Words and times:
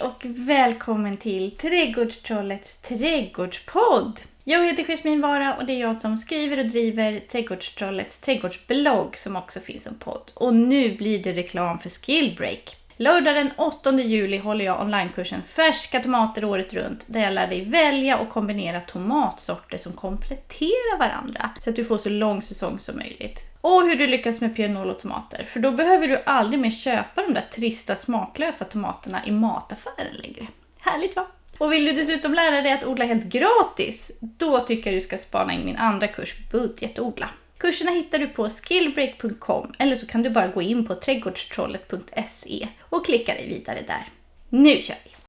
Hej 0.00 0.08
och 0.08 0.24
välkommen 0.24 1.16
till 1.16 1.50
Trädgårdstrollets 1.50 2.82
trädgårdspodd. 2.82 4.20
Jag 4.44 4.66
heter 4.66 4.82
Jasmin 4.82 5.20
Vara 5.20 5.56
och 5.56 5.66
det 5.66 5.72
är 5.72 5.80
jag 5.80 5.96
som 5.96 6.16
skriver 6.16 6.58
och 6.58 6.66
driver 6.68 7.20
Trädgårdstrollets 7.20 8.20
trädgårdsblogg 8.20 9.16
som 9.16 9.36
också 9.36 9.60
finns 9.60 9.84
som 9.84 9.94
podd. 9.94 10.32
Och 10.34 10.54
nu 10.54 10.96
blir 10.96 11.22
det 11.22 11.32
reklam 11.32 11.78
för 11.78 11.88
Skillbreak. 11.88 12.76
Lördag 13.02 13.34
den 13.34 13.50
8 13.56 13.92
juli 13.92 14.38
håller 14.38 14.64
jag 14.64 14.80
onlinekursen 14.80 15.42
Färska 15.42 16.00
tomater 16.00 16.44
året 16.44 16.74
runt 16.74 17.04
där 17.06 17.20
jag 17.20 17.32
lär 17.32 17.46
dig 17.46 17.64
välja 17.64 18.18
och 18.18 18.28
kombinera 18.28 18.80
tomatsorter 18.80 19.78
som 19.78 19.92
kompletterar 19.92 20.98
varandra 20.98 21.50
så 21.58 21.70
att 21.70 21.76
du 21.76 21.84
får 21.84 21.98
så 21.98 22.08
lång 22.08 22.42
säsong 22.42 22.78
som 22.78 22.96
möjligt. 22.96 23.44
Och 23.60 23.82
hur 23.82 23.96
du 23.96 24.06
lyckas 24.06 24.40
med 24.40 24.56
pianolotomater, 24.56 25.44
för 25.44 25.60
då 25.60 25.72
behöver 25.72 26.08
du 26.08 26.22
aldrig 26.26 26.60
mer 26.60 26.70
köpa 26.70 27.22
de 27.22 27.34
där 27.34 27.44
trista 27.54 27.96
smaklösa 27.96 28.64
tomaterna 28.64 29.26
i 29.26 29.30
mataffären 29.30 30.14
längre. 30.22 30.46
Härligt 30.78 31.16
va? 31.16 31.26
Och 31.58 31.72
vill 31.72 31.84
du 31.84 31.92
dessutom 31.92 32.34
lära 32.34 32.62
dig 32.62 32.72
att 32.72 32.84
odla 32.84 33.04
helt 33.04 33.24
gratis, 33.24 34.18
då 34.20 34.60
tycker 34.60 34.90
jag 34.90 34.96
du 34.96 35.04
ska 35.04 35.18
spana 35.18 35.52
in 35.52 35.64
min 35.64 35.76
andra 35.76 36.08
kurs 36.08 36.34
Budgetodla. 36.50 37.28
Kurserna 37.60 37.90
hittar 37.90 38.18
du 38.18 38.26
på 38.26 38.48
skillbreak.com 38.48 39.72
eller 39.78 39.96
så 39.96 40.06
kan 40.06 40.22
du 40.22 40.30
bara 40.30 40.48
gå 40.48 40.62
in 40.62 40.86
på 40.86 40.94
trädgårdstrollet.se 40.94 42.68
och 42.80 43.06
klicka 43.06 43.34
dig 43.34 43.48
vidare 43.48 43.84
där. 43.86 44.08
Nu 44.48 44.80
kör 44.80 44.96
vi! 45.04 45.19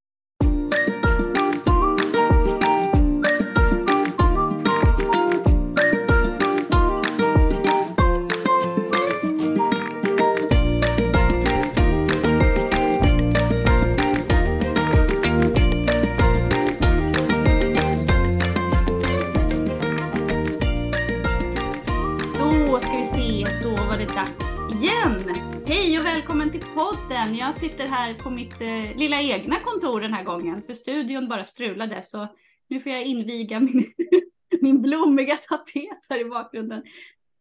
Podden. 26.82 27.36
Jag 27.36 27.56
sitter 27.56 27.88
här 27.88 28.14
på 28.14 28.30
mitt 28.30 28.62
eh, 28.62 28.98
lilla 28.98 29.22
egna 29.22 29.60
kontor 29.60 30.02
den 30.02 30.14
här 30.14 30.24
gången, 30.24 30.62
för 30.62 30.74
studion 30.74 31.28
bara 31.28 31.44
strulade, 31.44 32.04
så 32.04 32.28
nu 32.68 32.80
får 32.80 32.92
jag 32.92 33.04
inviga 33.04 33.60
min, 33.60 33.94
min 34.62 34.82
blommiga 34.82 35.36
tapet 35.36 36.06
här 36.10 36.20
i 36.20 36.26
bakgrunden. 36.26 36.84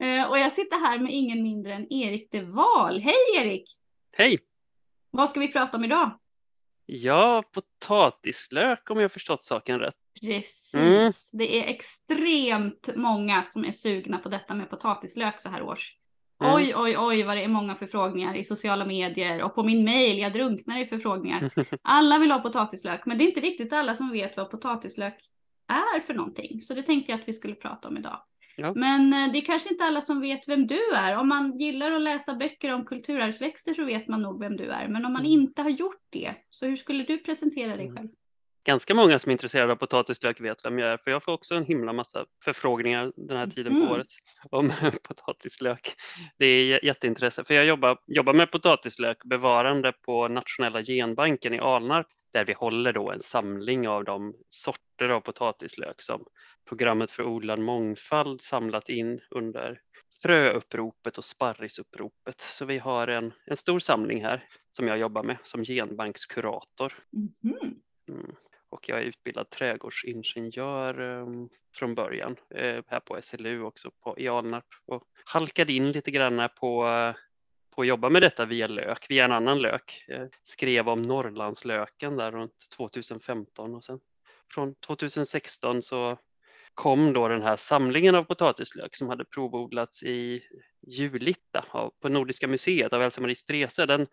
Eh, 0.02 0.30
och 0.30 0.38
jag 0.38 0.52
sitter 0.52 0.76
här 0.76 0.98
med 0.98 1.12
ingen 1.12 1.42
mindre 1.42 1.74
än 1.74 1.92
Erik 1.92 2.28
de 2.32 2.40
Wahl. 2.40 3.00
Hej 3.00 3.14
Erik! 3.36 3.78
Hej! 4.12 4.38
Vad 5.10 5.30
ska 5.30 5.40
vi 5.40 5.52
prata 5.52 5.76
om 5.76 5.84
idag? 5.84 6.18
Ja, 6.86 7.42
potatislök 7.52 8.90
om 8.90 9.00
jag 9.00 9.12
förstått 9.12 9.44
saken 9.44 9.78
rätt. 9.78 9.94
Precis, 10.20 10.74
Mm. 10.74 11.12
det 11.32 11.58
är 11.58 11.70
extremt 11.74 12.90
många 12.96 13.42
som 13.42 13.64
är 13.64 13.72
sugna 13.72 14.18
på 14.18 14.28
detta 14.28 14.54
med 14.54 14.70
potatislök 14.70 15.40
så 15.40 15.48
här 15.48 15.62
års. 15.62 15.99
Mm. 16.40 16.54
Oj, 16.54 16.72
oj, 16.76 16.96
oj 16.98 17.22
vad 17.22 17.36
det 17.36 17.44
är 17.44 17.48
många 17.48 17.74
förfrågningar 17.74 18.34
i 18.36 18.44
sociala 18.44 18.84
medier 18.84 19.42
och 19.42 19.54
på 19.54 19.62
min 19.62 19.84
mail. 19.84 20.18
Jag 20.18 20.32
drunknar 20.32 20.78
i 20.80 20.86
förfrågningar. 20.86 21.50
Alla 21.82 22.18
vill 22.18 22.30
ha 22.30 22.38
potatislök, 22.38 23.06
men 23.06 23.18
det 23.18 23.24
är 23.24 23.26
inte 23.28 23.40
riktigt 23.40 23.72
alla 23.72 23.94
som 23.94 24.10
vet 24.12 24.36
vad 24.36 24.50
potatislök 24.50 25.14
är 25.96 26.00
för 26.00 26.14
någonting. 26.14 26.62
Så 26.62 26.74
det 26.74 26.82
tänkte 26.82 27.12
jag 27.12 27.20
att 27.20 27.28
vi 27.28 27.32
skulle 27.32 27.54
prata 27.54 27.88
om 27.88 27.96
idag. 27.96 28.22
Ja. 28.56 28.72
Men 28.76 29.12
eh, 29.12 29.32
det 29.32 29.38
är 29.38 29.42
kanske 29.44 29.68
inte 29.72 29.84
alla 29.84 30.00
som 30.00 30.20
vet 30.20 30.48
vem 30.48 30.66
du 30.66 30.80
är. 30.94 31.16
Om 31.16 31.28
man 31.28 31.58
gillar 31.58 31.92
att 31.92 32.02
läsa 32.02 32.34
böcker 32.34 32.74
om 32.74 32.84
kulturarvsväxter 32.84 33.74
så 33.74 33.84
vet 33.84 34.08
man 34.08 34.22
nog 34.22 34.40
vem 34.40 34.56
du 34.56 34.70
är. 34.70 34.88
Men 34.88 35.04
om 35.06 35.12
man 35.12 35.22
Mm. 35.26 35.32
inte 35.40 35.62
har 35.62 35.70
gjort 35.70 36.02
det, 36.10 36.34
så 36.50 36.66
hur 36.66 36.76
skulle 36.76 37.04
du 37.04 37.18
presentera 37.18 37.76
dig 37.76 37.86
Mm. 37.86 37.96
själv? 37.96 38.08
Ganska 38.64 38.94
många 38.94 39.18
som 39.18 39.30
är 39.30 39.32
intresserade 39.32 39.72
av 39.72 39.76
potatislök 39.76 40.40
vet 40.40 40.64
vem 40.64 40.78
jag 40.78 40.88
är, 40.92 40.96
för 40.96 41.10
jag 41.10 41.22
får 41.22 41.32
också 41.32 41.54
en 41.54 41.64
himla 41.64 41.92
massa 41.92 42.26
förfrågningar 42.44 43.12
den 43.16 43.36
här 43.36 43.46
tiden 43.46 43.72
Mhm. 43.72 43.86
på 43.86 43.94
året 43.94 44.06
om 44.50 44.72
potatislök. 45.08 45.94
Det 46.38 46.46
är 46.46 46.84
jätteintresse, 46.84 47.44
för 47.44 47.54
jag 47.54 47.64
jobbar, 47.64 47.98
jobbar 48.06 48.32
med 48.32 48.50
potatislök 48.50 49.24
bevarande 49.24 49.92
på 49.92 50.28
Nationella 50.28 50.82
genbanken 50.82 51.54
i 51.54 51.58
Alnarp, 51.58 52.06
där 52.32 52.44
vi 52.44 52.52
håller 52.52 52.92
då 52.92 53.10
en 53.10 53.22
samling 53.22 53.88
av 53.88 54.04
de 54.04 54.34
sorter 54.48 55.08
av 55.08 55.20
potatislök 55.20 56.02
som 56.02 56.24
programmet 56.68 57.10
för 57.10 57.22
odlad 57.22 57.58
mångfald 57.58 58.40
samlat 58.42 58.88
in 58.88 59.20
under 59.30 59.80
fröuppropet 60.22 61.18
och 61.18 61.24
sparrisuppropet. 61.24 62.40
Så 62.40 62.64
vi 62.64 62.78
har 62.78 63.08
en, 63.08 63.32
en 63.46 63.56
stor 63.56 63.78
samling 63.78 64.24
här 64.24 64.44
som 64.70 64.88
jag 64.88 64.98
jobbar 64.98 65.22
med 65.22 65.36
som 65.44 65.64
genbankskurator. 65.64 66.92
Mm. 67.44 67.79
Och 68.80 68.88
jag 68.88 68.98
är 68.98 69.04
utbildad 69.04 69.50
trädgårdsingenjör 69.50 71.00
ehm, 71.00 71.48
från 71.74 71.94
början 71.94 72.36
eh, 72.54 72.82
här 72.86 73.00
på 73.00 73.22
SLU 73.22 73.62
också 73.62 73.90
på, 73.90 74.14
i 74.18 74.28
Alnarp 74.28 74.64
och 74.86 75.02
halkade 75.24 75.72
in 75.72 75.92
lite 75.92 76.10
grann 76.10 76.48
på, 76.60 76.84
på 77.74 77.82
att 77.82 77.88
jobba 77.88 78.08
med 78.08 78.22
detta 78.22 78.44
via 78.44 78.66
lök, 78.66 79.10
via 79.10 79.24
en 79.24 79.32
annan 79.32 79.58
lök. 79.58 80.04
Eh, 80.08 80.26
skrev 80.44 80.88
om 80.88 81.02
Norrlandslöken 81.02 82.16
där 82.16 82.32
runt 82.32 82.54
2015 82.76 83.74
och 83.74 83.84
sen 83.84 84.00
från 84.54 84.74
2016 84.74 85.82
så 85.82 86.18
kom 86.74 87.12
då 87.12 87.28
den 87.28 87.42
här 87.42 87.56
samlingen 87.56 88.14
av 88.14 88.24
potatislök 88.24 88.96
som 88.96 89.08
hade 89.08 89.24
provodlats 89.24 90.02
i 90.02 90.42
Julita 90.86 91.64
av- 91.70 91.92
på 92.02 92.08
Nordiska 92.08 92.48
museet 92.48 92.92
av 92.92 93.02
Elsa-Marie 93.02 93.34
Strese. 93.34 93.86
Den 93.86 94.06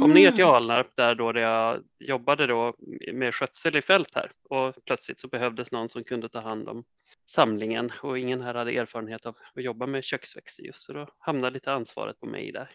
kom 0.00 0.12
ner 0.12 0.30
till 0.30 0.40
Mm. 0.44 0.54
Alnarp 0.54 0.96
där 0.96 1.14
då 1.14 1.38
jag 1.38 1.82
jobbade 1.98 2.46
då 2.46 2.74
med 3.12 3.34
skötsel 3.34 3.76
i 3.76 3.82
fält 3.82 4.14
här 4.14 4.32
och 4.50 4.74
plötsligt 4.86 5.20
så 5.20 5.28
behövdes 5.28 5.72
någon 5.72 5.88
som 5.88 6.04
kunde 6.04 6.28
ta 6.28 6.40
hand 6.40 6.68
om 6.68 6.84
samlingen 7.30 7.92
och 8.02 8.18
ingen 8.18 8.40
här 8.40 8.54
hade 8.54 8.72
erfarenhet 8.72 9.26
av 9.26 9.36
att 9.54 9.64
jobba 9.64 9.86
med 9.86 10.04
köksväxter 10.04 10.62
just 10.62 10.82
så 10.82 10.92
då 10.92 11.08
hamnade 11.18 11.54
lite 11.54 11.72
ansvaret 11.72 12.20
på 12.20 12.26
mig 12.26 12.52
där. 12.52 12.70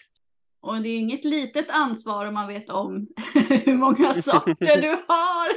Och 0.61 0.81
det 0.81 0.89
är 0.89 0.97
inget 0.97 1.25
litet 1.25 1.69
ansvar 1.69 2.25
om 2.25 2.33
man 2.33 2.47
vet 2.47 2.69
om 2.69 3.07
hur 3.65 3.73
många 3.73 4.13
sorter 4.21 4.81
du 4.81 4.89
har. 4.89 5.49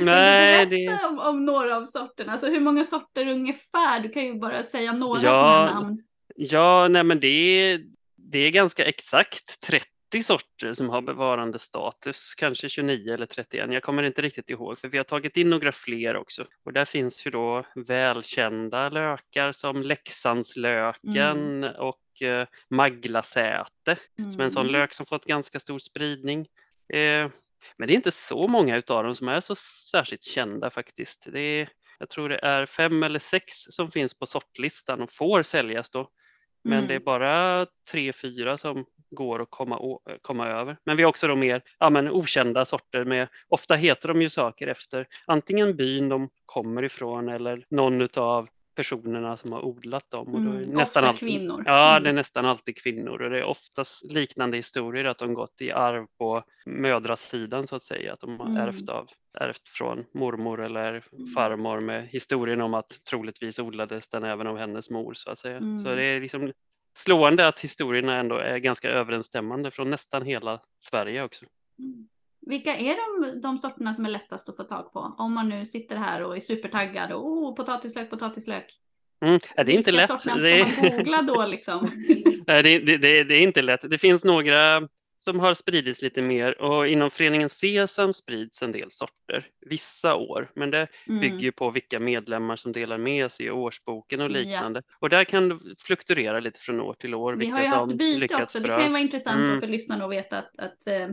Nej, 0.04 0.66
berätta 0.66 1.08
om, 1.08 1.18
om 1.18 1.44
några 1.44 1.76
av 1.76 1.86
sorterna? 1.86 2.32
Alltså 2.32 2.46
hur 2.46 2.60
många 2.60 2.84
sorter 2.84 3.28
ungefär? 3.28 4.00
Du 4.00 4.08
kan 4.08 4.24
ju 4.24 4.34
bara 4.34 4.62
säga 4.64 4.92
några 4.92 5.22
Ja. 5.22 5.34
sådana 5.34 5.80
namn. 5.80 6.02
Ja, 6.36 6.88
nej 6.88 7.04
men 7.04 7.20
det 7.20 7.28
är, 7.28 7.80
det 8.16 8.38
är 8.38 8.50
ganska 8.50 8.84
exakt 8.84 9.60
30 9.60 9.86
sorter 10.22 10.74
som 10.74 10.88
har 10.90 11.02
bevarande 11.02 11.58
status, 11.58 12.34
kanske 12.34 12.68
29 12.68 13.14
eller 13.14 13.26
31. 13.26 13.72
Jag 13.72 13.82
kommer 13.82 14.02
inte 14.02 14.22
riktigt 14.22 14.50
ihåg 14.50 14.78
för 14.78 14.88
vi 14.88 14.96
har 14.98 15.04
tagit 15.04 15.36
in 15.36 15.50
några 15.50 15.72
fler 15.72 16.16
också. 16.16 16.44
Och 16.64 16.72
där 16.72 16.84
finns 16.84 17.26
ju 17.26 17.30
då 17.30 17.64
välkända 17.74 18.88
lökar 18.88 19.52
som 19.52 19.82
Leksandslöken 19.82 21.64
och 21.64 22.22
eh, 22.22 22.46
Maglasäte 22.70 23.96
som 24.32 24.40
är 24.40 24.44
en 24.44 24.50
sån 24.50 24.66
Mm. 24.66 24.72
lök 24.72 24.94
som 24.94 25.06
fått 25.06 25.24
ganska 25.24 25.60
stor 25.60 25.78
spridning. 25.78 26.40
Eh, 26.92 27.30
men 27.76 27.88
det 27.88 27.92
är 27.92 27.96
inte 27.96 28.10
så 28.10 28.48
många 28.48 28.76
utav 28.76 29.04
dem 29.04 29.14
som 29.14 29.28
är 29.28 29.40
så 29.40 29.54
särskilt 29.90 30.22
kända 30.22 30.70
faktiskt. 30.70 31.26
Det 31.32 31.40
är, 31.40 31.68
jag 31.98 32.08
tror 32.10 32.28
det 32.28 32.38
är 32.38 32.66
fem 32.66 33.02
eller 33.02 33.18
sex 33.18 33.54
som 33.54 33.90
finns 33.90 34.18
på 34.18 34.26
sortlistan 34.26 35.00
och 35.00 35.12
får 35.12 35.42
säljas 35.42 35.90
då. 35.90 36.10
Men 36.68 36.78
Mm. 36.78 36.88
det 36.88 36.94
är 36.94 37.00
bara 37.00 37.66
tre, 37.90 38.12
fyra 38.12 38.56
som 38.58 38.84
går 39.10 39.42
att 39.42 39.50
komma, 39.50 39.78
å- 39.78 40.00
komma 40.22 40.46
över. 40.48 40.76
Men 40.84 40.96
vi 40.96 41.02
har 41.02 41.10
också 41.10 41.28
då 41.28 41.36
mer 41.36 41.62
ja, 41.78 41.90
men 41.90 42.10
okända 42.10 42.64
sorter 42.64 43.04
med, 43.04 43.28
ofta 43.48 43.74
heter 43.74 44.08
de 44.08 44.22
ju 44.22 44.30
saker 44.30 44.66
efter 44.66 45.06
antingen 45.26 45.76
byn 45.76 46.08
de 46.08 46.28
kommer 46.46 46.82
ifrån 46.84 47.28
eller 47.28 47.64
någon 47.70 48.00
utav 48.00 48.48
personerna 48.76 49.36
som 49.36 49.52
har 49.52 49.64
odlat 49.64 50.10
dem. 50.10 50.28
Och 50.34 50.40
Mm. 50.40 50.56
nästan 50.56 50.80
Ofta 50.82 51.00
alltid, 51.00 51.28
kvinnor. 51.28 51.62
Ja, 51.66 51.90
Mm. 51.90 52.02
det 52.02 52.08
är 52.08 52.12
nästan 52.14 52.44
alltid 52.46 52.76
kvinnor 52.82 53.22
och 53.22 53.30
det 53.30 53.38
är 53.38 53.44
oftast 53.44 54.12
liknande 54.12 54.56
historier 54.56 55.04
att 55.04 55.18
de 55.18 55.34
gått 55.34 55.60
i 55.60 55.72
arv 55.72 56.06
på 56.18 56.42
mödrasidan 56.66 57.66
så 57.66 57.76
att 57.76 57.82
säga, 57.82 58.12
att 58.12 58.20
de 58.20 58.40
har 58.40 58.46
Mm. 58.46 58.56
ärvt, 58.62 58.88
av, 58.88 59.08
ärvt 59.40 59.68
från 59.68 60.04
mormor 60.14 60.60
eller 60.64 60.88
Mm. 61.12 61.26
farmor 61.34 61.80
med 61.80 62.06
historien 62.08 62.60
om 62.60 62.74
att 62.74 63.04
troligtvis 63.10 63.58
odlades 63.58 64.08
den 64.08 64.24
även 64.24 64.46
av 64.46 64.58
hennes 64.58 64.90
mor 64.90 65.14
så 65.14 65.30
att 65.30 65.38
säga. 65.38 65.56
Mm. 65.56 65.80
Så 65.80 65.94
det 65.94 66.04
är 66.04 66.20
liksom 66.20 66.52
slående 66.98 67.48
att 67.48 67.60
historierna 67.60 68.16
ändå 68.16 68.36
är 68.36 68.58
ganska 68.58 68.90
överensstämmande 68.90 69.70
från 69.70 69.90
nästan 69.90 70.22
hela 70.22 70.60
Sverige 70.78 71.24
också. 71.24 71.44
Mm. 71.78 72.08
Vilka 72.40 72.76
är 72.76 73.22
de, 73.22 73.40
de 73.40 73.58
sorterna 73.58 73.94
som 73.94 74.04
är 74.04 74.10
lättast 74.10 74.48
att 74.48 74.56
få 74.56 74.64
tag 74.64 74.92
på? 74.92 75.14
Om 75.18 75.32
man 75.32 75.48
nu 75.48 75.66
sitter 75.66 75.96
här 75.96 76.22
och 76.22 76.36
är 76.36 76.40
supertaggad 76.40 77.12
och 77.12 77.26
oh, 77.26 77.54
potatislök, 77.54 78.10
potatislök. 78.10 78.74
Mm. 79.20 79.40
Det 79.56 79.60
är 79.60 79.70
inte 79.70 79.90
Vilka 79.90 79.90
lätt. 79.90 80.08
Det 80.08 80.20
ska 80.20 80.30
man 80.30 80.44
är, 80.46 80.96
googla 80.96 81.22
då 81.22 81.46
liksom? 81.46 81.90
Nej, 82.46 82.62
det, 82.62 82.78
det, 82.78 82.96
det, 82.96 83.24
det 83.24 83.34
är 83.34 83.40
inte 83.40 83.62
lätt. 83.62 83.90
Det 83.90 83.98
finns 83.98 84.24
några 84.24 84.88
som 85.20 85.40
har 85.40 85.54
spridits 85.54 86.02
lite 86.02 86.22
mer 86.22 86.62
och 86.62 86.88
inom 86.88 87.10
föreningen 87.10 87.48
Sesam 87.48 88.12
sprids 88.14 88.62
en 88.62 88.72
del 88.72 88.90
sorter 88.90 89.46
vissa 89.66 90.14
år, 90.14 90.50
men 90.54 90.70
det 90.70 90.88
Mm. 91.08 91.20
bygger 91.20 91.38
ju 91.38 91.52
på 91.52 91.70
vilka 91.70 92.00
medlemmar 92.00 92.56
som 92.56 92.72
delar 92.72 92.98
med 92.98 93.32
sig 93.32 93.46
i 93.46 93.50
årsboken 93.50 94.20
och 94.20 94.30
Ja. 94.30 94.34
liknande. 94.34 94.82
Och 95.00 95.10
där 95.10 95.24
kan 95.24 95.48
det 95.48 95.58
fluktuera 95.78 96.40
lite 96.40 96.60
från 96.60 96.80
år 96.80 96.94
till 96.94 97.14
år 97.14 97.34
Vi 97.34 97.46
har 97.46 97.60
ju 97.60 97.66
haft 97.66 97.94
byte 97.94 98.42
också. 98.42 98.58
Det 98.58 98.68
bra. 98.68 98.76
kan 98.76 98.84
ju 98.84 98.90
vara 98.90 99.02
intressant 99.02 99.38
Mm. 99.40 99.60
för 99.60 99.66
lyssnarna 99.66 100.04
att 100.04 100.10
veta 100.10 100.38
att, 100.38 100.58
att 100.58 100.86
eh, 100.86 101.08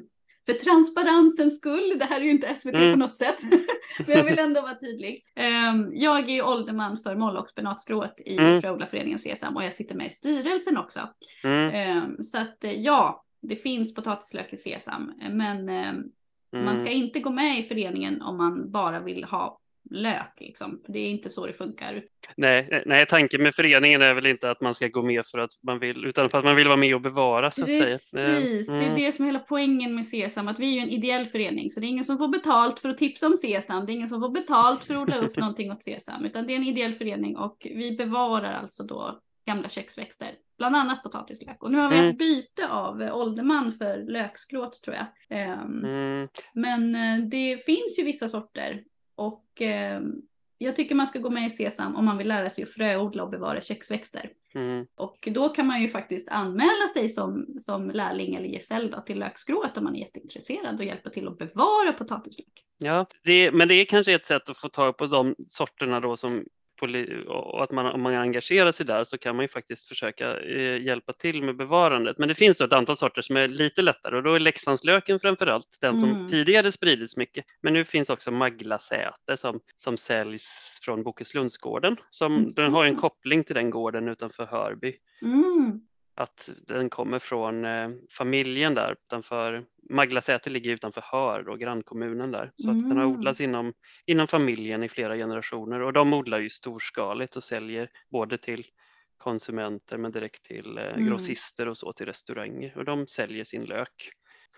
för 0.46 0.54
transparensens 0.54 1.58
skull, 1.58 1.96
det 2.00 2.06
här 2.06 2.20
är 2.22 2.26
ju 2.26 2.32
inte 2.32 2.56
SVT 2.56 2.74
mm. 2.76 2.92
på 2.92 3.00
något 3.00 3.18
sätt, 3.18 3.38
men 4.08 4.18
jag 4.18 4.24
vill 4.24 4.40
ändå 4.40 4.62
vara 4.62 4.76
tydlig. 4.76 5.24
Um, 5.72 5.92
jag 5.94 6.30
är 6.30 6.34
ju 6.34 6.42
ålderman 6.42 6.98
för 7.04 7.16
moll 7.16 7.38
och 7.38 7.50
spenatskrået 7.50 8.14
i 8.26 8.38
mm. 8.38 8.62
Fröodlarföreningen 8.62 9.20
Sesam 9.20 9.56
och 9.56 9.64
jag 9.64 9.74
sitter 9.74 9.96
med 9.96 10.08
i 10.08 10.10
styrelsen 10.10 10.78
också. 10.78 11.00
Mm. 11.44 11.98
Um, 12.04 12.24
så 12.24 12.38
att 12.38 12.58
ja, 12.62 13.25
det 13.48 13.56
finns 13.56 13.94
potatislök 13.94 14.54
i 14.54 14.58
sesam, 14.58 15.14
men 15.32 15.70
um, 15.70 16.12
man 16.64 16.78
ska 16.78 16.90
inte 16.90 17.20
gå 17.20 17.30
med 17.30 17.60
i 17.60 17.64
föreningen 17.64 18.22
om 18.22 18.38
man 18.38 18.72
bara 18.72 19.00
vill 19.00 19.24
ha 19.24 19.60
lök. 19.92 20.34
Liksom. 20.40 20.82
Det 20.88 21.00
är 21.00 21.10
inte 21.10 21.30
så 21.30 21.48
det 21.48 21.54
funkar. 21.54 22.04
Nej, 22.38 22.84
nej, 22.86 23.06
tanken 23.06 23.44
med 23.44 23.56
föreningen 23.56 24.02
är 24.02 24.14
väl 24.14 24.26
inte 24.26 24.52
att 24.52 24.62
man 24.62 24.76
ska 24.76 24.88
gå 24.88 25.02
med 25.02 25.26
för 25.26 25.38
att 25.38 25.52
man 25.64 25.80
vill, 25.80 26.06
utan 26.06 26.30
för 26.30 26.38
att 26.38 26.46
man 26.46 26.56
vill 26.56 26.68
vara 26.68 26.78
med 26.78 26.96
och 26.96 27.02
bevara 27.02 27.52
så 27.52 27.62
att 27.62 27.68
Precis, 27.68 28.10
säga. 28.10 28.28
Precis, 28.28 28.70
mm. 28.70 28.80
det 28.80 28.86
är 28.86 28.90
mm. 28.90 29.02
det 29.02 29.12
som 29.12 29.26
är 29.26 29.30
hela 29.30 29.40
poängen 29.40 29.96
med 29.96 30.06
Sesam, 30.06 30.48
att 30.48 30.60
vi 30.60 30.68
är 30.68 30.74
ju 30.74 30.80
en 30.80 30.90
ideell 30.90 31.28
förening, 31.28 31.72
så 31.72 31.80
det 31.80 31.86
är 31.86 31.90
ingen 31.90 32.06
som 32.06 32.18
får 32.18 32.28
betalt 32.28 32.80
för 32.80 32.90
att 32.90 32.98
tipsa 32.98 33.28
om 33.28 33.38
Sesam, 33.38 33.86
det 33.86 33.92
är 33.92 33.94
ingen 33.96 34.10
som 34.10 34.22
får 34.22 34.30
betalt 34.30 34.84
för 34.84 34.94
att 34.94 35.00
odla 35.00 35.18
upp 35.18 35.38
någonting 35.38 35.72
åt 35.72 35.84
Sesam, 35.84 36.26
utan 36.26 36.48
det 36.48 36.54
är 36.54 36.58
en 36.58 36.68
ideell 36.68 36.94
förening 36.94 37.38
och 37.38 37.58
vi 37.76 37.98
bevarar 37.98 38.54
alltså 38.54 38.84
då 38.84 39.22
gamla 39.46 39.70
köksväxter, 39.70 40.36
bland 40.58 40.76
annat 40.76 41.04
potatislök. 41.04 41.64
Och 41.64 41.72
nu 41.72 41.78
har 41.78 41.90
vi 41.90 41.96
mm. 41.96 42.08
haft 42.08 42.18
byte 42.18 42.70
av 42.70 43.02
ålderman 43.02 43.74
för 43.74 43.98
lökskråt 43.98 44.84
tror 44.84 44.96
jag. 44.96 45.06
Um, 45.64 45.86
mm. 45.86 46.28
Men 46.54 46.96
uh, 46.96 47.30
det 47.30 47.66
finns 47.66 48.00
ju 48.00 48.04
vissa 48.04 48.30
sorter 48.30 48.84
och 49.16 49.62
eh, 49.62 50.02
jag 50.58 50.76
tycker 50.76 50.96
man 50.96 51.08
ska 51.08 51.20
gå 51.20 51.30
med 51.30 51.48
i 51.48 51.50
Sesam 51.50 51.96
om 51.96 52.06
man 52.06 52.18
vill 52.18 52.28
lära 52.28 52.50
sig 52.50 52.64
att 52.64 52.74
fröodla 52.74 53.24
och 53.24 53.30
bevara 53.30 53.62
köksväxter. 53.62 54.30
Mm. 54.56 54.86
Och 54.96 55.28
då 55.32 55.50
kan 55.50 55.68
man 55.68 55.82
ju 55.82 55.88
faktiskt 55.88 56.30
anmäla 56.30 56.94
sig 56.94 57.10
som, 57.10 57.46
som 57.60 57.90
lärling 57.90 58.36
eller 58.36 58.48
gesäll 58.48 58.96
till 59.06 59.20
lökskrået 59.20 59.78
om 59.78 59.84
man 59.84 59.96
är 59.96 60.00
jätteintresserad 60.00 60.80
och 60.80 60.86
hjälpa 60.86 61.10
till 61.10 61.28
att 61.28 61.38
bevara 61.38 61.94
potatislök. 61.98 62.66
Ja, 62.78 63.06
det, 63.24 63.52
men 63.52 63.68
det 63.68 63.74
är 63.74 63.86
kanske 63.86 64.14
ett 64.14 64.26
sätt 64.26 64.50
att 64.50 64.58
få 64.58 64.70
tag 64.70 64.98
på 64.98 65.06
de 65.06 65.36
sorterna 65.48 66.00
då 66.00 66.16
som 66.16 66.46
och 67.28 67.64
att 67.64 67.72
man, 67.72 67.86
om 67.86 68.02
man 68.02 68.14
engagerar 68.16 68.72
sig 68.72 68.86
där 68.86 69.04
så 69.04 69.18
kan 69.18 69.36
man 69.36 69.44
ju 69.44 69.48
faktiskt 69.48 69.88
försöka 69.88 70.40
eh, 70.40 70.82
hjälpa 70.82 71.14
till 71.14 71.44
med 71.44 71.56
bevarandet. 71.58 72.18
Men 72.18 72.28
det 72.28 72.36
finns 72.36 72.62
ett 72.62 72.74
antal 72.74 72.98
sorter 72.98 73.22
som 73.22 73.38
är 73.38 73.48
lite 73.48 73.82
lättare 73.82 74.18
och 74.18 74.24
då 74.24 74.34
är 74.34 74.40
Leksandslöken 74.40 75.20
framför 75.20 75.48
allt 75.48 75.78
den 75.82 75.98
som 75.98 76.10
mm. 76.10 76.28
tidigare 76.28 76.72
spridits 76.72 77.18
mycket. 77.18 77.46
Men 77.62 77.74
nu 77.74 77.86
finns 77.86 78.10
också 78.10 78.32
Maglasäte 78.32 79.38
som, 79.38 79.60
som 79.76 79.98
säljs 79.98 80.80
från 80.82 81.04
Bokeslundsgården. 81.04 81.98
Som, 82.10 82.36
mm. 82.36 82.54
Den 82.54 82.74
har 82.74 82.86
en 82.86 82.96
koppling 82.96 83.44
till 83.44 83.56
den 83.56 83.70
gården 83.70 84.08
utanför 84.08 84.46
Hörby. 84.46 84.96
Mm 85.22 85.82
att 86.16 86.50
den 86.68 86.90
kommer 86.90 87.20
från 87.20 87.66
eh, 87.66 87.90
familjen 88.10 88.74
där 88.74 88.92
utanför 88.92 89.66
Maglasäter 89.90 90.52
ligger 90.52 90.72
utanför 90.72 91.04
Hör 91.12 91.50
och 91.50 91.60
grannkommunen 91.60 92.32
där 92.32 92.52
så 92.56 92.70
mm. 92.70 92.78
att 92.78 92.90
den 92.90 92.98
har 92.98 93.06
mm. 93.06 93.18
odlats 93.18 93.42
inom, 93.42 93.74
inom 94.06 94.28
familjen 94.28 94.84
i 94.84 94.90
flera 94.90 95.16
generationer 95.16 95.82
och 95.82 95.94
de 95.94 96.14
odlar 96.14 96.40
ju 96.40 96.50
storskaligt 96.50 97.36
och 97.36 97.44
säljer 97.44 97.90
både 98.10 98.38
till 98.38 98.66
konsumenter 99.18 99.98
men 99.98 100.12
direkt 100.12 100.44
till 100.44 100.78
eh, 100.78 100.84
mm. 100.84 101.08
grossister 101.08 101.68
och 101.68 101.78
så 101.78 101.94
till 101.94 102.06
restauranger 102.06 102.78
och 102.78 102.86
de 102.86 103.08
säljer 103.08 103.44
sin 103.44 103.66
lök. 103.66 104.12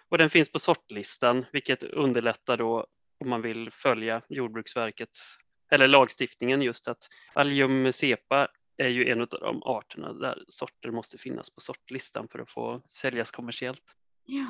Och 0.09 0.17
den 0.17 0.29
finns 0.29 0.51
på 0.51 0.59
sortlistan 0.59 1.45
vilket 1.51 1.83
underlättar 1.83 2.57
då 2.57 2.87
om 3.19 3.29
man 3.29 3.41
vill 3.41 3.71
följa 3.71 4.21
Jordbruksverkets 4.29 5.37
eller 5.71 5.87
lagstiftningen 5.87 6.61
just 6.61 6.87
att 6.87 7.07
Allium 7.33 7.93
cepa 7.93 8.47
är 8.77 8.87
ju 8.87 9.09
en 9.09 9.21
av 9.21 9.27
de 9.27 9.63
arterna 9.63 10.13
där 10.13 10.43
sorter 10.47 10.91
måste 10.91 11.17
finnas 11.17 11.49
på 11.49 11.61
sortlistan 11.61 12.27
för 12.31 12.39
att 12.39 12.49
få 12.49 12.81
säljas 12.87 13.31
kommersiellt. 13.31 13.83
Ja. 14.25 14.45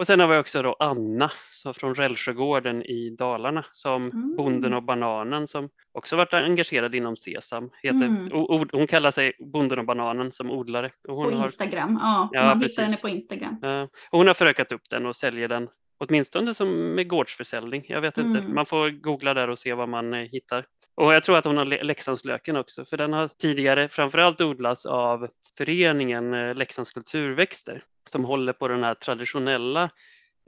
Och 0.00 0.06
sen 0.06 0.20
har 0.20 0.28
vi 0.28 0.38
också 0.38 0.62
då 0.62 0.76
Anna 0.78 1.30
så 1.52 1.72
från 1.72 1.94
Rällsjögården 1.94 2.82
i 2.82 3.10
Dalarna 3.10 3.64
som 3.72 4.10
mm. 4.10 4.36
bonden 4.36 4.74
och 4.74 4.82
bananen 4.82 5.48
som 5.48 5.68
också 5.92 6.16
varit 6.16 6.34
engagerad 6.34 6.94
inom 6.94 7.16
Sesam. 7.16 7.70
Heter, 7.82 8.06
mm. 8.06 8.68
hon 8.72 8.86
kallar 8.86 9.10
sig 9.10 9.32
bonden 9.38 9.78
och 9.78 9.84
bananen 9.84 10.32
som 10.32 10.50
odlare. 10.50 10.90
Och 11.08 11.16
hon 11.16 11.30
på 11.30 11.36
har, 11.36 11.44
Instagram, 11.44 11.98
ja, 12.02 12.28
ja 12.32 12.44
man 12.44 12.60
precis. 12.60 12.78
hittar 12.78 12.82
henne 12.82 12.96
på 12.96 13.08
Instagram. 13.08 13.58
Ja, 13.62 13.88
hon 14.10 14.26
har 14.26 14.34
förökat 14.34 14.72
upp 14.72 14.90
den 14.90 15.06
och 15.06 15.16
säljer 15.16 15.48
den 15.48 15.68
åtminstone 15.98 16.54
som 16.54 16.68
med 16.94 17.08
gårdsförsäljning. 17.08 17.84
Jag 17.88 18.00
vet 18.00 18.18
mm. 18.18 18.36
inte, 18.36 18.52
man 18.52 18.66
får 18.66 18.90
googla 18.90 19.34
där 19.34 19.50
och 19.50 19.58
se 19.58 19.74
vad 19.74 19.88
man 19.88 20.14
eh, 20.14 20.20
hittar. 20.20 20.66
Och 21.00 21.14
jag 21.14 21.22
tror 21.22 21.36
att 21.36 21.44
hon 21.44 21.56
har 21.56 21.64
Leksandslöken 21.64 22.56
också, 22.56 22.84
för 22.84 22.96
den 22.96 23.12
har 23.12 23.28
tidigare 23.28 23.88
framförallt 23.88 24.40
odlats 24.40 24.86
av 24.86 25.28
föreningen 25.58 26.34
eh, 26.34 26.54
Leksands 26.54 26.92
kulturväxter 26.92 27.84
som 28.06 28.24
håller 28.24 28.52
på 28.52 28.68
den 28.68 28.84
här 28.84 28.94
traditionella 28.94 29.90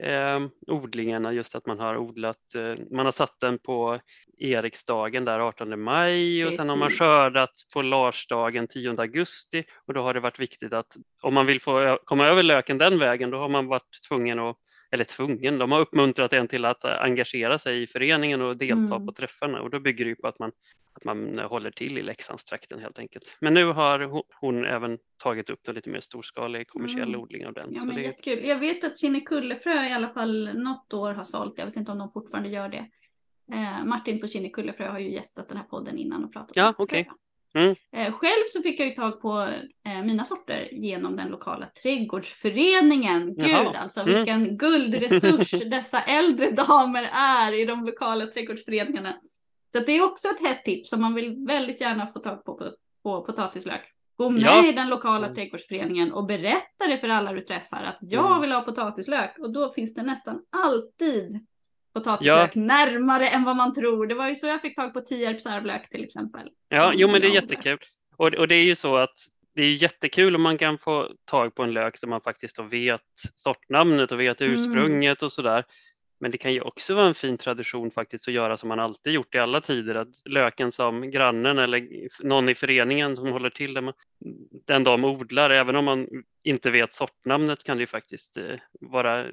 eh, 0.03 0.39
odlingarna, 0.67 1.33
just 1.33 1.55
att 1.55 1.65
man 1.65 1.79
har 1.79 1.97
odlat, 1.97 2.55
eh, 2.55 2.75
man 2.91 3.05
har 3.05 3.11
satt 3.11 3.39
den 3.39 3.59
på 3.59 3.99
Eriksdagen 4.37 5.25
där 5.25 5.39
18 5.39 5.81
maj 5.81 6.43
och 6.43 6.47
Precis. 6.47 6.57
sen 6.57 6.69
har 6.69 6.75
man 6.75 6.89
skördat 6.89 7.53
på 7.73 7.81
Larsdagen 7.81 8.67
10 8.67 8.95
augusti 8.97 9.63
och 9.87 9.93
då 9.93 10.01
har 10.01 10.13
det 10.13 10.19
varit 10.19 10.39
viktigt 10.39 10.73
att 10.73 10.97
om 11.21 11.33
man 11.33 11.45
vill 11.45 11.61
få 11.61 11.99
komma 12.05 12.25
över 12.27 12.43
löken 12.43 12.77
den 12.77 12.99
vägen 12.99 13.31
då 13.31 13.37
har 13.37 13.49
man 13.49 13.67
varit 13.67 13.99
tvungen 14.07 14.39
att 14.39 14.57
eller 14.93 15.03
tvungen, 15.03 15.57
de 15.57 15.71
har 15.71 15.79
uppmuntrat 15.79 16.33
en 16.33 16.47
till 16.47 16.65
att 16.65 16.85
engagera 16.85 17.57
sig 17.57 17.81
i 17.81 17.87
föreningen 17.87 18.41
och 18.41 18.57
delta 18.57 18.95
mm. 18.95 19.05
på 19.05 19.11
träffarna 19.11 19.61
och 19.61 19.69
då 19.69 19.79
bygger 19.79 20.05
det 20.05 20.15
på 20.15 20.27
att 20.27 20.39
man, 20.39 20.51
att 20.93 21.03
man 21.03 21.39
håller 21.39 21.71
till 21.71 21.97
i 21.97 22.01
Leksandstrakten 22.01 22.79
helt 22.79 22.99
enkelt. 22.99 23.37
Men 23.39 23.53
nu 23.53 23.65
har 23.65 23.99
hon, 23.99 24.23
hon 24.41 24.65
även 24.65 24.97
tagit 25.17 25.49
upp 25.49 25.59
det 25.63 25.73
lite 25.73 25.89
mer 25.89 25.99
storskalig 25.99 26.67
kommersiell 26.67 27.07
mm. 27.07 27.21
odling 27.21 27.45
av 27.45 27.53
den. 27.53 27.69
Ja, 27.75 27.85
men 27.85 27.95
det... 27.95 28.01
jättekul. 28.01 28.45
Jag 28.45 28.59
vet 28.59 28.83
att 28.83 28.99
Kinnekullefrö 28.99 29.87
i 29.87 29.93
alla 29.93 30.09
fall 30.09 30.49
något 30.53 30.93
år 30.93 31.13
har 31.13 31.23
sålt, 31.23 31.53
jag 31.57 31.65
vet 31.65 31.75
inte 31.75 31.91
om 31.91 31.97
de 31.97 32.11
fortfarande 32.11 32.49
gör 32.49 32.69
det. 32.69 32.85
Eh, 33.51 33.85
Martin 33.85 34.21
på 34.21 34.27
Kinnekullefrö 34.27 34.87
har 34.89 34.99
ju 34.99 35.11
gästat 35.11 35.47
den 35.47 35.57
här 35.57 35.65
podden 35.65 35.97
innan 35.97 36.23
och 36.23 36.33
pratat 36.33 36.55
ja, 36.55 36.73
om 36.77 36.83
okay. 36.83 37.05
Mm. 37.53 37.75
Eh, 37.91 38.13
själv 38.13 38.43
så 38.49 38.61
fick 38.61 38.79
jag 38.79 38.87
ju 38.87 38.93
tag 38.93 39.21
på 39.21 39.53
eh, 39.85 40.03
mina 40.03 40.23
sorter 40.23 40.69
genom 40.71 41.15
den 41.15 41.27
lokala 41.27 41.65
trädgårdsföreningen. 41.83 43.35
Gud 43.35 43.49
Jaha. 43.49 43.77
alltså 43.77 44.01
mm. 44.01 44.15
vilken 44.15 44.57
guldresurs 44.57 45.51
dessa 45.71 46.01
äldre 46.01 46.51
damer 46.51 47.09
är 47.13 47.61
i 47.61 47.65
de 47.65 47.85
lokala 47.85 48.25
trädgårdsföreningarna. 48.25 49.13
Så 49.71 49.79
det 49.79 49.91
är 49.91 50.03
också 50.03 50.27
ett 50.27 50.41
hett 50.41 50.65
tips 50.65 50.93
om 50.93 51.01
man 51.01 51.13
vill 51.13 51.45
väldigt 51.47 51.81
gärna 51.81 52.07
få 52.07 52.19
tag 52.19 52.45
på, 52.45 52.57
på, 52.57 52.71
på 53.03 53.21
potatislök. 53.25 53.81
Gå 54.15 54.29
med 54.29 54.43
ja. 54.43 54.69
i 54.69 54.71
den 54.71 54.89
lokala 54.89 55.25
mm. 55.25 55.35
trädgårdsföreningen 55.35 56.13
och 56.13 56.25
berätta 56.25 56.87
det 56.87 56.97
för 56.97 57.09
alla 57.09 57.33
du 57.33 57.41
träffar 57.41 57.83
att 57.83 57.97
jag 58.01 58.27
mm. 58.27 58.41
vill 58.41 58.51
ha 58.51 58.61
potatislök 58.61 59.39
och 59.39 59.53
då 59.53 59.71
finns 59.73 59.93
det 59.93 60.03
nästan 60.03 60.41
alltid 60.49 61.45
potatislök 61.93 62.55
ja. 62.55 62.61
närmare 62.61 63.27
än 63.27 63.43
vad 63.43 63.55
man 63.55 63.73
tror. 63.73 64.07
Det 64.07 64.15
var 64.15 64.29
ju 64.29 64.35
så 64.35 64.47
jag 64.47 64.61
fick 64.61 64.75
tag 64.75 64.93
på 64.93 65.01
Tierps 65.01 65.45
arvlök 65.45 65.89
till 65.89 66.03
exempel. 66.03 66.49
Ja, 66.69 66.93
jo 66.95 67.07
men 67.07 67.21
det 67.21 67.27
är 67.27 67.33
jättekul. 67.33 67.77
Och, 68.17 68.33
och 68.33 68.47
det 68.47 68.55
är 68.55 68.63
ju 68.63 68.75
så 68.75 68.95
att 68.95 69.13
det 69.55 69.63
är 69.63 69.71
jättekul 69.71 70.35
om 70.35 70.41
man 70.41 70.57
kan 70.57 70.77
få 70.77 71.09
tag 71.25 71.55
på 71.55 71.63
en 71.63 71.73
lök 71.73 71.97
som 71.97 72.09
man 72.09 72.21
faktiskt 72.21 72.59
vet 72.59 73.01
sortnamnet 73.35 74.11
och 74.11 74.19
vet 74.19 74.41
mm. 74.41 74.53
ursprunget 74.53 75.21
mm. 75.21 75.25
och 75.25 75.31
sådär. 75.31 75.63
Men 76.19 76.31
det 76.31 76.37
kan 76.37 76.53
ju 76.53 76.61
också 76.61 76.95
vara 76.95 77.07
en 77.07 77.15
fin 77.15 77.37
tradition 77.37 77.91
faktiskt 77.91 78.27
att 78.27 78.33
göra 78.33 78.57
som 78.57 78.69
man 78.69 78.79
alltid 78.79 79.13
gjort 79.13 79.35
i 79.35 79.37
alla 79.37 79.61
tider, 79.61 79.95
att 79.95 80.07
löken 80.25 80.71
som 80.71 81.11
grannen 81.11 81.59
eller 81.59 81.87
någon 82.23 82.49
i 82.49 82.55
föreningen 82.55 83.15
som 83.15 83.31
håller 83.31 83.49
till 83.49 83.73
det, 83.73 83.93
den 84.65 84.83
de 84.83 85.05
odlar, 85.05 85.49
även 85.49 85.75
om 85.75 85.85
man 85.85 86.07
inte 86.43 86.71
vet 86.71 86.93
sortnamnet 86.93 87.63
kan 87.63 87.77
det 87.77 87.81
ju 87.81 87.87
faktiskt 87.87 88.37
eh, 88.37 88.55
vara 88.81 89.25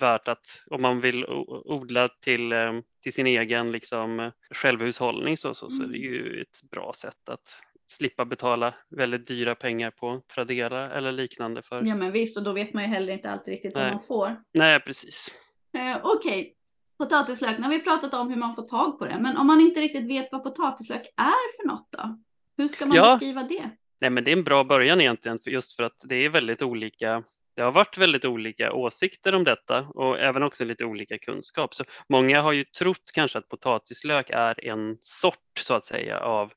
värt 0.00 0.28
att 0.28 0.64
om 0.70 0.82
man 0.82 1.00
vill 1.00 1.24
odla 1.64 2.08
till, 2.08 2.52
eh, 2.52 2.72
till 3.02 3.12
sin 3.12 3.26
egen 3.26 3.72
liksom, 3.72 4.32
självhushållning 4.54 5.36
så, 5.36 5.54
så, 5.54 5.70
så 5.70 5.82
är 5.82 5.86
det 5.86 5.98
mm. 5.98 6.12
ju 6.12 6.40
ett 6.40 6.70
bra 6.70 6.92
sätt 6.96 7.28
att 7.28 7.60
slippa 7.90 8.24
betala 8.24 8.74
väldigt 8.90 9.26
dyra 9.26 9.54
pengar 9.54 9.90
på 9.90 10.22
Tradera 10.34 10.92
eller 10.92 11.12
liknande. 11.12 11.62
För... 11.62 11.82
Ja 11.82 11.94
men 11.94 12.12
visst 12.12 12.36
och 12.36 12.42
då 12.42 12.52
vet 12.52 12.74
man 12.74 12.82
ju 12.82 12.88
heller 12.88 13.12
inte 13.12 13.30
alltid 13.30 13.52
riktigt 13.52 13.74
Nej. 13.74 13.84
vad 13.84 13.92
man 13.92 14.02
får. 14.02 14.42
Nej 14.54 14.80
precis. 14.80 15.28
Eh, 15.76 15.98
Okej, 16.02 16.40
okay. 16.40 16.52
potatislök, 16.98 17.58
nu 17.58 17.64
har 17.64 17.70
vi 17.70 17.80
pratat 17.80 18.14
om 18.14 18.28
hur 18.28 18.36
man 18.36 18.54
får 18.54 18.62
tag 18.62 18.98
på 18.98 19.04
det, 19.04 19.18
men 19.20 19.36
om 19.36 19.46
man 19.46 19.60
inte 19.60 19.80
riktigt 19.80 20.08
vet 20.08 20.28
vad 20.32 20.42
potatislök 20.42 21.06
är 21.16 21.56
för 21.56 21.68
något 21.68 21.88
då? 21.90 22.18
Hur 22.56 22.68
ska 22.68 22.86
man 22.86 22.96
ja. 22.96 23.04
beskriva 23.04 23.42
det? 23.42 23.70
Nej 24.00 24.10
men 24.10 24.24
det 24.24 24.30
är 24.30 24.36
en 24.36 24.44
bra 24.44 24.64
början 24.64 25.00
egentligen, 25.00 25.38
just 25.46 25.76
för 25.76 25.82
att 25.82 25.96
det 26.04 26.16
är 26.16 26.28
väldigt 26.28 26.62
olika 26.62 27.24
det 27.60 27.64
har 27.64 27.72
varit 27.72 27.98
väldigt 27.98 28.24
olika 28.24 28.72
åsikter 28.72 29.34
om 29.34 29.44
detta 29.44 29.80
och 29.80 30.18
även 30.18 30.42
också 30.42 30.64
lite 30.64 30.84
olika 30.84 31.18
kunskap. 31.18 31.74
Så 31.74 31.84
många 32.08 32.42
har 32.42 32.52
ju 32.52 32.64
trott 32.64 33.10
kanske 33.14 33.38
att 33.38 33.48
potatislök 33.48 34.30
är 34.30 34.64
en 34.64 34.98
sort 35.00 35.58
så 35.58 35.74
att 35.74 35.84
säga 35.84 36.18
av 36.18 36.52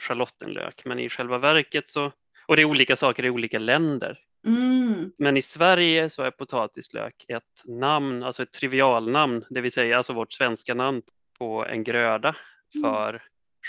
schalottenlök, 0.00 0.82
men 0.84 0.98
i 0.98 1.08
själva 1.08 1.38
verket 1.38 1.90
så, 1.90 2.12
och 2.46 2.56
det 2.56 2.62
är 2.62 2.66
olika 2.66 2.96
saker 2.96 3.24
i 3.24 3.30
olika 3.30 3.58
länder. 3.58 4.18
Mm. 4.46 5.12
Men 5.18 5.36
i 5.36 5.42
Sverige 5.42 6.10
så 6.10 6.22
är 6.22 6.30
potatislök 6.30 7.24
ett 7.28 7.64
namn, 7.64 8.22
alltså 8.22 8.42
ett 8.42 8.52
trivialnamn, 8.52 9.44
det 9.50 9.60
vill 9.60 9.72
säga 9.72 9.96
alltså 9.96 10.12
vårt 10.12 10.32
svenska 10.32 10.74
namn 10.74 11.02
på 11.38 11.66
en 11.66 11.84
gröda 11.84 12.36
mm. 12.74 12.82
för 12.82 13.08
mm. 13.08 13.22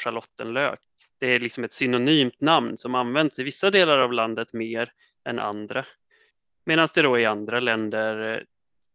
schalottenlök. 0.04 0.80
Det 1.20 1.28
är 1.28 1.40
liksom 1.40 1.64
ett 1.64 1.74
synonymt 1.74 2.42
namn 2.42 2.78
som 2.78 2.96
används 2.96 3.40
i 3.40 3.44
vissa 3.44 3.72
delar 3.72 3.98
av 3.98 4.14
landet 4.14 4.54
mer 4.54 4.92
än 5.30 5.40
andra. 5.40 5.86
Medan 6.66 6.88
det 6.94 7.02
då 7.02 7.20
i 7.20 7.26
andra 7.26 7.60
länder 7.60 8.46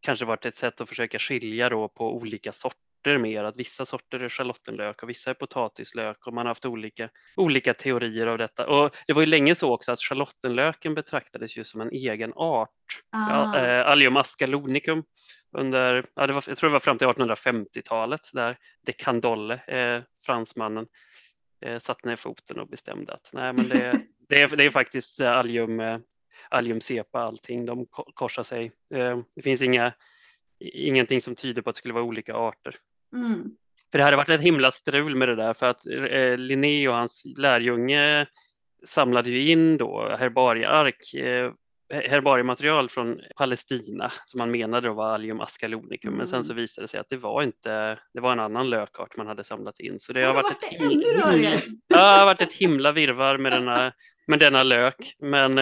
kanske 0.03 0.25
varit 0.25 0.47
ett 0.47 0.57
sätt 0.57 0.81
att 0.81 0.89
försöka 0.89 1.19
skilja 1.19 1.69
då 1.69 1.89
på 1.89 2.17
olika 2.17 2.53
sorter 2.53 3.19
mer, 3.19 3.45
att 3.45 3.57
vissa 3.57 3.85
sorter 3.87 4.21
är 4.21 4.29
schalottenlök 4.29 5.03
och 5.03 5.11
vissa 5.11 5.31
är 5.31 5.35
potatislök 5.35 6.27
och 6.27 6.35
man 6.35 6.47
har 6.47 6.51
haft 6.51 6.67
olika, 6.67 7.09
olika 7.37 7.75
teorier 7.75 8.27
av 8.27 8.39
detta. 8.39 8.67
Och 8.67 8.97
det 9.07 9.13
var 9.13 9.23
ju 9.23 9.27
länge 9.27 9.55
så 9.55 9.73
också 9.73 9.93
att 9.93 10.01
schalottenlöken 10.01 10.95
betraktades 10.95 11.57
ju 11.57 11.65
som 11.65 11.81
en 11.81 11.91
egen 11.91 12.33
art, 12.37 12.71
Ah. 13.11 13.31
ja, 13.31 13.59
eh, 13.59 13.87
Allium 13.87 14.17
ascalonicum 14.17 15.05
under, 15.53 16.05
ja, 16.15 16.27
det 16.27 16.33
var, 16.33 16.45
jag 16.47 16.57
tror 16.57 16.71
det 16.71 16.73
var 16.73 16.81
fram 16.81 16.99
till 16.99 17.07
1850-talet 17.07 18.31
där 18.33 18.57
de 18.87 18.93
Candolle, 18.93 19.55
eh, 19.55 20.03
fransmannen, 20.27 20.87
eh, 21.67 21.79
satte 21.79 22.09
ner 22.09 22.17
foten 22.17 22.59
och 22.59 22.69
bestämde 22.69 23.13
att 23.13 23.31
nej, 23.33 23.53
men 23.53 23.69
det, 23.69 24.01
det, 24.29 24.43
är, 24.43 24.57
det 24.57 24.65
är 24.65 24.71
faktiskt 24.71 25.21
eh, 25.21 25.33
allium, 25.33 25.81
eh, 25.81 25.99
allium 26.49 26.81
cepa 26.81 27.21
allting, 27.21 27.67
de 27.67 27.87
ko- 27.87 28.11
korsar 28.15 28.43
sig. 28.43 28.73
Eh, 28.95 29.19
det 29.37 29.43
finns 29.43 29.63
inga, 29.63 29.93
ingenting 30.61 31.21
som 31.21 31.35
tyder 31.35 31.63
på 31.63 31.71
att 31.71 31.77
det 31.77 31.79
skulle 31.79 31.95
vara 31.95 32.05
olika 32.05 32.35
arter. 32.35 32.77
Mm. 33.13 33.57
För 33.93 33.99
det 33.99 34.05
hade 34.05 34.17
varit 34.17 34.29
ett 34.29 34.41
himla 34.41 34.71
strul 34.73 35.15
med 35.17 35.29
det 35.29 35.37
där 35.37 35.55
för 35.55 35.67
att 35.67 35.87
eh, 35.87 36.37
Linné 36.37 36.89
och 36.89 36.95
hans 36.95 37.23
lärjunge 37.37 38.27
samlade 38.87 39.31
ju 39.31 39.51
in 39.51 39.77
då 39.77 40.17
herbarieark, 40.19 41.15
eh, 41.15 41.53
herbariematerial 41.91 42.89
från 42.89 43.21
Palestina 43.37 44.13
som 44.27 44.39
man 44.39 44.51
menade 44.51 44.89
då 44.89 44.95
var 44.95 45.15
Allium 45.15 45.41
ascalonicum. 45.41 46.15
Men 46.15 46.27
sen 46.27 46.37
Mm. 46.37 46.45
så 46.45 46.55
visade 46.55 46.85
det 46.85 46.89
sig 46.89 47.01
att 47.01 47.11
det 47.11 47.17
var 47.17 47.43
inte, 47.43 47.99
det 48.15 48.21
var 48.21 48.33
en 48.33 48.41
annan 48.41 48.71
lökart 48.71 49.17
man 49.17 49.27
hade 49.27 49.45
samlat 49.45 49.81
in. 49.81 49.99
Så 49.99 50.13
det 50.13 50.21
har 50.23 50.35
då 50.35 50.43
varit 50.43 50.53
ett 50.53 50.71
det 50.71 50.89
himla, 50.89 51.49
ja, 51.49 51.61
det 51.89 51.97
har 51.97 52.25
varit 52.27 52.43
ett 52.43 52.53
himla 52.53 52.93
virvar 52.93 53.39
med 53.39 53.53
denna, 53.53 53.93
med 54.27 54.39
denna 54.39 54.63
lök. 54.63 55.15
Men 55.19 55.59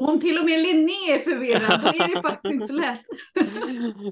Om 0.00 0.20
till 0.20 0.38
och 0.38 0.44
med 0.44 0.60
Linné 0.60 1.12
är 1.14 1.18
förvirrad, 1.18 1.80
då 1.82 1.88
är 1.88 2.14
det 2.14 2.22
faktiskt 2.28 2.52
inte 2.54 2.66
så 2.66 2.72
lätt. 2.72 3.00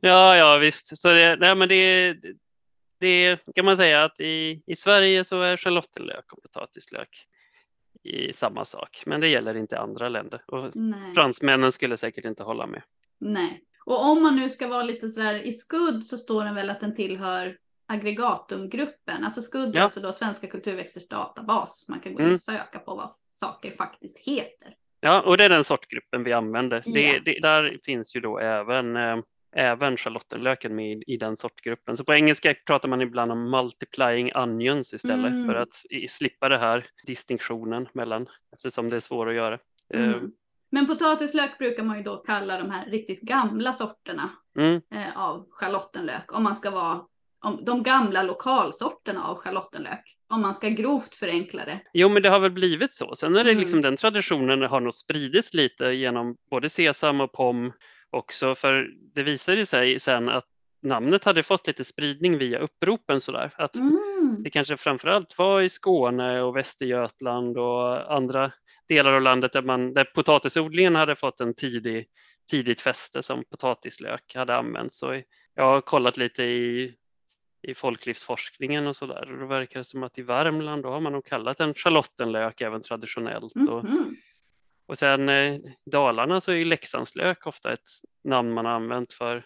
ja, 0.02 0.37
ja 0.37 0.57
visst. 0.59 0.99
Så 0.99 1.09
det, 1.09 1.37
nej, 1.37 1.54
men 1.54 1.68
det, 1.68 2.16
det 3.00 3.38
kan 3.54 3.64
man 3.64 3.76
säga 3.76 4.04
att 4.04 4.21
i, 4.21 4.62
i 4.66 4.76
Sverige 4.76 5.25
så 5.25 5.40
är 5.42 5.57
schalottenlök 5.57 6.33
och 6.33 6.42
potatislök 6.42 7.09
i 8.02 8.33
samma 8.33 8.64
sak, 8.64 9.02
men 9.07 9.21
det 9.21 9.28
gäller 9.28 9.54
inte 9.57 9.78
andra 9.78 10.09
länder. 10.09 10.40
Och 10.47 10.76
Nej. 10.76 11.14
fransmännen 11.14 11.73
skulle 11.73 11.97
säkert 11.97 12.25
inte 12.25 12.42
hålla 12.42 12.66
med. 12.66 12.83
Nej. 13.18 13.62
Och 13.85 14.04
om 14.11 14.23
man 14.23 14.37
nu 14.37 14.50
ska 14.50 14.68
vara 14.68 14.83
lite 14.83 15.09
sådär 15.09 15.35
i 15.35 15.52
skudd 15.52 16.04
så 16.04 16.18
står 16.18 16.45
den 16.45 16.54
väl 16.54 16.71
att 16.71 16.80
den 16.80 16.95
tillhör 16.97 17.57
aggregatumgruppen. 17.87 19.25
Alltså 19.25 19.42
skudd 19.42 19.75
Ja. 19.75 19.83
alltså 19.83 20.00
då 20.00 20.12
Svenska 20.12 20.47
kulturväxters 20.47 21.09
databas. 21.09 21.88
Man 21.88 22.00
kan 22.00 22.12
gå 22.14 22.18
in 22.21 22.25
Mm. 22.25 22.35
och 22.35 22.40
söka 22.40 22.78
på 22.78 22.95
vad 22.95 23.14
saker 23.35 23.71
faktiskt 23.73 24.18
heter. 24.18 24.75
Ja, 25.00 25.21
och 25.21 25.37
det 25.37 25.45
är 25.45 25.49
den 25.49 25.64
sortgruppen 25.64 26.25
vi 26.25 26.33
använder. 26.33 26.83
Det, 26.87 27.00
Ja. 27.02 27.21
det, 27.25 27.38
där 27.43 27.78
finns 27.85 28.17
ju 28.17 28.21
då 28.21 28.38
även, 28.38 28.97
eh, 28.97 29.19
även 29.57 29.97
schalottenlöken 29.97 30.75
med 30.75 30.93
i, 30.93 31.05
i 31.07 31.17
den 31.17 31.37
sortgruppen. 31.37 31.97
Så 31.97 32.05
på 32.05 32.14
engelska 32.14 32.55
pratar 32.67 32.88
man 32.88 33.00
ibland 33.00 33.33
om 33.33 33.50
multiplying 33.50 34.33
onions 34.35 34.95
istället 34.95 35.33
Mm. 35.33 35.47
för 35.47 35.55
att 35.55 35.83
i, 35.90 36.09
slippa 36.09 36.49
det 36.49 36.59
här 36.59 36.87
distinktionen 37.07 37.88
mellan, 37.93 38.26
eftersom 38.57 38.90
det 38.90 38.97
är 38.97 39.00
svårt 39.00 39.28
att 39.28 39.35
göra. 39.35 39.59
Eh, 39.95 40.02
Mm. 40.09 40.33
Men 40.71 40.87
potatislök 40.87 41.59
brukar 41.59 41.83
man 41.83 41.97
ju 41.97 42.02
då 42.02 42.17
kalla 42.17 42.59
de 42.59 42.71
här 42.71 42.87
riktigt 42.87 43.21
gamla 43.21 43.73
sorterna 43.73 44.31
Mm, 44.59 44.81
eh, 44.95 45.19
av 45.19 45.47
schalottenlök. 45.50 46.33
Om 46.33 46.43
man 46.43 46.57
ska 46.57 46.71
vara 46.71 47.00
om 47.45 47.64
de 47.64 47.83
gamla 47.83 48.23
lokalsorterna 48.23 49.25
av 49.25 49.37
schalottenlök. 49.37 50.18
Om 50.31 50.41
man 50.43 50.55
ska 50.55 50.69
grovt 50.69 51.15
förenkla 51.15 51.65
det. 51.65 51.81
Jo, 51.93 52.09
men 52.09 52.23
det 52.23 52.29
har 52.29 52.41
väl 52.41 52.51
blivit 52.51 52.95
så. 52.95 53.15
Sen 53.15 53.37
är 53.37 53.45
det 53.45 53.51
Mm. 53.51 53.61
liksom 53.61 53.81
den 53.81 53.97
traditionen 53.97 54.63
har 54.63 54.81
nog 54.81 54.95
spridits 54.95 55.55
lite 55.55 55.85
genom 55.85 56.37
både 56.51 56.69
sesam 56.69 57.21
och 57.21 57.33
pom 57.33 57.73
också, 58.11 58.55
för 58.55 58.89
det 59.15 59.23
visade 59.23 59.67
sig 59.67 60.01
sen 60.01 60.29
att 60.29 60.45
namnet 60.83 61.25
hade 61.25 61.43
fått 61.43 61.67
lite 61.67 61.85
spridning 61.85 62.39
via 62.39 62.59
uppropen 62.59 63.21
sådär. 63.21 63.51
Att 63.57 63.77
Mm. 63.77 64.37
det 64.43 64.51
kanske 64.51 64.77
framförallt 64.77 65.39
var 65.39 65.61
i 65.63 65.69
Skåne 65.69 66.41
och 66.43 66.57
Västergötland 66.57 67.59
och 67.59 68.15
andra 68.15 68.53
delar 68.89 69.13
av 69.13 69.23
landet 69.23 69.53
där, 69.53 69.63
man, 69.63 69.95
där 69.95 70.05
potatisodlingen 70.05 70.95
hade 70.95 71.17
fått 71.17 71.41
en 71.41 71.55
tidig, 71.55 72.07
tidigt 72.51 72.81
fäste 72.81 73.23
som 73.23 73.45
potatislök 73.51 74.35
hade 74.35 74.57
använts. 74.57 74.99
Så 74.99 75.23
jag 75.55 75.65
har 75.65 75.81
kollat 75.81 76.17
lite 76.17 76.43
i, 76.43 76.95
i 77.62 77.75
folklivsforskningen 77.75 78.87
och 78.87 78.97
sådär 78.97 79.33
och 79.33 79.38
då 79.38 79.47
verkar 79.47 79.81
det 79.81 79.85
som 79.85 80.03
att 80.03 80.19
i 80.19 80.23
Värmland 80.23 80.83
då 80.83 80.91
har 80.91 81.00
man 81.00 81.12
nog 81.12 81.25
kallat 81.25 81.59
den 81.59 81.75
schalottenlök 81.75 82.61
även 82.61 82.83
traditionellt. 82.83 83.57
Och, 83.57 83.85
Mhm. 83.85 84.17
och 84.87 84.99
sen 84.99 85.29
eh, 85.29 85.55
i 85.55 85.75
Dalarna 85.91 86.41
så 86.41 86.50
är 86.53 86.57
ju 86.57 86.65
Leksandslök 86.65 87.47
ofta 87.47 87.73
ett 87.73 87.88
namn 88.25 88.53
man 88.53 88.65
har 88.65 88.73
använt 88.73 89.12
för 89.12 89.43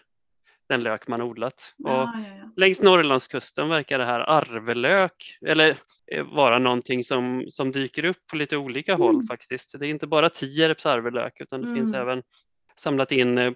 den 0.69 0.83
lök 0.83 1.07
man 1.07 1.21
odlat. 1.21 1.73
Och 1.83 1.89
Ja, 1.89 2.13
ja, 2.15 2.37
ja. 2.37 2.49
längs 2.55 2.81
Norrlandskusten 2.81 3.69
verkar 3.69 3.99
det 3.99 4.05
här 4.05 4.19
arvelök 4.19 5.37
eller 5.45 5.75
eh, 6.11 6.23
vara 6.23 6.59
någonting 6.59 7.03
som, 7.03 7.45
som 7.49 7.71
dyker 7.71 8.05
upp 8.05 8.27
på 8.27 8.35
lite 8.35 8.57
olika 8.57 8.95
håll 8.95 9.15
Mm. 9.15 9.27
faktiskt. 9.27 9.79
Det 9.79 9.85
är 9.85 9.89
inte 9.89 10.07
bara 10.07 10.29
Tierps 10.29 10.85
arvelök 10.85 11.41
utan 11.41 11.61
det 11.61 11.73
finns 11.73 11.93
Mm. 11.93 12.01
även 12.01 12.23
samlat 12.75 13.11
in 13.11 13.55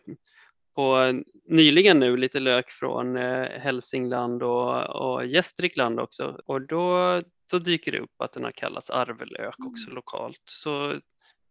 på 0.78 1.22
nyligen 1.50 2.00
nu 2.00 2.18
lite 2.18 2.40
lök 2.40 2.70
från 2.70 3.18
eh, 3.18 3.48
Hälsingland 3.50 4.44
och, 4.44 4.90
och 4.90 5.26
Gästrikland 5.26 6.00
också 6.00 6.40
och 6.46 6.62
då, 6.62 7.22
då 7.52 7.60
dyker 7.60 7.92
det 7.92 8.00
upp 8.00 8.22
att 8.22 8.34
den 8.34 8.44
har 8.44 8.52
kallats 8.52 8.90
arvelök 8.90 9.56
också 9.66 9.90
lokalt. 9.90 10.42
Så 10.46 10.96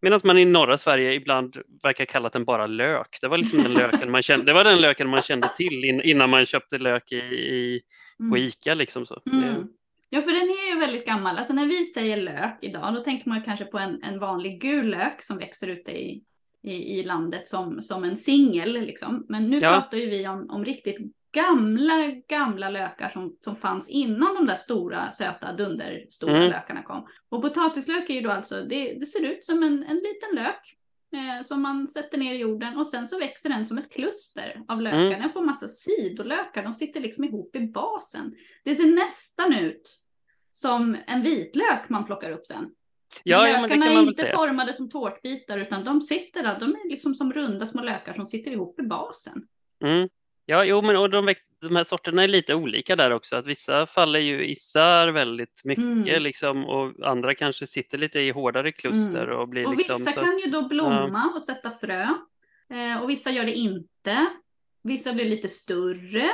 Medan 0.02 0.20
man 0.24 0.38
i 0.38 0.44
norra 0.44 0.78
Sverige 0.78 1.14
ibland 1.14 1.56
verkar 1.82 2.04
kalla 2.04 2.28
den 2.28 2.44
bara 2.44 2.66
lök. 2.66 3.18
Det 3.20 3.28
var 3.28 3.38
liksom 3.38 3.62
den 3.62 3.72
löken 3.82 4.10
man 4.10 4.22
kände, 4.22 4.46
det 4.46 4.52
var 4.52 4.64
den 4.64 4.80
löken 4.80 5.08
man 5.08 5.22
kände 5.22 5.48
till 5.56 5.84
in, 5.84 6.00
innan 6.00 6.30
man 6.30 6.46
köpte 6.46 6.78
lök 6.78 7.12
i, 7.12 7.16
i, 7.16 7.80
på 8.18 8.36
Mm. 8.36 8.36
Ica. 8.36 8.74
Liksom 8.74 9.06
så. 9.06 9.22
Mm. 9.32 9.68
Ja, 10.10 10.22
för 10.22 10.32
den 10.32 10.42
är 10.42 10.74
ju 10.74 10.80
väldigt 10.80 11.06
gammal. 11.06 11.38
Alltså 11.38 11.52
när 11.52 11.66
vi 11.66 11.84
säger 11.84 12.16
lök 12.16 12.58
idag, 12.62 12.94
då 12.94 13.00
tänker 13.00 13.28
man 13.28 13.42
kanske 13.42 13.64
på 13.64 13.78
en, 13.78 14.02
en 14.02 14.18
vanlig 14.18 14.60
gul 14.60 14.90
lök 14.90 15.22
som 15.22 15.38
växer 15.38 15.68
ute 15.68 15.90
i, 15.90 16.22
i, 16.66 16.98
i 16.98 17.02
landet 17.04 17.46
som, 17.46 17.82
som 17.82 18.04
en 18.04 18.16
singel. 18.16 18.72
Liksom. 18.72 19.26
Men 19.28 19.50
nu 19.50 19.58
Ja. 19.58 19.68
pratar 19.70 19.96
ju 19.98 20.10
vi 20.10 20.28
om, 20.28 20.50
om 20.50 20.64
riktigt 20.64 20.98
gamla, 21.32 22.06
gamla 22.28 22.70
lökar 22.70 23.08
som, 23.08 23.36
som 23.40 23.56
fanns 23.56 23.88
innan 23.88 24.34
de 24.34 24.46
där 24.46 24.56
stora, 24.56 25.10
söta, 25.10 25.52
dunderstora 25.52 26.36
Mm. 26.36 26.50
lökarna 26.50 26.82
kom. 26.82 27.06
Och 27.28 27.42
potatislök 27.42 28.10
är 28.10 28.14
ju 28.14 28.20
då 28.20 28.30
alltså, 28.30 28.62
det, 28.62 28.94
det 29.00 29.06
ser 29.06 29.24
ut 29.24 29.44
som 29.44 29.62
en, 29.62 29.82
en 29.84 29.96
liten 29.96 30.34
lök. 30.44 30.72
Eh, 31.12 31.44
som 31.44 31.62
man 31.62 31.86
sätter 31.86 32.18
ner 32.18 32.34
i 32.34 32.36
jorden 32.38 32.76
och 32.76 32.86
sen 32.86 33.06
så 33.06 33.18
växer 33.18 33.48
den 33.48 33.66
som 33.66 33.78
ett 33.78 33.92
kluster 33.92 34.62
av 34.68 34.82
lökar. 34.82 34.98
Mm. 35.00 35.20
Den 35.20 35.30
får 35.30 35.44
massa 35.44 35.68
sidolökar, 35.68 36.62
de 36.62 36.74
sitter 36.74 37.00
liksom 37.00 37.24
ihop 37.24 37.56
i 37.56 37.60
basen. 37.60 38.34
Det 38.64 38.74
ser 38.74 38.86
nästan 38.94 39.54
ut 39.54 39.98
som 40.52 40.96
en 41.06 41.22
vitlök 41.22 41.88
man 41.88 42.04
plockar 42.04 42.30
upp 42.30 42.46
sen. 42.46 42.70
Ja, 43.24 43.48
ja, 43.48 43.60
lökarna 43.60 43.86
kan 43.86 43.96
är 43.96 44.00
inte 44.00 44.14
säga. 44.14 44.36
formade 44.36 44.72
som 44.72 44.90
tårtbitar 44.90 45.58
utan 45.58 45.84
de 45.84 46.00
sitter 46.02 46.42
där, 46.42 46.60
de 46.60 46.70
är 46.70 46.90
liksom 46.90 47.14
som 47.14 47.32
runda 47.32 47.66
små 47.66 47.82
lökar 47.82 48.14
som 48.14 48.26
sitter 48.26 48.50
ihop 48.50 48.80
i 48.80 48.82
basen. 48.82 49.46
Mm. 49.84 50.08
Ja, 50.48 50.64
jo, 50.64 50.82
men 50.82 50.96
och 50.96 51.10
de, 51.10 51.34
de 51.60 51.76
här 51.76 51.84
sorterna 51.84 52.22
är 52.22 52.28
lite 52.28 52.54
olika 52.54 52.96
där 52.96 53.10
också. 53.10 53.36
Att 53.36 53.46
vissa 53.46 53.86
faller 53.86 54.20
ju 54.20 54.46
isär 54.46 55.08
väldigt 55.08 55.60
mycket 55.64 55.84
Mm. 55.84 56.22
liksom, 56.22 56.64
och 56.64 57.08
andra 57.08 57.34
kanske 57.34 57.66
sitter 57.66 57.98
lite 57.98 58.20
i 58.20 58.30
hårdare 58.30 58.72
kluster 58.72 59.28
och 59.30 59.48
blir 59.48 59.66
Och 59.66 59.76
liksom 59.76 59.96
vissa 59.98 60.12
så, 60.12 60.20
kan 60.20 60.38
ju 60.38 60.50
då 60.50 60.68
blomma 60.68 61.32
och 61.34 61.42
sätta 61.42 61.70
frö. 61.70 62.02
Eh, 62.70 63.02
och 63.02 63.10
vissa 63.10 63.30
gör 63.30 63.44
det 63.44 63.54
inte. 63.54 64.26
Vissa 64.82 65.12
blir 65.12 65.24
lite 65.24 65.48
större. 65.48 66.30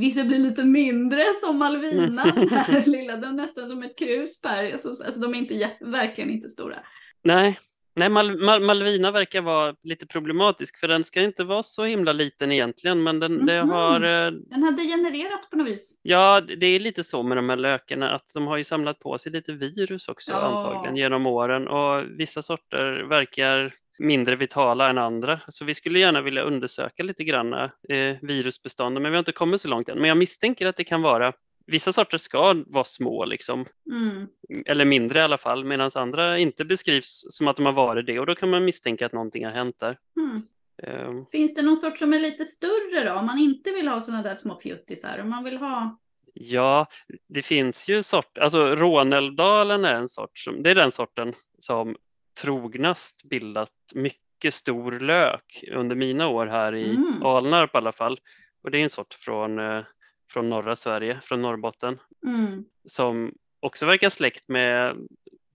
Vissa 0.00 0.24
blir 0.24 0.38
lite 0.38 0.64
mindre 0.64 1.22
som 1.44 1.58
Malvina. 1.58 2.24
Den 2.24 2.48
här 2.48 2.86
lilla, 2.86 3.16
den 3.16 3.24
är 3.30 3.32
nästan 3.42 3.68
som 3.68 3.82
ett 3.82 3.98
krusberg. 3.98 4.72
Alltså, 4.72 4.88
alltså 4.88 5.20
de 5.20 5.34
är 5.34 5.38
inte 5.38 5.54
jätte, 5.54 5.84
verkligen 5.84 6.30
inte 6.30 6.48
stora. 6.48 6.76
Nej, 7.24 7.58
nej 7.96 8.08
Mal, 8.08 8.38
Mal, 8.38 8.62
Malvina 8.62 9.10
verkar 9.10 9.40
vara 9.40 9.74
lite 9.82 10.06
problematisk 10.06 10.80
för 10.80 10.88
den 10.88 11.04
ska 11.04 11.22
inte 11.22 11.44
vara 11.44 11.62
så 11.62 11.84
himla 11.84 12.12
liten 12.12 12.52
egentligen 12.52 13.02
men 13.02 13.20
den, 13.20 13.46
det 13.46 13.62
Mhm. 13.62 13.70
har 13.70 13.94
eh, 14.00 14.30
Den 14.32 14.62
har 14.62 14.72
degenererat 14.72 15.50
på 15.50 15.56
något 15.56 15.68
vis. 15.68 16.00
Ja, 16.02 16.40
det 16.40 16.66
är 16.66 16.80
lite 16.80 17.04
så 17.04 17.22
med 17.22 17.36
de 17.38 17.48
här 17.48 17.56
lökarna 17.56 18.10
att 18.10 18.30
de 18.34 18.46
har 18.46 18.56
ju 18.56 18.64
samlat 18.64 18.98
på 19.00 19.18
sig 19.18 19.32
lite 19.32 19.52
virus 19.52 20.08
också 20.08 20.32
Ja. 20.32 20.38
antagligen 20.38 20.96
genom 20.96 21.26
åren 21.26 21.68
och 21.68 22.04
vissa 22.18 22.42
sorter 22.42 23.06
verkar 23.08 23.74
mindre 23.98 24.36
vitala 24.36 24.90
än 24.90 24.98
andra. 24.98 25.40
Så 25.48 25.64
vi 25.64 25.74
skulle 25.74 25.98
gärna 25.98 26.20
vilja 26.20 26.42
undersöka 26.42 27.02
lite 27.02 27.24
grann 27.24 27.52
eh, 27.52 28.16
virusbestånden 28.22 29.02
men 29.02 29.12
vi 29.12 29.16
har 29.16 29.18
inte 29.20 29.32
kommit 29.32 29.60
så 29.60 29.68
långt 29.68 29.88
än. 29.88 29.98
Men 29.98 30.08
jag 30.08 30.18
misstänker 30.18 30.66
att 30.66 30.76
det 30.76 30.84
kan 30.84 31.02
vara 31.02 31.32
Vissa 31.68 31.92
sorter 31.92 32.18
ska 32.18 32.54
vara 32.66 32.84
små 32.84 33.24
liksom, 33.24 33.64
Mm. 33.92 34.26
eller 34.66 34.84
mindre 34.84 35.18
i 35.18 35.22
alla 35.22 35.38
fall, 35.38 35.64
medan 35.64 35.90
andra 35.94 36.38
inte 36.38 36.64
beskrivs 36.64 37.26
som 37.30 37.48
att 37.48 37.56
de 37.56 37.66
har 37.66 37.72
varit 37.72 38.06
det 38.06 38.20
och 38.20 38.26
då 38.26 38.34
kan 38.34 38.50
man 38.50 38.64
misstänka 38.64 39.06
att 39.06 39.12
någonting 39.12 39.44
har 39.44 39.52
hänt 39.52 39.76
där. 39.78 39.98
Mm. 40.16 40.42
Eh, 40.82 41.24
Finns 41.32 41.54
det 41.54 41.62
någon 41.62 41.76
sort 41.76 41.98
som 41.98 42.12
är 42.12 42.18
lite 42.18 42.44
större 42.44 43.04
då? 43.04 43.12
Om 43.14 43.26
man 43.26 43.38
inte 43.38 43.70
vill 43.70 43.88
ha 43.88 44.00
sådana 44.00 44.22
där 44.22 44.34
små 44.34 44.60
fjuttisar. 44.60 45.18
Om 45.18 45.30
man 45.30 45.44
vill 45.44 45.56
ha... 45.56 45.98
Ja, 46.34 46.86
det 47.28 47.42
finns 47.42 47.88
ju 47.88 48.02
sort, 48.02 48.38
alltså 48.38 48.76
Rånälvdalen 48.76 49.84
är 49.84 49.94
en 49.94 50.08
sort 50.08 50.38
som, 50.38 50.62
det 50.62 50.70
är 50.70 50.74
den 50.74 50.92
sorten 50.92 51.34
som 51.58 51.96
trognast 52.40 53.22
bildat 53.24 53.70
mycket 53.94 54.54
stor 54.54 54.92
lök 55.00 55.64
under 55.72 55.96
mina 55.96 56.28
år 56.28 56.46
här 56.46 56.74
i 56.74 56.90
Mm. 56.90 57.22
Alnarp 57.22 57.74
i 57.74 57.78
alla 57.78 57.92
fall. 57.92 58.20
Och 58.62 58.70
det 58.70 58.78
är 58.78 58.82
en 58.82 58.90
sort 58.90 59.14
från, 59.14 59.58
eh, 59.58 59.84
från 60.30 60.50
norra 60.50 60.76
Sverige, 60.76 61.20
från 61.22 61.42
Norrbotten, 61.42 61.98
Mm. 62.26 62.64
som 62.88 63.34
också 63.60 63.86
verkar 63.86 64.10
släkt 64.10 64.48
med 64.48 64.96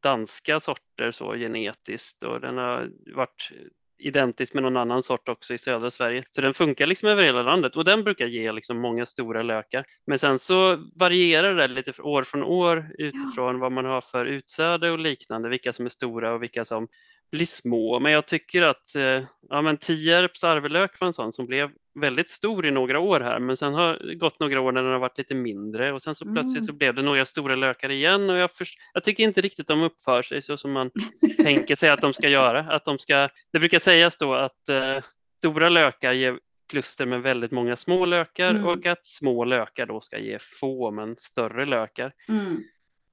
danska 0.04 0.60
sorter 0.60 1.12
så 1.12 1.34
genetiskt 1.36 2.24
och 2.24 2.42
den 2.42 2.58
har 2.58 2.90
varit 3.16 3.52
identisk 4.02 4.54
med 4.54 4.64
någon 4.64 4.78
annan 4.78 5.04
sort 5.04 5.30
också 5.30 5.54
i 5.54 5.58
södra 5.58 5.92
Sverige. 5.92 6.24
Så 6.30 6.42
den 6.42 6.54
funkar 6.54 6.88
liksom 6.88 7.10
över 7.10 7.24
hela 7.24 7.44
landet 7.44 7.78
och 7.78 7.86
den 7.86 8.04
brukar 8.04 8.26
ge 8.26 8.52
liksom 8.52 8.82
många 8.82 9.06
stora 9.06 9.44
lökar. 9.44 9.86
Men 10.08 10.20
sen 10.20 10.40
så 10.40 10.78
varierar 10.96 11.56
det 11.56 11.68
lite 11.68 12.02
år 12.02 12.24
från 12.24 12.44
år 12.44 12.92
utifrån 12.98 13.60
vad 13.60 13.72
man 13.72 13.86
har 13.86 14.02
för 14.02 14.26
utsäde 14.26 14.92
och 14.92 15.00
liknande, 15.00 15.50
vilka 15.50 15.74
som 15.74 15.86
är 15.86 15.90
stora 15.90 16.34
och 16.34 16.44
vilka 16.44 16.66
som 16.66 16.88
blir 17.32 17.46
små. 17.46 18.00
Men 18.00 18.12
jag 18.12 18.26
tycker 18.28 18.62
att 18.62 18.96
eh, 18.96 19.24
ja, 19.50 19.62
men 19.62 19.78
Tierps 19.78 20.44
arvelök 20.44 21.00
var 21.00 21.08
en 21.08 21.14
sån 21.14 21.32
som 21.32 21.48
blev 21.48 21.72
väldigt 22.00 22.30
stor 22.30 22.66
i 22.66 22.72
några 22.72 23.00
år 23.00 23.20
här, 23.20 23.40
men 23.40 23.58
sen 23.58 23.74
har 23.74 23.94
det 23.94 24.16
gått 24.16 24.40
några 24.40 24.62
år 24.62 24.72
när 24.72 24.84
den 24.84 24.92
har 24.92 25.00
varit 25.00 25.18
lite 25.18 25.36
mindre 25.36 25.94
och 25.94 26.02
sen 26.02 26.16
så 26.16 26.26
plötsligt 26.26 26.56
Mm. 26.58 26.64
så 26.68 26.74
blev 26.74 26.94
det 26.96 27.02
några 27.02 27.26
stora 27.26 27.56
lökar 27.56 27.92
igen 27.92 28.30
och 28.30 28.38
jag, 28.38 28.52
förs- 28.52 28.78
jag 28.94 29.04
tycker 29.04 29.24
inte 29.24 29.42
riktigt 29.42 29.68
de 29.68 29.84
uppför 29.84 30.22
sig 30.22 30.42
så 30.42 30.58
som 30.58 30.72
man 30.72 30.92
tänker 31.44 31.76
sig 31.76 31.90
att 31.90 32.02
de 32.02 32.14
ska 32.14 32.30
göra. 32.30 32.60
Att 32.60 32.86
de 32.86 33.00
ska, 33.00 33.30
det 33.54 33.60
brukar 33.60 33.80
sägas 33.80 34.18
då 34.18 34.34
att 34.34 34.70
eh, 34.70 34.98
stora 35.38 35.70
lökar 35.70 36.12
ger 36.14 36.40
kluster 36.72 37.06
med 37.06 37.22
väldigt 37.22 37.52
många 37.52 37.76
små 37.76 38.06
lökar 38.06 38.50
Mm. 38.50 38.66
och 38.66 38.86
att 38.86 39.06
små 39.06 39.46
lökar 39.46 39.86
då 39.86 40.00
ska 40.00 40.18
ge 40.20 40.38
få 40.60 40.92
men 40.92 41.16
större 41.18 41.66
lökar. 41.66 42.14
Mm. 42.30 42.64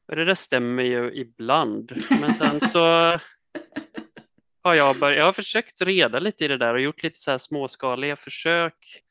Och 0.09 0.17
det 0.17 0.25
där 0.25 0.35
stämmer 0.35 0.83
ju 0.83 1.13
ibland, 1.15 1.93
men 2.21 2.35
sen 2.35 2.61
så 2.69 3.19
har 4.69 4.75
jag, 4.75 4.99
bör, 4.99 5.13
jag 5.13 5.25
har 5.25 5.33
försökt 5.33 5.81
reda 5.81 6.19
lite 6.19 6.45
i 6.45 6.49
det 6.49 6.57
där 6.57 6.75
och 6.75 6.81
gjort 6.81 7.03
lite 7.03 7.21
så 7.21 7.31
här 7.31 7.39
småskaliga 7.39 8.17
försök 8.17 9.03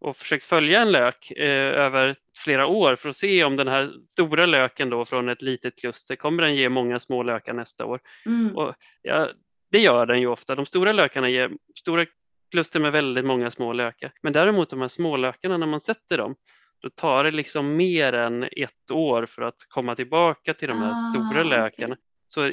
och 0.00 0.16
försökt 0.16 0.44
följa 0.44 0.80
en 0.80 0.92
lök 0.92 1.30
eh, 1.30 1.80
över 1.80 2.16
flera 2.36 2.66
år 2.66 2.96
för 2.96 3.08
att 3.08 3.16
se 3.16 3.44
om 3.44 3.56
den 3.56 3.68
här 3.68 3.92
stora 4.08 4.46
löken 4.46 4.90
då 4.90 5.04
från 5.04 5.28
ett 5.28 5.42
litet 5.42 5.76
kluster, 5.76 6.16
kommer 6.16 6.42
den 6.42 6.54
ge 6.54 6.68
många 6.68 6.98
små 6.98 7.22
lökar 7.22 7.52
nästa 7.52 7.84
år? 7.84 8.00
Mm. 8.26 8.56
Och 8.56 8.74
ja, 9.02 9.28
det 9.70 9.78
gör 9.78 10.06
den 10.06 10.20
ju 10.20 10.26
ofta. 10.26 10.54
De 10.54 10.66
stora 10.66 10.92
lökarna 10.92 11.28
ger 11.28 11.50
stora 11.74 12.06
kluster 12.50 12.80
med 12.80 12.92
väldigt 12.92 13.24
många 13.24 13.50
små 13.50 13.72
lökar. 13.72 14.12
Men 14.22 14.32
däremot 14.32 14.70
de 14.70 14.80
här 14.80 14.88
små 14.88 15.16
lökarna 15.16 15.56
när 15.56 15.66
man 15.66 15.80
sätter 15.80 16.18
dem, 16.18 16.34
då 16.82 16.88
tar 16.90 17.24
det 17.24 17.30
liksom 17.30 17.76
mer 17.76 18.12
än 18.12 18.42
ett 18.42 18.90
år 18.92 19.26
för 19.26 19.42
att 19.42 19.66
komma 19.68 19.96
tillbaka 19.96 20.54
till 20.54 20.68
de 20.68 20.78
här 20.78 20.92
Ah, 20.92 21.12
stora 21.12 21.42
lökarna. 21.42 21.96
Så 22.26 22.52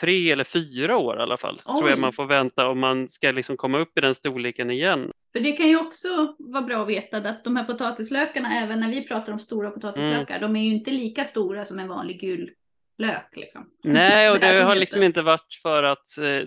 tre 0.00 0.30
eller 0.32 0.44
fyra 0.44 0.96
år 0.96 1.18
i 1.18 1.22
alla 1.22 1.36
fall 1.36 1.58
tror 1.58 1.84
Oj. 1.84 1.90
jag 1.90 1.98
man 1.98 2.12
får 2.12 2.26
vänta 2.26 2.68
om 2.68 2.78
man 2.80 3.08
ska 3.08 3.30
liksom 3.30 3.56
komma 3.56 3.78
upp 3.78 3.98
i 3.98 4.00
den 4.00 4.14
storleken 4.14 4.70
igen. 4.70 5.12
För 5.32 5.40
det 5.40 5.52
kan 5.52 5.68
ju 5.68 5.78
också 5.78 6.34
vara 6.38 6.62
bra 6.62 6.82
att 6.82 6.88
veta 6.88 7.16
att 7.16 7.44
de 7.44 7.56
här 7.56 7.64
potatislökarna, 7.64 8.54
även 8.62 8.80
när 8.80 8.88
vi 8.88 9.08
pratar 9.08 9.32
om 9.32 9.38
stora 9.38 9.70
potatislökar, 9.70 10.36
Mm. 10.36 10.52
de 10.52 10.60
är 10.60 10.64
ju 10.64 10.70
inte 10.70 10.90
lika 10.90 11.24
stora 11.24 11.64
som 11.64 11.78
en 11.78 11.88
vanlig 11.88 12.20
gul 12.20 12.50
lök. 12.98 13.36
Liksom. 13.36 13.70
Nej, 13.84 14.30
och 14.30 14.38
Det 14.40 14.46
det 14.52 14.58
de 14.58 14.64
har 14.64 14.74
liksom 14.74 15.02
inte 15.02 15.22
varit 15.22 15.54
för 15.62 15.82
att 15.82 16.18
eh, 16.18 16.42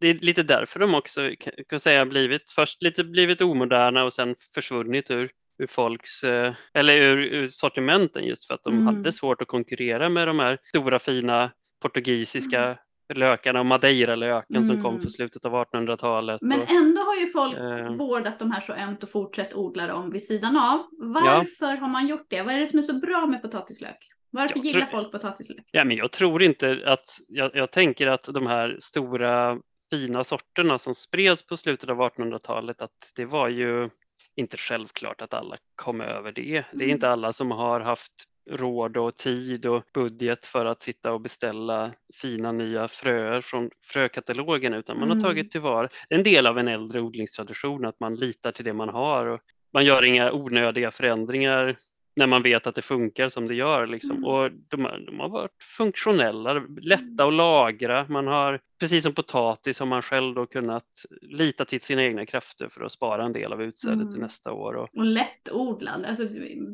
det 0.00 0.08
är 0.08 0.14
lite 0.14 0.42
därför 0.42 0.80
de 0.80 0.94
också 0.94 1.30
kan 1.40 1.52
kan 1.68 1.80
säga 1.80 2.06
blivit 2.06 2.50
först 2.50 2.82
lite 2.82 3.04
blivit 3.04 3.40
omoderna 3.40 4.04
och 4.04 4.12
sen 4.12 4.34
försvunnit 4.54 5.10
ur, 5.10 5.30
ur 5.58 5.66
folks 5.66 6.24
eh, 6.24 6.54
eller 6.74 6.96
ur, 6.96 7.18
ur 7.18 7.46
sortimenten 7.46 8.24
just 8.24 8.46
för 8.46 8.54
att 8.54 8.62
de 8.64 8.72
Mm. 8.74 8.86
hade 8.86 9.12
svårt 9.12 9.42
att 9.42 9.48
konkurrera 9.48 10.08
med 10.08 10.28
de 10.28 10.38
här 10.38 10.58
stora 10.62 10.98
fina 10.98 11.50
portugisiska 11.82 12.78
lökarna 13.14 13.60
och 13.60 13.66
madeiralöken 13.66 14.64
som 14.64 14.82
kom 14.82 14.90
Mm. 14.90 15.02
för 15.02 15.08
slutet 15.08 15.44
av 15.44 15.52
1800-talet. 15.54 16.40
Men 16.42 16.60
och, 16.60 16.70
ändå 16.70 17.00
har 17.00 17.16
ju 17.16 17.26
folk 17.26 17.56
Eh. 17.56 17.96
vårdat 17.96 18.38
de 18.38 18.50
här 18.52 18.60
så 18.60 18.72
ömt 18.72 19.02
och 19.02 19.10
fortsatt 19.10 19.54
odla 19.54 19.86
dem 19.86 20.10
vid 20.10 20.22
sidan 20.22 20.56
av. 20.56 20.86
Varför 20.98 21.76
har 21.76 21.88
man 21.88 22.06
gjort 22.06 22.26
det? 22.28 22.42
Vad 22.42 22.54
är 22.54 22.58
det 22.58 22.66
som 22.66 22.78
är 22.78 22.82
så 22.82 22.94
bra 22.94 23.26
med 23.26 23.42
potatislök? 23.42 23.96
Varför 24.30 24.56
Jag 24.58 24.66
gillar 24.66 24.80
tror- 24.86 25.00
folk 25.00 25.12
potatislök? 25.12 25.64
Ja, 25.70 25.84
men 25.84 25.96
jag 25.96 26.12
tror 26.12 26.42
inte 26.42 26.82
att, 26.86 27.04
jag, 27.28 27.50
jag 27.56 27.70
tänker 27.70 28.06
att 28.06 28.24
de 28.24 28.46
här 28.46 28.76
stora 28.80 29.58
fina 29.90 30.24
sorterna 30.24 30.78
som 30.78 30.94
spreds 30.94 31.46
på 31.46 31.56
slutet 31.56 31.88
av 31.90 32.00
1800-talet, 32.00 32.82
att 32.82 33.12
det 33.16 33.24
var 33.24 33.48
ju 33.48 33.90
inte 34.36 34.56
självklart 34.56 35.20
att 35.20 35.34
alla 35.34 35.56
kom 35.74 36.00
över 36.00 36.32
det. 36.32 36.42
Det 36.42 36.56
är 36.58 36.74
Mm. 36.74 36.90
inte 36.90 37.08
alla 37.10 37.32
som 37.32 37.50
har 37.50 37.80
haft 37.80 38.12
råd 38.50 38.96
och 38.96 39.16
tid 39.16 39.66
och 39.66 39.82
budget 39.94 40.46
för 40.46 40.64
att 40.64 40.82
sitta 40.82 41.12
och 41.12 41.20
beställa 41.20 41.92
fina 42.14 42.52
nya 42.52 42.88
fröer 42.88 43.40
från 43.40 43.70
frökatalogen 43.84 44.74
utan 44.74 44.98
man 44.98 45.10
Mm. 45.10 45.18
har 45.22 45.28
tagit 45.30 45.50
tillvara 45.52 45.88
en 46.08 46.22
del 46.22 46.46
av 46.46 46.58
en 46.58 46.68
äldre 46.68 47.00
odlingstradition 47.00 47.84
att 47.84 48.00
man 48.00 48.14
litar 48.14 48.52
till 48.52 48.64
det 48.64 48.72
man 48.72 48.88
har 48.88 49.26
och 49.26 49.40
man 49.72 49.84
gör 49.84 50.02
inga 50.04 50.32
onödiga 50.32 50.90
förändringar 50.90 51.76
när 52.16 52.26
man 52.26 52.42
vet 52.42 52.66
att 52.66 52.74
det 52.74 52.82
funkar 52.82 53.28
som 53.28 53.48
det 53.48 53.54
gör. 53.54 53.86
Liksom. 53.86 54.10
Mm. 54.10 54.24
Och 54.24 54.50
de, 54.68 54.84
har- 54.84 54.98
de 55.06 55.20
har 55.20 55.28
varit 55.28 55.62
funktionella, 55.76 56.54
lätta 56.80 57.24
att 57.24 57.32
lagra. 57.32 58.06
Man 58.08 58.26
har, 58.26 58.60
precis 58.80 59.02
som 59.02 59.12
potatis, 59.12 59.78
har 59.80 59.86
man 59.86 60.02
själv 60.02 60.34
då 60.34 60.46
kunnat 60.46 60.84
lita 61.22 61.64
till 61.64 61.80
sina 61.80 62.02
egna 62.04 62.26
krafter 62.26 62.68
för 62.68 62.84
att 62.84 62.92
spara 62.92 63.24
en 63.24 63.32
del 63.32 63.52
av 63.52 63.62
utsädet 63.62 63.98
till 63.98 64.06
Mm. 64.08 64.20
nästa 64.20 64.52
år. 64.52 64.74
Och, 64.74 64.88
Och 64.96 65.04
lättodlad. 65.06 66.04
Alltså, 66.04 66.24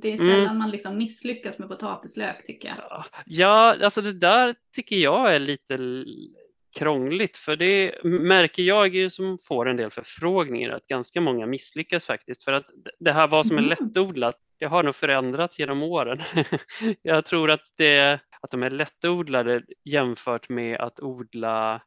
det 0.02 0.08
är 0.12 0.20
Mm. 0.20 0.30
sällan 0.34 0.58
man 0.58 0.70
liksom 0.70 0.96
misslyckas 0.98 1.58
med 1.58 1.68
potatislök 1.68 2.46
tycker 2.46 2.68
jag. 2.68 2.76
ja, 2.78 3.04
ja, 3.26 3.76
alltså 3.84 4.02
det 4.02 4.12
där 4.12 4.54
tycker 4.74 4.96
jag 4.96 5.34
är 5.34 5.38
lite 5.38 5.76
krångligt 6.78 7.36
för 7.36 7.56
det 7.56 8.04
märker 8.04 8.62
jag 8.62 8.94
ju 8.94 9.10
som 9.10 9.38
får 9.48 9.68
en 9.68 9.76
del 9.76 9.90
förfrågningar 9.90 10.70
att 10.70 10.86
ganska 10.86 11.20
många 11.20 11.46
misslyckas 11.46 12.06
faktiskt 12.06 12.44
för 12.44 12.52
att 12.52 12.66
det 13.00 13.12
här 13.12 13.26
vad 13.28 13.46
som 13.46 13.56
är 13.58 13.62
Mhm. 13.62 13.68
lättodlat 13.70 14.36
det 14.58 14.68
har 14.68 14.82
nog 14.82 14.94
förändrats 14.94 15.58
genom 15.58 15.82
åren. 15.82 16.18
jag 17.02 17.24
tror 17.24 17.50
att, 17.50 17.72
det, 17.76 18.18
att 18.40 18.50
de 18.50 18.62
är 18.62 18.70
lättodlade 18.70 19.62
jämfört 19.84 20.48
med 20.48 20.80
att 20.80 21.00
odla 21.00 21.80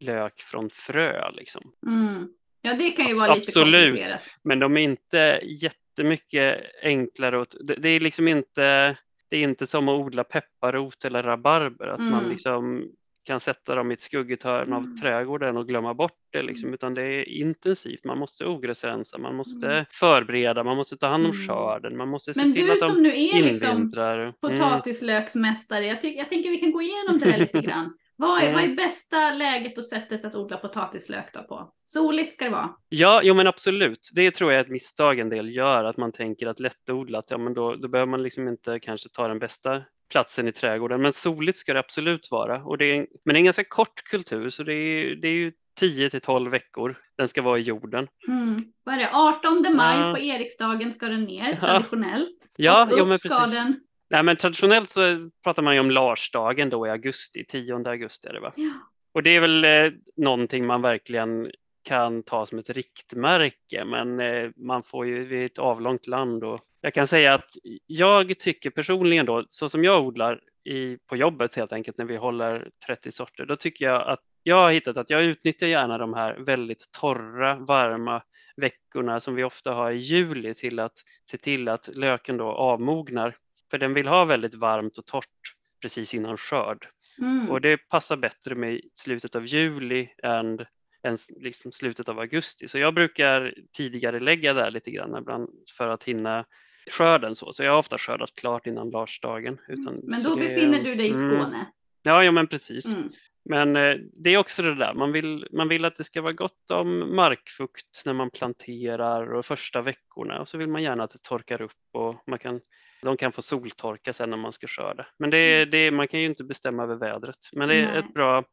lök 0.00 0.40
från 0.40 0.70
frö. 0.70 1.30
Liksom. 1.30 1.72
Mm. 1.86 2.28
Ja, 2.62 2.74
det 2.74 2.90
kan 2.90 3.06
ju 3.06 3.14
vara 3.14 3.34
lite 3.34 3.50
absolut. 3.50 3.86
komplicerat. 3.88 4.22
Men 4.42 4.58
de 4.58 4.76
är 4.76 4.80
inte 4.80 5.40
jättemycket 5.44 6.60
enklare. 6.82 7.40
Att, 7.40 7.54
det, 7.60 7.74
det 7.74 7.88
är 7.88 8.00
liksom 8.00 8.28
inte, 8.28 8.96
det 9.28 9.36
är 9.36 9.42
inte 9.42 9.66
som 9.66 9.88
att 9.88 10.00
odla 10.00 10.24
pepparrot 10.24 11.04
eller 11.04 11.22
rabarber, 11.22 11.86
att 11.86 12.00
man 12.00 12.18
Mm. 12.18 12.30
liksom 12.30 12.90
kan 13.26 13.40
sätta 13.40 13.74
dem 13.74 13.90
i 13.90 13.94
ett 13.94 14.00
skuggigt 14.00 14.42
hörn 14.42 14.72
av 14.72 14.82
Mm. 14.82 14.96
trädgården 14.96 15.56
och 15.56 15.68
glömma 15.68 15.94
bort 15.94 16.12
det, 16.32 16.42
liksom, 16.42 16.74
utan 16.74 16.94
det 16.94 17.02
är 17.02 17.28
intensivt. 17.28 18.04
Man 18.04 18.18
måste 18.18 18.46
ogräsrensa, 18.46 19.18
man 19.18 19.34
måste 19.34 19.66
Mm. 19.70 19.84
förbereda, 19.90 20.64
man 20.64 20.76
måste 20.76 20.96
ta 20.96 21.06
hand 21.06 21.26
om 21.26 21.30
Mm. 21.30 21.46
skörden, 21.46 21.96
man 21.96 22.08
måste 22.08 22.34
se 22.34 22.40
Men 22.40 22.52
till 22.52 22.66
du 22.66 22.72
att 22.72 22.80
de 22.80 22.92
som 22.92 23.02
nu 23.02 23.08
är 23.08 23.42
liksom 23.42 23.70
invintrar. 23.70 24.18
Mm. 24.18 24.32
potatislöksmästare, 24.40 25.86
jag, 25.86 26.00
tycker, 26.00 26.18
jag 26.18 26.28
tänker 26.28 26.50
vi 26.50 26.56
kan 26.56 26.72
gå 26.72 26.82
igenom 26.82 27.18
det 27.18 27.30
där 27.30 27.38
lite 27.38 27.60
grann. 27.62 27.96
Vad 28.18 28.38
är, 28.42 28.48
Mm. 28.48 28.54
vad 28.54 28.64
är 28.70 28.76
bästa 28.76 29.34
läget 29.34 29.78
och 29.78 29.84
sättet 29.84 30.24
att 30.24 30.34
odla 30.34 30.56
potatislök 30.56 31.32
då 31.34 31.42
på? 31.42 31.72
Soligt 31.84 32.32
ska 32.32 32.44
det 32.44 32.50
vara. 32.50 32.70
Ja, 32.88 33.20
jo 33.24 33.34
men 33.34 33.46
absolut. 33.46 34.10
Det 34.14 34.30
tror 34.30 34.52
jag 34.52 34.58
är 34.60 34.64
ett 34.64 34.70
misstag 34.70 35.18
en 35.18 35.28
del 35.28 35.54
gör, 35.56 35.84
att 35.84 35.96
man 35.96 36.12
tänker 36.12 36.46
att 36.46 36.60
lättodlat, 36.60 37.24
ja 37.30 37.38
men 37.38 37.54
då, 37.54 37.74
då 37.76 37.88
behöver 37.88 38.10
man 38.10 38.22
liksom 38.22 38.48
inte 38.48 38.78
kanske 38.80 39.08
ta 39.08 39.28
den 39.28 39.38
bästa 39.38 39.82
platsen 40.10 40.48
i 40.48 40.52
trädgården. 40.52 41.02
Men 41.02 41.12
soligt 41.12 41.58
ska 41.58 41.72
det 41.72 41.78
absolut 41.80 42.28
vara. 42.30 42.62
Och 42.64 42.78
det 42.78 42.84
är, 42.84 42.94
en- 42.94 43.06
men 43.24 43.34
det 43.34 43.36
är 43.36 43.40
en 43.40 43.44
ganska 43.44 43.64
kort 43.64 44.02
kultur, 44.04 44.50
så 44.50 44.62
det 44.62 44.74
är, 44.74 45.16
det 45.16 45.28
är 45.28 45.32
ju 45.32 45.52
10 45.78 46.10
till 46.10 46.20
12 46.20 46.50
veckor 46.50 46.98
den 47.18 47.28
ska 47.28 47.42
vara 47.42 47.58
i 47.58 47.62
jorden. 47.62 48.08
Mm. 48.28 48.56
Vad 48.84 48.94
är 48.94 48.98
det? 48.98 49.10
18 49.12 49.76
maj 49.76 49.98
Ja. 50.00 50.14
på 50.14 50.20
Eriksdagen 50.20 50.92
ska 50.92 51.06
den 51.06 51.24
ner 51.24 51.50
Ja. 51.50 51.56
traditionellt. 51.66 52.52
Ja, 52.56 52.84
och 52.84 52.98
jo, 52.98 53.04
men 53.06 53.18
ska 53.18 53.28
precis. 53.28 53.54
den. 53.56 53.80
Nej, 54.10 54.22
men 54.22 54.36
traditionellt 54.36 54.90
så 54.90 55.30
pratar 55.44 55.62
man 55.62 55.74
ju 55.74 55.80
om 55.80 55.90
Larsdagen 55.90 56.70
då 56.70 56.86
i 56.86 56.90
augusti, 56.90 57.44
10 57.48 57.74
augusti 57.88 58.28
är 58.28 58.32
det 58.32 58.40
va? 58.40 58.52
Ja. 58.56 58.70
Och 59.14 59.22
det 59.22 59.30
är 59.30 59.40
väl 59.40 59.64
eh, 59.64 59.92
någonting 60.16 60.66
man 60.66 60.82
verkligen 60.82 61.50
kan 61.84 62.22
ta 62.22 62.46
som 62.46 62.58
ett 62.58 62.70
riktmärke, 62.70 63.84
men 63.84 64.20
eh, 64.20 64.50
man 64.56 64.82
får 64.82 65.06
ju, 65.06 65.24
vi 65.24 65.42
är 65.42 65.46
ett 65.46 65.58
avlångt 65.58 66.06
land 66.06 66.44
och 66.44 66.60
jag 66.80 66.94
kan 66.94 67.06
säga 67.06 67.34
att 67.34 67.50
jag 67.86 68.38
tycker 68.38 68.70
personligen 68.70 69.26
då, 69.26 69.44
så 69.48 69.68
som 69.68 69.84
jag 69.84 70.06
odlar 70.06 70.40
i, 70.64 70.96
på 71.06 71.16
jobbet 71.16 71.54
helt 71.54 71.72
enkelt 71.72 71.98
när 71.98 72.04
vi 72.04 72.16
håller 72.16 72.70
30 72.86 73.12
sorter, 73.12 73.46
då 73.46 73.56
tycker 73.56 73.84
jag 73.84 74.08
att 74.08 74.20
jag 74.42 74.56
har 74.56 74.72
hittat 74.72 74.96
att 74.96 75.10
jag 75.10 75.24
utnyttjar 75.24 75.66
gärna 75.66 75.98
de 75.98 76.14
här 76.14 76.34
väldigt 76.34 76.92
torra, 77.00 77.54
varma 77.54 78.22
veckorna 78.56 79.20
som 79.20 79.34
vi 79.34 79.44
ofta 79.44 79.72
har 79.72 79.90
i 79.90 79.96
juli 79.96 80.54
till 80.54 80.78
att 80.78 80.92
se 81.30 81.38
till 81.38 81.68
att 81.68 81.88
löken 81.88 82.36
då 82.36 82.44
avmognar. 82.44 83.36
För 83.70 83.78
den 83.78 83.94
vill 83.94 84.08
ha 84.08 84.24
väldigt 84.24 84.54
varmt 84.54 84.98
och 84.98 85.06
torrt 85.06 85.54
precis 85.82 86.14
innan 86.14 86.36
skörd. 86.36 86.88
Mm. 87.18 87.50
Och 87.50 87.60
det 87.60 87.76
passar 87.76 88.16
bättre 88.16 88.54
med 88.54 88.80
slutet 88.94 89.34
av 89.34 89.46
juli 89.46 90.08
än, 90.22 90.58
än 91.02 91.18
liksom 91.36 91.72
slutet 91.72 92.08
av 92.08 92.18
augusti. 92.18 92.68
Så 92.68 92.78
jag 92.78 92.94
brukar 92.94 93.54
tidigare 93.72 94.20
lägga 94.20 94.52
där 94.52 94.70
lite 94.70 94.90
grann 94.90 95.16
ibland 95.18 95.50
för 95.76 95.88
att 95.88 96.04
hinna 96.04 96.44
skörden 96.90 97.34
så. 97.34 97.52
Så 97.52 97.62
jag 97.64 97.72
har 97.72 97.78
ofta 97.78 97.98
skördat 97.98 98.34
klart 98.34 98.66
innan 98.66 98.90
Larsdagen. 98.90 99.58
Utan, 99.68 99.88
Mm. 99.94 100.00
Men 100.04 100.20
så 100.20 100.28
då 100.28 100.34
det- 100.36 100.40
befinner 100.48 100.82
du 100.84 100.94
dig 100.94 101.06
i 101.06 101.12
mm. 101.12 101.30
Skåne. 101.40 101.66
Ja, 102.02 102.24
ja 102.24 102.30
men 102.32 102.46
precis. 102.46 102.94
Mm. 102.94 103.08
Men 103.48 103.76
eh, 103.76 103.96
det 104.12 104.30
är 104.30 104.38
också 104.38 104.62
det 104.62 104.74
där, 104.74 104.94
man 104.94 105.12
vill, 105.12 105.46
man 105.52 105.68
vill 105.68 105.84
att 105.84 105.96
det 105.96 106.04
ska 106.04 106.22
vara 106.22 106.32
gott 106.32 106.70
om 106.70 107.16
markfukt 107.16 108.02
när 108.04 108.12
man 108.12 108.30
planterar 108.30 109.32
och 109.34 109.46
första 109.46 109.82
veckorna 109.82 110.40
och 110.40 110.48
så 110.48 110.58
vill 110.58 110.68
man 110.68 110.82
gärna 110.82 111.04
att 111.04 111.10
det 111.10 111.22
torkar 111.22 111.62
upp 111.62 111.72
och 111.92 112.22
man 112.26 112.38
kan, 112.38 112.60
de 113.02 113.16
kan 113.16 113.32
få 113.32 113.42
soltorka 113.42 114.12
sen 114.12 114.30
när 114.30 114.36
man 114.36 114.52
ska 114.52 114.66
skörda. 114.66 115.06
Men 115.18 115.30
det, 115.30 115.56
Mm. 115.56 115.70
det, 115.70 115.90
man 115.90 116.08
kan 116.08 116.20
ju 116.20 116.26
inte 116.26 116.44
bestämma 116.44 116.82
över 116.82 116.96
vädret, 116.96 117.48
men 117.52 117.68
det 117.68 117.74
är 117.74 117.86
Nej. 117.86 117.98
ett 117.98 118.14
bra 118.14 118.44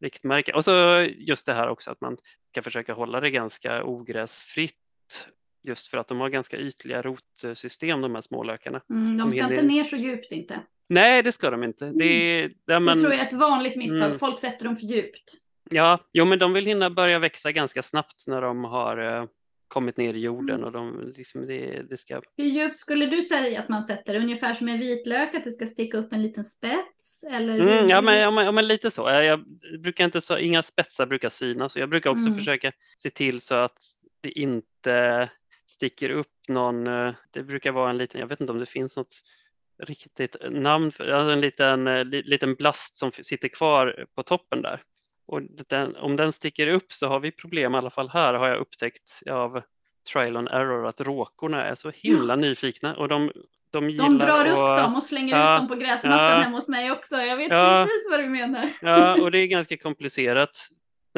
riktmärke. 0.00 0.52
Och 0.52 0.64
så 0.64 1.06
just 1.18 1.46
det 1.46 1.52
här 1.52 1.68
också 1.68 1.90
att 1.90 2.00
man 2.00 2.16
ska 2.52 2.62
försöka 2.62 2.92
hålla 2.92 3.20
det 3.20 3.30
ganska 3.30 3.84
ogräsfritt 3.84 4.74
just 5.68 5.88
för 5.88 5.98
att 5.98 6.08
de 6.08 6.20
har 6.20 6.28
ganska 6.28 6.56
ytliga 6.58 7.02
rotsystem 7.02 8.00
de 8.00 8.14
här 8.14 8.22
smålökarna. 8.22 8.80
Mm, 8.90 9.18
de 9.18 9.32
ska 9.32 9.40
hinner- 9.40 9.50
inte 9.54 9.66
ner 9.66 9.84
så 9.84 9.96
djupt 9.96 10.32
inte. 10.32 10.60
Nej, 10.88 11.22
det 11.22 11.32
ska 11.32 11.50
de 11.50 11.64
inte. 11.64 11.92
Det, 11.94 12.04
är- 12.04 12.50
ja, 12.66 12.80
men, 12.80 12.96
Det 12.96 13.02
tror 13.02 13.12
jag 13.14 13.22
är 13.22 13.26
ett 13.26 13.32
vanligt 13.32 13.76
misstag. 13.76 14.02
Mm. 14.06 14.18
Folk 14.18 14.40
sätter 14.40 14.64
dem 14.64 14.76
för 14.76 14.86
djupt. 14.86 15.34
Ja, 15.70 15.98
jo, 16.12 16.24
men 16.24 16.38
de 16.38 16.52
vill 16.52 16.66
hinna 16.66 16.90
börja 16.90 17.18
växa 17.18 17.52
ganska 17.52 17.82
snabbt 17.82 18.24
när 18.28 18.42
de 18.42 18.64
har 18.64 18.98
eh, 19.20 19.24
kommit 19.68 19.96
ner 19.96 20.14
i 20.14 20.18
jorden 20.20 20.54
Mm. 20.56 20.64
och 20.64 20.72
de, 20.72 21.12
liksom, 21.16 21.46
det, 21.46 21.82
det 21.90 21.96
ska... 21.96 22.20
Hur 22.36 22.44
djupt 22.44 22.78
skulle 22.78 23.06
du 23.06 23.22
säga 23.22 23.60
att 23.60 23.68
man 23.68 23.82
sätter 23.82 24.12
det? 24.12 24.18
Ungefär 24.20 24.54
som 24.54 24.64
med 24.64 24.78
vitlök, 24.78 25.34
att 25.34 25.44
det 25.44 25.52
ska 25.52 25.66
sticka 25.66 25.98
upp 25.98 26.12
en 26.12 26.22
liten 26.22 26.44
spets? 26.44 27.24
Eller 27.32 27.60
Mm, 27.60 27.86
ja, 27.88 28.00
men, 28.00 28.18
ja, 28.18 28.30
men, 28.30 28.44
ja, 28.44 28.52
men 28.52 28.66
lite 28.68 28.90
så. 28.90 29.02
Jag, 29.10 29.24
jag 29.24 29.44
brukar 29.82 30.04
inte 30.04 30.20
så. 30.20 30.38
Inga 30.38 30.62
spetsar 30.62 31.06
brukar 31.06 31.28
synas 31.28 31.76
jag 31.76 31.88
brukar 31.90 32.10
också 32.10 32.26
Mm. 32.26 32.38
försöka 32.38 32.72
se 32.98 33.10
till 33.10 33.40
så 33.40 33.54
att 33.54 33.76
det 34.20 34.30
inte 34.30 35.28
sticker 35.68 36.10
upp 36.10 36.32
någon. 36.48 36.86
eh, 36.86 37.12
Det 37.30 37.42
brukar 37.42 37.72
vara 37.72 37.90
en 37.90 37.98
liten, 37.98 38.20
jag 38.20 38.26
vet 38.28 38.40
inte 38.40 38.52
om 38.52 38.58
det 38.58 38.66
finns 38.66 38.96
något 38.96 39.14
riktigt 39.82 40.36
namn 40.50 40.92
för 40.92 41.06
ja, 41.08 41.32
en 41.32 41.40
liten, 41.40 41.86
eh, 41.86 42.04
li, 42.04 42.22
liten 42.22 42.54
blast 42.54 42.96
som 42.96 43.12
sitter 43.12 43.48
kvar 43.48 44.04
på 44.14 44.22
toppen 44.22 44.62
där. 44.62 44.82
Och 45.26 45.42
den, 45.68 45.96
om 45.96 46.16
den 46.16 46.32
sticker 46.32 46.66
upp 46.66 46.92
så 46.92 47.06
har 47.08 47.20
vi 47.20 47.30
problem, 47.30 47.74
i 47.74 47.78
alla 47.78 47.90
fall 47.90 48.08
här 48.08 48.34
har 48.34 48.48
jag 48.48 48.58
upptäckt 48.58 49.22
av 49.30 49.62
trial 50.12 50.36
and 50.36 50.48
error 50.48 50.86
att 50.86 51.00
råkorna 51.00 51.64
är 51.64 51.74
så 51.74 51.90
himla 51.94 52.36
nyfikna 52.36 52.96
och 52.96 53.08
de, 53.08 53.32
de 53.70 53.96
De 53.96 54.18
drar 54.18 54.46
upp 54.46 54.78
dem 54.78 54.96
och 54.96 55.02
slänger 55.02 55.36
Ja, 55.36 55.54
ut 55.54 55.58
dem 55.60 55.68
på 55.68 55.74
gräsmattan 55.74 56.32
ja. 56.32 56.42
hemma 56.42 56.56
hos 56.56 56.68
mig 56.68 56.90
också. 56.92 57.16
Jag 57.16 57.36
vet 57.36 57.50
Ja. 57.50 57.84
precis 57.86 58.10
vad 58.10 58.20
du 58.20 58.28
menar. 58.28 58.68
Ja, 58.82 59.22
och 59.22 59.30
det 59.30 59.38
är 59.38 59.46
ganska 59.46 59.76
komplicerat. 59.76 60.68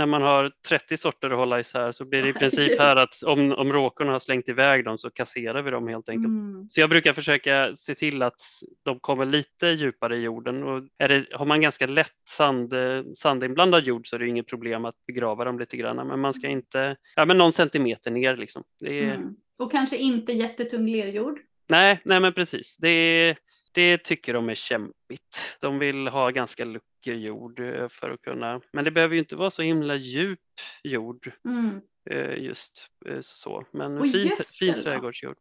När 0.00 0.06
man 0.06 0.22
har 0.22 0.52
30 0.68 0.96
sorter 0.96 1.30
att 1.30 1.36
hålla 1.36 1.60
isär 1.60 1.92
så 1.92 2.04
blir 2.04 2.22
det 2.22 2.28
i 2.28 2.32
princip 2.32 2.78
här 2.78 2.96
att 2.96 3.22
om, 3.22 3.52
om 3.52 3.72
råkorna 3.72 4.12
har 4.12 4.18
slängt 4.18 4.48
iväg 4.48 4.84
dem 4.84 4.98
så 4.98 5.10
kasserar 5.10 5.62
vi 5.62 5.70
dem 5.70 5.88
helt 5.88 6.08
enkelt. 6.08 6.26
Mm. 6.26 6.68
Så 6.70 6.80
jag 6.80 6.90
brukar 6.90 7.12
försöka 7.12 7.76
se 7.76 7.94
till 7.94 8.22
att 8.22 8.40
de 8.84 9.00
kommer 9.00 9.26
lite 9.26 9.66
djupare 9.66 10.16
i 10.16 10.20
jorden 10.20 10.62
och 10.62 10.82
är 10.98 11.08
det, 11.08 11.26
har 11.32 11.46
man 11.46 11.60
ganska 11.60 11.86
lätt 11.86 12.28
sand, 12.28 12.74
sandinblandad 13.16 13.84
jord 13.84 14.06
så 14.06 14.16
är 14.16 14.20
det 14.20 14.28
inget 14.28 14.46
problem 14.46 14.84
att 14.84 15.06
begrava 15.06 15.44
dem 15.44 15.58
lite 15.58 15.76
grann. 15.76 16.08
Men 16.08 16.20
man 16.20 16.34
ska 16.34 16.48
inte, 16.48 16.96
ja 17.16 17.24
men 17.24 17.38
någon 17.38 17.52
centimeter 17.52 18.10
ner 18.10 18.36
liksom. 18.36 18.62
Är, 18.86 19.00
Mm. 19.00 19.34
Och 19.58 19.72
kanske 19.72 19.96
inte 19.96 20.32
jättetung 20.32 20.86
lerjord. 20.86 21.40
Nej, 21.68 22.00
nej 22.04 22.20
men 22.20 22.34
precis. 22.34 22.76
Det, 22.76 23.36
det 23.72 23.98
tycker 23.98 24.34
de 24.34 24.48
är 24.48 24.54
kämpigt. 24.54 25.56
De 25.60 25.78
vill 25.78 26.08
ha 26.08 26.30
ganska 26.30 26.64
lucker 26.64 27.14
jord 27.14 27.60
eh, 27.60 27.88
för 27.88 28.10
att 28.10 28.22
kunna, 28.22 28.60
men 28.72 28.84
det 28.84 28.90
behöver 28.90 29.14
ju 29.14 29.18
inte 29.20 29.36
vara 29.36 29.50
så 29.50 29.62
himla 29.62 29.94
djup 29.96 30.38
jord 30.82 31.32
Mm. 31.44 31.80
eh, 32.10 32.42
just 32.42 32.86
eh, 33.06 33.18
så. 33.20 33.64
Men 33.72 33.98
Och 33.98 34.12
fin, 34.12 34.30
fin 34.58 34.74
trädgårdsjord. 34.82 35.36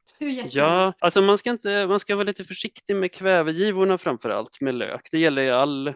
Ja, 0.51 0.93
alltså 0.99 1.21
man 1.21 1.37
ska 1.37 1.49
inte, 1.49 1.87
man 1.87 1.99
ska 1.99 2.15
vara 2.15 2.23
lite 2.23 2.43
försiktig 2.43 2.95
med 2.95 3.11
kvävegivorna 3.13 3.97
framför 3.97 4.29
allt 4.29 4.61
med 4.61 4.75
lök. 4.75 5.07
Det 5.11 5.19
gäller 5.19 5.41
ju 5.41 5.49
all, 5.51 5.93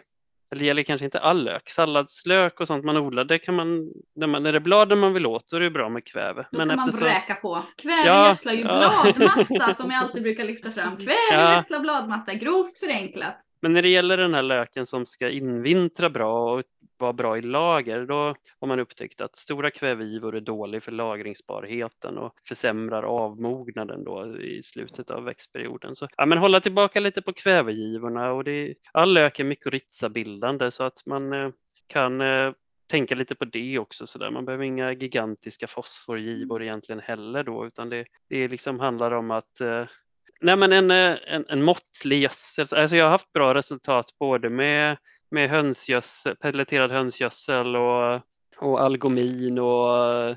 eller 0.56 0.66
gäller 0.66 0.84
kanske 0.84 1.06
inte 1.06 1.20
all 1.20 1.44
lök, 1.44 1.70
salladslök 1.70 2.60
och 2.60 2.68
sånt 2.68 2.86
man 2.86 2.98
odlar, 2.98 3.24
det 3.24 3.40
kan 3.40 3.56
man, 3.56 3.92
när, 4.16 4.28
man, 4.28 4.44
när 4.44 4.52
det 4.52 4.58
är 4.58 4.60
bladen 4.60 5.00
man 5.00 5.14
vill 5.14 5.26
åt 5.26 5.50
så 5.50 5.56
är 5.56 5.60
det 5.60 5.70
bra 5.70 5.90
med 5.90 6.06
kväve. 6.06 6.46
Då 6.52 6.58
kan 6.60 6.68
man 6.68 6.80
eftersom- 6.80 7.00
bräka 7.08 7.36
på. 7.36 7.62
Kväve 7.78 8.04
Ja, 8.08 8.28
gödslar 8.28 8.54
ju 8.54 8.62
ja. 8.62 9.06
bladmassa 9.16 9.74
som 9.74 9.92
jag 9.92 10.04
alltid 10.04 10.24
brukar 10.24 10.44
lyfta 10.44 10.70
fram. 10.70 10.98
Kväve 10.98 11.16
Ja. 11.32 11.52
gödslar 11.54 11.80
bladmassa, 11.80 12.34
grovt 12.34 12.80
förenklat. 12.80 13.38
Men 13.62 13.74
när 13.74 13.82
det 13.82 13.90
gäller 13.90 14.18
den 14.18 14.34
här 14.34 14.42
löken 14.42 14.86
som 14.86 15.06
ska 15.06 15.30
invintra 15.30 16.10
bra 16.10 16.54
och 16.54 16.64
vara 17.04 17.14
bra 17.14 17.38
i 17.38 17.42
lager, 17.42 18.06
då 18.06 18.36
har 18.60 18.68
man 18.68 18.80
upptäckt 18.80 19.22
att 19.22 19.36
stora 19.36 19.72
kvävegivor 19.72 20.36
är 20.36 20.42
dålig 20.42 20.84
för 20.84 20.92
lagringsbarheten 20.92 22.18
och 22.18 22.34
försämrar 22.48 23.04
avmognaden 23.04 24.04
då 24.04 24.38
i 24.38 24.64
slutet 24.64 25.10
av 25.10 25.24
växtperioden. 25.24 25.96
Så 25.96 26.08
ja, 26.18 26.26
men 26.26 26.38
hålla 26.38 26.60
tillbaka 26.60 27.00
lite 27.00 27.22
på 27.22 27.34
kvävegivorna 27.34 28.32
och 28.32 28.44
det, 28.44 28.74
all 28.92 29.14
lök 29.14 29.40
är 29.40 29.44
mykorrhizabildande 29.44 30.72
så 30.72 30.84
att 30.84 31.06
man 31.06 31.34
eh, 31.34 31.50
kan 31.88 32.22
eh, 32.22 32.52
tänka 32.88 33.16
lite 33.16 33.36
på 33.36 33.46
det 33.46 33.80
också. 33.80 34.08
Så 34.08 34.20
där. 34.20 34.32
Man 34.32 34.46
behöver 34.46 34.64
inga 34.64 34.92
gigantiska 34.94 35.68
fosforgivor 35.68 36.64
egentligen 36.64 37.02
heller 37.02 37.44
då, 37.44 37.66
utan 37.66 37.90
det, 37.90 38.06
det 38.30 38.48
liksom 38.48 38.80
handlar 38.80 39.12
om 39.12 39.32
att 39.32 39.62
eh, 39.62 39.86
Nej, 40.44 40.56
men 40.56 40.74
en, 40.74 40.92
eh, 40.92 41.18
en, 41.28 41.46
en 41.50 41.64
måttlig 41.64 42.22
gödsel. 42.22 42.68
Alltså 42.72 42.96
jag 42.96 43.06
har 43.06 43.12
haft 43.12 43.34
bra 43.34 43.54
resultat 43.54 44.06
både 44.20 44.50
med, 44.50 44.98
med 45.34 45.50
hönsgödsel, 45.50 46.36
pelleterad 46.36 46.92
hönsgödsel 46.92 47.76
och, 47.76 48.22
och 48.58 48.82
algomin 48.82 49.60
och 49.60 50.06
eh, 50.14 50.36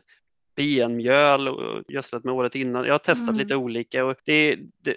benmjöl 0.57 1.49
och 1.49 1.83
gödslat 1.89 2.25
med 2.25 2.35
året 2.35 2.55
innan. 2.55 2.85
Jag 2.85 2.95
har 2.95 2.99
testat 2.99 3.29
Mm. 3.29 3.39
lite 3.39 3.57
olika 3.57 4.05
och 4.05 4.17
det, 4.25 4.59
det, 4.83 4.97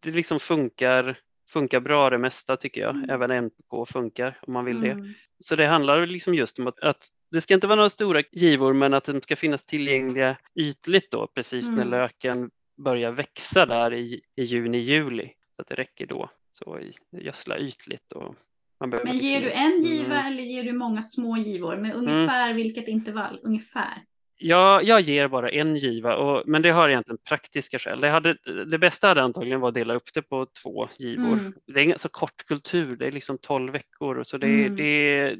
det 0.00 0.10
liksom 0.10 0.40
funkar, 0.40 1.18
funkar 1.48 1.80
bra 1.80 2.10
det 2.10 2.18
mesta 2.18 2.56
tycker 2.56 2.80
jag. 2.80 2.90
Mm. 2.90 3.10
Även 3.10 3.30
NPK 3.30 3.86
funkar 3.88 4.38
om 4.46 4.52
man 4.52 4.64
vill 4.64 4.80
det. 4.80 4.90
Mm. 4.90 5.14
Så 5.38 5.56
det 5.56 5.66
handlar 5.66 6.06
liksom 6.06 6.34
just 6.34 6.58
om 6.58 6.66
att, 6.66 6.80
att 6.80 7.08
det 7.30 7.40
ska 7.40 7.54
inte 7.54 7.66
vara 7.66 7.76
några 7.76 7.88
stora 7.88 8.22
givor 8.32 8.72
men 8.72 8.94
att 8.94 9.04
de 9.04 9.20
ska 9.20 9.36
finnas 9.36 9.64
tillgängliga 9.64 10.36
ytligt 10.54 11.10
då 11.10 11.26
precis 11.34 11.68
när 11.68 11.76
Mm. 11.76 11.90
löken 11.90 12.50
börjar 12.76 13.10
växa 13.12 13.66
där 13.66 13.94
i, 13.94 14.20
i 14.36 14.42
juni, 14.42 14.78
juli. 14.78 15.30
Så 15.56 15.62
att 15.62 15.68
det 15.68 15.74
räcker 15.74 16.06
då. 16.06 16.30
Så 16.52 16.80
gödsla 17.10 17.58
ytligt. 17.58 18.12
Och 18.12 18.34
Men 18.80 19.18
ger 19.18 19.40
du 19.40 19.50
en 19.50 19.82
giva 19.82 20.14
Mm. 20.20 20.32
eller 20.32 20.42
ger 20.42 20.62
du 20.62 20.72
många 20.72 21.02
små 21.02 21.36
givor? 21.36 21.76
Med 21.76 21.94
ungefär 21.94 22.54
vilket 22.54 22.88
intervall? 22.88 23.38
Ungefär. 23.42 24.02
Ja, 24.40 24.82
jag 24.82 25.00
ger 25.00 25.28
bara 25.28 25.48
en 25.48 25.76
giva, 25.76 26.16
och, 26.16 26.42
men 26.48 26.62
det 26.62 26.70
har 26.70 26.88
egentligen 26.88 27.18
praktiska 27.28 27.78
skäl. 27.78 28.00
Det, 28.00 28.08
hade, 28.08 28.36
det 28.70 28.78
bästa 28.78 29.08
hade 29.08 29.22
antagligen 29.22 29.60
varit 29.60 29.68
att 29.70 29.74
dela 29.74 29.94
upp 29.94 30.14
det 30.14 30.22
på 30.22 30.46
två 30.62 30.88
givor. 30.98 31.32
Mm. 31.32 31.54
Det 31.66 31.80
är 31.80 31.84
ingen 31.84 31.98
så 31.98 32.08
kort 32.08 32.44
kultur, 32.46 32.96
det 32.96 33.06
är 33.06 33.12
liksom 33.12 33.38
12 33.38 33.72
veckor, 33.72 34.22
så 34.24 34.38
det, 34.38 34.46
Mm. 34.46 34.76
det, 34.76 35.36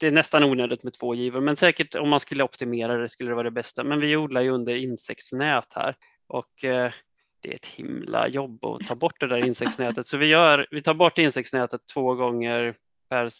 det 0.00 0.06
är 0.06 0.10
nästan 0.10 0.44
onödigt 0.44 0.82
med 0.82 0.92
två 0.92 1.14
givor. 1.14 1.40
Men 1.40 1.56
säkert 1.56 1.94
om 1.94 2.08
man 2.08 2.20
skulle 2.20 2.42
optimera 2.44 2.96
det 2.96 3.08
skulle 3.08 3.30
det 3.30 3.34
vara 3.34 3.44
det 3.44 3.50
bästa. 3.50 3.84
Men 3.84 4.00
vi 4.00 4.16
odlar 4.16 4.40
ju 4.40 4.50
under 4.50 4.74
insektsnät 4.74 5.72
här 5.74 5.94
och 6.28 6.64
eh, 6.64 6.92
det 7.40 7.50
är 7.50 7.54
ett 7.54 7.66
himla 7.66 8.28
jobb 8.28 8.64
att 8.64 8.86
ta 8.86 8.94
bort 8.94 9.20
det 9.20 9.26
där 9.26 9.46
insektsnätet. 9.46 10.08
Så 10.08 10.16
vi, 10.16 10.26
gör, 10.26 10.66
vi 10.70 10.82
tar 10.82 10.94
bort 10.94 11.18
insektsnätet 11.18 11.80
två 11.94 12.14
gånger 12.14 12.74
per 13.10 13.30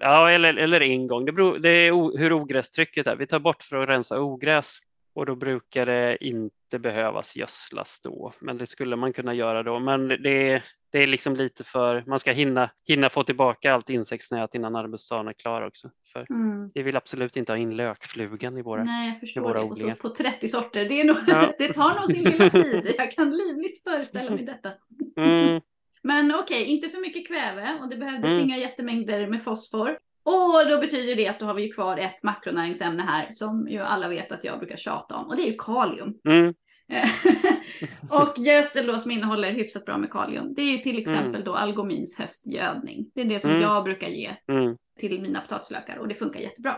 Ja, 0.00 0.30
eller, 0.30 0.54
eller 0.54 0.80
en 0.80 1.06
gång. 1.06 1.24
Det, 1.24 1.32
beror, 1.32 1.58
det 1.58 1.68
är 1.68 1.92
o, 1.92 2.16
hur 2.16 2.32
ogrästrycket 2.32 3.06
är. 3.06 3.16
Vi 3.16 3.26
tar 3.26 3.38
bort 3.38 3.62
för 3.62 3.76
att 3.76 3.88
rensa 3.88 4.20
ogräs 4.20 4.78
och 5.18 5.26
då 5.26 5.34
brukar 5.36 5.86
det 5.86 6.24
inte 6.24 6.78
behövas 6.78 7.36
gödslas 7.36 8.00
då. 8.02 8.32
Men 8.40 8.58
det 8.58 8.66
skulle 8.66 8.96
man 8.96 9.12
kunna 9.12 9.34
göra 9.34 9.62
då. 9.62 9.78
Men 9.78 10.08
det, 10.08 10.62
det 10.92 10.98
är 11.02 11.06
liksom 11.06 11.36
lite 11.36 11.64
för, 11.64 12.04
man 12.06 12.18
ska 12.18 12.32
hinna, 12.32 12.70
hinna 12.88 13.08
få 13.10 13.22
tillbaka 13.24 13.74
allt 13.74 13.90
insektsnät 13.90 14.54
innan 14.54 14.76
arbetsdagen 14.76 15.28
är 15.28 15.32
klar 15.32 15.62
också. 15.66 15.90
För 16.12 16.26
Mm. 16.30 16.70
vi 16.74 16.82
vill 16.82 16.96
absolut 16.96 17.36
inte 17.36 17.52
ha 17.52 17.56
in 17.56 17.76
lökflugan 17.76 18.58
i 18.58 18.62
våra. 18.62 18.84
Nej, 18.84 19.08
jag 19.08 19.20
förstår 19.20 19.40
våra 19.40 19.58
det. 19.58 19.64
Odlingar. 19.64 19.94
på 19.94 20.08
30 20.08 20.48
sorter. 20.48 20.84
Det, 20.88 21.00
är 21.00 21.04
nog, 21.04 21.16
Ja. 21.26 21.52
det 21.58 21.72
tar 21.72 21.94
nog 21.94 22.06
sin 22.06 22.24
lilla 22.24 22.50
tid. 22.50 22.94
Jag 22.98 23.12
kan 23.12 23.30
livligt 23.36 23.82
föreställa 23.82 24.30
mig 24.30 24.44
detta. 24.44 24.70
Mm, 25.16 25.60
Men 26.02 26.34
okej, 26.34 26.64
inte 26.64 26.88
för 26.88 26.98
mycket 27.00 27.26
kväve 27.28 27.78
och 27.82 27.88
det 27.88 27.96
behövdes 27.96 28.32
Mm. 28.32 28.44
inga 28.44 28.56
jättemängder 28.56 29.26
med 29.26 29.42
fosfor. 29.42 29.98
Och 30.28 30.68
då 30.70 30.78
betyder 30.80 31.16
det 31.16 31.28
att 31.28 31.38
då 31.40 31.46
har 31.46 31.54
vi 31.54 31.62
ju 31.66 31.72
kvar 31.72 31.96
ett 31.96 32.22
makronäringsämne 32.22 33.02
här 33.02 33.26
som 33.30 33.68
ju 33.68 33.78
alla 33.78 34.08
vet 34.08 34.32
att 34.32 34.44
jag 34.44 34.58
brukar 34.58 34.76
tjata 34.76 35.16
om 35.16 35.26
och 35.26 35.36
det 35.36 35.42
är 35.42 35.46
ju 35.50 35.56
kalium. 35.58 36.14
mm, 36.28 36.54
och 38.10 38.38
gödsel 38.38 38.86
då 38.86 38.98
som 38.98 39.10
innehåller 39.10 39.52
hyfsat 39.52 39.84
bra 39.84 39.98
med 39.98 40.10
kalium. 40.10 40.54
Det 40.54 40.62
är 40.62 40.72
ju 40.72 40.78
till 40.78 40.98
exempel 40.98 41.26
Mm. 41.28 41.44
då 41.44 41.54
algomins 41.54 42.18
höstgödning. 42.18 43.10
Det 43.14 43.20
är 43.20 43.24
det 43.24 43.40
som 43.40 43.50
Mm. 43.50 43.62
jag 43.62 43.84
brukar 43.84 44.08
ge 44.08 44.36
mm, 44.48 44.76
till 44.98 45.22
mina 45.22 45.40
potatislökar 45.40 45.96
och 45.96 46.08
det 46.08 46.14
funkar 46.14 46.40
jättebra. 46.40 46.76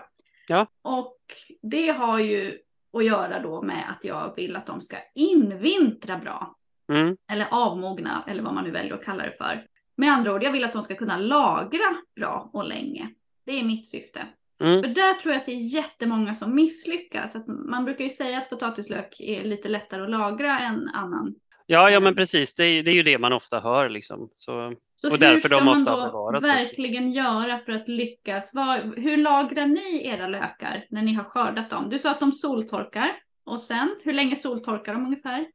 Ja. 0.48 0.66
Och 0.82 1.18
det 1.62 1.88
har 1.88 2.18
ju 2.18 2.58
att 2.92 3.04
göra 3.04 3.42
då 3.42 3.62
med 3.62 3.84
att 3.90 4.04
jag 4.04 4.32
vill 4.36 4.56
att 4.56 4.66
de 4.66 4.80
ska 4.80 4.96
invintra 5.14 6.16
bra. 6.18 6.56
mm, 6.92 7.16
Eller 7.32 7.46
avmogna 7.50 8.24
eller 8.28 8.42
vad 8.42 8.54
man 8.54 8.64
nu 8.64 8.70
väljer 8.70 8.94
att 8.94 9.04
kalla 9.04 9.22
det 9.24 9.32
för. 9.32 9.66
Med 9.96 10.12
andra 10.12 10.34
ord, 10.34 10.42
jag 10.42 10.52
vill 10.52 10.64
att 10.64 10.72
de 10.72 10.82
ska 10.82 10.94
kunna 10.94 11.16
lagra 11.16 11.96
bra 12.16 12.50
och 12.52 12.64
länge. 12.64 13.08
Det 13.46 13.60
är 13.60 13.64
mitt 13.64 13.86
syfte. 13.86 14.26
mm. 14.62 14.82
För 14.82 14.88
där 14.88 15.14
tror 15.14 15.32
jag 15.34 15.40
att 15.40 15.46
det 15.46 15.52
är 15.52 15.74
jättemånga 15.74 16.34
som 16.34 16.54
misslyckas. 16.54 17.36
Att 17.36 17.46
man 17.46 17.84
brukar 17.84 18.04
ju 18.04 18.10
säga 18.10 18.38
att 18.38 18.50
potatislök 18.50 19.20
är 19.20 19.44
lite 19.44 19.68
lättare 19.68 20.02
att 20.02 20.10
lagra 20.10 20.58
än 20.58 20.88
annan. 20.88 21.34
Ja, 21.66 21.90
ja, 21.90 22.00
men 22.00 22.14
precis. 22.14 22.54
Det 22.54 22.64
är, 22.64 22.82
det 22.82 22.90
är 22.90 22.94
ju 22.94 23.02
det 23.02 23.18
man 23.18 23.32
ofta 23.32 23.60
hör 23.60 23.88
liksom. 23.88 24.30
Så 24.36 24.74
Så 24.96 25.08
Och 25.08 25.12
hur 25.12 25.18
därför 25.18 25.48
ska 25.48 25.48
de 25.48 25.64
man 25.64 25.78
måste 25.78 25.90
ha 25.90 25.98
då 26.00 26.06
bevarats. 26.06 26.46
verkligen 26.46 27.12
göra 27.12 27.58
för 27.58 27.72
att 27.72 27.88
lyckas? 27.88 28.54
Vad, 28.54 28.78
hur 28.98 29.16
lagrar 29.16 29.66
ni 29.66 30.06
era 30.06 30.28
lökar 30.28 30.84
när 30.90 31.02
ni 31.02 31.14
har 31.14 31.24
skördat 31.24 31.70
dem? 31.70 31.90
Du 31.90 31.98
sa 31.98 32.10
att 32.10 32.20
de 32.20 32.32
soltorkar. 32.32 33.12
Och 33.44 33.60
sen, 33.60 33.96
hur 34.02 34.12
länge 34.12 34.36
soltorkar 34.36 34.92
de 34.94 35.04
ungefär? 35.06 35.46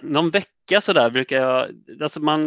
Någon 0.00 0.30
vecka 0.30 0.80
sådär 0.80 1.10
brukar 1.10 1.36
jag, 1.36 1.68
alltså 2.02 2.20
man, 2.20 2.46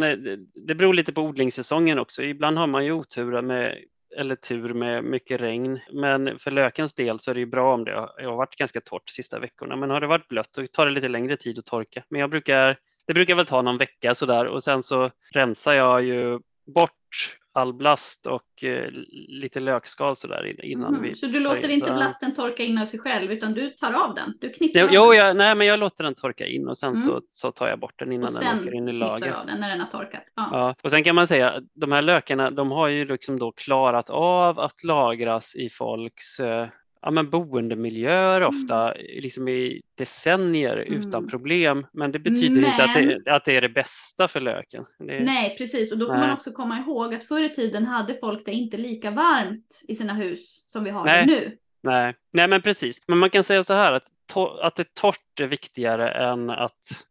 det 0.66 0.74
beror 0.74 0.94
lite 0.94 1.12
på 1.12 1.22
odlingssäsongen 1.22 1.98
också. 1.98 2.22
Ibland 2.22 2.58
har 2.58 2.66
man 2.66 2.84
ju 2.84 2.92
otur 2.92 3.42
med, 3.42 3.78
eller 4.18 4.36
tur 4.36 4.74
med 4.74 5.04
mycket 5.04 5.40
regn. 5.40 5.80
Men 5.92 6.38
för 6.38 6.50
lökens 6.50 6.94
del 6.94 7.18
så 7.18 7.30
är 7.30 7.34
det 7.34 7.40
ju 7.40 7.46
bra 7.46 7.74
om 7.74 7.84
det 7.84 7.92
har 8.24 8.36
varit 8.36 8.56
ganska 8.56 8.80
torrt 8.80 9.10
sista 9.10 9.38
veckorna. 9.38 9.76
Men 9.76 9.90
har 9.90 10.00
det 10.00 10.06
varit 10.06 10.28
blött 10.28 10.54
så 10.54 10.66
tar 10.66 10.86
det 10.86 10.92
lite 10.92 11.08
längre 11.08 11.36
tid 11.36 11.58
att 11.58 11.66
torka. 11.66 12.04
Men 12.08 12.20
jag 12.20 12.30
brukar, 12.30 12.76
det 13.06 13.14
brukar 13.14 13.34
väl 13.34 13.46
ta 13.46 13.62
någon 13.62 13.78
vecka 13.78 14.14
sådär 14.14 14.46
och 14.46 14.64
sen 14.64 14.82
så 14.82 15.10
rensar 15.32 15.72
jag 15.72 16.02
ju 16.02 16.40
bort 16.74 17.38
all 17.58 17.72
blast 17.74 18.26
och 18.26 18.64
eh, 18.64 18.90
lite 19.28 19.60
lökskal 19.60 20.16
sådär 20.16 20.64
innan 20.64 20.92
Mhm, 20.94 21.02
vi 21.02 21.14
Så 21.14 21.26
du 21.26 21.40
låter 21.40 21.64
in. 21.68 21.70
inte 21.70 21.92
blasten 21.92 22.34
torka 22.34 22.62
in 22.62 22.78
av 22.78 22.86
sig 22.86 23.00
själv, 23.00 23.32
utan 23.32 23.52
du 23.54 23.70
tar 23.70 23.92
av 23.92 24.14
den? 24.14 24.34
Du 24.40 24.50
knipsar 24.50 24.82
av 24.84 24.88
jo 24.92 25.08
den 25.10 25.16
jag, 25.18 25.36
nej, 25.36 25.54
men 25.54 25.66
jag 25.66 25.80
låter 25.80 26.04
den 26.04 26.14
torka 26.14 26.46
in 26.46 26.68
och 26.68 26.78
sen 26.78 26.88
Mm. 26.94 27.02
så, 27.08 27.20
så 27.32 27.52
tar 27.52 27.68
jag 27.68 27.78
bort 27.78 27.98
den 27.98 28.12
innan 28.12 28.24
och 28.28 28.32
den 28.34 28.42
sen 28.42 28.58
åker 28.60 28.74
in 28.74 28.88
i 28.88 28.90
knipsar 28.90 29.06
lager. 29.06 29.32
av 29.32 29.46
den 29.46 29.60
när 29.60 29.68
den 29.68 29.80
har 29.80 29.88
torkat? 29.88 30.22
Ja. 30.34 30.48
Ja, 30.52 30.74
och 30.82 30.90
sen 30.90 31.04
kan 31.04 31.14
man 31.14 31.26
säga 31.26 31.60
de 31.74 31.92
här 31.92 32.02
lökarna, 32.02 32.50
de 32.50 32.70
har 32.70 32.88
ju 32.88 33.04
liksom 33.04 33.38
då 33.38 33.52
klarat 33.52 34.10
av 34.10 34.60
att 34.60 34.84
lagras 34.84 35.54
i 35.56 35.68
folks 35.68 36.40
eh, 36.40 36.66
ja, 37.02 37.10
men 37.10 37.30
boendemiljöer 37.30 38.40
ofta, 38.42 38.92
liksom 38.94 39.48
i 39.48 39.82
decennier 39.94 40.76
utan 40.76 41.14
Mm. 41.14 41.28
problem. 41.28 41.86
Men 41.92 42.12
det 42.12 42.18
betyder 42.18 42.64
inte 42.64 42.84
att 42.84 42.94
det, 42.94 43.32
att 43.32 43.44
det 43.44 43.56
är 43.56 43.60
det 43.60 43.68
bästa 43.68 44.28
för 44.28 44.40
löken. 44.40 44.84
Det, 44.98 45.20
Nej, 45.20 45.54
precis. 45.58 45.92
Och 45.92 45.98
då 45.98 46.06
får 46.06 46.12
Nej. 46.12 46.26
man 46.26 46.36
också 46.36 46.52
komma 46.52 46.78
ihåg 46.78 47.14
att 47.14 47.24
förr 47.24 47.42
i 47.42 47.48
tiden 47.54 47.86
hade 47.86 48.14
folk 48.14 48.46
det 48.46 48.52
inte 48.52 48.76
lika 48.76 49.10
varmt 49.10 49.84
i 49.88 49.94
sina 49.94 50.14
hus 50.14 50.64
som 50.66 50.84
vi 50.84 50.90
har 50.90 51.04
Nej. 51.04 51.26
det 51.26 51.32
nu. 51.32 51.56
nej, 51.82 52.14
nej, 52.32 52.48
men 52.48 52.62
precis. 52.62 53.02
Men 53.06 53.18
man 53.18 53.30
kan 53.30 53.44
säga 53.44 53.64
så 53.64 53.74
här 53.74 53.92
att, 53.92 54.04
to, 54.32 54.46
att 54.46 54.76
det 54.76 54.94
torrt 54.94 55.40
är 55.40 55.46
viktigare 55.46 56.10
än 56.10 56.50
att, 56.50 57.04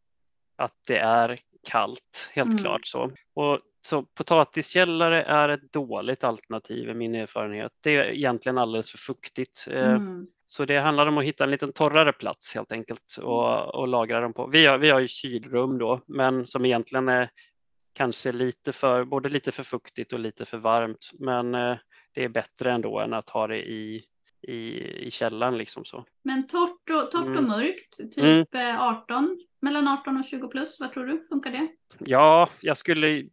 att 0.57 0.73
det 0.87 0.97
är 0.97 1.39
kallt, 1.69 2.29
helt 2.33 2.49
Mm. 2.49 2.63
klart 2.63 2.87
så. 2.87 3.11
Och 3.35 3.59
så 3.87 4.01
potatiskällare 4.03 5.23
är 5.23 5.49
ett 5.49 5.73
dåligt 5.73 6.23
alternativ 6.23 6.89
i 6.89 6.93
min 6.93 7.15
erfarenhet. 7.15 7.71
Det 7.83 7.95
är 7.95 8.03
egentligen 8.11 8.57
alldeles 8.57 8.91
för 8.91 8.97
fuktigt. 8.97 9.67
Eh, 9.71 9.93
Mm. 9.93 10.27
Så 10.49 10.65
det 10.65 10.77
handlar 10.79 11.07
om 11.07 11.17
att 11.17 11.23
hitta 11.23 11.43
en 11.43 11.51
liten 11.51 11.73
torrare 11.73 12.13
plats 12.13 12.55
helt 12.55 12.71
enkelt 12.71 13.17
och, 13.21 13.75
och 13.75 13.87
lagra 13.87 14.21
dem 14.21 14.33
på. 14.33 14.47
Vi 14.47 14.65
har, 14.65 14.77
vi 14.77 14.89
har 14.89 14.99
ju 14.99 15.07
kylrum 15.07 15.77
då, 15.77 16.01
men 16.07 16.47
som 16.47 16.65
egentligen 16.65 17.09
är 17.09 17.29
kanske 17.93 18.31
lite 18.31 18.73
för, 18.73 19.03
både 19.03 19.29
lite 19.29 19.51
för 19.51 19.63
fuktigt 19.63 20.13
och 20.13 20.19
lite 20.19 20.45
för 20.45 20.57
varmt. 20.57 21.09
Men 21.19 21.55
eh, 21.55 21.77
det 22.13 22.23
är 22.23 22.29
bättre 22.29 22.71
ändå 22.71 22.99
än 22.99 23.13
att 23.13 23.29
ha 23.29 23.47
det 23.47 23.69
i, 23.69 24.03
i, 24.41 24.83
i 25.07 25.11
källaren 25.11 25.57
liksom 25.57 25.85
så. 25.85 26.05
Men 26.23 26.47
torrt 26.47 26.89
och, 26.89 27.11
torrt 27.11 27.21
och 27.21 27.27
Mm. 27.27 27.47
mörkt, 27.47 27.97
typ 28.15 28.17
Mm. 28.23 28.45
eh, 28.75 28.81
18, 28.87 29.39
mellan 29.61 29.87
18 29.87 30.17
och 30.17 30.25
20 30.25 30.47
plus, 30.47 30.79
vad 30.79 30.91
tror 30.91 31.05
du? 31.05 31.25
Funkar 31.29 31.51
det? 31.51 31.67
Ja, 31.99 32.49
jag 32.61 32.77
skulle 32.77 33.25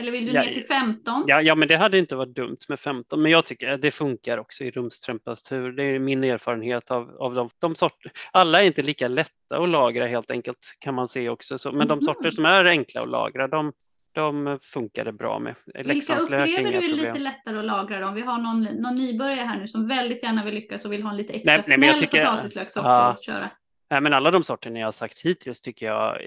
Eller 0.00 0.12
vill 0.12 0.26
du 0.26 0.32
Ja, 0.32 0.42
ner 0.42 0.52
till 0.54 0.64
15? 0.64 1.24
Ja, 1.26 1.42
ja, 1.42 1.54
men 1.54 1.68
det 1.68 1.76
hade 1.76 1.98
inte 1.98 2.16
varit 2.16 2.34
dumt 2.34 2.56
med 2.68 2.80
15, 2.80 3.22
men 3.22 3.30
jag 3.30 3.44
tycker 3.44 3.68
att 3.70 3.82
det 3.82 3.90
funkar 3.90 4.38
också 4.38 4.64
i 4.64 4.70
rumstemperatur. 4.70 5.72
Det 5.72 5.82
är 5.82 5.98
min 5.98 6.24
erfarenhet 6.24 6.90
av, 6.90 7.16
av 7.18 7.34
de, 7.34 7.50
de 7.60 7.74
sorter. 7.74 8.12
Alla 8.32 8.62
är 8.62 8.66
inte 8.66 8.82
lika 8.82 9.08
lätta 9.08 9.32
att 9.58 9.68
lagra 9.68 10.06
helt 10.06 10.30
enkelt 10.30 10.58
kan 10.78 10.94
man 10.94 11.08
se 11.08 11.28
också, 11.28 11.58
så, 11.58 11.72
men 11.72 11.88
de 11.88 11.94
Mhm. 11.94 12.02
sorter 12.02 12.30
som 12.30 12.44
är 12.44 12.64
enkla 12.64 13.00
att 13.00 13.08
lagra, 13.08 13.48
de, 13.48 13.72
de 14.12 14.58
funkar 14.62 15.04
det 15.04 15.12
bra 15.12 15.38
med. 15.38 15.54
Vilka 15.74 16.16
upplever 16.16 16.46
du 16.46 16.76
är 16.76 16.88
lite 16.88 17.18
lättare 17.18 17.58
att 17.58 17.64
lagra 17.64 18.00
dem? 18.00 18.14
Vi 18.14 18.20
har 18.20 18.38
någon, 18.38 18.62
någon 18.64 18.94
nybörjare 18.94 19.46
här 19.46 19.58
nu 19.58 19.68
som 19.68 19.88
väldigt 19.88 20.22
gärna 20.22 20.44
vill 20.44 20.54
lyckas 20.54 20.84
och 20.84 20.92
vill 20.92 21.02
ha 21.02 21.10
en 21.10 21.16
lite 21.16 21.32
extra 21.32 21.52
Nej, 21.52 21.62
nej, 21.78 21.88
snäll 21.90 22.00
tycker- 22.00 22.22
potatislökssort 22.24 22.84
ja. 22.84 23.08
att 23.08 23.24
köra. 23.24 23.50
Nej, 23.90 24.00
men 24.00 24.12
alla 24.14 24.30
de 24.30 24.42
sorterna 24.42 24.78
jag 24.78 24.86
har 24.86 24.92
sagt 24.92 25.20
hittills 25.20 25.60
tycker 25.60 25.86
jag 25.86 26.20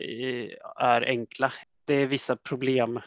är 0.80 1.02
enkla. 1.08 1.54
Det 1.88 1.94
är 1.94 2.06
vissa 2.06 2.36
problem 2.36 3.00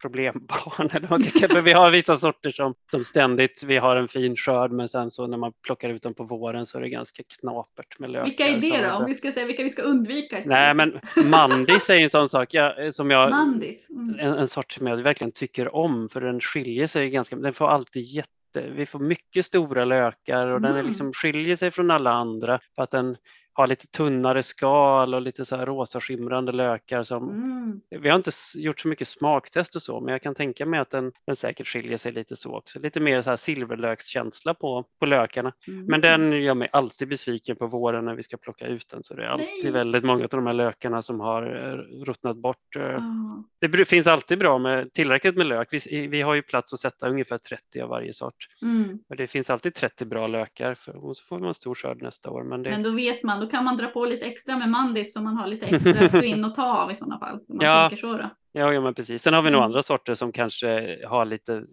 problembarn. 0.00 0.90
Eller 0.92 1.08
man 1.08 1.24
ska 1.24 1.60
vi 1.60 1.72
har 1.72 1.90
vissa 1.90 2.16
sorter 2.16 2.50
som, 2.50 2.74
som 2.90 3.04
ständigt, 3.04 3.62
vi 3.62 3.76
har 3.76 3.96
en 3.96 4.08
fin 4.08 4.36
skörd 4.36 4.70
men 4.72 4.88
sen 4.88 5.10
så 5.10 5.26
när 5.26 5.36
man 5.36 5.52
plockar 5.62 5.88
ut 5.88 6.02
dem 6.02 6.14
på 6.14 6.24
våren 6.24 6.66
så 6.66 6.78
är 6.78 6.82
det 6.82 6.88
ganska 6.88 7.22
knapert 7.40 7.98
med 7.98 8.10
lökar. 8.10 8.24
Vilka 8.24 8.46
är 8.46 8.60
det 8.60 8.88
då? 8.88 8.94
Om 8.94 9.06
vi 9.06 9.14
ska 9.14 9.32
säga 9.32 9.46
vilka 9.46 9.62
vi 9.62 9.70
ska 9.70 9.82
undvika 9.82 10.38
istället. 10.38 10.46
Nej 10.46 10.74
men 10.74 11.00
mandis 11.30 11.90
är 11.90 11.94
ju 11.94 12.02
en 12.02 12.10
sån 12.10 12.28
sak 12.28 12.54
jag, 12.54 12.94
som 12.94 13.10
jag, 13.10 13.30
Mandis. 13.30 13.90
Mm. 13.90 14.16
en, 14.18 14.34
en 14.38 14.48
sort 14.48 14.72
som 14.72 14.86
jag 14.86 14.96
verkligen 14.96 15.32
tycker 15.32 15.74
om 15.74 16.08
för 16.08 16.20
den 16.20 16.40
skiljer 16.40 16.86
sig 16.86 17.10
ganska, 17.10 17.36
den 17.36 17.52
får 17.52 17.68
alltid 17.68 18.02
jätte, 18.02 18.70
vi 18.76 18.86
får 18.86 18.98
mycket 18.98 19.46
stora 19.46 19.84
lökar 19.84 20.46
och 20.46 20.60
den 20.60 20.70
är 20.70 20.80
Mm. 20.80 20.88
liksom 20.88 21.12
skiljer 21.12 21.56
sig 21.56 21.70
från 21.70 21.90
alla 21.90 22.10
andra 22.10 22.60
för 22.74 22.82
att 22.82 22.90
den 22.90 23.16
har 23.60 23.66
lite 23.66 23.86
tunnare 23.86 24.42
skal 24.42 25.14
och 25.14 25.22
lite 25.22 25.44
så 25.44 25.56
här 25.56 25.66
rosa 25.66 26.00
skimrande 26.00 26.52
lökar 26.52 27.02
som 27.02 27.30
Mm. 27.30 27.80
vi 28.02 28.08
har 28.08 28.16
inte 28.16 28.30
gjort 28.54 28.80
så 28.80 28.88
mycket 28.88 29.08
smaktest 29.08 29.76
och 29.76 29.82
så, 29.82 30.00
men 30.00 30.12
jag 30.12 30.22
kan 30.22 30.34
tänka 30.34 30.66
mig 30.66 30.80
att 30.80 30.90
den, 30.90 31.12
den 31.26 31.36
säkert 31.36 31.66
skiljer 31.66 31.96
sig 31.96 32.12
lite 32.12 32.36
så 32.36 32.56
också. 32.56 32.78
Lite 32.78 33.00
mer 33.00 33.22
så 33.22 33.30
här 33.30 33.36
silverlökskänsla 33.36 34.54
på, 34.54 34.84
på 35.00 35.06
lökarna. 35.06 35.52
Mm. 35.68 35.84
Men 35.84 36.00
den 36.00 36.42
gör 36.42 36.54
mig 36.54 36.68
alltid 36.72 37.08
besviken 37.08 37.56
på 37.56 37.66
våren 37.66 38.04
när 38.04 38.14
vi 38.14 38.22
ska 38.22 38.36
plocka 38.36 38.66
ut 38.66 38.88
den. 38.88 39.02
Så 39.02 39.14
det 39.14 39.24
är 39.24 39.28
alltid 39.28 39.64
Nej. 39.64 39.72
väldigt 39.72 40.04
många 40.04 40.22
av 40.24 40.28
de 40.28 40.46
här 40.46 40.52
lökarna 40.54 41.02
som 41.02 41.20
har 41.20 41.42
eh, 41.42 42.04
ruttnat 42.04 42.36
bort. 42.36 42.76
Ah. 42.76 43.68
Det 43.68 43.84
finns 43.84 44.06
alltid 44.06 44.38
bra 44.38 44.58
med 44.58 44.92
tillräckligt 44.92 45.36
med 45.36 45.46
lök. 45.46 45.68
Vi, 45.70 46.06
vi 46.06 46.22
har 46.22 46.34
ju 46.34 46.42
plats 46.42 46.72
att 46.72 46.80
sätta 46.80 47.08
ungefär 47.08 47.38
30 47.38 47.80
av 47.80 47.88
varje 47.88 48.14
sort. 48.14 48.48
Mm. 48.62 48.98
Och 49.08 49.16
det 49.16 49.26
finns 49.26 49.50
alltid 49.50 49.74
30 49.74 50.04
bra 50.04 50.26
lökar 50.26 50.74
för, 50.74 51.04
och 51.04 51.16
så 51.16 51.24
får 51.24 51.38
man 51.38 51.54
stor 51.54 51.74
skörd 51.74 52.02
nästa 52.02 52.30
år. 52.30 52.44
Men 52.44 52.62
det, 52.62 52.70
Men 52.70 52.82
då 52.82 52.90
vet 52.90 53.22
man, 53.22 53.40
då 53.40 53.46
kan 53.50 53.64
man 53.64 53.76
dra 53.76 53.86
på 53.86 54.04
lite 54.04 54.26
extra 54.26 54.56
med 54.58 54.68
mandis 54.68 55.12
så 55.14 55.20
man 55.22 55.36
har 55.36 55.46
lite 55.46 55.66
extra 55.66 56.08
svinn 56.22 56.44
att 56.44 56.54
ta 56.54 56.64
av 56.82 56.90
i 56.90 56.94
sådana 56.94 57.18
fall. 57.18 57.40
Man 57.48 57.66
Ja. 57.66 57.88
tänker 57.88 58.06
så. 58.06 58.30
Ja, 58.52 58.72
ja 58.72 58.80
men 58.80 58.94
precis. 58.94 59.22
Sen 59.22 59.34
har 59.34 59.42
vi 59.42 59.50
nog 59.50 59.58
Mm. 59.58 59.64
andra 59.66 59.82
sorter 59.82 60.14
som 60.14 60.32
kanske 60.32 60.98
har 61.08 61.24
lite, 61.24 61.64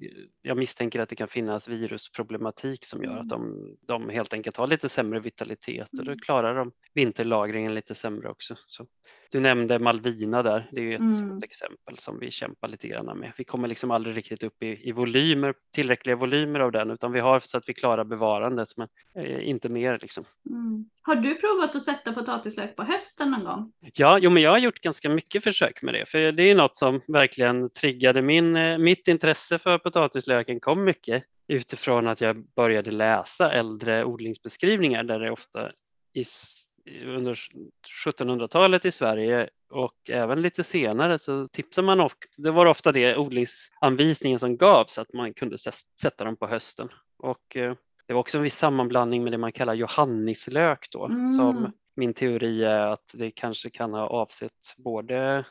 jag 0.42 0.58
misstänker 0.58 1.00
att 1.00 1.10
det 1.10 1.16
kan 1.16 1.28
finnas 1.28 1.68
virusproblematik 1.68 2.86
som 2.86 3.04
gör 3.04 3.18
att 3.18 3.30
de, 3.30 3.56
de 3.88 4.10
helt 4.10 4.34
enkelt 4.34 4.58
har 4.58 4.68
lite 4.68 4.90
sämre 4.90 5.20
vitalitet 5.20 5.90
och 5.92 6.06
då 6.06 6.12
Mm. 6.12 6.20
klarar 6.20 6.56
de 6.56 6.72
vinterlagringen 6.94 7.74
lite 7.74 7.96
sämre 7.96 8.30
också. 8.30 8.56
Så, 8.66 8.86
du 9.32 9.40
nämnde 9.40 9.80
Malvina 9.80 10.44
där, 10.44 10.70
det 10.72 10.82
är 10.82 10.84
ju 10.86 10.94
ett 10.94 11.00
Mm. 11.00 11.40
exempel 11.44 11.98
som 11.98 12.20
vi 12.20 12.32
kämpar 12.32 12.68
lite 12.68 12.88
grann 12.88 13.20
med. 13.20 13.32
Vi 13.38 13.44
kommer 13.44 13.68
liksom 13.68 13.92
aldrig 13.92 14.18
riktigt 14.18 14.44
upp 14.44 14.63
i, 14.63 14.90
i 14.90 14.92
volymer, 14.92 15.54
tillräckliga 15.74 16.16
volymer 16.16 16.60
av 16.60 16.72
den 16.72 16.92
utan 16.92 17.12
vi 17.12 17.20
har 17.20 17.40
så 17.40 17.58
att 17.58 17.70
vi 17.70 17.74
klarar 17.74 18.04
bevarandet 18.04 18.70
men 18.78 18.88
eh, 19.16 19.50
inte 19.50 19.70
mer 19.70 20.00
liksom. 20.02 20.26
Mm. 20.50 20.90
Har 21.02 21.16
du 21.16 21.36
provat 21.36 21.76
att 21.76 21.84
sätta 21.84 22.13
potatislök 22.13 22.76
på 22.76 22.84
hösten 22.84 23.32
någon 23.32 23.44
gång? 23.44 23.72
Ja, 23.94 24.20
jo, 24.20 24.30
men 24.30 24.44
jag 24.44 24.52
har 24.52 24.58
gjort 24.58 24.80
ganska 24.82 25.10
mycket 25.10 25.44
försök 25.44 25.82
med 25.82 25.94
det, 25.94 26.06
för 26.06 26.32
det 26.32 26.44
är 26.44 26.56
något 26.56 26.76
som 26.76 27.02
verkligen 27.08 27.70
triggade 27.70 28.22
min, 28.22 28.56
eh, 28.56 28.78
mitt 28.78 29.08
intresse 29.08 29.58
för 29.58 29.78
potatislöken 29.78 30.60
kom 30.60 30.84
mycket 30.84 31.24
utifrån 31.48 32.08
att 32.08 32.22
jag 32.22 32.46
började 32.56 32.92
läsa 32.92 33.52
äldre 33.52 34.06
odlingsbeskrivningar 34.06 35.04
där 35.04 35.20
det 35.20 35.32
ofta 35.32 35.72
i, 36.13 36.24
under 37.06 37.39
1700-talet 38.06 38.86
i 38.86 38.91
Sverige 38.91 39.50
och 39.69 40.10
även 40.10 40.41
lite 40.41 40.63
senare 40.63 41.19
så 41.19 41.47
tipsar 41.47 41.84
man 41.84 42.00
och 42.00 42.28
det 42.38 42.52
var 42.52 42.65
ofta 42.65 42.91
det 42.91 43.17
odlingsanvisningen 43.17 44.39
som 44.39 44.58
gavs 44.58 44.97
att 44.97 45.13
man 45.13 45.34
kunde 45.34 45.58
sätta 46.02 46.23
dem 46.23 46.36
på 46.36 46.47
hösten 46.47 46.89
och 47.17 47.56
eh, 47.58 47.73
det 48.08 48.13
var 48.13 48.19
också 48.19 48.38
en 48.38 48.43
viss 48.43 48.58
sammanblandning 48.58 49.23
med 49.23 49.34
det 49.34 49.38
man 49.38 49.52
kallar 49.52 49.73
johannislök 49.73 50.88
då 50.91 51.06
Mm. 51.06 51.32
som 51.32 51.71
min 51.95 52.13
teori 52.13 52.63
är 52.63 52.80
att 52.88 53.12
det 53.13 53.32
kanske 53.32 53.69
kan 53.69 53.93
ha 53.93 54.08
avsett 54.08 54.76
både 54.78 55.45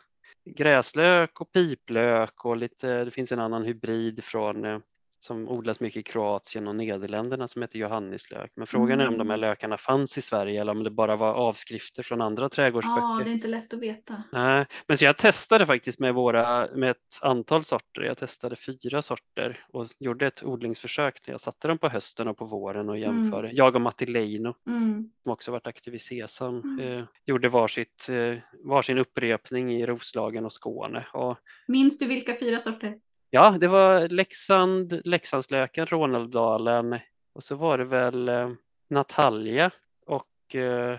gräslök 0.45 1.41
och 1.41 1.53
piplök 1.53 2.45
och 2.45 2.57
lite, 2.57 3.05
det 3.05 3.11
finns 3.11 3.33
en 3.33 3.41
annan 3.41 3.65
hybrid 3.65 4.25
från 4.25 4.65
eh, 4.65 4.79
som 5.27 5.49
odlas 5.49 5.81
mycket 5.81 6.01
i 6.01 6.03
Kroatien 6.03 6.69
och 6.69 6.77
Nederländerna 6.77 7.49
som 7.49 7.63
heter 7.63 7.79
johannislök. 7.79 8.53
Men 8.57 8.67
frågan 8.67 9.01
är 9.01 9.09
om 9.09 9.19
de 9.19 9.31
här 9.31 9.37
Mm. 9.39 9.41
lökarna 9.51 9.77
fanns 9.79 10.19
i 10.19 10.23
Sverige 10.23 10.61
eller 10.61 10.73
om 10.73 10.85
det 10.85 10.91
bara 10.91 11.17
var 11.17 11.33
avskrifter 11.35 12.03
från 12.03 12.21
andra 12.21 12.49
trädgårdsböcker. 12.49 13.01
Ja, 13.01 13.21
det 13.25 13.31
är 13.31 13.33
inte 13.33 13.49
lätt 13.49 13.75
att 13.75 13.81
veta. 13.81 14.23
Nej, 14.33 14.67
men 14.87 14.97
så 14.97 15.05
jag 15.05 15.17
testade 15.17 15.67
faktiskt 15.67 15.99
med, 15.99 16.15
våra, 16.15 16.69
med 16.75 16.91
ett 16.91 17.19
antal 17.21 17.65
sorter. 17.65 18.03
Jag 18.03 18.19
testade 18.19 18.57
fyra 18.57 19.03
sorter 19.03 19.67
och 19.73 19.87
gjorde 19.99 20.27
ett 20.27 20.43
odlingsförsök. 20.45 21.23
Där 21.27 21.33
jag 21.33 21.41
satte 21.41 21.69
dem 21.69 21.79
på 21.79 21.89
hösten 21.89 22.29
och 22.29 22.37
på 22.39 22.45
våren 22.45 22.89
och 22.89 22.99
jämförde. 22.99 23.51
Jag 23.53 23.75
och 23.75 23.81
Matti 23.81 24.07
Leino 24.07 24.55
Mm. 24.67 25.11
som 25.23 25.33
också 25.33 25.51
varit 25.53 25.67
aktiv 25.67 25.95
i 25.95 25.99
Sesam 25.99 26.61
Mm. 26.61 26.99
eh, 26.99 27.05
gjorde 27.27 27.49
varsitt, 27.49 28.09
eh, 28.09 28.39
varsin 28.65 28.99
upprepning 28.99 29.73
i 29.75 29.87
Roslagen 29.87 30.45
och 30.45 30.53
Skåne. 30.53 31.07
Och, 31.13 31.37
Minns 31.69 31.99
du 31.99 32.07
vilka 32.07 32.37
fyra 32.39 32.59
sorter? 32.59 32.95
Ja, 33.37 33.51
det 33.61 33.69
var 33.69 34.09
Leksand, 34.09 35.01
Leksandslöken, 35.05 35.87
Råneldalen 35.87 36.99
och 37.33 37.45
så 37.45 37.55
var 37.55 37.79
det 37.79 37.85
väl 37.85 38.29
eh, 38.29 38.51
Natalia 38.91 39.71
och 40.07 40.55
eh, 40.55 40.99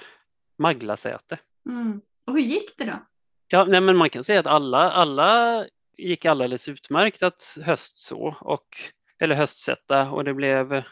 Maglasäte. 0.58 1.39
Mm. 1.65 2.02
Och 2.26 2.34
hur 2.34 2.41
gick 2.41 2.78
det 2.78 2.86
då? 2.86 3.06
Ja, 3.47 3.65
nej, 3.65 3.82
men 3.82 3.97
man 3.97 4.10
kan 4.10 4.23
säga 4.23 4.39
att 4.39 4.47
alla, 4.47 4.91
alla 4.91 5.65
gick 5.97 6.26
alldeles 6.26 6.67
utmärkt 6.67 7.23
att 7.23 7.58
höstså 7.62 8.36
och 8.41 8.67
eller 9.19 9.36
höstsätta 9.36 10.12
och 10.12 10.23
det 10.23 10.34
blev. 10.34 10.84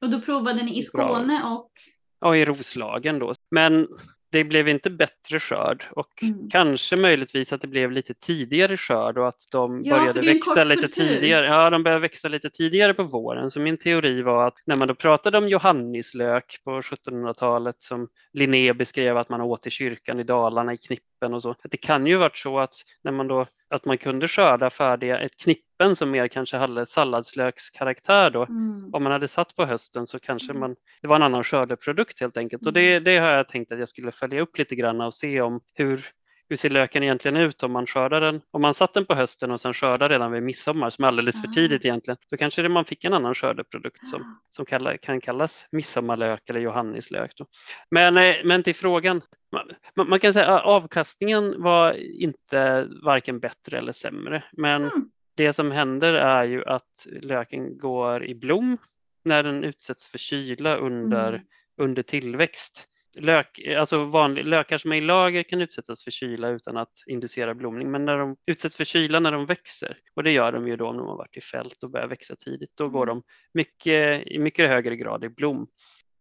Och 0.00 0.10
då 0.10 0.20
provade 0.20 0.62
ni 0.62 0.78
i 0.78 0.82
Skåne 0.82 1.44
och? 1.44 1.72
Ja, 2.20 2.36
i 2.36 2.44
Roslagen 2.44 3.18
då. 3.18 3.34
Men 3.50 3.88
det 4.32 4.44
blev 4.44 4.68
inte 4.68 4.90
bättre 4.90 5.40
skörd 5.40 5.84
och 5.90 6.22
mm. 6.22 6.48
kanske 6.50 6.96
möjligtvis 6.96 7.52
att 7.52 7.60
det 7.60 7.68
blev 7.68 7.92
lite 7.92 8.14
tidigare 8.14 8.76
skörd 8.76 9.18
och 9.18 9.28
att 9.28 9.48
de 9.52 9.84
ja, 9.84 9.98
började 9.98 10.20
växa 10.20 10.64
lite 10.64 10.82
kultur. 10.82 11.06
tidigare. 11.06 11.46
Ja, 11.46 11.70
de 11.70 11.82
började 11.82 12.00
växa 12.00 12.28
lite 12.28 12.50
tidigare 12.50 12.94
på 12.94 13.02
våren. 13.02 13.50
Så 13.50 13.60
min 13.60 13.76
teori 13.76 14.22
var 14.22 14.46
att 14.46 14.54
när 14.64 14.76
man 14.76 14.88
då 14.88 14.94
pratade 14.94 15.38
om 15.38 15.48
johannislök 15.48 16.60
på 16.64 16.80
1700-talet 16.80 17.80
som 17.80 18.08
Linné 18.32 18.72
beskrev 18.72 19.16
att 19.16 19.28
man 19.28 19.40
åt 19.40 19.66
i 19.66 19.70
kyrkan 19.70 20.20
i 20.20 20.24
Dalarna 20.24 20.72
i 20.72 20.76
knippen 20.76 21.34
och 21.34 21.42
så. 21.42 21.50
Att 21.50 21.58
det 21.62 21.76
kan 21.76 22.06
ju 22.06 22.16
varit 22.16 22.38
så 22.38 22.58
att 22.58 22.74
när 23.02 23.12
man 23.12 23.28
då 23.28 23.46
att 23.70 23.84
man 23.84 23.98
kunde 23.98 24.28
skörda 24.28 24.70
färdiga 24.70 25.18
ett 25.18 25.36
knippen 25.80 25.96
som 25.96 26.10
mer 26.10 26.28
kanske 26.28 26.56
hade 26.56 26.86
salladslökskaraktär 26.86 28.30
då. 28.30 28.42
Mm. 28.42 28.94
Om 28.94 29.02
man 29.02 29.12
hade 29.12 29.28
satt 29.28 29.56
på 29.56 29.64
hösten 29.64 30.06
så 30.06 30.18
kanske 30.20 30.50
mm. 30.50 30.60
man, 30.60 30.76
det 31.02 31.08
var 31.08 31.16
en 31.16 31.22
annan 31.22 31.44
skördeprodukt 31.44 32.20
helt 32.20 32.36
enkelt. 32.36 32.66
Och 32.66 32.72
det, 32.72 32.92
mm. 32.92 33.04
det 33.04 33.18
har 33.18 33.30
jag 33.30 33.48
tänkt 33.48 33.72
att 33.72 33.78
jag 33.78 33.88
skulle 33.88 34.12
följa 34.12 34.40
upp 34.40 34.58
lite 34.58 34.74
grann 34.74 35.00
och 35.00 35.14
se 35.14 35.40
om 35.40 35.60
hur, 35.74 36.06
hur 36.48 36.56
ser 36.56 36.70
löken 36.70 37.02
egentligen 37.02 37.36
ut 37.36 37.62
om 37.62 37.72
man 37.72 37.86
skördar 37.86 38.20
den? 38.20 38.40
Om 38.50 38.62
man 38.62 38.74
satt 38.74 38.94
den 38.94 39.06
på 39.06 39.14
hösten 39.14 39.50
och 39.50 39.60
sen 39.60 39.74
skördar 39.74 40.08
redan 40.08 40.32
vid 40.32 40.42
midsommar 40.42 40.90
som 40.90 41.04
är 41.04 41.08
alldeles 41.08 41.40
för 41.42 41.48
ah. 41.48 41.52
tidigt 41.52 41.84
egentligen, 41.84 42.18
då 42.30 42.36
kanske 42.36 42.62
det 42.62 42.68
man 42.68 42.84
fick 42.84 43.04
en 43.04 43.14
annan 43.14 43.34
skördeprodukt 43.34 44.06
som, 44.06 44.40
som 44.50 44.64
kalla, 44.64 44.96
kan 44.96 45.20
kallas 45.20 45.66
midsommarlök 45.72 46.50
eller 46.50 46.60
johannislök. 46.60 47.32
Då. 47.36 47.46
Men, 47.90 48.16
eh, 48.16 48.36
men 48.44 48.62
till 48.62 48.74
frågan, 48.74 49.22
man, 49.52 50.08
man 50.08 50.20
kan 50.20 50.32
säga 50.32 50.46
att 50.48 50.64
avkastningen 50.64 51.62
var 51.62 51.92
inte 52.22 52.88
varken 53.04 53.40
bättre 53.40 53.78
eller 53.78 53.92
sämre, 53.92 54.44
men 54.52 54.82
mm. 54.82 55.10
Det 55.40 55.52
som 55.52 55.70
händer 55.70 56.14
är 56.14 56.44
ju 56.44 56.64
att 56.64 57.06
löken 57.22 57.78
går 57.78 58.24
i 58.24 58.34
blom 58.34 58.78
när 59.24 59.42
den 59.42 59.64
utsätts 59.64 60.08
för 60.08 60.18
kyla 60.18 60.76
under, 60.76 61.28
mm. 61.28 61.42
under 61.76 62.02
tillväxt 62.02 62.86
lök, 63.18 63.60
alltså 63.78 64.04
vanlig, 64.04 64.44
lökar 64.44 64.78
som 64.78 64.92
är 64.92 64.96
i 64.96 65.00
lager 65.00 65.42
kan 65.42 65.60
utsättas 65.60 66.04
för 66.04 66.10
kyla 66.10 66.48
utan 66.48 66.76
att 66.76 66.92
inducera 67.06 67.54
blomning, 67.54 67.90
men 67.90 68.04
när 68.04 68.18
de 68.18 68.36
utsätts 68.46 68.76
för 68.76 68.84
kyla 68.84 69.20
när 69.20 69.32
de 69.32 69.46
växer, 69.46 69.96
och 70.14 70.22
det 70.22 70.30
gör 70.30 70.52
de 70.52 70.68
ju 70.68 70.76
då 70.76 70.88
om 70.88 70.96
de 70.96 71.06
har 71.06 71.16
varit 71.16 71.36
i 71.36 71.40
fält 71.40 71.82
och 71.82 71.90
börjar 71.90 72.08
växa 72.08 72.36
tidigt, 72.36 72.72
då 72.74 72.88
går 72.88 73.02
mm. 73.02 73.14
de 73.14 73.22
mycket, 73.54 74.26
i 74.26 74.38
mycket 74.38 74.68
högre 74.68 74.96
grad 74.96 75.24
i 75.24 75.28
blom. 75.28 75.66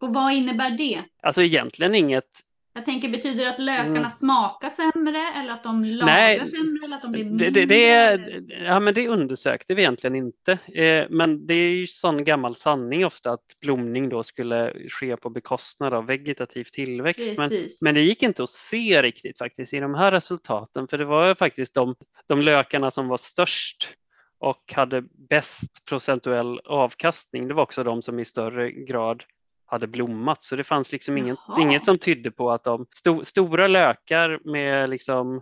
Och 0.01 0.13
vad 0.13 0.33
innebär 0.33 0.77
det? 0.77 1.03
Alltså 1.23 1.41
egentligen 1.41 1.95
inget 1.95 2.29
jag 2.73 2.85
tänker, 2.85 3.09
betyder 3.09 3.43
det 3.43 3.49
att 3.49 3.59
lökarna 3.59 3.97
mm. 3.97 4.09
smakar 4.09 4.69
sämre 4.69 5.19
eller 5.35 5.53
att 5.53 5.63
de 5.63 5.83
lagrar 5.83 6.05
Nej, 6.05 6.37
sämre 6.39 6.85
eller 6.85 6.95
att 6.95 7.01
de 7.01 7.11
blir 7.11 7.23
mindre? 7.23 7.49
Det, 7.49 7.65
det, 7.65 7.89
är, 7.89 8.43
ja, 8.65 8.79
men 8.79 8.93
det 8.93 9.07
undersökte 9.07 9.75
vi 9.75 9.81
egentligen 9.81 10.15
inte. 10.15 10.51
Eh, 10.51 11.05
men 11.09 11.47
det 11.47 11.53
är 11.53 11.71
ju 11.71 11.87
sån 11.87 12.23
gammal 12.23 12.55
sanning 12.55 13.05
ofta 13.05 13.31
att 13.31 13.59
blomning 13.61 14.09
då 14.09 14.23
skulle 14.23 14.73
ske 14.89 15.17
på 15.17 15.29
bekostnad 15.29 15.93
av 15.93 16.05
vegetativ 16.05 16.63
tillväxt. 16.63 17.37
Men, 17.37 17.51
men, 17.81 17.95
det 17.95 18.01
gick 18.01 18.23
inte 18.23 18.43
att 18.43 18.49
se 18.49 19.01
riktigt 19.01 19.37
faktiskt 19.37 19.73
i 19.73 19.79
de 19.79 19.95
här 19.95 20.11
resultaten 20.11 20.87
för 20.87 20.97
det 20.97 21.05
var 21.05 21.35
faktiskt 21.35 21.73
de, 21.73 21.95
de 22.27 22.41
lökarna 22.41 22.91
som 22.91 23.07
var 23.07 23.17
störst 23.17 23.93
och 24.39 24.73
hade 24.75 25.03
bäst 25.29 25.85
procentuell 25.89 26.59
avkastning. 26.59 27.47
Det 27.47 27.53
var 27.53 27.63
också 27.63 27.83
de 27.83 28.01
som 28.01 28.19
i 28.19 28.25
större 28.25 28.71
grad 28.71 29.23
hade 29.69 29.87
blommat 29.87 30.43
så 30.43 30.55
det 30.55 30.63
fanns 30.63 30.91
liksom 30.91 31.17
inget, 31.17 31.39
inget 31.59 31.83
som 31.83 31.97
tydde 31.97 32.31
på 32.31 32.51
att 32.51 32.63
de 32.63 32.85
sto, 32.95 33.23
stora 33.25 33.67
lökar 33.67 34.39
med 34.43 34.89
liksom 34.89 35.41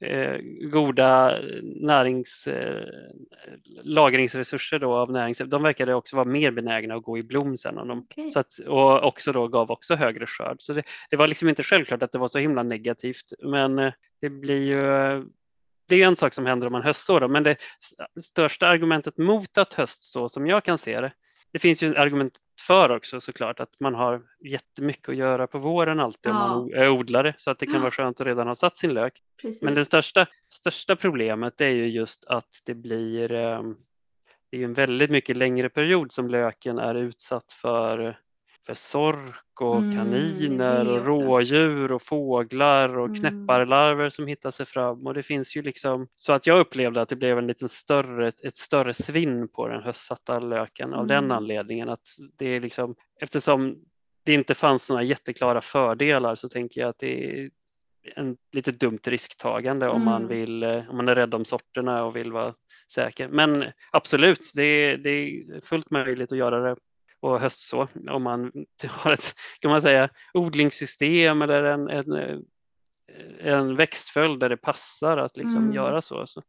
eh, 0.00 0.36
goda 0.70 1.38
närings, 1.62 2.46
eh, 2.46 2.88
lagringsresurser 3.82 4.78
då 4.78 4.94
av 4.94 5.12
näringsämnen, 5.12 5.50
de 5.50 5.62
verkade 5.62 5.94
också 5.94 6.16
vara 6.16 6.26
mer 6.26 6.50
benägna 6.50 6.94
att 6.94 7.02
gå 7.02 7.18
i 7.18 7.22
blom 7.22 7.56
sen. 7.56 7.78
Om 7.78 7.88
de, 7.88 7.98
okay. 7.98 8.30
så 8.30 8.40
att, 8.40 8.58
och 8.66 9.04
också 9.04 9.32
då 9.32 9.48
gav 9.48 9.70
också 9.70 9.94
högre 9.94 10.26
skörd. 10.26 10.56
Så 10.58 10.72
det, 10.72 10.82
det, 11.10 11.16
var 11.16 11.28
liksom 11.28 11.48
inte 11.48 11.62
självklart 11.62 12.02
att 12.02 12.12
det 12.12 12.18
var 12.18 12.28
så 12.28 12.38
himla 12.38 12.62
negativt 12.62 13.32
men 13.42 13.78
eh, 13.78 13.92
det 14.20 14.30
blir 14.30 14.62
ju 14.62 15.24
det 15.88 16.02
är 16.02 16.06
en 16.06 16.16
sak 16.16 16.34
som 16.34 16.46
händer 16.46 16.66
om 16.66 16.72
man 16.72 16.82
höstsår, 16.82 17.28
men 17.28 17.42
det 17.42 17.56
största 18.24 18.66
argumentet 18.66 19.18
mot 19.18 19.58
att 19.58 19.74
höstså 19.74 20.28
som 20.28 20.46
jag 20.46 20.64
kan 20.64 20.78
se 20.78 21.00
det, 21.00 21.12
det 21.52 21.58
finns 21.58 21.82
ju 21.82 21.96
argument 21.96 22.38
för 22.60 22.90
också 22.90 23.20
såklart 23.20 23.60
att 23.60 23.80
man 23.80 23.94
har 23.94 24.22
jättemycket 24.40 25.08
att 25.08 25.16
göra 25.16 25.46
på 25.46 25.58
våren 25.58 26.00
alltid 26.00 26.32
ja. 26.32 26.44
om 26.44 26.60
man 26.60 26.74
är 26.74 26.88
odlare 26.88 27.34
så 27.38 27.50
att 27.50 27.58
det 27.58 27.66
kan 27.66 27.74
ja. 27.74 27.80
vara 27.80 27.90
skönt 27.90 28.20
att 28.20 28.26
redan 28.26 28.46
ha 28.46 28.54
satt 28.54 28.78
sin 28.78 28.94
lök. 28.94 29.22
Precis. 29.42 29.62
Men 29.62 29.74
det 29.74 29.84
största, 29.84 30.26
största 30.52 30.96
problemet 30.96 31.60
är 31.60 31.70
ju 31.70 31.86
just 31.86 32.26
att 32.26 32.60
det 32.64 32.74
blir 32.74 33.32
ehm, 33.32 33.76
det 34.50 34.60
är 34.60 34.64
en 34.64 34.74
väldigt 34.74 35.10
mycket 35.10 35.36
längre 35.36 35.68
period 35.68 36.12
som 36.12 36.28
löken 36.28 36.78
är 36.78 36.94
utsatt 36.94 37.52
för 37.52 38.18
för 38.66 38.74
sork 38.74 39.60
och 39.60 39.76
mm, 39.76 39.96
kaniner 39.96 40.88
och 40.88 41.06
rådjur 41.06 41.92
och 41.92 42.02
fåglar 42.02 42.98
och 42.98 43.06
mm. 43.06 43.20
knäpparlarver 43.20 44.10
som 44.10 44.26
hittar 44.26 44.50
sig 44.50 44.66
fram 44.66 45.06
och 45.06 45.14
det 45.14 45.22
finns 45.22 45.56
ju 45.56 45.62
liksom 45.62 46.08
så 46.14 46.32
att 46.32 46.46
jag 46.46 46.60
upplevde 46.60 47.02
att 47.02 47.08
det 47.08 47.16
blev 47.16 47.38
en 47.38 47.46
lite 47.46 47.68
större, 47.68 48.28
ett 48.28 48.56
större 48.56 48.94
svinn 48.94 49.48
på 49.48 49.68
den 49.68 49.82
höstsatta 49.82 50.40
löken 50.40 50.88
mm. 50.88 50.98
av 50.98 51.06
den 51.06 51.24
mm. 51.24 51.36
anledningen 51.36 51.88
att 51.88 52.08
det 52.38 52.46
är 52.46 52.60
liksom 52.60 52.94
eftersom 53.20 53.76
det 54.24 54.34
inte 54.34 54.54
fanns 54.54 54.90
några 54.90 55.02
jätteklara 55.02 55.60
fördelar 55.60 56.34
så 56.34 56.48
tänker 56.48 56.80
jag 56.80 56.90
att 56.90 56.98
det 56.98 57.40
är 57.40 57.50
en 58.16 58.36
lite 58.52 58.72
dumt 58.72 59.00
risktagande 59.04 59.88
om 59.88 60.04
man 60.04 60.24
mm. 60.24 60.28
vill, 60.28 60.62
eh, 60.62 60.90
om 60.90 60.96
man 60.96 61.08
är 61.08 61.14
rädd 61.14 61.34
om 61.34 61.44
sorterna 61.44 62.04
och 62.04 62.16
vill 62.16 62.32
vara 62.32 62.54
säker. 62.92 63.28
Men 63.28 63.64
absolut, 63.92 64.52
det 64.54 64.96
det 64.96 65.10
är 65.10 65.60
fullt 65.60 65.90
möjligt 65.90 66.32
att 66.32 66.38
göra 66.38 66.60
det 66.60 66.76
och 67.24 67.40
höstså 67.40 67.88
om 68.10 68.22
man 68.22 68.52
har 68.88 69.12
ett 69.12 69.34
kan 69.60 69.70
man 69.70 69.82
säga, 69.82 70.08
odlingssystem 70.34 71.42
eller 71.42 71.64
en, 71.64 71.88
en, 71.88 72.42
en 73.40 73.76
växtföljd 73.76 74.40
där 74.40 74.48
det 74.48 74.56
passar 74.56 75.16
att 75.16 75.36
liksom 75.36 75.62
mm. 75.62 75.74
göra 75.74 76.00
så, 76.00 76.26
så. 76.26 76.42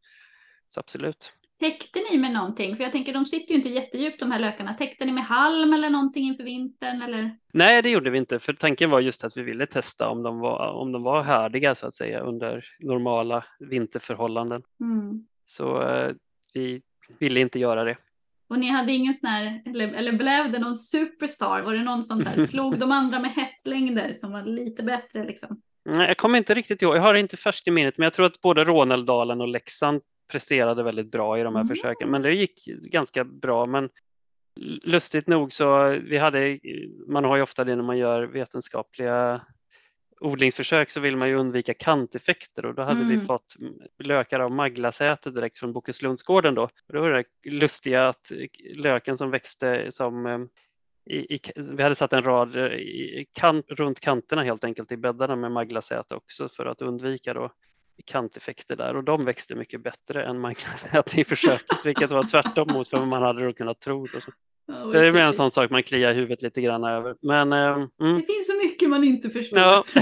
Så 0.68 0.80
absolut. 0.80 1.32
Täckte 1.60 2.00
ni 2.10 2.18
med 2.18 2.32
någonting? 2.32 2.76
För 2.76 2.84
jag 2.84 2.92
tänker 2.92 3.12
de 3.12 3.24
sitter 3.24 3.50
ju 3.50 3.56
inte 3.56 3.68
jättedjupt 3.68 4.20
de 4.20 4.32
här 4.32 4.38
lökarna. 4.38 4.74
Täckte 4.74 5.04
ni 5.04 5.12
med 5.12 5.24
halm 5.24 5.72
eller 5.72 5.90
någonting 5.90 6.24
inför 6.24 6.44
vintern? 6.44 7.02
Eller? 7.02 7.36
Nej, 7.52 7.82
det 7.82 7.90
gjorde 7.90 8.10
vi 8.10 8.18
inte. 8.18 8.38
För 8.38 8.52
tanken 8.52 8.90
var 8.90 9.00
just 9.00 9.24
att 9.24 9.36
vi 9.36 9.42
ville 9.42 9.66
testa 9.66 10.08
om 10.08 10.22
de 10.22 10.38
var, 10.38 10.72
om 10.72 10.92
de 10.92 11.02
var 11.02 11.22
härdiga 11.22 11.74
så 11.74 11.86
att 11.86 11.94
säga 11.94 12.20
under 12.20 12.64
normala 12.78 13.44
vinterförhållanden. 13.58 14.62
Mm. 14.80 15.26
Så 15.46 15.82
eh, 15.82 16.14
vi 16.52 16.82
ville 17.18 17.40
inte 17.40 17.58
göra 17.58 17.84
det. 17.84 17.96
Och 18.48 18.58
ni 18.58 18.68
hade 18.68 18.92
ingen 18.92 19.14
sån 19.14 19.30
här, 19.30 19.62
eller, 19.66 19.92
eller 19.92 20.12
blev 20.12 20.52
det 20.52 20.58
någon 20.58 20.76
superstar? 20.76 21.62
Var 21.62 21.74
det 21.74 21.82
någon 21.82 22.02
som 22.02 22.22
så 22.22 22.28
här, 22.28 22.36
slog 22.46 22.78
de 22.78 22.92
andra 22.92 23.20
med 23.20 23.30
hästlängder 23.30 24.14
som 24.14 24.32
var 24.32 24.42
lite 24.42 24.82
bättre 24.82 25.24
liksom? 25.24 25.62
Nej, 25.84 26.08
jag 26.08 26.16
kommer 26.16 26.38
inte 26.38 26.54
riktigt 26.54 26.82
ihåg, 26.82 26.96
jag 26.96 27.02
har 27.02 27.14
det 27.14 27.20
inte 27.20 27.36
färskt 27.36 27.68
i 27.68 27.70
minnet, 27.70 27.98
men 27.98 28.04
jag 28.04 28.12
tror 28.12 28.26
att 28.26 28.40
både 28.40 28.64
Rånälvdalen 28.64 29.40
och 29.40 29.48
Leksand 29.48 30.00
presterade 30.32 30.82
väldigt 30.82 31.10
bra 31.10 31.38
i 31.38 31.42
de 31.42 31.54
här 31.54 31.62
mm. 31.62 31.76
försöken, 31.76 32.10
men 32.10 32.22
det 32.22 32.34
gick 32.34 32.64
ganska 32.66 33.24
bra. 33.24 33.66
Men 33.66 33.88
lustigt 34.82 35.26
nog 35.26 35.52
så 35.52 35.88
vi 35.88 36.18
hade, 36.18 36.58
man 37.08 37.24
har 37.24 37.36
ju 37.36 37.42
ofta 37.42 37.64
det 37.64 37.76
när 37.76 37.82
man 37.82 37.98
gör 37.98 38.22
vetenskapliga 38.22 39.40
odlingsförsök 40.26 40.90
så 40.90 41.00
vill 41.00 41.16
man 41.16 41.28
ju 41.28 41.34
undvika 41.34 41.74
kanteffekter 41.74 42.66
och 42.66 42.74
då 42.74 42.82
hade 42.82 43.00
mm. 43.00 43.20
vi 43.20 43.26
fått 43.26 43.56
lökar 43.98 44.40
av 44.40 44.50
Maglasäte 44.50 45.30
direkt 45.30 45.58
från 45.58 45.72
Bokeslundsgården 45.72 46.54
då. 46.54 46.62
Och 46.62 46.92
då 46.92 47.00
var 47.00 47.10
det 47.10 47.50
lustiga 47.50 48.08
att 48.08 48.32
löken 48.74 49.18
som 49.18 49.30
växte 49.30 49.92
som 49.92 50.26
eh, 50.26 50.38
i, 51.10 51.34
i, 51.34 51.40
vi 51.56 51.82
hade 51.82 51.94
satt 51.94 52.12
en 52.12 52.22
rad 52.22 52.56
i, 52.56 53.26
kant, 53.32 53.66
runt 53.68 54.00
kanterna 54.00 54.42
helt 54.42 54.64
enkelt 54.64 54.92
i 54.92 54.96
bäddarna 54.96 55.36
med 55.36 55.52
Maglasäte 55.52 56.14
också 56.14 56.48
för 56.48 56.66
att 56.66 56.82
undvika 56.82 57.34
då 57.34 57.52
kanteffekter 58.04 58.76
där 58.76 58.96
och 58.96 59.04
de 59.04 59.24
växte 59.24 59.54
mycket 59.54 59.82
bättre 59.82 60.24
än 60.24 60.40
Maglasäte 60.40 61.20
i 61.20 61.24
försöket 61.24 61.84
vilket 61.84 62.10
var 62.10 62.22
tvärtom 62.22 62.72
mot 62.72 62.92
vad 62.92 63.08
man 63.08 63.22
hade 63.22 63.44
då 63.44 63.52
kunnat 63.52 63.80
tro. 63.80 64.06
Då. 64.06 64.20
Ja, 64.66 64.74
det 64.74 65.06
är 65.06 65.12
mer 65.12 65.20
en 65.20 65.34
sån 65.34 65.50
sak 65.50 65.70
man 65.70 65.82
kliar 65.82 66.12
huvudet 66.12 66.42
lite 66.42 66.60
grann 66.60 66.84
över. 66.84 67.16
Men, 67.22 67.52
äh, 67.52 67.86
mm. 68.00 68.16
Det 68.16 68.26
finns 68.26 68.46
så 68.46 68.56
mycket 68.64 68.88
man 68.88 69.04
inte 69.04 69.30
förstår. 69.30 69.58
Ja. 69.58 69.84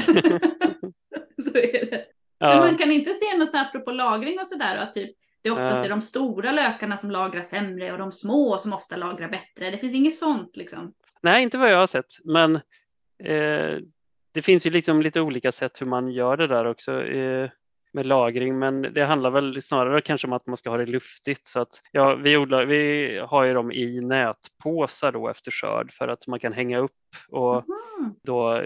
så 1.43 1.59
är 1.59 1.91
det. 1.91 2.05
Ja. 2.39 2.49
Men 2.49 2.59
man 2.59 2.79
kan 2.79 2.93
inte 2.93 3.11
se 3.11 3.39
något 3.39 3.51
så 3.51 3.59
apropå 3.59 3.91
lagring 3.91 4.39
och 4.41 4.47
sådär 4.47 4.77
att 4.77 4.93
typ 4.93 5.11
det 5.43 5.51
oftast 5.51 5.77
ja. 5.77 5.85
är 5.85 5.89
de 5.89 6.03
stora 6.03 6.53
lökarna 6.53 6.97
som 6.97 7.11
lagrar 7.11 7.43
sämre 7.43 7.93
och 7.93 7.99
de 7.99 8.13
små 8.13 8.59
som 8.59 8.73
ofta 8.73 8.97
lagrar 8.97 9.29
bättre. 9.29 9.71
Det 9.71 9.79
finns 9.79 9.95
inget 9.95 10.17
sånt 10.17 10.57
liksom. 10.57 10.93
Nej, 11.21 11.43
inte 11.43 11.59
vad 11.59 11.73
jag 11.73 11.79
har 11.79 11.87
sett, 11.87 12.13
men 12.25 12.57
eh, 13.25 13.79
det 14.33 14.43
finns 14.43 14.67
ju 14.67 14.71
liksom 14.71 15.03
lite 15.03 15.21
olika 15.21 15.53
sätt 15.53 15.81
hur 15.81 15.87
man 15.87 16.09
gör 16.09 16.37
det 16.37 16.47
där 16.47 16.65
också. 16.65 17.03
Eh, 17.03 17.51
med 17.95 18.07
lagring, 18.07 18.59
men 18.59 18.83
det 18.83 19.05
handlar 19.05 19.31
väl 19.31 19.63
snarare 19.63 20.01
kanske 20.01 20.27
om 20.27 20.33
att 20.33 20.47
man 20.47 20.57
ska 20.57 20.71
ha 20.71 20.77
det 20.77 20.87
luftigt. 20.87 21.47
Så 21.47 21.61
att, 21.61 21.83
ja, 21.93 22.15
vi, 22.15 22.37
odlar, 22.37 22.65
vi 22.65 23.19
har 23.19 23.45
ju 23.45 23.55
dem 23.55 23.73
i 23.73 24.01
nätpåsar 24.01 25.13
då 25.13 25.29
efter 25.29 25.51
skörd 25.51 25.93
för 25.93 26.09
att 26.09 26.27
man 26.27 26.41
kan 26.41 26.53
hänga 26.53 26.79
upp 26.79 26.93
och 27.29 27.55
mm. 27.55 28.15
då 28.23 28.63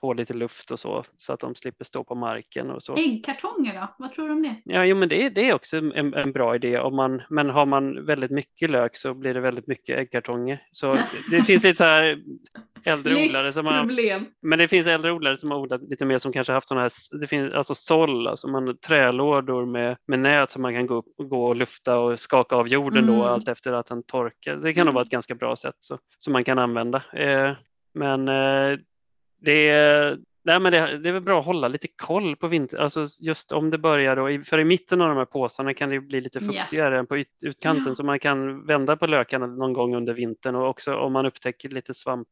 få 0.00 0.12
lite 0.12 0.34
luft 0.34 0.70
och 0.70 0.80
så, 0.80 1.04
så 1.16 1.32
att 1.32 1.40
de 1.40 1.54
slipper 1.54 1.84
stå 1.84 2.04
på 2.04 2.14
marken 2.14 2.70
och 2.70 2.82
så. 2.82 2.96
Äggkartonger 2.96 3.74
då? 3.74 3.94
Vad 3.98 4.12
tror 4.12 4.28
du 4.28 4.34
om 4.34 4.42
det? 4.42 4.54
Ja, 4.64 4.84
jo, 4.84 4.96
men 4.96 5.08
det, 5.08 5.28
det 5.28 5.48
är 5.48 5.54
också 5.54 5.76
en, 5.76 6.14
en 6.14 6.32
bra 6.32 6.54
idé. 6.54 6.78
Om 6.78 6.96
man, 6.96 7.22
men 7.30 7.50
har 7.50 7.66
man 7.66 8.06
väldigt 8.06 8.30
mycket 8.30 8.70
lök 8.70 8.96
så 8.96 9.14
blir 9.14 9.34
det 9.34 9.40
väldigt 9.40 9.66
mycket 9.66 9.98
äggkartonger. 9.98 10.62
Så 10.72 10.96
det 11.30 11.42
finns 11.42 11.62
lite 11.62 11.74
så 11.76 11.84
här 11.84 12.22
äldre 12.88 13.24
odlare 13.24 13.42
som 13.42 13.66
har, 13.66 14.46
men 14.46 14.58
det 14.58 14.68
finns 14.68 14.86
äldre 14.86 15.12
odlare 15.12 15.36
som 15.36 15.50
har 15.50 15.58
odlat 15.58 15.82
lite 15.82 16.04
mer 16.04 16.18
som 16.18 16.32
kanske 16.32 16.52
haft 16.52 16.68
sådana 16.68 16.82
här, 16.82 17.20
det 17.20 17.26
finns 17.26 17.52
alltså 17.52 17.74
såll, 17.74 18.26
alltså 18.26 18.48
man 18.48 18.78
trälådor 18.78 19.66
med, 19.66 19.96
med 20.06 20.18
nät 20.18 20.50
som 20.50 20.62
man 20.62 20.74
kan 20.74 20.86
gå, 20.86 20.94
upp, 20.94 21.06
gå 21.16 21.46
och 21.46 21.56
lufta 21.56 21.98
och 21.98 22.20
skaka 22.20 22.56
av 22.56 22.68
jorden 22.68 23.04
mm. 23.04 23.16
då 23.16 23.24
allt 23.24 23.48
efter 23.48 23.72
att 23.72 23.86
den 23.86 24.02
torkar. 24.02 24.56
Det 24.56 24.74
kan 24.74 24.86
nog 24.86 24.94
vara 24.94 25.04
ett 25.04 25.10
ganska 25.10 25.34
bra 25.34 25.56
sätt 25.56 25.76
så, 25.78 25.98
som 26.18 26.32
man 26.32 26.44
kan 26.44 26.58
använda. 26.58 27.02
Eh, 27.12 27.52
men 27.94 28.28
eh, 28.28 28.78
det 29.40 29.68
är, 29.68 30.18
nej, 30.42 30.60
men 30.60 30.72
det, 30.72 30.98
det, 30.98 31.08
är 31.08 31.12
väl 31.12 31.22
bra 31.22 31.40
att 31.40 31.46
hålla 31.46 31.68
lite 31.68 31.88
koll 31.88 32.36
på 32.36 32.48
vinter, 32.48 32.78
alltså 32.78 33.06
just 33.20 33.52
om 33.52 33.70
det 33.70 33.78
börjar 33.78 34.16
då, 34.16 34.44
för 34.44 34.58
i 34.58 34.64
mitten 34.64 35.00
av 35.00 35.08
de 35.08 35.16
här 35.16 35.24
påsarna 35.24 35.74
kan 35.74 35.90
det 35.90 36.00
bli 36.00 36.20
lite 36.20 36.40
fuktigare 36.40 36.90
yeah. 36.90 36.98
än 36.98 37.06
på 37.06 37.18
ut, 37.18 37.28
utkanten 37.42 37.84
yeah. 37.84 37.94
så 37.94 38.04
man 38.04 38.18
kan 38.18 38.66
vända 38.66 38.96
på 38.96 39.06
lökarna 39.06 39.46
någon 39.46 39.72
gång 39.72 39.96
under 39.96 40.14
vintern 40.14 40.54
och 40.54 40.68
också 40.68 40.94
om 40.94 41.12
man 41.12 41.26
upptäcker 41.26 41.68
lite 41.68 41.94
svamp 41.94 42.28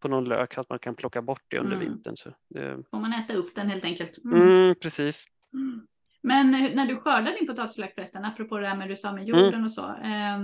på 0.00 0.08
någon 0.08 0.24
lök 0.24 0.58
att 0.58 0.68
man 0.68 0.78
kan 0.78 0.94
plocka 0.94 1.22
bort 1.22 1.42
det 1.48 1.58
under 1.58 1.76
mm. 1.76 1.88
vintern. 1.88 2.16
Så 2.16 2.30
det... 2.48 2.88
Får 2.90 2.98
man 2.98 3.12
äta 3.12 3.34
upp 3.34 3.54
den 3.54 3.68
helt 3.68 3.84
enkelt. 3.84 4.24
Mm. 4.24 4.42
Mm, 4.42 4.74
precis. 4.74 5.24
Mm. 5.54 5.86
Men 6.22 6.50
när 6.50 6.86
du 6.86 6.96
skördar 6.96 7.32
din 7.32 7.46
potatislök 7.46 7.94
förresten, 7.94 8.24
apropå 8.24 8.58
det 8.58 8.68
här 8.68 8.76
med 8.76 8.88
du 8.88 8.96
sa 8.96 9.12
med 9.12 9.24
jorden 9.24 9.54
mm. 9.54 9.64
och 9.64 9.72
så, 9.72 9.82
eh, 9.82 10.38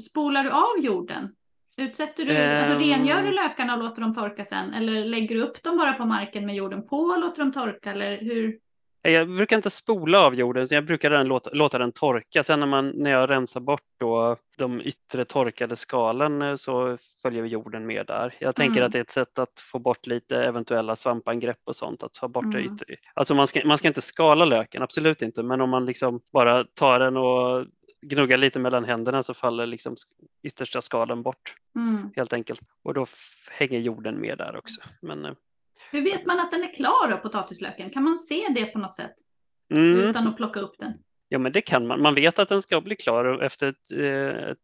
spolar 0.00 0.44
du 0.44 0.50
av 0.50 0.84
jorden 0.84 1.34
Utsätter 1.76 2.24
du, 2.24 2.36
um, 2.36 2.58
alltså 2.58 2.78
rengör 2.78 3.22
du 3.22 3.30
lökarna 3.30 3.74
och 3.74 3.82
låter 3.82 4.02
dem 4.02 4.14
torka 4.14 4.44
sen? 4.44 4.74
Eller 4.74 5.04
lägger 5.04 5.34
du 5.34 5.42
upp 5.42 5.62
dem 5.62 5.76
bara 5.76 5.92
på 5.92 6.04
marken 6.04 6.46
med 6.46 6.54
jorden 6.54 6.88
på 6.88 6.96
och 6.96 7.20
låter 7.20 7.38
dem 7.38 7.52
torka? 7.52 7.90
Eller 7.90 8.18
hur? 8.18 8.58
Jag 9.02 9.28
brukar 9.28 9.56
inte 9.56 9.70
spola 9.70 10.20
av 10.20 10.34
jorden, 10.34 10.66
jag 10.70 10.84
brukar 10.84 11.10
den 11.10 11.26
låta, 11.26 11.50
låta 11.52 11.78
den 11.78 11.92
torka. 11.92 12.44
Sen 12.44 12.60
när, 12.60 12.66
man, 12.66 12.88
när 12.88 13.10
jag 13.10 13.30
rensar 13.30 13.60
bort 13.60 13.82
då 14.00 14.36
de 14.58 14.80
yttre 14.80 15.24
torkade 15.24 15.76
skalen 15.76 16.42
eh, 16.42 16.56
så 16.56 16.98
följer 17.22 17.44
jorden 17.44 17.86
med 17.86 18.06
där. 18.06 18.34
Jag 18.38 18.56
tänker 18.56 18.76
mm. 18.76 18.86
att 18.86 18.92
det 18.92 18.98
är 18.98 19.02
ett 19.02 19.10
sätt 19.10 19.38
att 19.38 19.60
få 19.60 19.78
bort 19.78 20.06
lite 20.06 20.36
eventuella 20.36 20.96
svampangrepp 20.96 21.58
och 21.64 21.76
sånt, 21.76 22.02
att 22.02 22.12
ta 22.12 22.28
bort 22.28 22.44
mm. 22.44 22.56
det 22.56 22.62
yttre. 22.62 22.96
Alltså 23.14 23.34
man 23.34 23.46
ska, 23.46 23.60
man 23.64 23.78
ska 23.78 23.88
inte 23.88 24.02
skala 24.02 24.44
löken, 24.44 24.82
absolut 24.82 25.22
inte, 25.22 25.42
men 25.42 25.60
om 25.60 25.70
man 25.70 25.86
liksom 25.86 26.20
bara 26.32 26.64
tar 26.64 26.98
den 26.98 27.16
och 27.16 27.66
gnuggar 28.02 28.36
lite 28.36 28.58
mellan 28.58 28.84
händerna 28.84 29.22
så 29.22 29.34
faller 29.34 29.66
liksom 29.66 29.96
yttersta 30.42 30.82
skalen 30.82 31.22
bort 31.22 31.54
mm. 31.76 32.10
helt 32.16 32.32
enkelt. 32.32 32.60
Och 32.82 32.94
då 32.94 33.06
hänger 33.50 33.78
jorden 33.78 34.20
med 34.20 34.38
där 34.38 34.56
också. 34.56 34.80
Men, 35.02 35.24
eh, 35.24 35.32
Hur 35.90 36.02
vet 36.02 36.26
man 36.26 36.40
att 36.40 36.50
den 36.50 36.62
är 36.62 36.74
klar 36.74 37.10
då, 37.10 37.16
potatislöken? 37.16 37.90
Kan 37.90 38.02
man 38.02 38.18
se 38.18 38.48
det 38.54 38.66
på 38.66 38.78
något 38.78 38.94
sätt? 38.94 39.14
Mm. 39.74 39.98
Utan 39.98 40.26
att 40.26 40.36
plocka 40.36 40.60
upp 40.60 40.74
den? 40.78 40.92
Ja, 41.28 41.38
men 41.38 41.52
det 41.52 41.60
kan 41.60 41.86
man. 41.86 42.02
Man 42.02 42.14
vet 42.14 42.38
att 42.38 42.48
den 42.48 42.62
ska 42.62 42.80
bli 42.80 42.96
klar 42.96 43.42
efter 43.42 43.68
ett, 43.68 43.90
eh, 43.92 44.54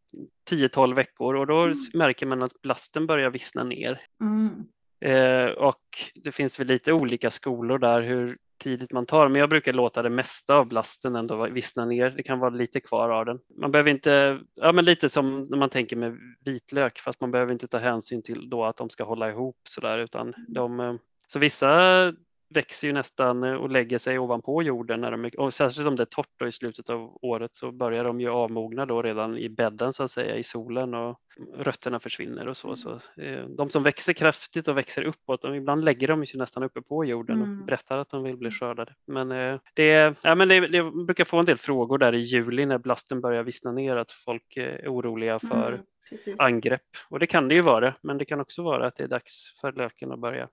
10-12 0.50 0.94
veckor 0.94 1.34
och 1.34 1.46
då 1.46 1.62
mm. 1.62 1.76
märker 1.94 2.26
man 2.26 2.42
att 2.42 2.62
blasten 2.62 3.06
börjar 3.06 3.30
vissna 3.30 3.64
ner. 3.64 4.00
Mm. 4.20 4.64
Eh, 5.00 5.50
och 5.50 5.82
det 6.14 6.32
finns 6.32 6.60
väl 6.60 6.66
lite 6.66 6.92
olika 6.92 7.30
skolor 7.30 7.78
där 7.78 8.02
hur 8.02 8.38
tidigt 8.58 8.92
man 8.92 9.06
tar, 9.06 9.28
men 9.28 9.40
jag 9.40 9.50
brukar 9.50 9.72
låta 9.72 10.02
det 10.02 10.10
mesta 10.10 10.56
av 10.56 10.66
blasten 10.66 11.16
ändå 11.16 11.48
vissna 11.48 11.84
ner. 11.84 12.10
Det 12.10 12.22
kan 12.22 12.38
vara 12.38 12.50
lite 12.50 12.80
kvar 12.80 13.10
av 13.10 13.26
den. 13.26 13.38
Man 13.56 13.72
behöver 13.72 13.90
inte, 13.90 14.40
ja 14.54 14.72
men 14.72 14.84
lite 14.84 15.08
som 15.08 15.46
när 15.50 15.58
man 15.58 15.70
tänker 15.70 15.96
med 15.96 16.18
vitlök, 16.44 16.98
fast 16.98 17.20
man 17.20 17.30
behöver 17.30 17.52
inte 17.52 17.68
ta 17.68 17.78
hänsyn 17.78 18.22
till 18.22 18.50
då 18.50 18.64
att 18.64 18.76
de 18.76 18.90
ska 18.90 19.04
hålla 19.04 19.30
ihop 19.30 19.56
så 19.68 19.80
där, 19.80 19.98
utan 19.98 20.34
de, 20.48 20.80
eh, 20.80 20.94
så 21.26 21.38
vissa 21.38 22.12
växer 22.56 22.88
ju 22.88 22.92
nästan 22.92 23.44
eh, 23.44 23.54
och 23.54 23.70
lägger 23.70 23.98
sig 23.98 24.18
ovanpå 24.18 24.62
jorden. 24.62 25.00
När 25.00 25.10
de, 25.10 25.30
och 25.38 25.54
särskilt 25.54 25.88
om 25.88 25.96
det 25.96 26.02
är 26.02 26.04
torrt 26.04 26.34
då 26.36 26.46
i 26.46 26.52
slutet 26.52 26.90
av 26.90 27.18
året 27.22 27.54
så 27.54 27.72
börjar 27.72 28.04
de 28.04 28.20
ju 28.20 28.28
avmogna 28.28 28.86
då 28.86 29.02
redan 29.02 29.38
i 29.38 29.48
bädden 29.48 29.92
så 29.92 30.02
att 30.02 30.10
säga 30.10 30.36
i 30.36 30.42
solen 30.42 30.94
och 30.94 31.20
rötterna 31.58 32.00
försvinner 32.00 32.48
och 32.48 32.56
så. 32.56 32.76
så 32.76 33.00
eh, 33.16 33.44
de 33.48 33.70
som 33.70 33.82
växer 33.82 34.12
kraftigt 34.12 34.68
och 34.68 34.76
växer 34.76 35.02
uppåt, 35.02 35.42
de, 35.42 35.54
ibland 35.54 35.84
lägger 35.84 36.08
de 36.08 36.26
sig 36.26 36.38
nästan 36.38 36.62
uppe 36.62 36.82
på 36.82 37.04
jorden 37.04 37.40
och 37.40 37.46
mm. 37.46 37.66
berättar 37.66 37.98
att 37.98 38.10
de 38.10 38.22
vill 38.22 38.36
bli 38.36 38.50
skördade. 38.50 38.94
Men, 39.06 39.32
eh, 39.32 39.60
det, 39.74 40.14
ja, 40.22 40.34
men 40.34 40.48
det, 40.48 40.60
det 40.60 40.82
brukar 41.06 41.24
få 41.24 41.38
en 41.38 41.44
del 41.44 41.58
frågor 41.58 41.98
där 41.98 42.14
i 42.14 42.18
juli 42.18 42.66
när 42.66 42.78
blasten 42.78 43.20
börjar 43.20 43.42
vissna 43.42 43.72
ner 43.72 43.96
att 43.96 44.10
folk 44.10 44.56
är 44.56 44.88
oroliga 44.88 45.38
för 45.38 45.72
mm. 45.72 45.80
Precis. 46.10 46.40
angrepp. 46.40 46.82
Och 47.08 47.18
det 47.18 47.26
kan 47.26 47.48
det 47.48 47.54
ju 47.54 47.60
vara, 47.60 47.94
men 48.02 48.18
det 48.18 48.24
kan 48.24 48.40
också 48.40 48.62
vara 48.62 48.86
att 48.86 48.96
det 48.96 49.04
är 49.04 49.08
dags 49.08 49.60
för 49.60 49.72
löken 49.72 50.12
att 50.12 50.18
börja, 50.18 50.48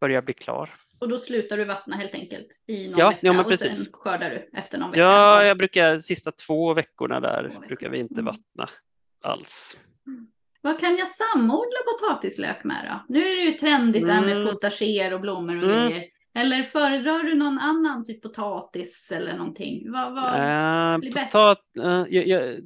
börja 0.00 0.22
bli 0.22 0.34
klar. 0.34 0.70
Och 0.98 1.08
då 1.08 1.18
slutar 1.18 1.56
du 1.56 1.64
vattna 1.64 1.96
helt 1.96 2.14
enkelt 2.14 2.48
i 2.66 2.88
någon 2.88 2.98
ja, 2.98 3.08
vecka 3.08 3.26
ja, 3.26 3.44
och 3.44 3.58
sen 3.58 3.76
skördar 3.92 4.30
du 4.30 4.58
efter 4.58 4.78
någon 4.78 4.90
vecka? 4.90 5.02
Ja, 5.02 5.44
jag 5.44 5.58
brukar 5.58 5.98
sista 5.98 6.32
två 6.32 6.74
veckorna 6.74 7.20
där 7.20 7.44
veckor. 7.44 7.66
brukar 7.66 7.88
vi 7.88 7.98
inte 7.98 8.20
mm. 8.20 8.24
vattna 8.24 8.68
alls. 9.22 9.78
Mm. 10.06 10.26
Vad 10.60 10.80
kan 10.80 10.96
jag 10.96 11.08
samodla 11.08 11.78
potatislök 11.92 12.64
med 12.64 12.86
då? 12.90 13.14
Nu 13.14 13.20
är 13.20 13.36
det 13.36 13.42
ju 13.42 13.52
trendigt 13.52 14.02
mm. 14.02 14.16
där 14.16 14.26
med 14.26 14.36
mm. 14.36 14.54
potager 14.54 15.14
och 15.14 15.20
blommor 15.20 15.56
och 15.56 15.70
mm. 15.70 15.88
grejer. 15.88 16.04
Eller 16.34 16.62
föredrar 16.62 17.22
du 17.22 17.34
någon 17.34 17.58
annan 17.58 18.04
typ 18.04 18.22
potatis 18.22 19.12
eller 19.14 19.36
någonting? 19.36 19.92
Vad, 19.92 20.14
vad 20.14 20.34
äh, 20.34 20.98
blir 20.98 21.12
bäst? 21.12 21.34
Uh, 21.34 22.04
jag, 22.08 22.26
jag, 22.26 22.60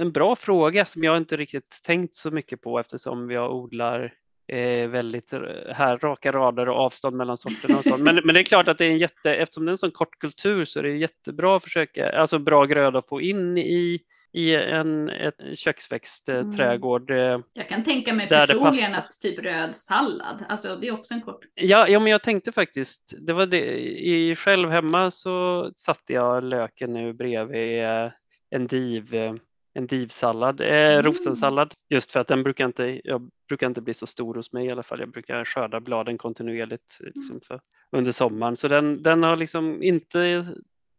en 0.00 0.12
bra 0.12 0.36
fråga 0.36 0.86
som 0.86 1.04
jag 1.04 1.16
inte 1.16 1.36
riktigt 1.36 1.80
tänkt 1.84 2.14
så 2.14 2.30
mycket 2.30 2.60
på 2.60 2.78
eftersom 2.78 3.30
jag 3.30 3.54
odlar 3.54 4.14
eh, 4.48 4.88
väldigt 4.88 5.32
här, 5.72 5.98
raka 5.98 6.32
rader 6.32 6.68
och 6.68 6.76
avstånd 6.76 7.16
mellan 7.16 7.36
sorterna 7.36 7.78
och 7.78 7.84
så. 7.84 7.96
Men, 7.96 8.20
men 8.24 8.34
det 8.34 8.40
är 8.40 8.44
klart 8.44 8.68
att 8.68 8.78
det 8.78 8.84
är 8.84 8.90
en 8.90 8.98
jätte, 8.98 9.34
eftersom 9.34 9.64
det 9.64 9.70
är 9.70 9.72
en 9.72 9.78
sån 9.78 9.90
kort 9.90 10.18
kultur 10.18 10.64
så 10.64 10.78
är 10.78 10.82
det 10.82 10.96
jättebra 10.96 11.56
att 11.56 11.64
försöka, 11.64 12.10
alltså 12.10 12.38
bra 12.38 12.64
gröda 12.64 12.98
att 12.98 13.08
få 13.08 13.20
in 13.20 13.58
i 13.58 14.00
i 14.36 14.54
en, 14.54 15.10
köksväxtträdgård. 15.54 17.10
Mm. 17.10 17.42
Jag 17.52 17.68
kan 17.68 17.84
tänka 17.84 18.14
mig 18.14 18.28
personligen 18.28 18.94
att 18.94 19.20
typ 19.22 19.38
röd 19.38 19.76
sallad, 19.76 20.44
alltså 20.48 20.76
det 20.76 20.88
är 20.88 20.92
också 20.92 21.14
en 21.14 21.22
kort. 21.22 21.44
Ja, 21.54 21.88
ja 21.88 22.00
men 22.00 22.12
jag 22.12 22.22
tänkte 22.22 22.52
faktiskt, 22.52 23.14
det 23.18 23.32
var 23.32 23.46
det, 23.46 23.78
i 23.98 24.34
själv 24.36 24.70
hemma 24.70 25.10
så 25.10 25.70
satte 25.76 26.12
jag 26.12 26.44
löken 26.44 26.92
nu 26.92 27.12
bredvid 27.12 27.84
eh, 27.84 28.10
en 28.50 28.66
div 28.66 29.14
eh, 29.14 29.34
en 29.76 29.86
divsallad, 29.86 30.60
eh, 30.60 30.66
mm. 30.68 31.02
rosensallad, 31.02 31.74
just 31.90 32.12
för 32.12 32.20
att 32.20 32.28
den 32.28 32.42
brukar 32.42 32.64
inte, 32.66 33.00
jag 33.04 33.30
brukar 33.48 33.66
inte 33.66 33.80
bli 33.80 33.94
så 33.94 34.06
stor 34.06 34.34
hos 34.34 34.52
mig 34.52 34.66
i 34.66 34.70
alla 34.70 34.82
fall. 34.82 35.00
Jag 35.00 35.10
brukar 35.10 35.44
skörda 35.44 35.80
bladen 35.80 36.18
kontinuerligt 36.18 36.98
liksom 37.00 37.30
mm. 37.30 37.40
för, 37.40 37.60
under 37.92 38.12
sommaren, 38.12 38.56
så 38.56 38.68
den, 38.68 39.02
den 39.02 39.22
har 39.22 39.36
liksom 39.36 39.82
inte 39.82 40.46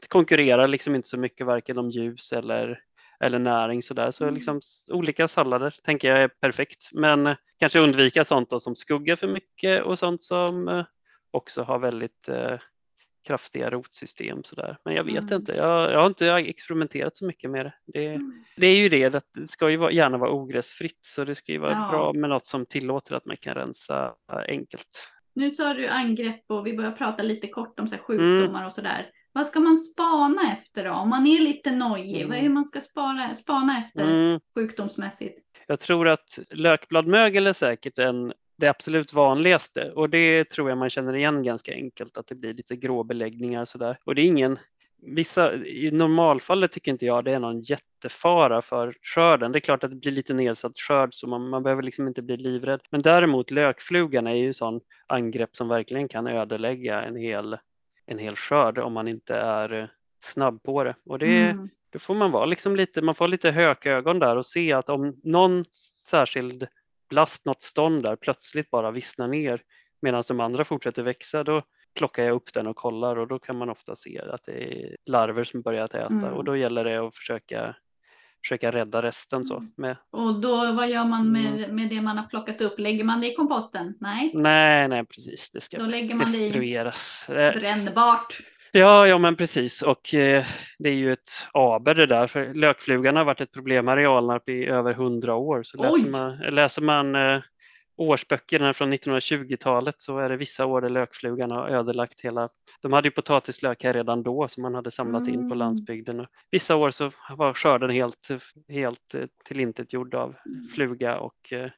konkurrerar 0.08 0.68
liksom 0.68 0.96
inte 0.96 1.10
så 1.10 1.18
mycket 1.18 1.48
varken 1.48 1.78
om 1.78 1.90
ljus 1.90 2.34
eller, 2.34 2.80
eller 3.20 3.40
näring 3.40 3.84
så 3.84 3.94
där. 3.94 4.12
Så 4.12 4.24
mm. 4.24 4.36
liksom 4.36 4.62
olika 4.92 5.28
sallader 5.28 5.76
tänker 5.84 6.08
jag 6.08 6.22
är 6.22 6.28
perfekt, 6.28 6.90
men 6.92 7.36
kanske 7.60 7.80
undvika 7.80 8.26
sånt 8.26 8.50
då 8.50 8.60
som 8.60 8.76
skuggar 8.76 9.16
för 9.16 9.28
mycket 9.28 9.84
och 9.84 10.00
sånt 10.00 10.24
som 10.24 10.68
eh, 10.68 10.86
också 11.32 11.64
har 11.64 11.80
väldigt 11.80 12.30
eh, 12.30 12.60
kraftiga 13.28 13.70
rotsystem 13.70 14.44
sådär. 14.44 14.78
Men 14.86 14.96
jag 14.96 15.04
vet 15.04 15.24
mm. 15.24 15.34
inte, 15.34 15.52
jag, 15.52 15.92
jag, 15.92 16.00
har 16.00 16.08
inte 16.08 16.28
experimenterat 16.28 17.16
så 17.16 17.26
mycket 17.26 17.50
med 17.50 17.66
det. 17.66 17.74
Det, 17.86 18.08
mm. 18.08 18.44
det 18.56 18.68
är 18.68 18.76
ju 18.76 18.90
det, 18.90 19.16
att 19.16 19.34
det 19.34 19.48
ska 19.48 19.70
ju 19.70 19.92
gärna 19.92 20.18
vara 20.18 20.32
ogräsfritt 20.32 21.00
så 21.02 21.24
det 21.24 21.36
ska 21.36 21.52
ju 21.52 21.58
vara 21.58 21.72
ja. 21.72 21.88
bra 21.92 22.14
med 22.14 22.30
något 22.30 22.48
som 22.48 22.66
tillåter 22.66 23.16
att 23.16 23.26
man 23.26 23.38
kan 23.38 23.56
rensa 23.56 24.14
enkelt. 24.48 25.12
Nu 25.36 25.52
sa 25.52 25.74
du 25.74 25.88
angrepp 25.88 26.44
och 26.48 26.68
vi 26.68 26.78
börjar 26.78 26.92
prata 26.92 27.24
lite 27.24 27.48
kort 27.48 27.80
om 27.80 27.88
så 27.88 27.98
sjukdomar 27.98 28.60
mm. 28.60 28.66
och 28.66 28.74
sådär. 28.74 29.10
Vad 29.32 29.48
ska 29.48 29.60
man 29.60 29.78
spana 29.78 30.42
efter 30.52 30.86
då? 30.86 30.92
Om 30.92 31.10
man 31.10 31.28
är 31.28 31.42
lite 31.42 31.72
nojig, 31.72 32.16
mm. 32.16 32.30
vad 32.30 32.38
är 32.38 32.42
det 32.42 32.50
man 32.50 32.66
ska 32.66 32.82
spana, 32.82 33.36
spana 33.36 33.80
efter 33.80 34.04
mm. 34.04 34.40
sjukdomsmässigt? 34.56 35.40
Jag 35.68 35.80
tror 35.80 36.08
att 36.08 36.40
lökbladmögel 36.50 37.48
är 37.48 37.54
säkert 37.54 38.00
en 38.00 38.34
det 38.58 38.68
absolut 38.68 39.14
vanligaste 39.14 39.92
och 39.92 40.10
det 40.10 40.50
tror 40.50 40.70
jag 40.70 40.78
man 40.78 40.90
känner 40.90 41.16
igen 41.16 41.44
ganska 41.44 41.74
enkelt 41.74 42.18
att 42.18 42.28
det 42.28 42.36
blir 42.36 42.54
lite 42.54 42.76
grå 42.76 43.04
beläggningar 43.04 43.66
sådär. 43.66 44.00
Och 44.04 44.16
det 44.16 44.22
är 44.22 44.26
ingen 44.26 44.60
Vissa, 45.02 45.54
I 45.54 45.92
normalfallet 45.92 46.72
tycker 46.72 46.92
inte 46.92 47.06
jag 47.06 47.26
det 47.26 47.32
är 47.32 47.40
någon 47.40 47.62
jättefara 47.62 48.62
för 48.62 48.96
skörden. 49.02 49.52
Det 49.52 49.58
är 49.58 49.62
klart 49.62 49.84
att 49.84 49.90
det 49.90 49.96
blir 49.96 50.12
lite 50.12 50.34
nedsatt 50.34 50.80
skörd 50.80 51.14
så 51.14 51.28
man, 51.28 51.50
man 51.50 51.64
behöver 51.64 51.84
liksom 51.84 52.08
inte 52.08 52.22
bli 52.22 52.38
livrädd. 52.38 52.82
Men 52.90 53.02
däremot 53.02 53.52
lökflugan 53.52 54.28
är 54.28 54.36
ju 54.36 54.54
sån 54.54 54.82
angrepp 55.08 55.56
som 55.56 55.68
verkligen 55.68 56.08
kan 56.08 56.28
ödelägga 56.28 57.02
en 57.02 57.16
hel, 57.16 57.58
en 58.06 58.20
hel 58.20 58.36
skörd 58.36 58.78
om 58.78 58.94
man 58.94 59.08
inte 59.08 59.36
är 59.36 59.92
snabb 60.20 60.64
på 60.64 60.84
det. 60.84 60.96
Och 61.06 61.20
det, 61.20 61.50
mm. 61.50 61.70
då 61.90 62.00
får 62.00 62.16
man 62.16 62.32
vara 62.32 62.46
liksom 62.46 62.76
lite, 62.76 63.02
man 63.02 63.16
får 63.16 63.28
lite 63.28 63.52
hökögon 63.52 64.20
där 64.20 64.36
och 64.36 64.46
se 64.46 64.74
att 64.74 64.90
om 64.90 65.22
någon 65.24 65.66
särskild 66.10 66.68
blast, 67.10 67.46
något 67.46 67.64
stånd 67.64 68.04
där 68.04 68.16
plötsligt 68.16 68.72
bara 68.72 68.92
vissnar 68.92 69.28
ner 69.28 69.62
medan 70.02 70.24
de 70.28 70.40
andra 70.40 70.66
fortsätter 70.66 71.04
växa, 71.04 71.44
då 71.44 71.62
plockar 71.96 72.24
jag 72.24 72.36
upp 72.36 72.54
den 72.54 72.68
och 72.68 72.76
kollar 72.76 73.16
och 73.16 73.28
då 73.28 73.40
kan 73.40 73.58
man 73.58 73.70
ofta 73.70 73.96
se 73.96 74.22
att 74.32 74.44
det 74.46 74.64
är 74.74 74.98
larver 75.06 75.44
som 75.44 75.62
börjat 75.62 75.94
äta 75.94 76.06
mm. 76.14 76.34
och 76.34 76.44
då 76.44 76.56
gäller 76.58 76.84
det 76.84 76.98
att 77.08 77.16
försöka 77.16 77.76
försöka 78.44 78.72
rädda 78.72 79.02
resten 79.02 79.46
så. 79.46 79.58
Mm. 79.58 79.72
Med, 79.78 79.98
Och 80.10 80.40
då, 80.40 80.72
vad 80.72 80.90
gör 80.90 81.04
man 81.06 81.32
med, 81.32 81.54
Mm. 81.64 81.76
med 81.76 81.90
det 81.90 82.02
man 82.02 82.18
har 82.18 82.26
plockat 82.28 82.62
upp? 82.62 82.80
Lägger 82.80 83.04
man 83.04 83.22
det 83.22 83.28
i 83.32 83.36
komposten? 83.36 83.94
Nej, 84.00 84.32
nej, 84.34 84.88
nej 84.88 85.06
precis, 85.06 85.50
det 85.52 85.62
ska 85.62 85.78
Då 85.78 85.86
lägger 85.86 86.16
man 86.16 86.32
det 86.32 86.38
i- 86.38 86.44
destrueras. 86.44 87.30
Eh, 87.30 87.54
brännbart. 87.60 88.40
Ja, 88.78 89.08
ja 89.08 89.18
men 89.18 89.36
precis 89.36 89.82
och 89.82 90.14
eh, 90.14 90.46
det 90.80 90.90
är 90.90 90.94
ju 90.94 91.14
ett 91.14 91.32
aber 91.54 91.96
det 91.96 92.06
där 92.06 92.28
för 92.28 92.54
lökflugan 92.54 93.16
har 93.16 93.24
varit 93.24 93.42
ett 93.42 93.52
problem 93.52 93.90
i 93.90 94.06
Alnarp 94.06 94.50
i 94.50 94.66
över 94.66 94.94
hundra 94.94 95.36
år. 95.36 95.64
Så 95.64 95.78
läser 95.78 96.06
Oj. 96.06 96.10
man, 96.10 96.38
läser 96.38 96.82
man 96.82 97.16
eh, 97.16 97.42
årsböckerna 97.98 98.74
från 98.74 98.94
1920-talet 98.94 99.96
så 99.98 100.18
är 100.20 100.30
det 100.30 100.38
vissa 100.38 100.66
år 100.66 100.82
där 100.82 100.90
lökflugan 100.90 101.52
har 101.52 101.70
ödelagt 101.70 102.22
hela. 102.22 102.50
De 102.82 102.94
hade 102.94 103.08
ju 103.08 103.12
potatislök 103.12 103.84
här 103.84 103.94
redan 103.94 104.24
då 104.24 104.48
som 104.48 104.64
man 104.64 104.76
hade 104.76 104.92
samlat 104.92 105.28
in 105.28 105.34
på 105.34 105.46
Mm. 105.46 105.58
landsbygden. 105.58 106.20
Och 106.20 106.28
vissa 106.52 106.76
år 106.76 106.92
så 106.92 107.12
var 107.38 107.54
skörden 107.54 107.90
helt, 107.90 108.28
helt 108.70 109.14
eh, 109.14 109.22
tillintetgjord 109.46 110.16
av 110.16 110.36
fluga 110.76 111.18
och 111.20 111.54
eh, 111.54 111.70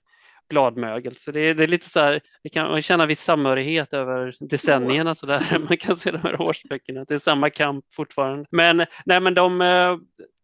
bladmögel. 0.50 1.16
Så 1.16 1.32
det 1.32 1.40
är, 1.40 1.54
det 1.54 1.64
är 1.64 1.68
lite 1.68 1.90
så 1.90 2.00
här, 2.00 2.22
vi 2.44 2.50
kan 2.50 2.82
känna 2.82 3.06
viss 3.06 3.24
samhörighet 3.24 3.94
över 3.94 4.36
decennierna 4.40 5.16
så 5.16 5.26
där. 5.26 5.60
Man 5.68 5.78
kan 5.78 5.96
se 5.96 6.12
de 6.12 6.18
här 6.18 6.42
årsböckerna, 6.42 7.06
det 7.08 7.14
är 7.14 7.20
samma 7.20 7.50
kamp 7.50 7.86
fortfarande. 7.94 8.46
Men 8.52 8.86
nej, 9.06 9.20
men 9.20 9.34
de, 9.34 9.62
eh, 9.62 9.98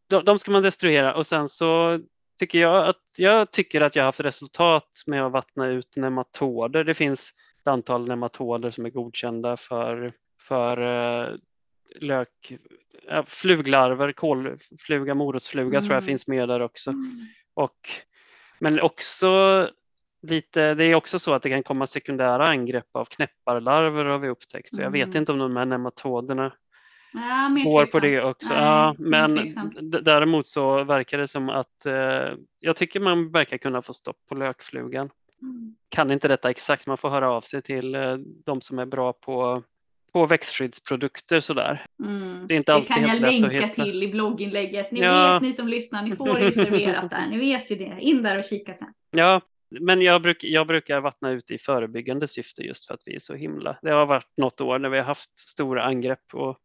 de, 0.10 0.24
de 0.26 0.39
ska 0.39 0.51
man 0.51 0.64
destruera 0.64 1.16
och 1.16 1.28
sen 1.28 1.49
så 1.49 1.99
tycker 2.39 2.60
jag 2.60 2.88
att 2.88 3.01
jag 3.18 3.51
tycker 3.51 3.82
att 3.82 3.95
jag 3.95 4.03
har 4.03 4.08
haft 4.08 4.20
resultat 4.20 4.89
med 5.06 5.26
att 5.26 5.32
vattna 5.32 5.68
ut 5.68 5.95
nematoder. 5.95 6.84
Det 6.84 6.93
finns 6.93 7.34
ett 7.62 7.68
antal 7.68 8.08
nematoder 8.08 8.72
som 8.72 8.86
är 8.86 8.89
godkända 8.89 9.58
för, 9.58 10.14
för 10.41 10.78
eh, 10.82 11.36
lök, 11.95 12.58
ja, 13.08 13.24
fluglarver, 13.28 14.12
kolfluga, 14.12 15.16
morotsfluga 15.16 15.80
tror 15.80 15.93
jag 15.93 16.03
Mm. 16.03 16.08
finns 16.08 16.28
med 16.28 16.49
där 16.49 16.60
också. 16.60 16.89
Mm. 16.89 17.12
Och, 17.53 17.89
men 18.60 18.82
också 18.82 19.70
lite, 20.30 20.73
det 20.73 20.86
är 20.86 20.95
också 20.95 21.19
så 21.19 21.34
att 21.34 21.43
det 21.43 21.49
kan 21.49 21.63
komma 21.63 21.88
sekundära 21.88 22.47
angrepp 22.47 22.88
av 22.91 23.05
knäpparlarver 23.05 24.05
har 24.05 24.17
vi 24.19 24.30
upptäckt. 24.30 24.73
Och 24.78 24.84
jag 24.84 24.91
vet 24.91 25.03
Mm. 25.07 25.17
inte 25.17 25.32
om 25.32 25.39
de 25.39 25.55
här 25.57 25.65
nematoderna 25.65 26.53
Ja, 27.13 27.63
går 27.65 27.86
på 27.86 27.99
det 27.99 28.21
också. 28.23 28.53
Nej, 28.53 28.63
ja, 28.63 28.95
men 28.99 29.51
däremot 30.03 30.47
så 30.47 30.84
verkar 30.84 31.17
det 31.17 31.28
som 31.28 31.49
att 31.49 31.86
eh, 31.86 32.34
jag 32.59 32.76
tycker 32.76 32.99
man 32.99 33.32
verkar 33.32 33.57
kunna 33.57 33.82
få 33.82 33.93
stopp 33.93 34.17
på 34.30 34.36
lökflugan. 34.36 35.09
Mm. 35.41 35.76
Kan 35.89 36.11
inte 36.11 36.28
detta 36.28 36.49
exakt, 36.49 36.88
man 36.88 36.97
får 36.97 37.09
höra 37.09 37.32
av 37.32 37.41
sig 37.41 37.61
till 37.61 37.95
eh, 37.95 38.15
de 38.45 38.61
som 38.61 38.80
är 38.80 38.86
bra 38.86 39.13
på, 39.13 39.63
på 40.13 40.26
växtskyddsprodukter 40.26 41.39
sådär. 41.39 41.86
Mm. 42.03 42.47
Det 42.47 42.53
är 42.53 42.57
inte 42.57 42.73
alltid 42.73 42.88
kan 42.88 43.03
jag 43.03 43.21
länka 43.21 43.67
till 43.69 44.03
i 44.03 44.07
blogginlägget. 44.07 44.91
Ni 44.91 44.99
Ja. 45.01 45.34
vet 45.34 45.41
ni 45.41 45.53
som 45.53 45.67
lyssnar, 45.67 46.03
ni 46.03 46.15
får 46.15 46.34
det 46.34 46.45
ju 46.45 46.51
serverat 46.51 47.09
där. 47.11 47.28
Ni 47.30 47.38
vet 47.38 47.71
ju 47.71 47.76
det. 47.76 47.97
In 47.99 48.23
där 48.23 48.38
och 48.39 48.43
kika 48.45 48.73
sen. 48.73 48.93
Ja, 49.11 49.41
men 49.82 50.01
jag, 50.01 50.21
bruk, 50.21 50.43
jag 50.43 50.67
brukar 50.67 51.01
vattna 51.01 51.32
ut 51.32 51.51
i 51.51 51.57
förebyggande 51.57 52.28
syfte 52.28 52.61
just 52.61 52.88
för 52.88 52.93
att 52.93 53.01
vi 53.05 53.15
är 53.15 53.19
så 53.19 53.34
himla. 53.36 53.78
Det 53.82 53.91
har 53.91 54.05
varit 54.05 54.34
något 54.38 54.61
år 54.61 54.80
när 54.80 54.89
vi 54.89 54.97
har 54.97 55.05
haft 55.05 55.39
stora 55.39 55.84
angrepp 55.84 56.34
och 56.34 56.57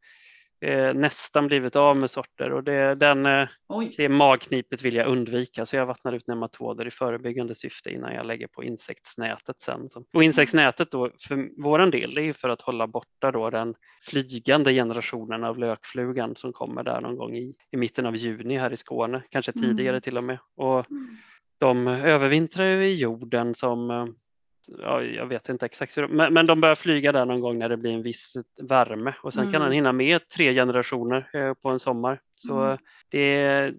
eh, 0.68 0.94
nästan 0.94 1.46
blivit 1.46 1.76
av 1.76 1.96
med 1.96 2.10
sorter 2.10 2.52
och 2.52 2.64
det, 2.64 2.94
den, 2.94 3.26
eh, 3.26 3.48
det 3.96 4.08
magknipet 4.08 4.82
vill 4.82 4.94
jag 4.94 5.06
undvika 5.06 5.66
så 5.66 5.76
jag 5.76 5.86
vattnar 5.86 6.12
ut 6.12 6.26
nematoder 6.26 6.86
i 6.86 6.90
förebyggande 6.90 7.54
syfte 7.54 7.90
innan 7.90 8.14
jag 8.14 8.26
lägger 8.26 8.46
på 8.46 8.64
insektsnätet 8.64 9.60
sen. 9.60 9.88
Och 10.14 10.24
insektsnätet 10.24 10.90
då 10.90 11.10
för 11.28 11.62
våran 11.62 11.90
del 11.90 12.14
det 12.14 12.20
är 12.20 12.24
ju 12.24 12.32
för 12.32 12.48
att 12.48 12.60
hålla 12.60 12.86
borta 12.86 13.30
då 13.32 13.50
den 13.50 13.74
flygande 14.02 14.72
generationen 14.72 15.44
av 15.44 15.58
lökflugan 15.58 16.36
som 16.36 16.52
kommer 16.52 16.82
där 16.82 17.00
någon 17.00 17.16
gång 17.16 17.36
i, 17.36 17.54
i 17.70 17.76
mitten 17.76 18.06
av 18.06 18.16
juni 18.16 18.56
här 18.56 18.72
i 18.72 18.76
Skåne, 18.76 19.22
kanske 19.30 19.52
Mm. 19.56 19.68
tidigare 19.76 20.00
till 20.00 20.16
och 20.16 20.24
med. 20.24 20.38
Och 20.56 20.90
Mm. 20.90 21.16
De 21.60 21.86
övervintrar 21.88 22.64
ju 22.66 22.84
i 22.88 22.94
jorden 22.94 23.54
som, 23.54 23.90
eh, 23.90 24.06
ja, 24.78 25.02
jag 25.02 25.26
vet 25.26 25.48
inte 25.48 25.66
exakt 25.66 25.98
hur, 25.98 26.08
men, 26.08 26.34
men 26.34 26.46
de 26.46 26.60
börjar 26.60 26.74
flyga 26.74 27.12
där 27.12 27.24
någon 27.26 27.40
gång 27.40 27.58
när 27.58 27.68
det 27.68 27.76
blir 27.76 27.90
en 27.92 28.02
viss 28.02 28.34
värme 28.62 29.14
och 29.22 29.34
sen 29.34 29.44
kan 29.44 29.54
Mm. 29.54 29.62
den 29.62 29.72
hinna 29.72 29.92
med 29.92 30.28
tre 30.28 30.54
generationer 30.54 31.30
eh, 31.32 31.54
på 31.54 31.68
en 31.70 31.78
sommar. 31.78 32.20
Så 32.34 32.60
Mm. 32.60 32.78
det, 33.10 33.72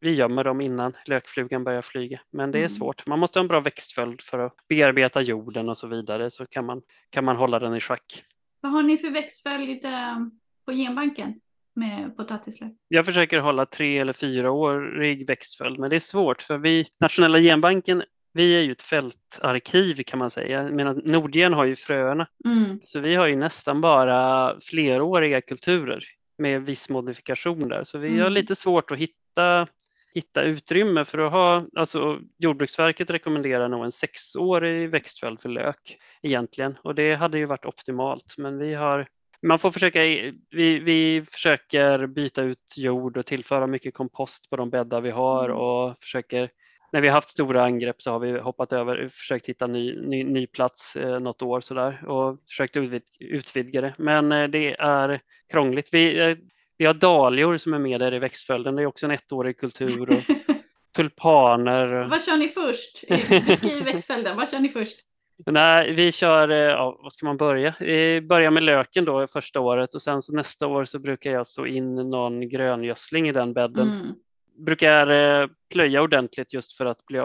vi 0.00 0.14
gömmer 0.14 0.44
dem 0.44 0.60
innan 0.60 0.96
lökflugan 1.06 1.64
börjar 1.64 1.82
flyga, 1.82 2.20
men 2.30 2.50
det 2.50 2.58
är 2.58 2.60
Mm. 2.60 2.68
svårt. 2.70 3.06
Man 3.06 3.18
måste 3.18 3.38
ha 3.38 3.42
en 3.42 3.48
bra 3.48 3.60
växtföljd 3.60 4.22
för 4.22 4.38
att 4.38 4.54
bearbeta 4.68 5.20
jorden 5.22 5.68
och 5.68 5.76
så 5.76 5.86
vidare 5.86 6.30
så 6.30 6.46
kan 6.46 6.64
man, 6.66 6.82
kan 7.10 7.24
man 7.24 7.36
hålla 7.36 7.58
den 7.58 7.74
i 7.76 7.80
schack. 7.80 8.24
Vad 8.60 8.72
har 8.72 8.82
ni 8.82 8.98
för 8.98 9.10
växtföljd 9.10 9.84
eh, 9.84 10.18
på 10.66 10.72
genbanken 10.72 11.40
med 11.74 12.16
potatislök? 12.16 12.72
Jag 12.88 13.06
försöker 13.06 13.38
hålla 13.38 13.66
tre 13.66 13.98
eller 13.98 14.12
fyraårig 14.12 15.26
växtföljd, 15.26 15.78
men 15.78 15.90
det 15.90 15.96
är 15.96 16.00
svårt 16.00 16.42
för 16.42 16.58
vi, 16.58 16.86
Nationella 17.00 17.38
genbanken, 17.38 18.02
vi 18.32 18.58
är 18.58 18.62
ju 18.62 18.72
ett 18.72 18.82
fältarkiv 18.82 20.02
kan 20.06 20.18
man 20.18 20.30
säga, 20.30 20.62
medan 20.62 21.02
Nordgen 21.04 21.52
har 21.52 21.64
ju 21.64 21.76
fröerna. 21.76 22.26
Mm. 22.44 22.80
Så 22.84 23.00
vi 23.00 23.14
har 23.14 23.26
ju 23.26 23.36
nästan 23.36 23.80
bara 23.80 24.54
fleråriga 24.60 25.40
kulturer 25.40 26.04
med 26.38 26.62
viss 26.62 26.88
modifikation 26.88 27.68
där. 27.68 27.84
Så 27.84 27.98
vi 27.98 28.08
har 28.08 28.20
Mm. 28.26 28.32
lite 28.32 28.56
svårt 28.56 28.90
att 28.90 28.98
hitta, 28.98 29.66
hitta 30.14 30.42
utrymme 30.42 31.04
för 31.04 31.18
att 31.18 31.32
ha, 31.32 31.66
alltså 31.76 32.18
Jordbruksverket 32.38 33.10
rekommenderar 33.10 33.68
nog 33.68 33.84
en 33.84 33.92
sexårig 33.92 34.90
växtföljd 34.90 35.40
för 35.40 35.48
lök 35.48 35.98
egentligen 36.22 36.78
och 36.82 36.94
det 36.94 37.14
hade 37.14 37.38
ju 37.38 37.46
varit 37.46 37.64
optimalt 37.64 38.34
men 38.38 38.58
vi 38.58 38.74
har 38.74 39.06
man 39.44 39.58
får 39.58 39.70
försöka, 39.70 40.00
vi, 40.50 40.78
vi 40.78 41.24
försöker 41.32 42.06
byta 42.06 42.42
ut 42.42 42.74
jord 42.76 43.16
och 43.16 43.26
tillföra 43.26 43.66
mycket 43.66 43.94
kompost 43.94 44.50
på 44.50 44.56
de 44.56 44.70
bäddar 44.70 45.00
vi 45.00 45.10
har 45.10 45.44
Mm. 45.44 45.56
och 45.56 45.98
försöker 46.00 46.50
när 46.92 47.00
vi 47.00 47.08
har 47.08 47.14
haft 47.14 47.30
stora 47.30 47.64
angrepp 47.64 48.02
så 48.02 48.10
har 48.10 48.18
vi 48.18 48.38
hoppat 48.38 48.72
över, 48.72 49.08
försökt 49.08 49.48
hitta 49.48 49.66
ny, 49.66 50.00
ny, 50.00 50.24
ny 50.24 50.46
plats 50.46 50.96
eh, 50.96 51.20
något 51.20 51.42
år 51.42 51.60
sådär 51.60 52.08
och 52.08 52.38
försökt 52.48 52.76
utvid, 52.76 53.02
utvidga 53.20 53.80
det. 53.80 53.94
Men 53.98 54.32
eh, 54.32 54.48
det 54.48 54.76
är 54.78 55.20
krångligt. 55.50 55.88
Vi, 55.92 56.20
eh, 56.20 56.36
vi 56.76 56.84
har 56.86 56.94
dahlior 56.94 57.56
som 57.56 57.74
är 57.74 57.78
med 57.78 58.00
där 58.00 58.14
i 58.14 58.18
växtföljden. 58.18 58.76
Det 58.76 58.82
är 58.82 58.86
också 58.86 59.06
en 59.06 59.12
ettårig 59.12 59.58
kultur 59.58 60.10
och 60.10 60.22
tulpaner. 60.96 62.08
Vad 62.10 62.22
kör 62.24 62.36
ni 62.36 62.48
först? 62.48 63.04
Beskriv 63.46 63.84
växtföljden. 63.84 64.36
Vad 64.36 64.50
kör 64.50 64.60
ni 64.60 64.68
först? 64.68 64.98
Nej, 65.46 65.92
vi 65.94 66.12
kör, 66.12 66.48
eh, 66.48 66.56
ja, 66.56 66.98
vad 67.02 67.12
ska 67.12 67.26
man 67.26 67.36
börja? 67.36 67.68
Eh, 67.68 68.20
Börja 68.22 68.50
med 68.50 68.62
löken 68.62 69.04
då 69.04 69.26
första 69.26 69.60
året 69.60 69.94
och 69.94 70.02
sen 70.02 70.22
så 70.22 70.32
nästa 70.36 70.66
år 70.66 70.84
så 70.84 70.98
brukar 70.98 71.30
jag 71.32 71.46
så 71.46 71.66
in 71.66 71.94
någon 71.94 72.48
gröngödsling 72.48 73.28
i 73.28 73.32
den 73.32 73.52
bädden. 73.52 73.88
Mm. 73.90 74.06
Brukar 74.58 75.06
eh, 75.42 75.48
plöja 75.72 76.02
ordentligt 76.02 76.52
just 76.52 76.76
för 76.76 76.86
att 76.86 77.06
bli 77.06 77.20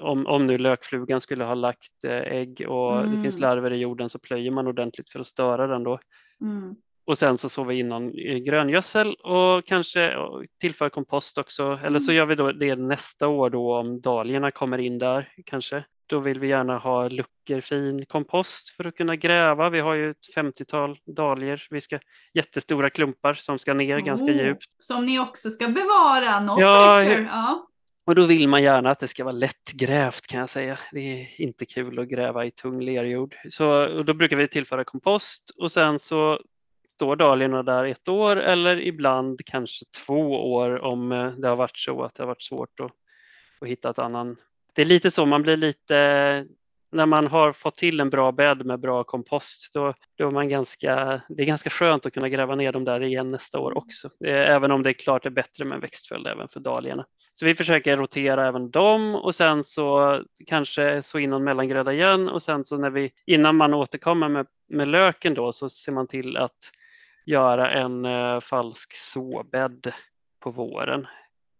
om, 0.00 0.26
om 0.26 0.46
nu 0.46 0.58
lökflugan 0.58 1.20
skulle 1.20 1.44
ha 1.44 1.54
lagt 1.54 2.04
eh, 2.04 2.12
ägg 2.16 2.64
och 2.68 2.96
det 2.96 3.08
Mm. 3.08 3.22
finns 3.22 3.38
larver 3.38 3.72
i 3.72 3.76
jorden 3.76 4.08
så 4.08 4.18
plöjer 4.18 4.50
man 4.50 4.66
ordentligt 4.66 5.10
för 5.10 5.20
att 5.20 5.26
störa 5.26 5.66
den 5.66 5.82
då. 5.84 5.98
Mm. 6.40 6.74
Och 7.04 7.18
sen 7.18 7.38
så 7.38 7.48
sår 7.48 7.64
vi 7.64 7.78
in 7.78 7.88
någon 7.88 8.12
gröngödsel 8.44 9.14
och 9.14 9.66
kanske 9.66 10.16
tillför 10.60 10.88
kompost 10.88 11.38
också. 11.38 11.78
Eller 11.84 11.98
så 11.98 12.10
Mm. 12.10 12.16
gör 12.16 12.26
vi 12.26 12.34
då 12.34 12.52
det 12.52 12.76
nästa 12.76 13.28
år 13.28 13.50
då 13.50 13.76
om 13.76 14.00
dahliorna 14.00 14.50
kommer 14.50 14.78
in 14.78 14.98
där 14.98 15.28
kanske. 15.46 15.84
Då 16.12 16.20
vill 16.20 16.40
vi 16.40 16.48
gärna 16.48 16.78
ha 16.78 17.08
luckor, 17.08 17.60
fin 17.60 18.06
kompost 18.06 18.68
för 18.68 18.86
att 18.86 18.96
kunna 18.96 19.16
gräva. 19.16 19.70
Vi 19.70 19.80
har 19.80 19.94
ju 19.94 20.10
ett 20.10 20.34
50-tal 20.36 20.98
dahlior. 21.06 21.62
Vi 21.70 21.80
ska 21.80 21.98
jättestora 22.34 22.90
klumpar 22.90 23.34
som 23.34 23.58
ska 23.58 23.74
ner 23.74 23.98
ganska 23.98 24.26
Oh, 24.26 24.36
djupt. 24.36 24.66
Som 24.78 25.06
ni 25.06 25.18
också 25.18 25.50
ska 25.50 25.68
bevara. 25.68 26.40
No 26.40 26.60
Ja. 26.60 27.02
Ja. 27.02 27.66
Och 28.06 28.14
då 28.14 28.26
vill 28.26 28.48
man 28.48 28.62
gärna 28.62 28.90
att 28.90 28.98
det 28.98 29.08
ska 29.08 29.24
vara 29.24 29.32
lättgrävt 29.32 30.26
kan 30.26 30.40
jag 30.40 30.50
säga. 30.50 30.78
Det 30.92 31.00
är 31.00 31.40
inte 31.40 31.66
kul 31.66 31.98
att 31.98 32.08
gräva 32.08 32.44
i 32.44 32.50
tung 32.50 32.80
lerjord. 32.80 33.36
Så 33.48 33.86
då 34.02 34.14
brukar 34.14 34.36
vi 34.36 34.48
tillföra 34.48 34.84
kompost 34.84 35.50
och 35.58 35.72
sen 35.72 35.98
så 35.98 36.40
står 36.88 37.16
dahliorna 37.16 37.62
där 37.62 37.84
ett 37.84 38.08
år 38.08 38.36
eller 38.36 38.80
ibland 38.80 39.40
kanske 39.46 39.84
två 40.06 40.52
år 40.52 40.84
om 40.84 41.12
eh, 41.12 41.30
det 41.32 41.48
har 41.48 41.56
varit 41.56 41.78
så 41.78 42.02
att 42.02 42.14
det 42.14 42.22
har 42.22 42.28
varit 42.28 42.42
svårt 42.42 42.80
att, 42.80 42.92
att 43.60 43.68
hitta 43.68 43.90
ett 43.90 43.98
annan. 43.98 44.36
Det 44.72 44.82
är 44.82 44.86
lite 44.86 45.10
så, 45.10 45.26
man 45.26 45.42
blir 45.42 45.56
lite 45.56 46.46
när 46.92 47.06
man 47.06 47.26
har 47.26 47.52
fått 47.52 47.76
till 47.76 48.00
en 48.00 48.10
bra 48.10 48.32
bädd 48.32 48.66
med 48.66 48.80
bra 48.80 49.04
kompost, 49.04 49.74
då, 49.74 49.94
då 50.18 50.26
är 50.26 50.30
man 50.30 50.48
ganska, 50.48 51.22
det 51.28 51.42
är 51.42 51.46
ganska 51.46 51.70
skönt 51.70 52.06
att 52.06 52.14
kunna 52.14 52.28
gräva 52.28 52.54
ner 52.54 52.72
dem 52.72 52.84
där 52.84 53.02
igen 53.02 53.30
nästa 53.30 53.58
år 53.58 53.76
också. 53.76 54.10
Eh, 54.24 54.50
även 54.50 54.70
om 54.70 54.82
det 54.82 54.90
är 54.90 54.94
klart 54.94 55.26
är 55.26 55.30
bättre 55.30 55.64
med 55.64 55.74
en 55.74 55.80
växtföljd 55.80 56.26
även 56.26 56.48
för 56.48 56.60
dahliorna. 56.60 57.06
Så 57.34 57.46
vi 57.46 57.54
försöker 57.54 57.96
rotera 57.96 58.48
även 58.48 58.70
dem 58.70 59.14
och 59.14 59.34
sen 59.34 59.64
så 59.64 60.18
kanske 60.46 61.02
så 61.02 61.18
in 61.18 61.30
någon 61.30 61.44
mellangröda 61.44 61.92
igen 61.92 62.28
och 62.28 62.42
sen 62.42 62.64
så 62.64 62.76
när 62.76 62.90
vi 62.90 63.10
innan 63.26 63.56
man 63.56 63.74
återkommer 63.74 64.28
med, 64.28 64.46
med 64.68 64.88
löken 64.88 65.34
då 65.34 65.52
så 65.52 65.68
ser 65.68 65.92
man 65.92 66.06
till 66.06 66.36
att 66.36 66.58
göra 67.26 67.70
en 67.70 68.04
eh, 68.04 68.40
falsk 68.40 68.96
såbädd 68.96 69.92
på 70.40 70.50
våren. 70.50 71.06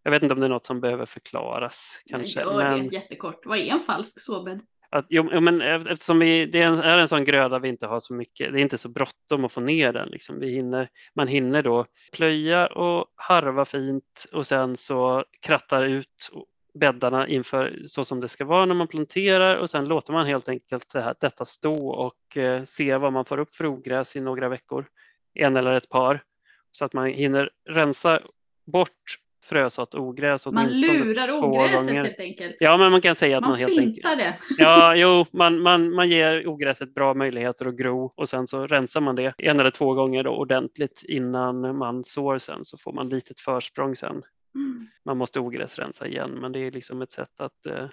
Jag 0.03 0.11
vet 0.11 0.23
inte 0.23 0.33
om 0.33 0.39
det 0.39 0.47
är 0.47 0.49
något 0.49 0.65
som 0.65 0.81
behöver 0.81 1.05
förklaras 1.05 2.01
kanske. 2.05 2.39
Jag 2.39 2.53
gör 2.53 2.69
men... 2.69 2.87
det 2.87 2.95
jättekort. 2.95 3.45
Vad 3.45 3.57
är 3.57 3.65
en 3.65 3.79
falsk 3.79 4.21
såbädd? 4.21 4.61
Att, 4.89 5.05
jo, 5.09 5.41
men 5.41 5.61
eftersom 5.61 6.19
vi, 6.19 6.45
det 6.45 6.61
är 6.61 6.97
en 6.97 7.07
sån 7.07 7.25
gröda 7.25 7.59
vi 7.59 7.69
inte 7.69 7.87
har 7.87 7.99
så 7.99 8.13
mycket, 8.13 8.53
det 8.53 8.59
är 8.59 8.61
inte 8.61 8.77
så 8.77 8.89
bråttom 8.89 9.45
att 9.45 9.51
få 9.51 9.61
ner 9.61 9.93
den. 9.93 10.09
Liksom. 10.09 10.39
Vi 10.39 10.49
hinner, 10.49 10.89
man 11.15 11.27
hinner 11.27 11.63
då 11.63 11.85
plöja 12.11 12.67
och 12.67 13.05
harva 13.15 13.65
fint 13.65 14.25
och 14.31 14.47
sen 14.47 14.77
så 14.77 15.25
krattar 15.41 15.83
ut 15.83 16.31
bäddarna 16.73 17.27
inför 17.27 17.83
så 17.87 18.05
som 18.05 18.21
det 18.21 18.27
ska 18.27 18.45
vara 18.45 18.65
när 18.65 18.75
man 18.75 18.87
planterar 18.87 19.55
och 19.55 19.69
sen 19.69 19.87
låter 19.87 20.13
man 20.13 20.25
helt 20.25 20.49
enkelt 20.49 20.93
det 20.93 21.01
här, 21.01 21.15
detta 21.19 21.45
stå 21.45 21.89
och 21.89 22.37
eh, 22.37 22.63
se 22.63 22.97
vad 22.97 23.13
man 23.13 23.25
får 23.25 23.37
upp 23.37 23.55
för 23.55 23.65
ogräs 23.65 24.15
i 24.15 24.21
några 24.21 24.49
veckor, 24.49 24.85
en 25.33 25.55
eller 25.57 25.73
ett 25.73 25.89
par, 25.89 26.23
så 26.71 26.85
att 26.85 26.93
man 26.93 27.07
hinner 27.07 27.49
rensa 27.69 28.21
bort 28.65 29.17
frösått 29.43 29.95
ogräs. 29.95 30.47
Man 30.47 30.69
lurar 30.69 31.43
ogräset 31.43 31.77
gånger. 31.77 32.03
helt 32.03 32.19
enkelt. 32.19 32.55
Ja, 32.59 32.77
men 32.77 32.91
man 32.91 33.01
kan 33.01 33.15
säga 33.15 33.37
att 33.37 33.41
man, 33.41 33.49
man 33.49 33.59
helt 33.59 33.79
enkelt. 33.79 34.17
det. 34.17 34.37
Ja, 34.57 34.95
jo, 34.95 35.25
man, 35.31 35.59
man, 35.61 35.93
man 35.93 36.09
ger 36.09 36.47
ogräset 36.47 36.93
bra 36.93 37.13
möjligheter 37.13 37.65
att 37.65 37.75
gro 37.75 38.13
och 38.15 38.29
sen 38.29 38.47
så 38.47 38.67
rensar 38.67 39.01
man 39.01 39.15
det 39.15 39.33
en 39.37 39.59
eller 39.59 39.71
två 39.71 39.93
gånger 39.93 40.23
då 40.23 40.31
ordentligt 40.31 41.03
innan 41.03 41.77
man 41.77 42.03
sår 42.03 42.37
sen 42.37 42.65
så 42.65 42.77
får 42.77 42.93
man 42.93 43.09
litet 43.09 43.39
försprång 43.39 43.95
sen. 43.95 44.23
Mm. 44.55 44.87
Man 45.05 45.17
måste 45.17 45.39
ogräsrensa 45.39 46.07
igen, 46.07 46.31
men 46.41 46.51
det 46.51 46.59
är 46.59 46.71
liksom 46.71 47.01
ett 47.01 47.11
sätt 47.11 47.41
att 47.41 47.65
eh, 47.65 47.85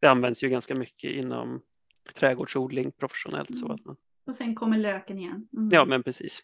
det 0.00 0.06
används 0.06 0.44
ju 0.44 0.48
ganska 0.48 0.74
mycket 0.74 1.10
inom 1.10 1.60
trädgårdsodling 2.14 2.92
professionellt. 2.92 3.50
Mm. 3.50 3.60
Så 3.60 3.72
att 3.72 3.84
man... 3.84 3.96
Och 4.26 4.34
sen 4.34 4.54
kommer 4.54 4.78
löken 4.78 5.18
igen. 5.18 5.48
Mm. 5.56 5.68
Ja, 5.72 5.84
men 5.84 6.02
precis. 6.02 6.42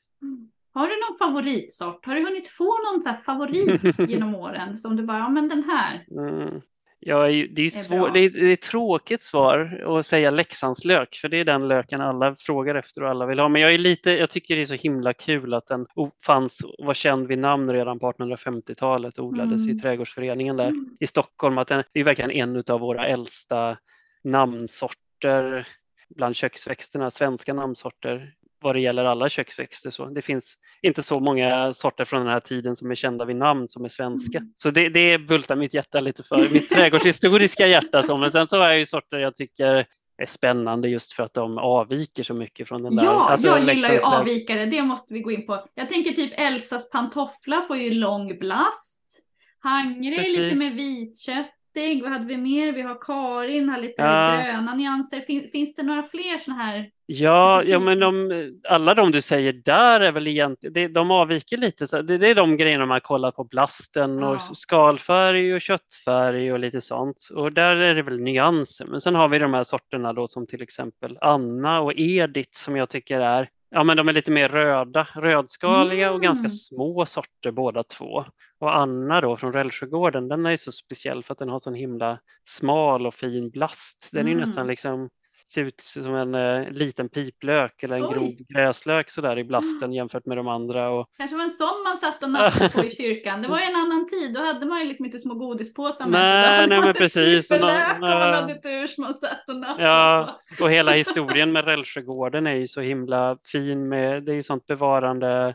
Har 0.73 0.89
du 0.89 0.95
någon 0.95 1.19
favoritsort? 1.19 2.07
Har 2.07 2.15
du 2.15 2.25
hunnit 2.25 2.49
få 2.49 2.79
någon 2.85 3.03
så 3.03 3.13
favorit 3.25 3.99
genom 4.11 4.35
åren 4.35 4.77
som 4.77 4.97
du 4.97 5.03
bara, 5.03 5.19
ja 5.19 5.29
men 5.29 5.49
den 5.49 5.65
här. 5.65 6.05
Mm. 6.11 6.61
Ja, 7.03 7.27
det 7.27 7.33
är, 7.33 7.61
är, 7.61 7.69
svår, 7.69 8.11
det 8.11 8.21
är, 8.21 8.31
det 8.31 8.47
är 8.47 8.53
ett 8.53 8.63
tråkigt 8.63 9.23
svar 9.23 9.83
att 9.87 10.07
säga 10.07 10.31
Leksandslök, 10.31 11.15
för 11.15 11.29
det 11.29 11.37
är 11.37 11.45
den 11.45 11.69
löken 11.69 12.01
alla 12.01 12.35
frågar 12.35 12.75
efter 12.75 13.03
och 13.03 13.11
alla 13.11 13.27
vill 13.27 13.39
ha. 13.39 13.49
Men 13.49 13.63
jag, 13.63 13.75
är 13.75 13.79
lite, 13.79 14.11
jag 14.11 14.31
tycker 14.31 14.57
det 14.57 14.61
är 14.61 14.67
så 14.67 14.75
himla 14.75 15.13
kul 15.13 15.55
att 15.55 15.67
den 15.67 15.87
fanns 16.27 16.61
och 16.79 16.87
var 16.87 16.95
känd 16.95 17.27
vid 17.27 17.39
namn 17.39 17.73
redan 17.73 17.99
på 17.99 18.13
1850-talet 18.13 19.19
och 19.19 19.27
odlades 19.27 19.61
mm. 19.61 19.77
i 19.77 19.81
trädgårdsföreningen 19.81 20.57
där 20.57 20.69
mm. 20.69 20.97
i 21.01 21.07
Stockholm. 21.07 21.59
Att 21.59 21.69
den, 21.69 21.83
det 21.93 22.01
är 22.01 22.05
verkligen 22.05 22.31
en 22.31 22.63
av 22.69 22.81
våra 22.81 23.07
äldsta 23.07 23.77
namnsorter 24.25 25.69
bland 26.17 26.37
köksväxterna, 26.37 27.11
svenska 27.11 27.55
namnsorter 27.55 28.35
vad 28.63 28.75
det 28.75 28.81
gäller 28.81 29.05
alla 29.05 29.29
köksväxter. 29.29 29.91
Så 29.91 30.05
det 30.05 30.23
finns 30.23 30.55
inte 30.83 31.03
så 31.03 31.21
många 31.21 31.75
sorter 31.75 32.05
från 32.05 32.21
den 32.21 32.33
här 32.33 32.41
tiden 32.41 32.77
som 32.77 32.91
är 32.91 32.95
kända 32.95 33.25
vid 33.25 33.37
namn 33.37 33.69
som 33.69 33.85
är 33.85 33.89
svenska. 33.89 34.39
Mm. 34.39 34.53
Så 34.55 34.71
det, 34.71 34.89
det 34.89 35.19
bultar 35.19 35.57
mitt 35.57 35.75
hjärta 35.75 36.01
lite 36.01 36.23
för, 36.23 36.49
mitt 36.51 36.71
trädgårdshistoriska 36.71 37.67
hjärta. 37.67 38.03
Så. 38.03 38.17
Men 38.17 38.31
sen 38.31 38.49
så 38.49 38.57
har 38.57 38.69
jag 38.69 38.79
ju 38.79 38.87
sorter 38.87 39.19
jag 39.19 39.37
tycker 39.37 39.87
är 40.23 40.27
spännande 40.27 40.89
just 40.89 41.13
för 41.13 41.23
att 41.23 41.35
de 41.35 41.59
avviker 41.59 42.23
så 42.23 42.35
mycket 42.35 42.69
från 42.69 42.83
den 42.83 42.97
där. 42.97 43.05
Ja, 43.05 43.31
alltså, 43.31 43.47
jag 43.47 43.75
gillar 43.75 43.93
ju 43.93 44.01
avvikare, 44.01 44.67
det 44.67 44.83
måste 44.83 45.15
vi 45.15 45.21
gå 45.21 45.31
in 45.31 45.47
på. 45.47 45.65
Jag 45.75 45.89
tänker 45.89 46.11
typ 46.13 46.33
Elsas 46.37 46.91
pantoffla 46.91 47.63
får 47.69 47.77
ju 47.77 47.91
lång 47.91 48.39
blast. 48.39 49.23
Hangre 49.63 50.23
lite 50.23 50.57
med 50.57 50.73
vitkött 50.73 51.60
Lustig, 51.75 52.03
vad 52.03 52.13
hade 52.13 52.25
vi 52.25 52.37
mer? 52.37 52.73
Vi 52.73 52.83
har 52.83 52.95
Karin, 53.01 53.69
har 53.69 53.79
lite 53.79 54.03
ja. 54.03 54.43
gröna 54.45 54.75
nyanser. 54.75 55.21
Fin, 55.21 55.51
finns 55.53 55.75
det 55.75 55.83
några 55.83 56.03
fler 56.03 56.39
sådana 56.39 56.63
här? 56.63 56.91
Ja, 57.07 57.63
ja 57.63 57.79
men 57.79 57.99
de, 57.99 58.31
alla 58.69 58.95
de 58.95 59.11
du 59.11 59.23
säger 59.23 59.53
där 59.53 60.01
är 60.01 60.13
väl 60.13 60.29
egentligen, 60.29 60.93
de 60.93 61.11
avviker 61.11 61.57
lite. 61.57 61.87
Så 61.87 62.03
det, 62.03 62.19
det 62.19 62.29
är 62.29 62.35
de 62.35 62.57
grejerna 62.57 62.87
man 62.87 63.01
kollar 63.01 63.31
på 63.31 63.45
blasten 63.45 64.19
ja. 64.19 64.29
och 64.29 64.57
skalfärg 64.57 65.55
och 65.55 65.61
köttfärg 65.61 66.53
och 66.53 66.59
lite 66.59 66.81
sånt. 66.81 67.29
Och 67.35 67.53
där 67.53 67.77
är 67.77 67.95
det 67.95 68.03
väl 68.03 68.21
nyanser. 68.21 68.87
Men 68.87 69.01
sen 69.01 69.15
har 69.15 69.29
vi 69.29 69.39
de 69.39 69.55
här 69.55 69.65
sorterna 69.65 70.13
då 70.13 70.27
som 70.27 70.47
till 70.47 70.63
exempel 70.63 71.19
Anna 71.21 71.81
och 71.81 71.93
Edith 71.97 72.59
som 72.59 72.77
jag 72.77 72.89
tycker 72.89 73.21
är 73.21 73.49
Ja, 73.71 73.85
men 73.85 73.97
de 73.97 74.09
är 74.09 74.13
lite 74.13 74.31
mer 74.31 74.49
röda, 74.49 75.09
rödskaliga 75.15 76.07
mm. 76.07 76.15
och 76.15 76.23
ganska 76.23 76.47
mm. 76.47 76.51
små 76.51 77.07
sorter 77.07 77.51
båda 77.51 77.83
två. 77.83 78.25
Och 78.59 78.77
Anna 78.77 79.21
då 79.21 79.37
från 79.37 79.53
Rälsjögården, 79.53 80.29
den 80.29 80.47
är 80.47 80.51
ju 80.51 80.59
så 80.59 80.73
speciell 80.73 81.25
för 81.25 81.33
att 81.33 81.39
den 81.39 81.49
har 81.49 81.59
så 81.59 81.71
en 81.71 81.75
himla 81.75 82.21
smal 82.45 83.07
och 83.07 83.15
fin 83.15 83.51
blast. 83.51 84.09
Den 84.13 84.27
är 84.27 84.33
mm. 84.33 84.45
nästan 84.45 84.67
liksom 84.67 85.11
ser 85.53 85.65
ut 85.65 85.81
som 85.81 86.15
en 86.15 86.35
uh, 86.35 86.71
liten 86.73 87.09
piplök 87.09 87.83
eller 87.83 87.97
en 87.97 88.05
Oj. 88.05 88.15
grov 88.15 88.33
gräslök 88.49 89.11
sådär 89.11 89.39
i 89.39 89.45
blasten 89.45 89.93
jämfört 90.01 90.27
med 90.27 90.37
de 90.37 90.49
andra. 90.49 90.91
Och... 90.91 91.07
Kanske 91.17 91.37
var 91.37 91.45
en 91.45 91.51
sån 91.51 91.83
man 91.85 91.97
satt 91.97 92.23
och 92.23 92.31
nappade 92.31 92.69
på 92.69 92.85
i 92.85 92.91
kyrkan. 92.97 93.43
Det 93.43 93.49
var 93.49 93.59
ju 93.59 93.65
en 93.65 93.77
annan 93.77 94.09
tid, 94.09 94.35
då 94.35 94.41
hade 94.41 94.67
man 94.67 94.81
ju 94.81 94.87
liksom 94.87 95.05
inte 95.07 95.19
små 95.19 95.35
godispåsar 95.35 96.07
med 96.07 96.45
sig. 96.45 96.69
Nej, 96.69 96.81
men 96.81 96.95
precis. 96.95 97.49
Pipelök 97.49 97.95
och 97.95 98.01
man 98.01 98.35
hade 98.35 98.55
tur 98.55 98.87
som 98.87 99.05
man 99.05 99.15
satt 99.15 99.49
och 99.49 99.57
nappade 99.57 99.85
ja, 99.85 100.39
på. 100.59 100.65
Och 100.65 100.71
hela 100.71 100.93
historien 101.03 101.53
med 101.53 101.65
Rälsjögården 101.65 102.47
är 102.47 102.55
ju 102.55 102.69
så 102.69 102.81
himla 102.81 103.39
fin 103.53 103.89
med, 103.89 104.25
det 104.25 104.33
är 104.33 104.37
ju 104.37 104.43
sånt 104.43 104.67
bevarande 104.67 105.55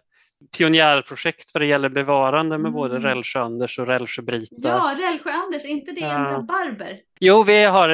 pionjärprojekt 0.57 1.53
vad 1.53 1.61
det 1.61 1.67
gäller 1.67 1.89
bevarande 1.89 2.57
med 2.57 2.69
mm. 2.69 2.73
både 2.73 2.99
Rälsjö-Anders 2.99 3.79
och 3.79 3.87
Rälsjö-Brita. 3.87 4.55
Ja, 4.57 4.95
Rälsjö-Anders, 4.99 5.65
är 5.65 5.69
inte 5.69 5.91
det 5.91 6.01
en 6.01 6.23
rabarber? 6.23 6.99
Jo, 7.19 7.43
vi 7.43 7.63
har, 7.63 7.89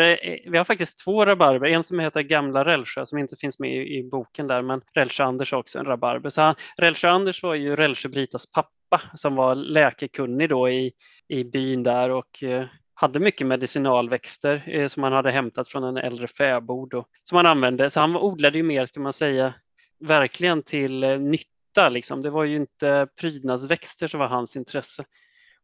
vi 0.51 0.57
har 0.57 0.65
faktiskt 0.65 1.03
två 1.03 1.25
rabarber. 1.25 1.67
En 1.67 1.83
som 1.83 1.99
heter 1.99 2.21
Gamla 2.21 2.65
Rälsjö 2.65 3.05
som 3.05 3.17
inte 3.17 3.35
finns 3.35 3.59
med 3.59 3.75
i, 3.75 3.97
i 3.97 4.03
boken 4.03 4.47
där, 4.47 4.61
men 4.61 4.81
Rälsjö-Anders 4.93 5.53
är 5.53 5.57
också 5.57 5.79
en 5.79 5.85
rabarber. 5.85 6.29
Så 6.29 6.55
Rälsjö-Anders 6.77 7.43
var 7.43 7.55
ju 7.55 7.75
Rälsjö-Britas 7.75 8.45
pappa 8.51 9.01
som 9.13 9.35
var 9.35 9.55
läkekunnig 9.55 10.49
då 10.49 10.69
i, 10.69 10.91
i 11.27 11.43
byn 11.43 11.83
där 11.83 12.09
och 12.09 12.43
eh, 12.43 12.65
hade 12.93 13.19
mycket 13.19 13.47
medicinalväxter 13.47 14.63
eh, 14.67 14.87
som 14.87 15.03
han 15.03 15.13
hade 15.13 15.31
hämtat 15.31 15.67
från 15.67 15.83
en 15.83 15.97
äldre 15.97 16.27
fäbod 16.27 16.93
och, 16.93 17.07
som 17.23 17.35
han 17.35 17.45
använde. 17.45 17.89
Så 17.89 17.99
han 17.99 18.15
odlade 18.15 18.57
ju 18.57 18.63
mer, 18.63 18.85
ska 18.85 18.99
man 18.99 19.13
säga, 19.13 19.53
verkligen 19.99 20.63
till 20.63 21.03
eh, 21.03 21.19
nytta 21.19 21.51
nytta. 21.71 21.89
Liksom. 21.89 22.21
Det 22.21 22.29
var 22.29 22.43
ju 22.43 22.55
inte 22.55 23.07
prydnadsväxter 23.15 24.07
som 24.07 24.19
var 24.19 24.27
hans 24.27 24.55
intresse. 24.55 25.05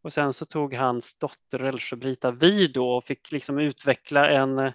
Och 0.01 0.13
sen 0.13 0.33
så 0.33 0.45
tog 0.45 0.73
hans 0.73 1.17
dotter 1.17 1.59
Elsjöbrita 1.59 2.31
vid 2.31 2.73
då 2.73 2.89
och 2.89 3.03
fick 3.03 3.31
liksom 3.31 3.59
utveckla 3.59 4.29
en, 4.29 4.71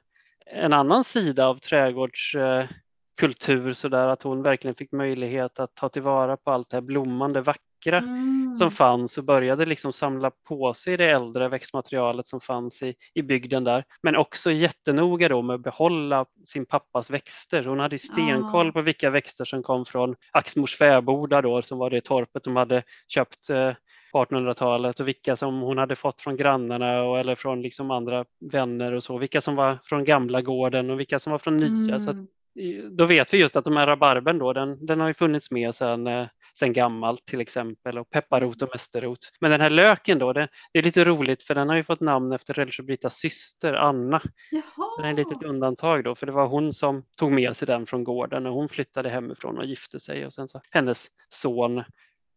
en 0.46 0.72
annan 0.72 1.04
sida 1.04 1.46
av 1.46 1.58
trädgårdskultur 1.58 3.72
så 3.72 3.88
där 3.88 4.08
att 4.08 4.22
hon 4.22 4.42
verkligen 4.42 4.74
fick 4.74 4.92
möjlighet 4.92 5.58
att 5.58 5.74
ta 5.74 5.88
tillvara 5.88 6.36
på 6.36 6.50
allt 6.50 6.70
det 6.70 6.76
här 6.76 6.82
blommande 6.82 7.40
vackra 7.40 7.62
mm. 7.86 8.54
som 8.54 8.70
fanns 8.70 9.18
och 9.18 9.24
började 9.24 9.66
liksom 9.66 9.92
samla 9.92 10.30
på 10.48 10.74
sig 10.74 10.96
det 10.96 11.10
äldre 11.10 11.48
växtmaterialet 11.48 12.28
som 12.28 12.40
fanns 12.40 12.82
i, 12.82 12.94
i 13.14 13.22
bygden 13.22 13.64
där. 13.64 13.84
Men 14.02 14.16
också 14.16 14.50
jättenoga 14.50 15.28
då 15.28 15.42
med 15.42 15.54
att 15.54 15.62
behålla 15.62 16.26
sin 16.44 16.66
pappas 16.66 17.10
växter. 17.10 17.64
Hon 17.64 17.80
hade 17.80 17.98
stenkoll 17.98 18.72
på 18.72 18.82
vilka 18.82 19.10
växter 19.10 19.44
som 19.44 19.62
kom 19.62 19.84
från 19.84 20.16
Axmors 20.30 20.76
fäbodar 20.76 21.42
då 21.42 21.62
som 21.62 21.78
var 21.78 21.90
det 21.90 22.00
torpet 22.00 22.44
de 22.44 22.56
hade 22.56 22.82
köpt 23.08 23.50
eh, 23.50 23.72
på 24.12 24.24
1800-talet 24.24 25.00
och 25.00 25.08
vilka 25.08 25.36
som 25.36 25.60
hon 25.60 25.78
hade 25.78 25.96
fått 25.96 26.20
från 26.20 26.36
grannarna 26.36 27.02
och, 27.02 27.18
eller 27.18 27.34
från 27.34 27.62
liksom 27.62 27.90
andra 27.90 28.24
vänner 28.52 28.92
och 28.92 29.04
så, 29.04 29.18
vilka 29.18 29.40
som 29.40 29.56
var 29.56 29.78
från 29.84 30.04
gamla 30.04 30.42
gården 30.42 30.90
och 30.90 31.00
vilka 31.00 31.18
som 31.18 31.30
var 31.30 31.38
från 31.38 31.56
nya. 31.56 31.94
Mm. 31.94 32.00
Så 32.00 32.10
att, 32.10 32.16
mm. 32.16 32.96
då 32.96 33.04
vet 33.04 33.34
vi 33.34 33.38
just 33.38 33.56
att 33.56 33.64
de 33.64 33.76
här 33.76 33.86
rabarbern 33.86 34.38
då, 34.38 34.52
den, 34.52 34.86
den 34.86 35.00
har 35.00 35.08
ju 35.08 35.14
funnits 35.14 35.50
med 35.50 35.74
sedan 35.74 36.06
eh, 36.52 36.58
sen 36.58 36.72
gammalt 36.72 37.24
till 37.26 37.40
exempel 37.40 37.98
och 37.98 38.10
pepparrot 38.10 38.62
och 38.62 38.68
mästerrot. 38.72 39.32
Men 39.40 39.50
den 39.50 39.60
här 39.60 39.70
löken 39.70 40.18
då, 40.18 40.32
det, 40.32 40.48
det 40.72 40.78
är 40.78 40.82
lite 40.82 41.04
roligt 41.04 41.42
för 41.42 41.54
den 41.54 41.68
har 41.68 41.76
ju 41.76 41.84
fått 41.84 42.00
namn 42.00 42.32
efter 42.32 42.54
Relsjöbritas 42.54 43.14
syster 43.14 43.74
Anna. 43.74 44.20
Jaha. 44.50 44.88
Så 44.96 45.02
det 45.02 45.08
är 45.08 45.12
ett 45.12 45.18
litet 45.18 45.42
undantag 45.42 46.04
då 46.04 46.14
för 46.14 46.26
det 46.26 46.32
var 46.32 46.46
hon 46.46 46.72
som 46.72 47.04
tog 47.16 47.32
med 47.32 47.56
sig 47.56 47.66
den 47.66 47.86
från 47.86 48.04
gården 48.04 48.46
och 48.46 48.54
hon 48.54 48.68
flyttade 48.68 49.08
hemifrån 49.08 49.58
och 49.58 49.64
gifte 49.64 50.00
sig 50.00 50.26
och 50.26 50.32
sen 50.32 50.48
så 50.48 50.60
hennes 50.70 51.06
son 51.28 51.84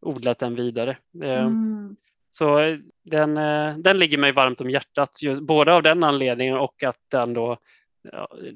odlat 0.02 0.40
den 0.40 0.56
vidare. 0.56 0.98
Eh, 1.24 1.44
mm. 1.44 1.96
Så 2.30 2.78
den, 3.04 3.38
eh, 3.38 3.78
den 3.78 4.00
ligger 4.00 4.18
mig 4.18 4.32
varmt 4.32 4.62
om 4.62 4.70
hjärtat, 4.70 5.22
just, 5.22 5.42
både 5.42 5.74
av 5.74 5.84
den 5.84 6.04
anledningen 6.04 6.58
och 6.58 6.84
att 6.84 7.00
den 7.12 7.34
då 7.34 7.58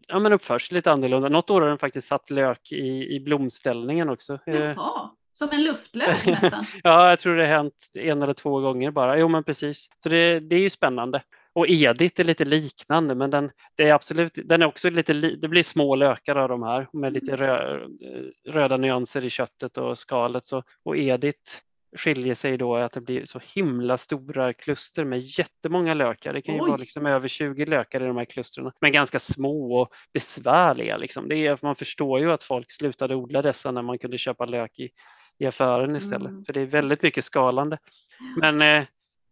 ja, 0.07 0.19
men 0.19 0.33
uppförs 0.33 0.71
lite 0.71 0.91
annorlunda. 0.91 1.29
Något 1.29 1.49
år 1.49 1.61
har 1.61 1.67
den 1.67 1.77
faktiskt 1.77 2.07
satt 2.07 2.29
lök 2.29 2.71
i, 2.71 3.15
i 3.15 3.19
blomställningen 3.19 4.09
också. 4.09 4.39
Eh, 4.45 4.55
Jaha. 4.55 5.09
Som 5.39 5.49
en 5.51 5.63
luftlök 5.63 6.25
nästan. 6.25 6.65
ja, 6.83 7.09
jag 7.09 7.19
tror 7.19 7.35
det 7.35 7.47
har 7.47 7.55
hänt 7.55 7.73
en 7.93 8.21
eller 8.21 8.33
två 8.33 8.59
gånger 8.59 8.91
bara. 8.91 9.17
Jo, 9.17 9.27
men 9.27 9.43
precis. 9.43 9.89
Så 10.03 10.09
det, 10.09 10.39
det 10.39 10.55
är 10.55 10.59
ju 10.59 10.69
spännande. 10.69 11.21
Och 11.53 11.69
Edith 11.69 12.21
är 12.21 12.23
lite 12.23 12.45
liknande, 12.45 13.15
men 13.15 13.29
den, 13.29 13.51
det 13.75 13.83
är 13.83 13.93
absolut, 13.93 14.31
den 14.45 14.61
är 14.61 14.65
också 14.65 14.89
lite, 14.89 15.13
det 15.13 15.47
blir 15.47 15.63
små 15.63 15.95
lökar 15.95 16.35
av 16.35 16.49
de 16.49 16.63
här 16.63 16.87
med 16.93 17.13
lite 17.13 17.33
mm. 17.33 17.45
rö, 17.45 17.79
röda 18.47 18.77
nyanser 18.77 19.23
i 19.23 19.29
köttet 19.29 19.77
och 19.77 19.97
skalet. 19.97 20.45
Så, 20.45 20.63
och 20.83 20.97
Edith 20.97 21.51
skiljer 21.97 22.35
sig 22.35 22.57
då 22.57 22.75
att 22.75 22.91
det 22.91 23.01
blir 23.01 23.25
så 23.25 23.39
himla 23.55 23.97
stora 23.97 24.53
kluster 24.53 25.05
med 25.05 25.19
jättemånga 25.19 25.93
lökar. 25.93 26.33
Det 26.33 26.41
kan 26.41 26.55
ju 26.55 26.61
Oj. 26.61 26.67
vara 26.67 26.77
liksom 26.77 27.05
över 27.05 27.27
20 27.27 27.65
lökar 27.65 28.03
i 28.03 28.05
de 28.07 28.17
här 28.17 28.25
klustren, 28.25 28.71
men 28.81 28.91
ganska 28.91 29.19
små 29.19 29.81
och 29.81 29.93
besvärliga. 30.13 30.97
Liksom. 30.97 31.29
Det 31.29 31.47
är, 31.47 31.59
man 31.61 31.75
förstår 31.75 32.19
ju 32.19 32.31
att 32.31 32.43
folk 32.43 32.71
slutade 32.71 33.15
odla 33.15 33.41
dessa 33.41 33.71
när 33.71 33.81
man 33.81 33.97
kunde 33.97 34.17
köpa 34.17 34.45
lök 34.45 34.79
i, 34.79 34.89
i 35.39 35.45
affären 35.45 35.95
istället, 35.95 36.29
mm. 36.29 36.45
för 36.45 36.53
det 36.53 36.61
är 36.61 36.65
väldigt 36.65 37.01
mycket 37.01 37.25
skalande. 37.25 37.77
Men 38.37 38.61
eh, 38.61 38.87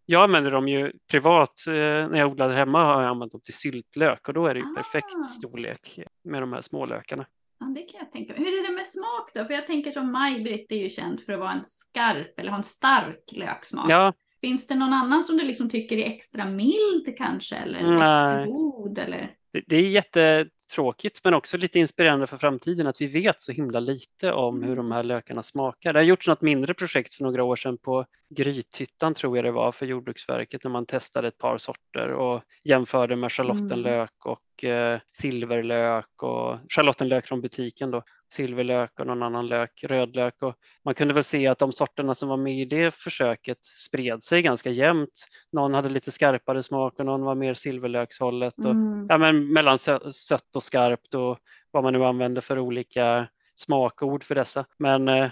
jag 0.05 0.23
använder 0.23 0.51
dem 0.51 0.67
ju 0.67 0.91
privat. 1.11 1.67
Eh, 1.67 1.73
när 1.73 2.17
jag 2.17 2.31
odlar 2.31 2.49
hemma 2.49 2.83
har 2.83 3.01
jag 3.01 3.09
använt 3.09 3.31
dem 3.31 3.41
till 3.41 3.53
syltlök 3.53 4.27
och 4.27 4.33
då 4.33 4.47
är 4.47 4.53
det 4.53 4.59
ju 4.59 4.65
Ah. 4.65 4.75
perfekt 4.75 5.29
storlek 5.29 5.99
med 6.23 6.41
de 6.41 6.53
här 6.53 6.61
smålökarna. 6.61 7.25
Ja, 7.59 7.65
det 7.65 7.81
kan 7.81 7.99
jag 7.99 8.11
tänka 8.11 8.33
mig. 8.33 8.43
Hur 8.43 8.59
är 8.59 8.67
det 8.67 8.73
med 8.73 8.85
smak 8.85 9.31
då? 9.33 9.45
För 9.45 9.53
jag 9.53 9.67
tänker 9.67 9.91
som 9.91 10.11
Maj-Britt 10.11 10.71
är 10.71 10.77
ju 10.77 10.89
känd 10.89 11.21
för 11.21 11.33
att 11.33 11.39
vara 11.39 11.51
en 11.51 11.63
skarp 11.65 12.39
eller 12.39 12.49
ha 12.49 12.57
en 12.57 12.63
stark 12.63 13.23
löksmak. 13.31 13.89
Ja, 13.89 14.13
Finns 14.41 14.67
det 14.67 14.75
någon 14.75 14.93
annan 14.93 15.23
som 15.23 15.37
du 15.37 15.43
liksom 15.43 15.69
tycker 15.69 15.97
är 15.97 16.05
extra 16.05 16.45
mild 16.45 17.17
kanske? 17.17 17.55
Eller 17.55 17.79
extra 17.79 18.45
god? 18.45 18.99
Eller? 18.99 19.36
Det, 19.51 19.75
är 19.75 19.81
jättetråkigt 19.81 21.19
men 21.23 21.33
också 21.33 21.57
lite 21.57 21.79
inspirerande 21.79 22.27
för 22.27 22.37
framtiden 22.37 22.87
att 22.87 23.01
vi 23.01 23.07
vet 23.07 23.41
så 23.41 23.51
himla 23.51 23.79
lite 23.79 24.31
om 24.31 24.63
hur 24.63 24.75
de 24.75 24.91
här 24.91 25.03
lökarna 25.03 25.43
smakar. 25.43 25.93
Det 25.93 25.99
har 25.99 26.03
gjorts 26.03 26.27
något 26.27 26.41
mindre 26.41 26.73
projekt 26.73 27.13
för 27.13 27.23
några 27.23 27.43
år 27.43 27.55
sedan 27.55 27.77
på 27.77 28.05
Grythyttan 28.29 29.13
tror 29.13 29.37
jag 29.37 29.45
det 29.45 29.51
var 29.51 29.71
för 29.71 29.85
Jordbruksverket 29.85 30.63
när 30.63 30.71
man 30.71 30.85
testade 30.85 31.27
ett 31.27 31.37
par 31.37 31.57
sorter 31.57 32.09
och 32.09 32.43
jämförde 32.63 33.15
med 33.15 33.31
charlottenlök 33.31 34.25
och 34.25 34.63
eh, 34.63 34.99
silverlök 35.13 36.23
och 36.23 36.57
charlottenlök 36.69 37.27
från 37.27 37.41
butiken 37.41 37.91
då, 37.91 38.03
silverlök 38.33 38.99
och 38.99 39.07
någon 39.07 39.23
annan 39.23 39.47
lök, 39.47 39.83
rödlök 39.83 40.41
och 40.41 40.55
man 40.85 40.93
kunde 40.95 41.13
väl 41.13 41.23
se 41.23 41.47
att 41.47 41.59
de 41.59 41.71
sorterna 41.73 42.15
som 42.15 42.29
var 42.29 42.37
med 42.37 42.59
i 42.59 42.65
det 42.65 42.93
försöket 42.95 43.65
spred 43.65 44.23
sig 44.23 44.41
ganska 44.41 44.69
jämnt. 44.69 45.27
Någon 45.51 45.73
hade 45.73 45.89
lite 45.89 46.11
skarpare 46.11 46.63
smak 46.63 46.99
och 46.99 47.05
någon 47.05 47.21
var 47.23 47.35
mer 47.35 47.53
silverlökshållet 47.53 48.57
och 48.57 48.65
Mm. 48.71 49.05
ja, 49.09 49.17
men 49.17 49.53
mellan 49.53 49.77
sö- 49.77 50.11
sött 50.11 50.55
och 50.55 50.63
skarpt 50.63 51.13
och 51.13 51.37
vad 51.71 51.83
man 51.83 51.93
nu 51.93 52.03
använder 52.05 52.41
för 52.41 52.59
olika 52.59 53.27
smakord 53.55 54.23
för 54.23 54.35
dessa. 54.35 54.65
Men 54.77 55.07
eh, 55.07 55.29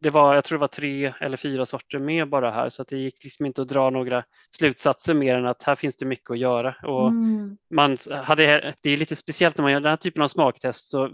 det 0.00 0.10
var, 0.10 0.34
jag 0.34 0.44
tror 0.44 0.58
det 0.58 0.60
var 0.60 0.68
tre 0.68 1.12
eller 1.20 1.36
fyra 1.36 1.66
sorter 1.66 1.98
med 1.98 2.28
bara 2.28 2.50
här 2.50 2.70
så 2.70 2.82
att 2.82 2.88
det 2.88 2.96
gick 2.98 3.24
liksom 3.24 3.46
inte 3.46 3.62
att 3.62 3.68
dra 3.68 3.90
några 3.90 4.24
slutsatser 4.56 5.14
mer 5.14 5.34
än 5.36 5.46
att 5.46 5.62
här 5.62 5.74
finns 5.74 5.96
det 5.96 6.06
mycket 6.06 6.30
att 6.30 6.38
göra. 6.38 6.74
Och 6.82 7.08
Mm. 7.08 7.56
man 7.74 7.96
hade, 8.22 8.74
det 8.80 8.90
är 8.90 8.96
lite 8.96 9.16
speciellt 9.16 9.56
när 9.58 9.62
man 9.62 9.72
gör 9.72 9.80
den 9.80 9.90
här 9.90 9.96
typen 9.96 10.22
av 10.22 10.28
smaktest 10.28 10.90
så, 10.90 11.10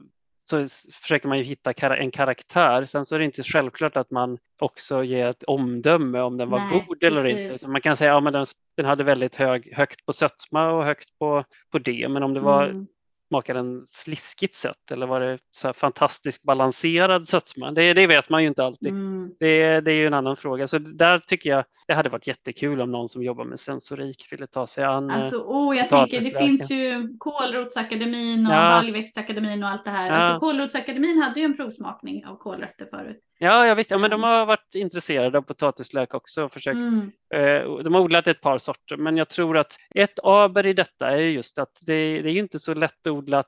så 0.47 0.69
försöker 0.93 1.29
man 1.29 1.39
ju 1.39 1.45
hitta 1.45 1.73
en 1.73 2.11
karaktär. 2.11 2.85
Sen 2.85 3.07
så 3.07 3.15
är 3.15 3.19
det 3.19 3.25
inte 3.25 3.43
självklart 3.43 3.97
att 3.97 4.11
man 4.11 4.39
också 4.59 5.05
ger 5.05 5.27
ett 5.27 5.43
omdöme 5.43 6.21
om 6.21 6.37
den 6.37 6.51
var 6.51 6.59
Nej, 6.59 6.85
god 6.87 7.05
eller 7.05 7.23
precis. 7.23 7.39
inte. 7.39 7.55
Utan 7.55 7.73
Man 7.73 7.81
kan 7.81 7.97
säga 7.97 8.11
att 8.11 8.17
ja, 8.17 8.21
men 8.21 8.33
den, 8.33 8.47
den 8.77 8.87
hade 8.87 9.05
väldigt 9.05 9.35
hög, 9.35 9.75
högt 9.75 10.07
på 10.07 10.13
sötma 10.13 10.71
och 10.71 10.85
högt 10.85 11.19
på, 11.19 11.45
på 11.71 11.79
det. 11.79 12.09
Men 12.09 12.23
om 12.23 12.35
det 12.35 12.41
var 12.41 12.65
Mm. 12.65 12.87
Smakade 13.29 13.59
den 13.59 13.87
sliskigt 13.91 14.55
sött 14.55 14.91
eller 14.91 15.07
var 15.07 15.21
det 15.21 15.39
så 15.51 15.69
här 15.69 15.73
fantastiskt 15.73 16.43
balanserad 16.43 17.29
sötma? 17.29 17.71
Det, 17.71 17.95
det 17.95 18.07
vet 18.07 18.29
man 18.29 18.43
ju 18.43 18.49
inte 18.49 18.65
alltid. 18.65 18.89
Mm. 18.93 19.31
Det, 19.41 19.81
det 19.81 19.91
är 19.93 19.97
ju 19.97 20.07
en 20.07 20.15
annan 20.15 20.37
fråga. 20.37 20.69
Så 20.69 20.79
där 20.79 21.19
tycker 21.19 21.51
jag 21.51 21.65
det 21.87 21.95
hade 21.95 22.09
varit 22.09 22.27
jättekul 22.27 22.81
om 22.81 22.91
någon 22.93 23.09
som 23.09 23.23
jobbar 23.23 23.45
med 23.45 23.61
sensorik 23.61 24.27
ville 24.33 24.47
ta 24.47 24.67
sig 24.67 24.85
an. 24.85 25.11
eh, 25.11 25.17
Alltså, 25.17 25.37
oh, 25.37 25.77
jag 25.77 25.89
tänker, 25.89 26.21
det 26.21 26.39
finns 26.39 26.71
ju 26.71 27.17
Kålrotsakademin 27.19 28.47
och 28.47 28.53
Ja. 28.53 28.71
Baljväxtakademin 28.81 29.63
och 29.63 29.69
allt 29.69 29.85
det 29.85 29.91
här. 29.91 30.07
Ja. 30.07 30.13
Alltså, 30.13 30.41
Kålrotsakademin 30.41 31.23
hade 31.23 31.41
ju 31.41 31.45
en 31.45 31.57
provsmakning 31.57 32.27
av 32.27 32.37
kålrötter 32.37 32.87
förut. 32.91 33.21
Ja, 33.39 33.67
ja 33.67 33.75
visst. 33.75 33.91
Ja, 33.91 33.99
men 33.99 34.11
de 34.11 34.23
har 34.23 34.47
varit 34.47 34.75
intresserade 34.75 35.39
av 35.39 35.43
potatislök 35.43 36.15
också 36.15 36.45
och 36.45 36.53
försökt. 36.53 36.77
Mm. 36.77 37.13
Eh, 37.35 37.77
de 37.83 37.95
har 37.95 38.01
odlat 38.01 38.27
ett 38.27 38.41
par 38.41 38.59
sorter, 38.59 38.97
men 38.97 39.17
jag 39.17 39.29
tror 39.29 39.57
att 39.59 39.77
ett 39.95 40.19
aber 40.23 40.67
i 40.67 40.73
detta 40.73 41.11
är 41.11 41.17
just 41.19 41.59
att 41.59 41.79
det, 41.87 42.23
det 42.23 42.29
är 42.29 42.33
ju 42.33 42.41
inte 42.41 42.59
så 42.59 42.75
lättodlat 42.75 43.47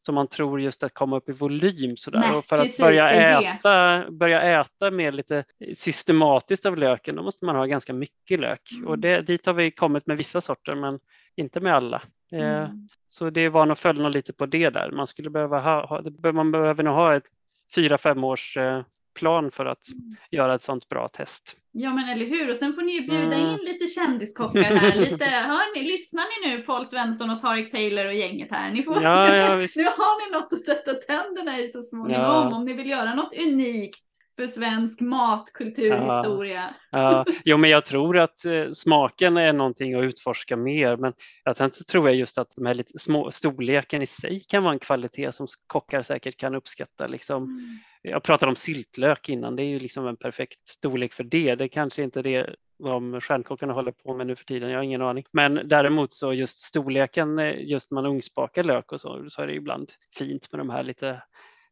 som 0.00 0.14
man 0.14 0.26
tror 0.26 0.60
just 0.60 0.82
att 0.82 0.94
komma 0.94 1.16
upp 1.16 1.28
i 1.28 1.32
volym 1.32 1.96
sådär. 1.96 2.18
Nej, 2.18 2.32
och 2.32 2.44
för 2.44 2.56
precis, 2.56 2.80
att 2.80 2.86
börja 2.86 3.06
det. 3.06 3.46
äta, 3.46 4.04
börja 4.10 4.60
äta 4.60 4.90
mer 4.90 5.12
lite 5.12 5.44
systematiskt 5.76 6.66
av 6.66 6.76
löken, 6.76 7.16
då 7.16 7.22
måste 7.22 7.44
man 7.44 7.56
ha 7.56 7.64
ganska 7.64 7.92
mycket 7.92 8.40
lök. 8.40 8.72
Mm. 8.72 8.86
Och 8.86 8.98
det, 8.98 9.20
dit 9.20 9.46
har 9.46 9.52
vi 9.52 9.70
kommit 9.70 10.06
med 10.06 10.16
vissa 10.16 10.40
sorter, 10.40 10.74
men 10.74 10.98
inte 11.36 11.60
med 11.60 11.74
alla. 11.74 12.02
Eh, 12.32 12.62
Mm. 12.66 12.88
Så 13.06 13.30
det 13.30 13.48
var 13.48 13.66
nog 13.66 13.78
följden 13.78 14.12
lite 14.12 14.32
på 14.32 14.46
det 14.46 14.70
där. 14.70 14.90
Man 14.90 15.06
skulle 15.06 15.30
behöva 15.30 15.60
ha, 15.60 16.02
man 16.32 16.52
behöver 16.52 16.82
nog 16.82 16.94
ha 16.94 17.14
ett 17.14 17.26
fyra, 17.74 17.98
fem 17.98 18.24
års 18.24 18.56
eh, 18.56 18.82
plan 19.16 19.50
för 19.50 19.66
att 19.66 19.88
Mm. 19.88 20.16
göra 20.30 20.54
ett 20.54 20.62
sådant 20.62 20.88
bra 20.88 21.08
test. 21.08 21.56
Ja 21.72 21.90
men 21.94 22.08
eller 22.08 22.26
hur, 22.26 22.50
och 22.50 22.56
sen 22.56 22.72
får 22.72 22.82
ni 22.82 22.92
ju 22.92 23.00
bjuda 23.00 23.36
Mm. 23.36 23.40
in 23.50 23.58
lite 23.64 23.86
kändiskockar 23.86 24.62
här. 24.62 24.94
Lite, 24.98 25.24
hör 25.24 25.74
ni, 25.74 25.82
lyssnar 25.82 26.24
ni 26.48 26.50
nu 26.56 26.62
Paul 26.62 26.86
Svensson 26.86 27.30
och 27.30 27.40
Tarik 27.40 27.70
Taylor 27.72 28.06
och 28.06 28.14
gänget 28.14 28.48
här? 28.50 28.70
Ni 28.70 28.82
får, 28.82 29.02
Ja, 29.02 29.34
ja, 29.34 29.56
nu 29.76 29.84
har 29.84 30.26
ni 30.26 30.32
något 30.38 30.52
att 30.52 30.64
sätta 30.64 30.94
tänderna 30.94 31.58
i 31.60 31.68
så 31.68 31.82
småningom 31.82 32.22
Ja. 32.22 32.56
om 32.56 32.64
ni 32.64 32.72
vill 32.72 32.90
göra 32.90 33.14
något 33.14 33.34
unikt 33.46 34.05
för 34.36 34.46
svensk 34.46 35.00
matkulturhistoria. 35.00 36.74
Ja, 36.90 37.24
jo, 37.44 37.56
men 37.56 37.70
jag 37.70 37.84
tror 37.84 38.18
att 38.18 38.44
eh, 38.44 38.70
smaken 38.70 39.36
är 39.36 39.52
någonting 39.52 39.94
att 39.94 40.04
utforska 40.04 40.56
mer, 40.56 40.96
men 40.96 41.12
jag 41.44 41.56
tänkte, 41.56 41.84
tror 41.84 42.08
jag 42.08 42.16
just 42.16 42.38
att 42.38 42.50
de 42.56 42.66
här 42.66 42.74
lite 42.74 42.98
små 42.98 43.30
storleken 43.30 44.02
i 44.02 44.06
sig 44.06 44.40
kan 44.48 44.62
vara 44.62 44.72
en 44.72 44.78
kvalitet 44.78 45.32
som 45.32 45.46
kockar 45.66 46.02
säkert 46.02 46.36
kan 46.36 46.54
uppskatta. 46.54 47.06
Liksom. 47.06 47.44
Mm. 47.44 47.78
Jag 48.02 48.22
pratade 48.22 48.50
om 48.50 48.56
syltlök 48.56 49.28
innan, 49.28 49.56
det 49.56 49.62
är 49.62 49.68
ju 49.68 49.78
liksom 49.78 50.06
en 50.06 50.16
perfekt 50.16 50.68
storlek 50.68 51.12
för 51.12 51.24
det. 51.24 51.54
Det 51.54 51.68
kanske 51.68 52.02
inte 52.02 52.18
är 52.18 52.22
det 52.22 52.54
de 52.78 53.20
stjärnkockarna 53.20 53.72
håller 53.72 53.92
på 53.92 54.14
med 54.14 54.26
nu 54.26 54.36
för 54.36 54.44
tiden, 54.44 54.70
jag 54.70 54.78
har 54.78 54.84
ingen 54.84 55.02
aning. 55.02 55.24
Men 55.32 55.60
däremot 55.64 56.12
så 56.12 56.32
just 56.32 56.58
storleken, 56.58 57.38
eh, 57.38 57.60
just 57.60 57.90
man 57.90 58.06
ugnsbakar 58.06 58.64
lök 58.64 58.92
och 58.92 59.00
så, 59.00 59.30
så 59.30 59.42
är 59.42 59.46
det 59.46 59.54
ibland 59.54 59.92
fint 60.18 60.52
med 60.52 60.60
de 60.60 60.70
här 60.70 60.82
lite 60.82 61.22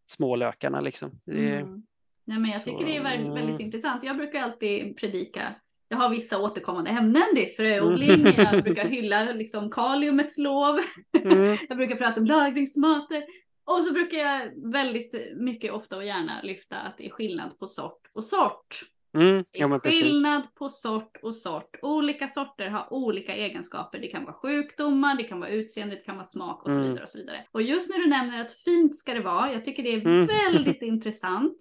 små 0.07 0.37
lökarna 0.37 0.81
liksom. 0.81 1.21
Det, 1.25 1.57
Mm. 1.57 1.83
Nej, 2.25 2.39
men 2.39 2.51
jag 2.51 2.65
tycker 2.65 2.85
det 2.85 2.97
är 2.97 3.03
väldigt, 3.03 3.27
Så- 3.27 3.35
väldigt 3.35 3.61
intressant. 3.61 4.05
Jag 4.05 4.17
brukar 4.17 4.43
alltid 4.43 4.97
predika. 4.97 5.55
Jag 5.89 5.97
har 5.97 6.09
vissa 6.09 6.39
återkommande 6.39 6.91
ämnen. 6.91 7.23
Det 7.35 7.51
är 7.51 7.55
fröodling. 7.57 8.11
Mm. 8.11 8.33
Jag 8.37 8.63
brukar 8.63 8.85
hylla 8.89 9.25
liksom 9.33 9.71
kaliumets 9.71 10.39
lov. 10.39 10.79
Mm, 11.25 11.57
Jag 11.69 11.77
brukar 11.77 11.97
prata 11.97 12.21
om 12.21 12.27
lagringstomater. 12.27 13.25
Och 13.67 13.83
så 13.83 13.93
brukar 13.93 14.19
jag 14.19 14.71
väldigt 14.73 15.15
mycket, 15.37 15.73
ofta 15.73 15.97
och 15.97 16.05
gärna 16.05 16.43
lyfta 16.43 16.77
att 16.77 16.99
det 16.99 17.07
är 17.07 17.11
skillnad 17.11 17.59
på 17.59 17.67
sort 17.67 18.01
och 18.15 18.25
sort. 18.25 18.81
mm, 19.17 19.45
ja, 19.53 19.81
skillnad 19.81 20.55
på 20.55 20.69
sort 20.69 21.17
och 21.23 21.35
sort. 21.35 21.77
Olika 21.83 22.29
sorter 22.29 22.69
har 22.69 22.93
olika 22.93 23.35
egenskaper. 23.35 23.99
Det 23.99 24.09
kan 24.09 24.25
vara 24.25 24.35
sjukdomar, 24.35 25.17
det 25.17 25.23
kan 25.25 25.41
vara 25.41 25.51
utseende, 25.51 25.95
det 25.95 26.01
kan 26.03 26.15
vara 26.17 26.25
smak 26.25 26.65
och 26.65 26.71
så 26.71 26.77
Mm. 26.77 26.89
vidare. 26.89 27.05
Och 27.05 27.11
så 27.11 27.19
vidare. 27.19 27.47
Och 27.53 27.63
just 27.63 27.91
när 27.91 27.99
du 27.99 28.07
nämner 28.07 28.41
att 28.41 28.53
fint 28.53 28.97
ska 28.99 29.15
det 29.15 29.21
vara, 29.21 29.53
jag 29.53 29.65
tycker 29.65 29.83
det 29.83 29.93
är 29.95 30.01
Mm. 30.07 30.27
väldigt 30.27 30.83
intressant 30.93 31.59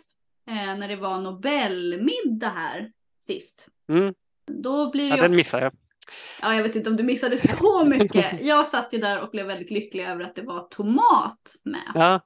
eh, 0.47 0.77
när 0.77 0.87
det 0.87 0.95
var 0.95 1.21
Nobelmiddag 1.21 2.49
här 2.49 2.91
sist. 3.19 3.67
Mm. 3.89 4.13
Då 4.45 4.91
blir 4.91 5.09
Ja, 5.09 5.15
ju 5.15 5.21
den 5.21 5.35
missar 5.35 5.61
jag. 5.61 5.73
Ja, 6.41 6.55
jag 6.55 6.63
vet 6.63 6.75
inte 6.75 6.89
om 6.89 6.95
du 6.95 7.03
missade 7.03 7.37
så 7.37 7.85
mycket. 7.89 8.41
Jag 8.41 8.65
satt 8.65 8.93
ju 8.93 8.97
där 8.97 9.21
och 9.21 9.29
blev 9.29 9.45
väldigt 9.45 9.71
lycklig 9.71 10.03
över 10.05 10.23
att 10.23 10.35
det 10.35 10.41
var 10.41 10.67
tomat 10.67 11.55
med. 11.63 11.91
Ja, 11.95 12.21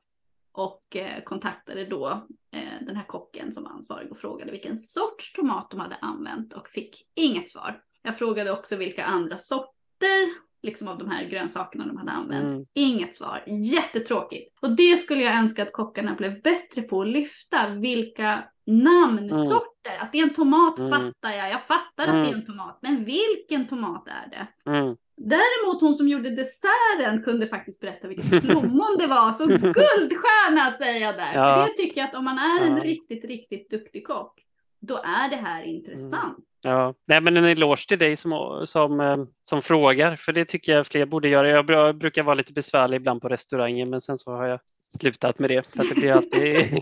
Och 0.52 0.96
eh, 0.96 1.24
kontaktade 1.24 1.86
då 1.86 2.28
eh, 2.52 2.86
den 2.86 2.96
här 2.96 3.06
kocken 3.08 3.54
som 3.54 3.64
var 3.64 3.72
ansvarig 3.72 4.12
och 4.12 4.18
frågade 4.18 4.52
vilken 4.52 4.78
sorts 4.78 5.34
tomat 5.34 5.72
de 5.72 5.80
hade 5.80 5.96
använt 5.96 6.54
och 6.54 6.68
fick 6.68 7.02
inget 7.16 7.50
svar. 7.50 7.82
Jag 8.02 8.18
frågade 8.18 8.52
också 8.52 8.76
vilka 8.76 9.06
andra 9.06 9.38
sorter 9.38 10.47
liksom 10.68 10.88
av 10.88 10.98
de 10.98 11.10
här 11.10 11.24
grönsakerna 11.30 11.86
de 11.88 11.98
hade 11.98 12.12
använt. 12.12 12.54
Mm. 12.56 12.66
Inget 12.74 13.16
svar. 13.16 13.44
Jättetråkigt. 13.48 14.58
Och 14.62 14.72
det 14.76 14.98
skulle 14.98 15.22
jag 15.22 15.36
önska 15.36 15.64
att 15.64 15.74
kockarna 15.74 16.16
blev 16.16 16.42
bättre 16.42 16.82
på 16.82 17.02
att 17.02 17.08
lyfta. 17.08 17.70
Vilka 17.70 18.44
namnsorter. 18.66 19.98
Att 20.00 20.12
det 20.12 20.20
är 20.20 20.24
en 20.24 20.34
tomat 20.34 20.80
Mm. 20.80 20.92
fattar 20.92 21.32
jag. 21.38 21.52
Jag 21.52 21.64
fattar 21.64 22.04
att 22.04 22.14
det 22.14 22.18
är 22.20 22.24
Mm. 22.24 22.34
en 22.34 22.46
tomat. 22.46 22.80
Men 22.82 23.06
vilken 23.06 23.68
tomat 23.68 24.08
är 24.08 24.30
det? 24.30 24.72
mm. 24.72 24.96
Däremot 25.22 25.82
hon 25.82 25.96
som 25.96 26.08
gjorde 26.08 26.30
desserten 26.30 27.24
kunde 27.24 27.48
faktiskt 27.48 27.80
berätta 27.80 28.08
vilket 28.08 28.42
plommon 28.44 28.96
det 29.00 29.08
var. 29.08 29.32
Så 29.32 29.46
guldstjärna 29.48 30.72
säger 30.72 31.02
jag 31.06 31.16
där. 31.16 31.32
Ja. 31.34 31.56
För 31.56 31.62
det 31.68 31.74
tycker 31.78 32.02
jag 32.02 32.08
att 32.10 32.16
om 32.16 32.26
man 32.26 32.38
är 32.38 32.62
en 32.66 32.78
Ja. 32.78 32.84
riktigt, 32.84 33.26
riktigt 33.26 33.70
duktig 33.70 34.08
kock, 34.08 34.44
då 34.80 34.98
är 34.98 35.30
det 35.30 35.36
här 35.36 35.64
intressant. 35.64 36.38
Ja, 36.62 36.94
nej 37.08 37.22
men 37.22 37.38
en 37.38 37.46
eloge 37.46 37.88
till 37.88 38.00
dig 38.00 38.16
som, 38.16 38.62
som, 38.66 39.00
eh, 39.00 39.18
som 39.42 39.62
frågar, 39.62 40.16
för 40.16 40.32
det 40.32 40.46
tycker 40.46 40.72
jag 40.72 40.88
fler 40.88 41.06
borde 41.06 41.30
göra. 41.30 41.50
Jag 41.50 41.66
br- 41.70 41.94
brukar 41.94 42.24
vara 42.24 42.36
lite 42.36 42.54
besvärlig 42.54 42.98
ibland 42.98 43.22
på 43.22 43.30
restaurangen, 43.30 43.90
men 43.90 44.02
sen 44.02 44.18
så 44.18 44.32
har 44.32 44.46
jag 44.48 44.60
slutat 45.00 45.40
med 45.40 45.50
det, 45.50 45.68
för 45.74 45.80
att 45.84 45.90
det 45.90 45.96
blir 45.96 46.12
alltid... 46.12 46.54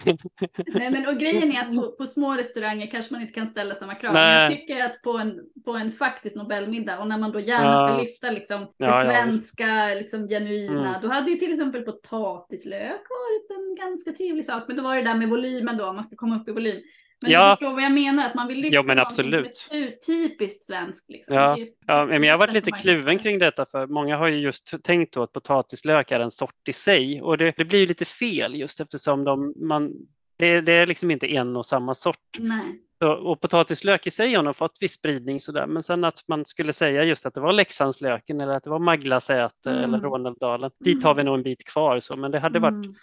Nej, 0.68 0.90
men 0.92 1.08
och 1.08 1.18
grejen 1.20 1.52
är 1.52 1.60
att 1.62 1.76
på, 1.76 1.92
på 1.92 2.06
små 2.06 2.34
restauranger 2.34 2.88
kanske 2.88 3.14
man 3.14 3.22
inte 3.22 3.34
kan 3.34 3.48
ställa 3.48 3.76
samma 3.76 3.96
krav. 3.96 4.14
Men 4.14 4.24
Nej. 4.24 4.42
jag 4.44 4.52
tycker 4.52 4.86
att 4.86 5.02
på 5.02 5.12
en, 5.18 5.40
på 5.66 5.72
en 5.72 5.92
faktisk 5.92 6.36
Nobelmiddag 6.36 7.00
och 7.00 7.08
när 7.08 7.18
man 7.18 7.32
då 7.32 7.40
gärna 7.40 7.66
Ja. 7.72 7.88
ska 7.88 8.02
lyfta 8.02 8.32
liksom 8.32 8.60
det 8.62 8.86
Ja, 8.86 9.04
ja, 9.04 9.10
svenska, 9.12 9.86
liksom 9.96 10.28
genuina, 10.28 10.90
Mm. 10.90 11.02
då 11.02 11.08
hade 11.08 11.32
ju 11.32 11.38
till 11.38 11.52
exempel 11.54 11.82
potatislök 11.82 13.02
varit 13.10 13.58
en 13.60 13.76
ganska 13.86 14.12
trevlig 14.12 14.46
sak. 14.46 14.64
Men 14.68 14.78
då 14.78 14.84
var 14.84 14.96
det 14.96 15.02
där 15.02 15.16
med 15.16 15.30
volymen 15.30 15.78
då, 15.78 15.94
man 15.94 16.04
ska 16.04 16.16
komma 16.16 16.42
upp 16.42 16.50
i 16.50 16.52
volym. 16.52 16.82
Men 17.22 17.32
Ja. 17.32 17.46
du 17.50 17.52
förstår 17.52 17.74
vad 17.74 17.84
jag 17.84 17.92
menar, 17.92 18.26
att 18.26 18.36
man 18.36 18.48
vill 18.48 18.58
lyfta 18.58 18.76
Ja, 18.76 18.84
men 18.84 19.00
absolut. 19.00 19.58
som 19.58 19.78
är 19.78 19.88
ty- 19.88 19.98
typiskt 20.06 20.64
svenskt. 20.64 21.10
Liksom. 21.10 21.36
Ja. 21.36 21.58
Ja, 21.88 22.06
men 22.06 22.24
jag 22.24 22.34
har 22.34 22.40
varit 22.40 22.54
lite 22.54 22.72
kluven 22.72 23.20
kring 23.20 23.40
detta, 23.40 23.66
för 23.66 23.88
många 23.88 24.18
har 24.18 24.28
ju 24.28 24.38
just 24.38 24.84
tänkt 24.84 25.14
då 25.14 25.24
att 25.24 25.32
potatislök 25.32 26.12
är 26.12 26.20
en 26.20 26.32
sort 26.32 26.68
i 26.68 26.74
sig, 26.74 27.22
och 27.22 27.38
det, 27.38 27.54
det 27.58 27.66
blir 27.66 27.80
ju 27.80 27.86
lite 27.86 28.06
fel 28.06 28.56
just 28.56 28.80
eftersom 28.80 29.24
de, 29.24 29.54
man, 29.58 29.94
det, 30.38 30.62
det 30.62 30.74
är 30.74 30.88
liksom 30.88 31.12
inte 31.12 31.28
en 31.36 31.56
och 31.56 31.66
samma 31.66 31.96
sort. 31.96 32.38
Nej. 32.40 32.82
och 33.22 33.42
potatislök 33.42 34.08
i 34.08 34.12
sig 34.12 34.34
har 34.34 34.44
nog 34.44 34.56
fått 34.56 34.78
viss 34.80 34.94
spridning 34.94 35.42
sådär, 35.42 35.68
men 35.68 35.84
sen 35.84 36.04
att 36.04 36.24
man 36.28 36.46
skulle 36.46 36.74
säga 36.74 37.04
just 37.04 37.26
att 37.26 37.34
det 37.34 37.40
var 37.40 37.54
Leksandslöken 37.54 38.42
eller 38.42 38.54
att 38.54 38.64
det 38.64 38.70
var 38.70 38.80
Maglasäte 38.80 39.72
mm. 39.72 39.84
eller 39.84 40.00
Råneldalen. 40.00 40.72
Dit 40.80 41.04
har 41.04 41.16
vi 41.16 41.24
nog 41.24 41.36
en 41.36 41.44
bit 41.44 41.64
kvar 41.64 42.00
så, 42.00 42.18
men 42.18 42.32
det 42.32 42.40
hade 42.40 42.60
varit, 42.60 42.86
mm. 42.86 42.96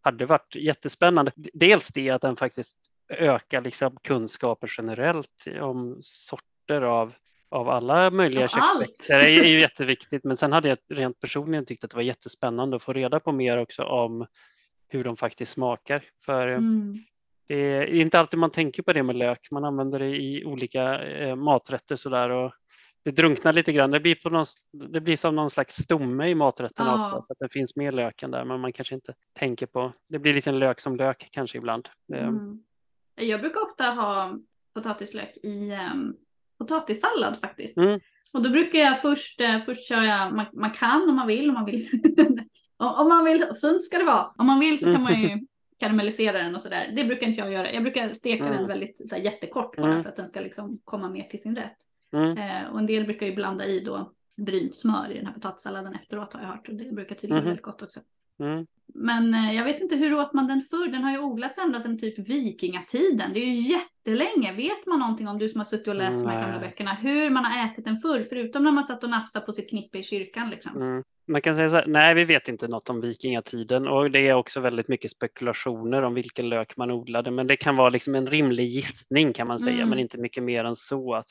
hade 0.00 0.26
varit 0.26 0.54
jättespännande. 0.54 1.32
Dels 1.36 1.88
det 1.88 2.10
att 2.10 2.22
den 2.22 2.36
faktiskt 2.36 2.78
ökar 3.08 3.60
liksom 3.60 3.96
kunskaper 4.02 4.74
generellt 4.76 5.44
om 5.60 5.98
sorter 6.02 6.82
av 6.82 7.12
av 7.50 7.68
alla 7.68 8.10
möjliga 8.10 8.48
köksväxter 8.48 9.18
är, 9.20 9.44
är 9.44 9.48
ju 9.48 9.60
jätteviktigt. 9.60 10.24
Men 10.24 10.36
sen 10.36 10.52
hade 10.52 10.68
jag 10.68 10.78
rent 10.88 11.20
personligen 11.20 11.66
tyckt 11.66 11.84
att 11.84 11.90
det 11.90 11.96
var 11.96 12.02
jättespännande 12.02 12.76
att 12.76 12.82
få 12.82 12.92
reda 12.92 13.20
på 13.20 13.32
mer 13.32 13.58
också 13.58 13.82
om 13.82 14.26
hur 14.88 15.04
de 15.04 15.16
faktiskt 15.16 15.52
smakar. 15.52 16.04
För 16.24 16.48
mm. 16.48 16.98
det 17.46 17.54
är 17.54 17.86
inte 17.86 18.18
alltid 18.18 18.38
man 18.38 18.50
tänker 18.50 18.82
på 18.82 18.92
det 18.92 19.02
med 19.02 19.16
lök. 19.16 19.48
Man 19.50 19.64
använder 19.64 19.98
det 19.98 20.16
i 20.16 20.44
olika 20.44 21.04
eh, 21.04 21.36
maträtter 21.36 21.96
sådär 21.96 22.30
och 22.30 22.52
det 23.04 23.10
drunknar 23.10 23.52
lite 23.52 23.72
grann. 23.72 23.90
Det 23.90 24.00
blir, 24.00 24.14
på 24.14 24.30
någon, 24.30 24.46
det 24.72 25.00
blir 25.00 25.16
som 25.16 25.36
någon 25.36 25.50
slags 25.50 25.76
stomme 25.76 26.28
i 26.28 26.34
maträtterna 26.34 26.88
ja. 26.88 27.04
ofta 27.04 27.22
så 27.22 27.32
att 27.32 27.38
det 27.38 27.52
finns 27.52 27.76
mer 27.76 27.92
löken 27.92 28.30
där 28.30 28.44
men 28.44 28.60
man 28.60 28.72
kanske 28.72 28.94
inte 28.94 29.14
tänker 29.38 29.66
på. 29.66 29.92
Det 30.08 30.18
blir 30.18 30.34
lite 30.34 30.50
en 30.50 30.58
lök 30.58 30.80
som 30.80 30.96
lök 30.96 31.28
kanske 31.30 31.58
ibland. 31.58 31.88
Mm. 32.14 32.62
Jag 33.18 33.40
brukar 33.40 33.62
ofta 33.62 33.84
ha 33.84 34.38
potatislök 34.74 35.36
i 35.36 35.72
um 35.92 36.16
potatissallad 36.58 37.38
faktiskt. 37.40 37.76
Mm. 37.76 38.00
Och 38.32 38.42
då 38.42 38.50
brukar 38.50 38.78
jag 38.78 39.02
först, 39.02 39.40
eh, 39.40 39.64
först 39.64 39.88
kör 39.88 40.02
jag, 40.02 40.34
man, 40.34 40.46
man, 40.52 40.70
kan 40.70 41.08
om 41.08 41.16
man 41.16 41.26
vill, 41.26 41.48
om 41.48 41.54
man 41.54 41.64
vill. 41.64 41.88
om 42.76 43.08
man 43.08 43.24
vill, 43.24 43.44
fint 43.60 43.82
ska 43.82 43.98
det 43.98 44.04
vara. 44.04 44.34
Om 44.38 44.46
man 44.46 44.60
vill 44.60 44.78
så 44.78 44.84
kan 44.84 45.02
man 45.02 45.22
ju 45.22 45.46
karamellisera 45.80 46.38
den 46.38 46.54
och 46.54 46.60
sådär. 46.60 46.92
Det 46.96 47.04
brukar 47.04 47.26
inte 47.26 47.40
jag 47.40 47.52
göra. 47.52 47.72
Jag 47.72 47.82
brukar 47.82 48.12
steka 48.12 48.44
mm. 48.44 48.56
den 48.56 48.66
väldigt 48.66 49.08
så 49.08 49.14
här, 49.14 49.22
jättekort 49.22 49.76
bara 49.76 49.90
mm. 49.90 50.02
för 50.02 50.10
att 50.10 50.16
den 50.16 50.28
ska 50.28 50.40
liksom 50.40 50.80
komma 50.84 51.08
mer 51.08 51.22
till 51.22 51.42
sin 51.42 51.56
rätt. 51.56 51.76
Mm. 52.12 52.38
Eh, 52.38 52.70
och 52.70 52.78
en 52.78 52.86
del 52.86 53.04
brukar 53.04 53.26
ju 53.26 53.34
blanda 53.34 53.64
i 53.66 53.80
då 53.80 54.12
brynt 54.36 54.74
smör 54.74 55.10
i 55.10 55.16
den 55.16 55.26
här 55.26 55.34
potatissalladen 55.34 55.94
efteråt 55.94 56.32
har 56.32 56.40
jag 56.40 56.48
hört 56.48 56.68
och 56.68 56.74
det 56.74 56.92
brukar 56.92 57.14
tydligen 57.14 57.34
vara 57.34 57.40
mm. 57.40 57.48
väldigt 57.48 57.64
gott 57.64 57.82
också. 57.82 58.00
Mm. 58.40 58.66
Men 58.94 59.34
eh, 59.34 59.56
jag 59.56 59.64
vet 59.64 59.80
inte 59.80 59.96
hur 59.96 60.14
åt 60.14 60.32
man 60.32 60.46
den 60.46 60.62
förr? 60.62 60.88
Den 60.88 61.04
har 61.04 61.10
ju 61.10 61.18
odlats 61.18 61.58
ända 61.58 61.80
sedan 61.80 61.98
typ 61.98 62.18
vikingatiden. 62.18 63.32
Det 63.34 63.40
är 63.40 63.46
ju 63.46 63.54
jättelänge. 63.54 64.52
Vet 64.52 64.86
man 64.86 64.98
någonting 64.98 65.28
om 65.28 65.38
du 65.38 65.48
som 65.48 65.60
har 65.60 65.64
suttit 65.64 65.88
och 65.88 65.94
läst 65.94 66.24
de 66.24 66.30
här 66.30 66.40
gamla 66.40 66.60
böckerna, 66.60 66.94
hur 66.94 67.30
man 67.30 67.44
har 67.44 67.66
ätit 67.66 67.84
den 67.84 67.98
förr, 67.98 68.26
förutom 68.28 68.64
när 68.64 68.72
man 68.72 68.84
satt 68.84 69.04
och 69.04 69.10
nafsade 69.10 69.46
på 69.46 69.52
sitt 69.52 69.70
knippe 69.70 69.98
i 69.98 70.02
kyrkan 70.02 70.50
liksom? 70.50 70.82
Mm. 70.82 71.02
Man 71.30 71.42
kan 71.42 71.56
säga 71.56 71.68
så 71.68 71.76
här, 71.76 71.86
nej 71.86 72.14
vi 72.14 72.24
vet 72.24 72.48
inte 72.48 72.68
något 72.68 72.90
om 72.90 73.00
vikingatiden 73.00 73.88
och 73.88 74.10
det 74.10 74.28
är 74.28 74.34
också 74.34 74.60
väldigt 74.60 74.88
mycket 74.88 75.10
spekulationer 75.10 76.02
om 76.02 76.14
vilken 76.14 76.48
lök 76.48 76.76
man 76.76 76.90
odlade 76.90 77.30
men 77.30 77.46
det 77.46 77.56
kan 77.56 77.76
vara 77.76 77.88
liksom 77.88 78.14
en 78.14 78.26
rimlig 78.26 78.66
gissning 78.66 79.32
kan 79.32 79.46
man 79.46 79.58
säga 79.58 79.76
mm. 79.76 79.88
men 79.88 79.98
inte 79.98 80.18
mycket 80.18 80.42
mer 80.42 80.64
än 80.64 80.76
så. 80.76 81.14
Att 81.14 81.28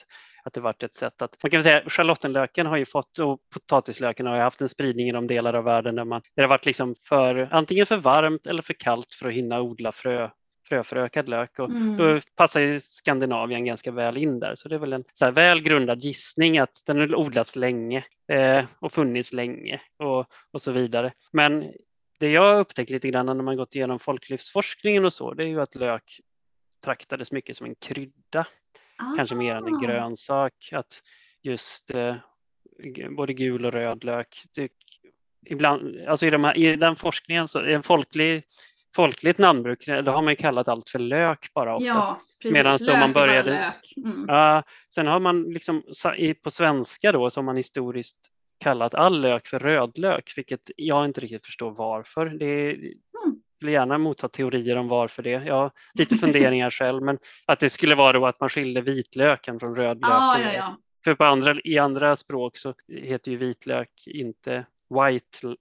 att 0.48 0.54
det 0.54 0.62
varit 0.62 0.84
ett 0.84 0.94
sätt 0.94 1.22
att, 1.22 1.38
man 1.44 1.50
kan 1.52 1.64
säga 1.64 1.84
schalottenlöken 1.88 2.66
har 2.66 2.78
ju 2.78 2.86
fått 2.86 3.20
och 3.20 3.40
potatislöken 3.54 4.26
har 4.26 4.36
ju 4.36 4.42
haft 4.42 4.62
en 4.62 4.70
spridning 4.70 5.10
i 5.10 5.12
de 5.12 5.28
delar 5.28 5.54
av 5.54 5.64
världen 5.64 5.96
där, 5.96 6.06
man, 6.06 6.22
där 6.22 6.32
det 6.36 6.42
har 6.42 6.50
varit 6.50 6.66
liksom 6.66 6.96
för, 7.04 7.48
antingen 7.52 7.86
för 7.86 7.98
varmt 7.98 8.48
eller 8.48 8.62
för 8.62 8.74
kallt 8.74 9.14
för 9.14 9.28
att 9.28 9.34
hinna 9.34 9.62
odla 9.62 9.92
frö 9.92 10.30
fröförökad 10.68 11.30
lök 11.30 11.60
och 11.60 11.70
mm. 11.70 11.98
då 11.98 12.20
passar 12.36 12.60
ju 12.60 12.80
Skandinavien 12.80 13.66
ganska 13.66 13.92
väl 13.92 14.18
in 14.18 14.40
där. 14.40 14.56
Så 14.56 14.70
det 14.70 14.76
är 14.76 14.80
väl 14.80 14.94
en 14.94 15.04
så 15.14 15.32
väl 15.32 15.62
grundad 15.62 16.00
gissning 16.00 16.58
att 16.58 16.84
den 16.86 16.98
har 17.00 17.16
odlats 17.16 17.56
länge 17.56 18.06
eh, 18.32 18.66
och 18.80 18.94
funnits 18.94 19.34
länge 19.34 19.82
och, 19.98 20.26
och 20.52 20.62
så 20.62 20.72
vidare. 20.72 21.14
Men 21.32 21.72
det 22.20 22.32
jag 22.32 22.60
upptäckt 22.60 22.90
lite 22.90 23.08
grann 23.08 23.26
när 23.26 23.34
man 23.34 23.58
gått 23.58 23.76
igenom 23.76 24.00
folklivsforskningen 24.00 25.06
och 25.06 25.14
så, 25.14 25.34
det 25.34 25.44
är 25.44 25.48
ju 25.48 25.62
att 25.62 25.76
lök 25.76 26.22
traktades 26.84 27.32
mycket 27.32 27.58
som 27.58 27.66
en 27.66 27.76
krydda 27.76 28.48
ah. 28.98 29.16
kanske 29.16 29.36
mer 29.36 29.56
än 29.56 29.68
en 29.68 29.76
ah. 29.76 29.80
grönsak. 29.80 30.70
Att 30.72 31.02
just 31.42 31.92
eh, 31.92 32.16
både 33.10 33.34
gul 33.34 33.66
och 33.66 33.72
röd 33.72 34.04
lök. 34.04 34.44
Det, 34.56 34.72
ibland, 35.46 36.08
alltså 36.08 36.26
i, 36.26 36.30
de 36.30 36.44
här, 36.44 36.58
i 36.58 36.76
den 36.76 36.96
forskningen, 36.96 37.48
så, 37.48 37.60
en 37.60 37.84
folklig, 37.84 38.44
folkligt 38.96 39.38
namnbruk, 39.38 39.86
då 39.86 40.12
har 40.12 40.22
man 40.22 40.32
ju 40.32 40.36
kallat 40.36 40.68
allt 40.68 40.90
för 40.90 41.00
lök 41.00 41.54
bara 41.54 41.76
ofta. 41.76 41.88
Ja, 41.88 42.20
precis. 42.42 42.54
Medan 42.54 42.78
då 42.82 42.98
man 42.98 43.14
började, 43.14 43.74
mm. 44.06 44.26
ja, 44.28 44.64
sen 44.94 45.08
har 45.08 45.20
man 45.20 45.44
liksom 45.44 45.84
på 46.44 46.52
svenska 46.52 47.12
då 47.12 47.30
så 47.30 47.40
har 47.40 47.44
man 47.44 47.58
historiskt 47.58 48.18
kallat 48.60 48.94
all 48.94 49.22
lök 49.22 49.48
för 49.48 49.60
rödlök, 49.60 50.34
vilket 50.36 50.72
jag 50.76 51.06
inte 51.06 51.22
riktigt 51.22 51.46
förstår 51.46 51.72
varför. 51.72 52.26
Det, 52.26 52.78
skulle 53.58 53.72
gärna 53.72 53.98
motta 53.98 54.28
teorier 54.28 54.76
om 54.76 54.88
varför 54.88 55.24
det. 55.24 55.30
Jag 55.30 55.54
har 55.54 55.72
lite 55.94 56.16
funderingar 56.16 56.72
själv, 56.72 57.04
men 57.04 57.18
att 57.46 57.60
det 57.60 57.70
skulle 57.70 57.96
vara 57.96 58.14
då 58.14 58.26
att 58.26 58.40
man 58.40 58.50
skilde 58.50 58.82
vitlöken 58.82 59.60
från 59.60 59.76
rödlöken. 59.76 60.18
Ah, 60.18 60.40
ja, 60.40 60.54
ja. 60.54 60.78
För 61.04 61.16
på 61.16 61.24
andra, 61.24 61.56
i 61.64 61.78
andra 61.78 62.16
språk 62.16 62.58
så 62.58 62.74
heter 62.88 63.32
ju 63.32 63.38
vitlök 63.38 63.90
inte 64.06 64.66
white 64.90 65.56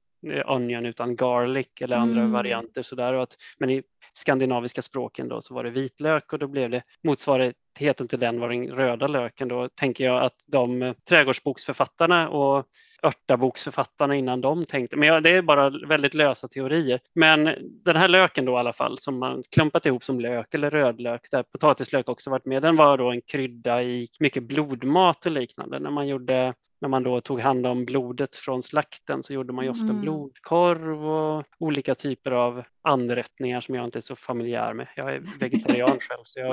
onion 0.46 0.86
utan 0.86 1.16
garlic 1.16 1.68
eller 1.80 1.96
andra 1.96 2.20
mm. 2.20 2.32
varianter 2.32 2.82
sådär. 2.82 3.12
Och 3.12 3.22
att, 3.22 3.36
men 3.58 3.70
i 3.70 3.82
skandinaviska 4.12 4.82
språken 4.82 5.28
då 5.28 5.40
så 5.40 5.54
var 5.54 5.64
det 5.64 5.70
vitlök 5.70 6.32
och 6.32 6.38
då 6.38 6.46
blev 6.46 6.70
det 6.70 6.82
motsvarigheten 7.02 8.08
till 8.08 8.18
den 8.18 8.40
var 8.40 8.48
den 8.48 8.68
röda 8.68 9.06
löken. 9.06 9.48
Då 9.48 9.68
tänker 9.68 10.04
jag 10.04 10.22
att 10.22 10.34
de 10.46 10.94
trädgårdsboksförfattarna 11.08 12.28
och 12.28 12.66
örtaboksförfattarna 13.02 14.16
innan 14.16 14.40
de 14.40 14.64
tänkte. 14.64 14.96
Men 14.96 15.08
ja, 15.08 15.20
det 15.20 15.30
är 15.30 15.42
bara 15.42 15.70
väldigt 15.70 16.14
lösa 16.14 16.48
teorier. 16.48 17.00
Men 17.14 17.54
den 17.84 17.96
här 17.96 18.08
löken 18.08 18.44
då 18.44 18.52
i 18.52 18.56
alla 18.56 18.72
fall 18.72 18.98
som 18.98 19.18
man 19.18 19.42
klumpat 19.50 19.86
ihop 19.86 20.04
som 20.04 20.20
lök 20.20 20.54
eller 20.54 20.70
rödlök, 20.70 21.30
där 21.30 21.42
potatislök 21.42 22.08
också 22.08 22.30
varit 22.30 22.44
med, 22.44 22.62
den 22.62 22.76
var 22.76 22.98
då 22.98 23.10
en 23.10 23.20
krydda 23.20 23.82
i 23.82 24.08
mycket 24.20 24.42
blodmat 24.42 25.26
och 25.26 25.32
liknande. 25.32 25.78
När 25.78 25.90
man 25.90 26.08
gjorde 26.08 26.54
när 26.80 26.88
man 26.88 27.02
då 27.02 27.20
tog 27.20 27.40
hand 27.40 27.66
om 27.66 27.84
blodet 27.84 28.36
från 28.36 28.62
slakten 28.62 29.22
så 29.22 29.32
gjorde 29.32 29.52
man 29.52 29.64
ju 29.64 29.70
ofta 29.70 29.84
mm. 29.84 30.00
blodkorv 30.00 31.06
och 31.06 31.44
olika 31.58 31.94
typer 31.94 32.30
av 32.30 32.62
anrättningar 32.82 33.60
som 33.60 33.74
jag 33.74 33.84
inte 33.84 33.98
är 33.98 34.00
så 34.00 34.16
familjär 34.16 34.74
med. 34.74 34.88
Jag 34.96 35.14
är 35.14 35.22
vegetarian 35.40 35.98
själv 36.00 36.22
så 36.24 36.40
jag 36.40 36.46
har 36.46 36.52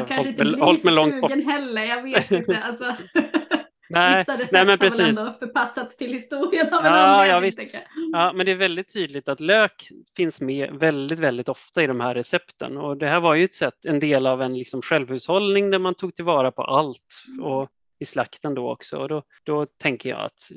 hållit, 0.66 0.84
mig, 0.84 0.94
långt 0.94 1.22
bort. 1.22 1.32
heller, 1.32 1.84
jag 1.84 2.04
vet 2.04 2.32
inte. 2.32 2.58
Alltså. 2.58 2.96
Nej, 3.94 4.20
Vissa 4.20 4.34
recept 4.34 4.52
nej, 4.52 4.66
men 4.66 4.80
precis. 4.80 5.00
har 5.00 5.08
väl 5.08 5.18
ändå 5.18 5.34
förpassats 5.34 5.98
till 5.98 6.14
historien 6.14 6.74
av 6.74 6.86
en 6.86 6.92
ja, 6.94 7.36
anledning. 7.36 7.70
Ja, 7.74 7.80
ja, 8.12 8.34
men 8.34 8.46
det 8.46 8.52
är 8.52 8.56
väldigt 8.56 8.94
tydligt 8.94 9.28
att 9.28 9.40
lök 9.40 9.90
finns 10.16 10.42
med 10.42 10.70
väldigt, 10.74 11.20
väldigt 11.20 11.50
ofta 11.50 11.84
i 11.84 11.88
de 11.88 12.00
här 12.00 12.16
recepten. 12.16 12.78
Och 12.78 12.98
det 12.98 13.08
här 13.08 13.20
var 13.20 13.36
ju 13.36 13.46
ett 13.46 13.56
sätt, 13.56 13.86
en 13.86 14.00
del 14.00 14.28
av 14.28 14.42
en 14.42 14.54
liksom 14.54 14.82
självhushållning 14.82 15.72
där 15.72 15.80
man 15.80 15.96
tog 15.96 16.16
tillvara 16.16 16.52
på 16.52 16.64
allt 16.64 17.26
mm. 17.28 17.46
och 17.46 17.70
i 18.00 18.06
slakten 18.06 18.56
då 18.56 18.72
också. 18.72 18.98
Och 18.98 19.10
då, 19.10 19.24
då 19.44 19.66
tänker 19.66 20.10
jag 20.10 20.20
att 20.20 20.52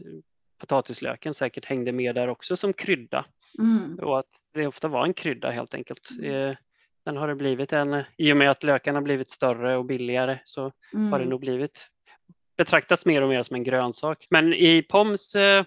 potatislöken 0.58 1.34
säkert 1.34 1.64
hängde 1.64 1.92
med 1.92 2.14
där 2.14 2.28
också 2.28 2.56
som 2.56 2.72
krydda. 2.72 3.24
Mm. 3.58 3.98
Och 4.02 4.18
att 4.18 4.30
det 4.54 4.66
ofta 4.66 4.88
var 4.88 5.04
en 5.04 5.14
krydda 5.14 5.50
helt 5.50 5.74
enkelt. 5.74 6.10
Mm. 6.18 6.32
Eh, 6.32 6.56
sen 7.04 7.16
har 7.16 7.28
det 7.28 7.34
blivit 7.34 7.72
en, 7.72 8.02
i 8.16 8.32
och 8.32 8.36
med 8.36 8.50
att 8.50 8.62
lökarna 8.62 9.02
blivit 9.02 9.30
större 9.30 9.76
och 9.76 9.84
billigare 9.84 10.38
så 10.44 10.72
mm. 10.94 11.12
har 11.12 11.18
det 11.18 11.26
nog 11.26 11.40
blivit 11.40 11.88
betraktas 12.56 13.06
mer 13.06 13.22
och 13.22 13.28
mer 13.28 13.42
som 13.42 13.56
en 13.56 13.64
grönsak. 13.64 14.26
Men 14.30 14.54
i 14.54 14.82
POMs 14.82 15.34
eh, 15.34 15.64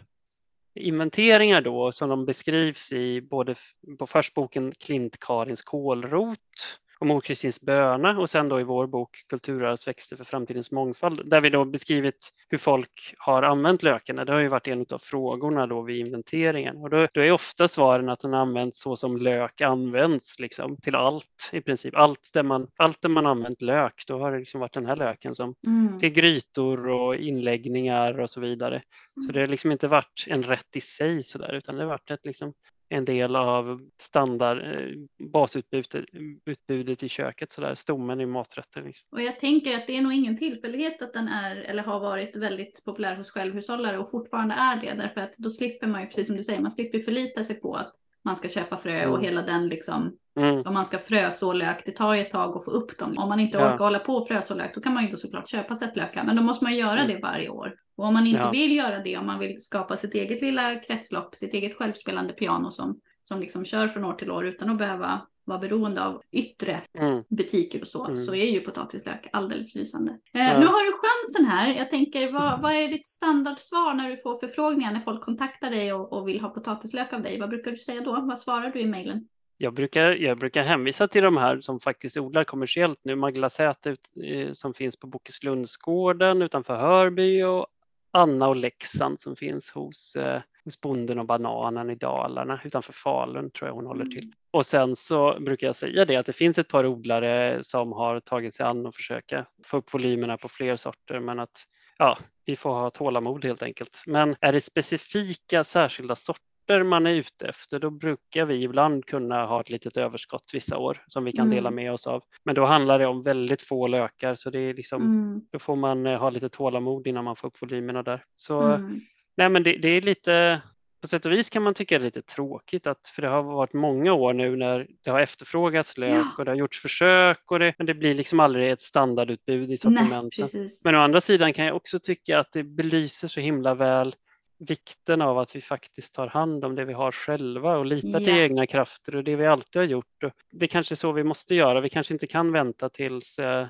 inventeringar 0.75 1.61
då 1.61 1.91
som 1.91 2.09
de 2.09 2.25
beskrivs 2.25 2.91
i 2.91 3.21
både 3.21 3.55
på 3.99 4.07
förstboken 4.07 4.71
Klint-Karins 4.71 5.63
kålrot 5.63 6.79
och 6.99 7.07
Mor 7.07 7.21
Kristins 7.21 7.61
böna 7.61 8.19
och 8.19 8.29
sen 8.29 8.49
då 8.49 8.59
i 8.59 8.63
vår 8.63 8.87
bok 8.87 9.23
Kulturarvsväxter 9.29 10.15
för 10.15 10.23
framtidens 10.23 10.71
mångfald 10.71 11.29
där 11.29 11.41
vi 11.41 11.49
då 11.49 11.65
beskrivit 11.65 12.33
hur 12.49 12.57
folk 12.57 13.15
har 13.17 13.43
använt 13.43 13.83
löken. 13.83 14.15
Det 14.15 14.31
har 14.31 14.39
ju 14.39 14.47
varit 14.47 14.67
en 14.67 14.85
av 14.89 14.99
frågorna 14.99 15.67
då 15.67 15.81
vid 15.81 16.05
inventeringen 16.07 16.77
och 16.77 16.89
då, 16.89 17.07
då 17.13 17.21
är 17.21 17.31
ofta 17.31 17.67
svaren 17.67 18.09
att 18.09 18.19
den 18.19 18.33
används 18.33 18.81
så 18.81 18.95
som 18.95 19.17
lök 19.17 19.61
används 19.61 20.39
liksom 20.39 20.77
till 20.77 20.95
allt 20.95 21.49
i 21.51 21.61
princip. 21.61 21.95
Allt 21.95 22.29
där 22.33 22.43
man, 22.43 22.67
allt 22.77 23.01
där 23.01 23.09
man 23.09 23.25
använt 23.25 23.61
lök, 23.61 24.03
då 24.07 24.19
har 24.19 24.31
det 24.31 24.39
liksom 24.39 24.59
varit 24.59 24.73
den 24.73 24.85
här 24.85 24.95
löken 24.95 25.35
som 25.35 25.55
mm. 25.67 25.99
till 25.99 26.09
grytor 26.09 26.87
och 26.87 27.15
inläggningar 27.15 28.19
och 28.19 28.29
så 28.29 28.39
vidare. 28.39 28.81
Så 29.13 29.21
mm. 29.21 29.33
det 29.33 29.39
har 29.39 29.47
liksom 29.47 29.71
inte 29.71 29.87
varit 29.87 30.25
en 30.27 30.43
rätt 30.43 30.75
i 30.75 30.81
sig 30.81 31.23
så 31.23 31.37
där 31.37 31.53
utan 31.53 31.75
det 31.75 31.81
har 31.81 31.89
varit 31.89 32.11
ett 32.11 32.25
liksom 32.25 32.53
en 32.89 33.05
del 33.05 33.35
av 33.35 33.81
standard 34.01 34.57
eh, 34.57 34.95
basutbudet 35.33 37.03
i 37.03 37.09
köket, 37.09 37.51
sådär, 37.51 37.75
stommen 37.75 38.21
i 38.21 38.25
maträtter. 38.25 38.83
Liksom. 38.83 39.07
Och 39.11 39.21
jag 39.21 39.39
tänker 39.39 39.77
att 39.77 39.87
det 39.87 39.97
är 39.97 40.01
nog 40.01 40.13
ingen 40.13 40.37
tillfällighet 40.37 41.01
att 41.01 41.13
den 41.13 41.27
är 41.27 41.55
eller 41.55 41.83
har 41.83 41.99
varit 41.99 42.35
väldigt 42.35 42.85
populär 42.85 43.15
hos 43.15 43.31
självhushållare 43.31 43.97
och 43.97 44.11
fortfarande 44.11 44.55
är 44.55 44.81
det 44.81 44.93
därför 44.93 45.21
att 45.21 45.37
då 45.37 45.49
slipper 45.49 45.87
man 45.87 46.01
ju 46.01 46.07
precis 46.07 46.27
som 46.27 46.37
du 46.37 46.43
säger, 46.43 46.61
man 46.61 46.71
slipper 46.71 46.99
förlita 46.99 47.43
sig 47.43 47.61
på 47.61 47.73
att 47.73 47.98
man 48.25 48.35
ska 48.35 48.49
köpa 48.49 48.77
frö 48.77 48.99
mm. 48.99 49.11
och 49.11 49.23
hela 49.23 49.41
den 49.41 49.67
liksom, 49.67 50.17
mm. 50.39 50.61
om 50.65 50.73
man 50.73 50.85
ska 50.85 50.99
fröså 50.99 51.53
lök, 51.53 51.85
det 51.85 51.91
tar 51.91 52.13
ju 52.13 52.21
ett 52.21 52.31
tag 52.31 52.57
att 52.57 52.65
få 52.65 52.71
upp 52.71 52.97
dem. 52.97 53.17
Om 53.17 53.29
man 53.29 53.39
inte 53.39 53.57
ja. 53.57 53.73
orkar 53.73 53.83
hålla 53.83 53.99
på 53.99 54.15
och 54.15 54.27
fröså 54.27 54.55
lök, 54.55 54.75
då 54.75 54.81
kan 54.81 54.93
man 54.93 55.05
ju 55.05 55.11
då 55.11 55.17
såklart 55.17 55.49
köpa 55.49 55.75
sättlökar, 55.75 56.23
men 56.23 56.35
då 56.35 56.41
måste 56.41 56.63
man 56.63 56.75
göra 56.75 56.99
mm. 56.99 57.07
det 57.07 57.21
varje 57.21 57.49
år. 57.49 57.75
Och 57.97 58.05
om 58.05 58.13
man 58.13 58.27
inte 58.27 58.41
ja. 58.41 58.51
vill 58.51 58.75
göra 58.75 58.99
det, 58.99 59.17
om 59.17 59.25
man 59.25 59.39
vill 59.39 59.61
skapa 59.61 59.97
sitt 59.97 60.13
eget 60.13 60.41
lilla 60.41 60.75
kretslopp, 60.75 61.35
sitt 61.35 61.53
eget 61.53 61.77
självspelande 61.77 62.33
piano 62.33 62.71
som, 62.71 62.99
som 63.23 63.39
liksom 63.39 63.65
kör 63.65 63.87
från 63.87 64.03
år 64.03 64.13
till 64.13 64.31
år 64.31 64.45
utan 64.45 64.69
att 64.69 64.77
behöva 64.77 65.21
vara 65.49 65.59
beroende 65.59 66.03
av 66.05 66.21
yttre 66.31 66.81
Mm. 66.93 67.23
butiker 67.29 67.81
och 67.81 67.87
så, 67.87 68.05
Mm. 68.05 68.17
så 68.17 68.35
är 68.35 68.45
ju 68.51 68.59
potatislök 68.59 69.27
alldeles 69.33 69.75
lysande. 69.75 70.11
Eh, 70.33 70.41
Ja. 70.41 70.59
Nu 70.59 70.65
har 70.65 70.85
du 70.85 70.91
chansen 70.91 71.45
här. 71.57 71.73
Jag 71.75 71.89
tänker, 71.89 72.31
vad, 72.31 72.61
vad 72.61 72.71
är 72.73 72.87
ditt 72.87 73.07
standardsvar 73.07 73.93
när 73.93 74.09
du 74.09 74.17
får 74.17 74.35
förfrågningar, 74.35 74.93
när 74.93 74.99
folk 74.99 75.21
kontaktar 75.23 75.69
dig 75.69 75.93
och, 75.93 76.13
och 76.13 76.27
vill 76.27 76.39
ha 76.41 76.49
potatislök 76.49 77.13
av 77.13 77.21
dig? 77.21 77.39
Vad 77.39 77.49
brukar 77.49 77.71
du 77.71 77.77
säga 77.77 78.01
då? 78.01 78.11
Vad 78.21 78.39
svarar 78.39 78.69
du 78.69 78.79
i 78.79 78.85
mejlen? 78.85 79.27
Jag 79.61 79.73
brukar, 79.73 80.11
jag 80.11 80.37
brukar 80.37 80.63
hänvisa 80.63 81.07
till 81.07 81.23
de 81.23 81.37
här 81.37 81.61
som 81.61 81.79
faktiskt 81.79 82.17
odlar 82.17 82.43
kommersiellt 82.43 82.99
nu. 83.03 83.15
Maglasäte 83.15 83.89
ut- 83.89 84.09
eh, 84.23 84.51
som 84.53 84.73
finns 84.73 84.97
på 84.99 85.07
Bokeslundsgården 85.07 86.41
utanför 86.41 86.75
Hörby 86.75 87.43
och 87.43 87.67
Anna 88.11 88.47
och 88.47 88.55
Leksand 88.55 89.19
som 89.19 89.35
finns 89.35 89.71
hos, 89.71 90.15
eh, 90.15 90.41
hos 90.63 90.81
Bonden 90.81 91.19
och 91.19 91.25
Bananen 91.25 91.89
i 91.89 91.95
Dalarna 91.95 92.59
utanför 92.65 92.93
Falun 92.93 93.51
tror 93.51 93.67
jag 93.67 93.75
hon 93.75 93.85
håller 93.85 94.05
till. 94.05 94.31
Och 94.51 94.65
sen 94.65 94.95
så 94.95 95.39
brukar 95.39 95.67
jag 95.67 95.75
säga 95.75 96.05
det 96.05 96.15
att 96.15 96.25
det 96.25 96.33
finns 96.33 96.57
ett 96.57 96.67
par 96.67 96.85
odlare 96.85 97.63
som 97.63 97.91
har 97.91 98.19
tagit 98.19 98.55
sig 98.55 98.65
an 98.65 98.85
och 98.85 98.95
försöka 98.95 99.45
få 99.65 99.77
upp 99.77 99.93
volymerna 99.93 100.37
på 100.37 100.47
fler 100.49 100.75
sorter 100.75 101.19
men 101.19 101.39
att 101.39 101.65
ja, 101.97 102.17
vi 102.45 102.55
får 102.55 102.69
ha 102.69 102.89
tålamod 102.89 103.45
helt 103.45 103.63
enkelt. 103.63 104.03
Men 104.05 104.35
är 104.41 104.51
det 104.53 104.61
specifika 104.61 105.63
särskilda 105.63 106.15
sorter 106.15 106.83
man 106.83 107.05
är 107.07 107.11
ute 107.11 107.47
efter, 107.47 107.79
då 107.79 107.89
brukar 107.89 108.45
vi 108.45 108.63
ibland 108.63 109.05
kunna 109.05 109.45
ha 109.45 109.61
ett 109.61 109.69
litet 109.69 109.97
överskott 109.97 110.43
vissa 110.53 110.77
år 110.77 111.03
som 111.07 111.23
vi 111.23 111.31
kan 111.31 111.45
Mm. 111.47 111.55
dela 111.55 111.71
med 111.71 111.91
oss 111.93 112.07
av. 112.07 112.23
Men 112.43 112.55
då 112.55 112.65
handlar 112.65 112.99
det 112.99 113.05
om 113.05 113.23
väldigt 113.23 113.61
få 113.61 113.87
lökar 113.87 114.35
så 114.35 114.49
det 114.49 114.59
är 114.59 114.73
liksom, 114.73 115.01
Mm. 115.01 115.41
då 115.51 115.59
får 115.59 115.75
man 115.75 116.05
eh, 116.05 116.19
ha 116.19 116.29
lite 116.29 116.49
tålamod 116.49 117.07
innan 117.07 117.23
man 117.23 117.35
får 117.35 117.47
upp 117.47 117.61
volymerna 117.61 118.03
där. 118.03 118.23
Så 118.35 118.61
Mm. 118.61 119.01
nej, 119.37 119.49
men 119.49 119.63
det, 119.63 119.77
det 119.77 119.89
är 119.89 120.01
lite 120.01 120.61
på 121.01 121.07
sätt 121.07 121.25
och 121.25 121.31
vis 121.31 121.49
kan 121.49 121.63
man 121.63 121.73
tycka 121.73 121.97
det 121.99 122.03
är 122.03 122.05
lite 122.05 122.21
tråkigt 122.21 122.87
att 122.87 123.07
för 123.07 123.21
det 123.21 123.27
har 123.27 123.43
varit 123.43 123.73
många 123.73 124.13
år 124.13 124.33
nu 124.33 124.55
när 124.55 124.87
det 125.03 125.11
har 125.11 125.19
efterfrågats 125.21 125.97
lök 125.97 126.11
Ja. 126.15 126.31
och 126.37 126.45
det 126.45 126.51
har 126.51 126.55
gjorts 126.55 126.81
försök 126.81 127.51
och 127.51 127.59
det, 127.59 127.73
men 127.77 127.87
det 127.87 127.93
blir 127.93 128.13
liksom 128.13 128.39
aldrig 128.39 128.71
ett 128.71 128.81
standardutbud 128.81 129.71
i 129.71 129.77
sortimenten. 129.77 130.47
Men 130.83 130.95
å 130.95 130.99
andra 130.99 131.21
sidan 131.21 131.53
kan 131.53 131.65
jag 131.65 131.75
också 131.75 131.99
tycka 131.99 132.39
att 132.39 132.51
det 132.51 132.63
belyser 132.63 133.27
så 133.27 133.39
himla 133.39 133.75
väl 133.75 134.15
vikten 134.61 135.21
av 135.21 135.37
att 135.39 135.55
vi 135.55 135.61
faktiskt 135.61 136.13
tar 136.13 136.27
hand 136.27 136.65
om 136.65 136.75
det 136.75 136.85
vi 136.85 136.93
har 136.93 137.11
själva 137.11 137.77
och 137.77 137.85
litar 137.85 138.19
till 138.19 138.37
egna 138.37 138.67
krafter 138.67 139.15
och 139.15 139.23
det 139.23 139.35
vi 139.35 139.45
alltid 139.45 139.79
har 139.79 139.85
gjort. 139.87 140.23
Och 140.23 140.31
det 140.51 140.67
kanske 140.67 140.93
är 140.93 140.95
så 140.95 141.11
vi 141.11 141.23
måste 141.23 141.55
göra. 141.55 141.81
Vi 141.81 141.89
kanske 141.89 142.13
inte 142.13 142.27
kan 142.27 142.51
vänta 142.51 142.89
tills, 142.89 143.39
eh, 143.39 143.67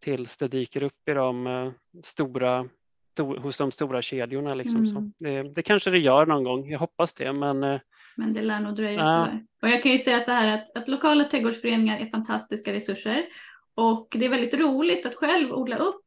tills 0.00 0.36
det 0.38 0.48
dyker 0.48 0.82
upp 0.82 1.08
i 1.08 1.12
de 1.12 1.46
eh, 1.46 1.70
stora 2.02 2.62
sto- 2.62 2.68
hos 3.22 3.58
de 3.58 3.70
stora 3.70 4.02
kedjorna. 4.02 4.54
Liksom. 4.54 4.86
Så 4.86 4.98
Mm. 4.98 5.12
det, 5.18 5.54
det 5.54 5.62
kanske 5.62 5.90
det 5.90 5.98
gör 5.98 6.26
någon 6.26 6.44
gång, 6.44 6.70
jag 6.70 6.78
hoppas 6.78 7.14
det. 7.14 7.32
Men 7.32 7.62
eh, 7.64 7.80
Men 8.16 8.32
det 8.32 8.42
lär 8.42 8.60
nog 8.60 8.76
dröja 8.76 8.92
Ja. 9.00 9.24
tyvärr. 9.26 9.44
Och 9.62 9.68
jag 9.68 9.82
kan 9.82 9.92
ju 9.92 9.98
säga 9.98 10.20
så 10.20 10.30
här 10.32 10.54
att, 10.54 10.76
att 10.76 10.88
lokala 10.88 11.24
trädgårdsföreningar 11.24 11.98
är 11.98 12.06
fantastiska 12.06 12.72
resurser. 12.72 13.24
Och 13.74 14.08
det 14.18 14.24
är 14.24 14.28
väldigt 14.30 14.54
roligt 14.54 15.06
att 15.06 15.14
själv 15.14 15.52
odla 15.52 15.76
upp 15.76 16.02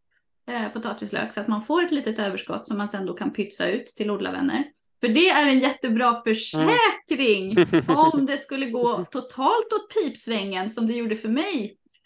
eh, 0.52 0.70
potatislök 0.70 1.34
så 1.34 1.42
att 1.42 1.48
man 1.48 1.64
får 1.66 1.84
ett 1.84 1.92
litet 1.92 2.20
överskott 2.20 2.68
som 2.68 2.78
man 2.78 2.88
sen 2.88 3.06
då 3.06 3.14
kan 3.14 3.34
pytsa 3.34 3.68
ut 3.68 3.88
till 3.88 4.12
odlarvänner. 4.12 4.64
För 5.02 5.08
det 5.08 5.30
är 5.30 5.46
en 5.46 5.60
jättebra 5.60 6.22
försäkring 6.24 7.58
om 7.88 8.26
det 8.26 8.38
skulle 8.38 8.70
gå 8.70 9.06
totalt 9.12 9.74
åt 9.74 9.94
pipsvängen 9.94 10.70
som 10.70 10.88
det 10.88 10.94
gjorde 10.94 11.16
för 11.16 11.30
mig 11.30 11.78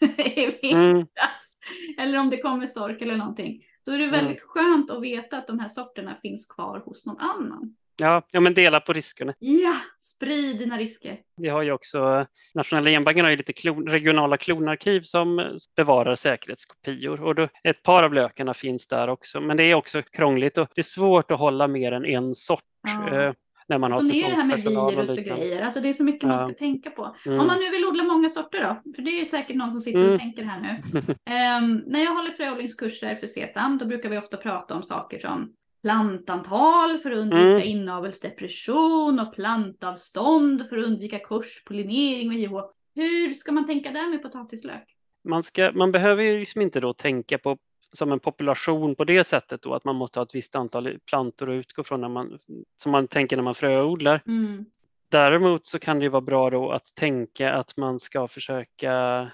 i 0.62 0.72
mm, 0.72 0.94
vintras. 0.94 1.54
Eller 1.98 2.18
om 2.18 2.30
det 2.30 2.36
kommer 2.36 2.66
sork 2.66 3.02
eller 3.02 3.16
någonting. 3.16 3.62
Då 3.86 3.92
är 3.92 3.98
det 3.98 4.06
väldigt 4.06 4.42
skönt 4.42 4.90
att 4.90 5.02
veta 5.02 5.38
att 5.38 5.46
de 5.46 5.58
här 5.58 5.68
sorterna 5.68 6.16
finns 6.22 6.46
kvar 6.46 6.82
hos 6.84 7.06
någon 7.06 7.18
annan. 7.18 7.76
ja, 7.96 8.22
ja, 8.30 8.40
men 8.40 8.54
dela 8.54 8.80
på 8.80 8.92
riskerna. 8.92 9.34
Ja, 9.38 9.74
sprid 9.98 10.58
dina 10.58 10.78
risker. 10.78 11.18
Vi 11.36 11.48
har 11.48 11.62
ju 11.62 11.72
också, 11.72 12.26
Nationella 12.54 12.90
genbanken 12.90 13.24
har 13.24 13.30
ju 13.30 13.36
lite 13.36 13.52
klon, 13.52 13.86
regionala 13.88 14.36
klonarkiv 14.36 15.00
som 15.00 15.38
eh, 15.38 15.46
bevarar 15.76 16.14
säkerhetskopior 16.14 17.22
och 17.22 17.34
då, 17.34 17.48
ett 17.64 17.82
par 17.82 18.02
av 18.02 18.14
lökarna 18.14 18.54
finns 18.54 18.86
där 18.88 19.08
också. 19.08 19.40
Men 19.40 19.56
det 19.56 19.62
är 19.62 19.74
också 19.74 20.02
krångligt 20.02 20.58
och 20.58 20.68
det 20.74 20.80
är 20.80 20.82
svårt 20.82 21.30
att 21.30 21.38
hålla 21.38 21.68
mer 21.68 21.92
än 21.92 22.04
en 22.04 22.34
sort 22.34 22.62
Ja. 23.10 23.34
När 23.68 23.78
man 23.78 23.92
har 23.92 24.00
Så 24.00 24.06
ner 24.06 24.30
det 24.30 24.36
här 24.36 24.44
med 24.44 24.56
virus 24.56 25.10
och 25.10 25.16
liknande. 25.16 25.42
grejer. 25.42 25.62
Alltså 25.62 25.80
det 25.80 25.88
är 25.88 25.92
så 25.92 26.04
mycket 26.04 26.22
man 26.28 26.32
Ja. 26.40 26.48
ska 26.48 26.54
tänka 26.58 26.90
på. 26.90 27.16
Mm. 27.26 27.40
Om 27.40 27.46
man 27.46 27.58
nu 27.60 27.70
vill 27.70 27.84
odla 27.84 28.04
många 28.04 28.28
sorter 28.30 28.62
då, 28.84 28.92
för 28.96 29.02
det 29.02 29.20
är 29.20 29.24
säkert 29.24 29.56
någon 29.56 29.72
som 29.72 29.80
sitter 29.80 30.00
Mm. 30.00 30.12
och 30.14 30.20
tänker 30.20 30.42
här 30.44 30.60
nu. 30.60 30.82
Ehm, 31.24 31.82
när 31.86 32.04
jag 32.04 32.14
håller 32.14 32.30
fröodlingskurser 32.30 33.14
för 33.16 33.26
sesam, 33.26 33.78
då 33.78 33.86
brukar 33.86 34.08
vi 34.08 34.18
ofta 34.18 34.36
prata 34.36 34.74
om 34.74 34.82
saker 34.82 35.18
som 35.18 35.52
plantantal 35.82 36.98
för 36.98 37.10
att 37.10 37.18
undvika 37.18 37.42
Mm. 37.48 37.62
inavelsdepression 37.62 39.20
och 39.20 39.34
plantavstånd 39.34 40.68
för 40.68 40.78
att 40.78 40.84
undvika 40.84 41.18
korspollinering 41.18 42.28
och 42.28 42.34
JH. 42.34 42.52
Hur 42.94 43.32
ska 43.32 43.52
man 43.52 43.66
tänka 43.66 43.90
där 43.90 44.10
med 44.10 44.22
potatislök? 44.22 44.84
man, 45.28 45.42
ska, 45.42 45.72
man 45.74 45.92
behöver 45.92 46.22
ju 46.22 46.38
liksom 46.38 46.62
inte 46.62 46.80
då 46.80 46.92
tänka 46.92 47.38
på 47.38 47.58
som 47.94 48.12
en 48.12 48.20
population 48.20 48.94
på 48.94 49.04
det 49.04 49.24
sättet 49.24 49.62
då 49.62 49.74
att 49.74 49.84
man 49.84 49.96
måste 49.96 50.18
ha 50.18 50.24
ett 50.24 50.34
visst 50.34 50.56
antal 50.56 50.98
plantor 51.10 51.50
att 51.50 51.54
utgå 51.54 51.84
från 51.84 52.00
när 52.00 52.08
man, 52.08 52.38
som 52.82 52.92
man 52.92 53.08
tänker 53.08 53.36
när 53.36 53.42
man 53.42 53.54
fröodlar. 53.54 54.20
Mm. 54.26 54.64
Däremot 55.08 55.66
så 55.66 55.78
kan 55.78 55.98
det 55.98 56.02
ju 56.02 56.08
vara 56.08 56.20
bra 56.20 56.50
då 56.50 56.70
att 56.70 56.94
tänka 56.94 57.52
att 57.52 57.76
man 57.76 58.00
ska 58.00 58.28
försöka 58.28 59.28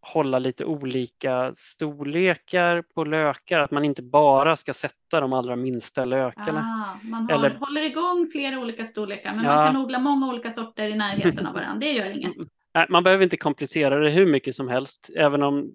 hålla 0.00 0.38
lite 0.38 0.64
olika 0.64 1.52
storlekar 1.56 2.82
på 2.94 3.04
lökar, 3.04 3.60
att 3.60 3.70
man 3.70 3.84
inte 3.84 4.02
bara 4.02 4.56
ska 4.56 4.74
sätta 4.74 5.20
de 5.20 5.32
allra 5.32 5.56
minsta 5.56 6.04
lökarna. 6.04 6.60
Ah, 6.60 7.06
man 7.08 7.22
har, 7.30 7.32
Eller- 7.32 7.50
håller 7.60 7.82
igång 7.82 8.28
flera 8.32 8.58
olika 8.60 8.86
storlekar, 8.86 9.34
men 9.34 9.44
Ja. 9.44 9.54
man 9.54 9.66
kan 9.72 9.82
odla 9.84 9.98
många 9.98 10.28
olika 10.28 10.52
sorter 10.52 10.84
i 10.88 10.94
närheten 10.94 11.46
av 11.46 11.54
varandra. 11.54 11.78
Det 11.80 11.92
gör 11.92 12.10
inget. 12.10 12.32
Nej, 12.74 12.86
man 12.88 13.02
behöver 13.04 13.24
inte 13.24 13.36
komplicera 13.36 13.98
det 13.98 14.10
hur 14.10 14.26
mycket 14.26 14.54
som 14.56 14.68
helst, 14.68 15.10
även 15.16 15.42
om 15.42 15.72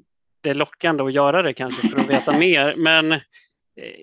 det 0.47 0.51
är 0.51 0.55
lockande 0.55 1.03
att 1.03 1.13
göra 1.13 1.41
det 1.41 1.53
kanske 1.53 1.87
för 1.87 1.97
att 1.99 2.09
veta 2.09 2.37
mer. 2.37 2.73
Men 2.77 3.11
eh, 3.11 3.19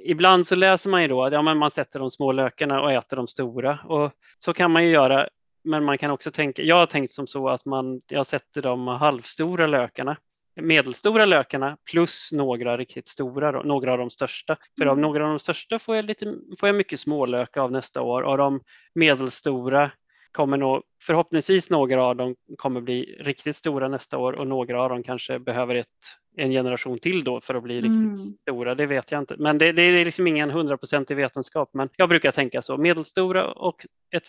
ibland 0.04 0.46
så 0.46 0.54
läser 0.54 0.90
man 0.90 1.02
ju 1.02 1.08
då 1.08 1.24
att 1.24 1.32
ja, 1.32 1.42
men 1.42 1.58
man 1.58 1.70
sätter 1.70 1.98
de 1.98 2.10
små 2.10 2.32
lökarna 2.32 2.82
och 2.82 2.92
äter 2.92 3.16
de 3.16 3.26
stora. 3.26 3.78
Och 3.84 4.12
så 4.38 4.52
kan 4.52 4.70
man 4.70 4.84
ju 4.84 4.90
göra, 4.90 5.28
men 5.64 5.84
man 5.84 5.98
kan 5.98 6.10
också 6.10 6.30
tänka, 6.30 6.62
jag 6.62 6.76
har 6.76 6.86
tänkt 6.86 7.12
som 7.12 7.26
så 7.26 7.48
att 7.48 7.64
man, 7.64 8.00
jag 8.06 8.26
sätter 8.26 8.62
de 8.62 8.88
halvstora 8.88 9.66
lökarna, 9.66 10.16
medelstora 10.60 11.24
lökarna 11.24 11.76
plus 11.92 12.32
några 12.32 12.76
riktigt 12.76 13.08
stora, 13.08 13.62
några 13.62 13.92
av 13.92 13.98
de 13.98 14.10
största. 14.10 14.56
För 14.78 14.86
av 14.86 14.92
Mm. 14.92 15.02
några 15.02 15.24
av 15.24 15.30
de 15.30 15.38
största 15.38 15.78
får 15.78 15.96
jag, 15.96 16.04
lite, 16.04 16.34
får 16.60 16.68
jag 16.68 16.76
mycket 16.76 17.00
smålök 17.00 17.56
av 17.56 17.72
nästa 17.72 18.02
år 18.02 18.22
och 18.22 18.38
de 18.38 18.60
medelstora 18.94 19.90
kommer 20.32 20.56
nog, 20.56 20.82
förhoppningsvis 21.02 21.70
några 21.70 22.04
av 22.04 22.16
dem 22.16 22.36
kommer 22.58 22.80
bli 22.80 23.16
riktigt 23.20 23.56
stora 23.56 23.88
nästa 23.88 24.18
år 24.18 24.32
och 24.32 24.46
några 24.46 24.82
av 24.82 24.88
dem 24.88 25.02
kanske 25.02 25.38
behöver 25.38 25.74
ett, 25.74 25.88
en 26.36 26.50
generation 26.50 26.98
till 26.98 27.24
då 27.24 27.40
för 27.40 27.54
att 27.54 27.62
bli 27.62 27.74
riktigt 27.76 27.90
Mm. 27.90 28.16
stora. 28.16 28.74
Det 28.74 28.86
vet 28.86 29.10
jag 29.10 29.18
inte. 29.22 29.36
Men 29.38 29.58
det, 29.58 29.72
det 29.72 29.82
är 29.82 30.04
liksom 30.04 30.26
ingen 30.26 30.50
hundraprocentig 30.50 31.16
vetenskap. 31.16 31.70
Men 31.72 31.88
jag 31.96 32.08
brukar 32.08 32.30
tänka 32.32 32.62
så. 32.62 32.76
Medelstora 32.76 33.52
och 33.52 33.86
ett 34.10 34.24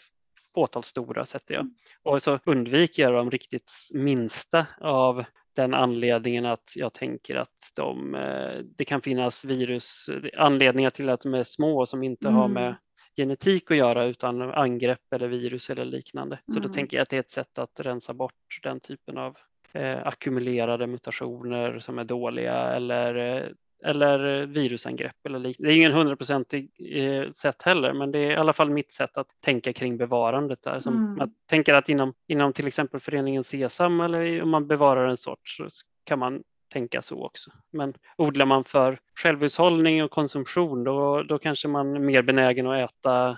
fåtal 0.54 0.84
stora 0.84 1.26
sätter 1.26 1.54
jag. 1.54 1.70
Och 2.04 2.22
så 2.24 2.40
undviker 2.46 3.04
jag 3.04 3.14
de 3.14 3.32
riktigt 3.32 3.72
minsta 3.94 4.66
av 4.82 5.24
den 5.56 5.74
anledningen 5.74 6.46
att 6.46 6.72
jag 6.76 6.94
tänker 6.94 7.36
att 7.36 7.50
de, 7.76 8.16
eh, 8.16 8.60
det 8.78 8.86
kan 8.86 9.02
finnas 9.02 9.46
virus, 9.46 10.10
anledningar 10.38 10.90
till 10.90 11.10
att 11.10 11.22
de 11.22 11.34
är 11.34 11.44
små 11.44 11.86
som 11.86 12.04
inte 12.04 12.30
har 12.30 12.46
Mm. 12.46 12.54
med 12.54 12.76
genetik 13.18 13.72
att 13.72 13.78
göra 13.78 14.06
utan 14.06 14.42
angrepp 14.42 15.14
eller 15.16 15.28
virus 15.28 15.70
eller 15.70 15.86
liknande. 15.86 16.40
Så 16.48 16.54
då 16.54 16.60
Mm. 16.60 16.72
tänker 16.74 16.98
jag 16.98 17.02
att 17.02 17.10
det 17.10 17.16
är 17.16 17.20
ett 17.20 17.30
sätt 17.30 17.58
att 17.60 17.80
rensa 17.80 18.14
bort 18.14 18.60
den 18.64 18.80
typen 18.80 19.18
av 19.18 19.38
eh, 19.76 20.08
ackumulerade 20.08 20.88
mutationer 20.88 21.80
som 21.80 22.00
är 22.00 22.04
dåliga 22.04 22.54
eller, 22.54 23.16
eh, 23.16 23.44
eller 23.84 24.46
virusangrepp 24.46 25.26
eller 25.26 25.40
liknande. 25.40 25.70
Det 25.70 25.74
är 25.74 25.78
ingen 25.78 25.92
hundraprocentig 25.92 26.72
eh, 26.80 27.32
sätt 27.32 27.62
heller, 27.62 27.94
men 27.94 28.12
det 28.12 28.20
är 28.20 28.32
i 28.32 28.36
alla 28.36 28.54
fall 28.54 28.70
mitt 28.70 28.92
sätt 28.92 29.18
att 29.18 29.28
tänka 29.42 29.74
kring 29.74 29.98
bevarandet 29.98 30.64
där. 30.64 30.80
Som 30.80 30.96
Mm. 30.96 31.18
Jag 31.20 31.30
tänker 31.50 31.74
att 31.74 31.90
inom, 31.90 32.14
inom 32.28 32.54
till 32.54 32.68
exempel 32.68 33.00
föreningen 33.00 33.44
Sesam 33.44 34.02
eller 34.02 34.42
om 34.42 34.50
man 34.50 34.68
bevarar 34.68 35.08
en 35.08 35.18
sort 35.18 35.50
så 35.50 35.68
kan 36.04 36.20
man 36.20 36.44
tänka 36.74 37.02
så 37.02 37.26
också. 37.26 37.52
Men 37.72 37.94
odlar 38.18 38.46
man 38.46 38.64
för 38.64 39.00
självhushållning 39.16 40.04
och 40.04 40.12
konsumtion 40.12 40.84
då, 40.84 41.24
då 41.24 41.38
kanske 41.38 41.68
man 41.68 41.96
är 41.96 42.00
mer 42.00 42.22
benägen 42.22 42.68
att 42.68 42.90
äta 42.92 43.38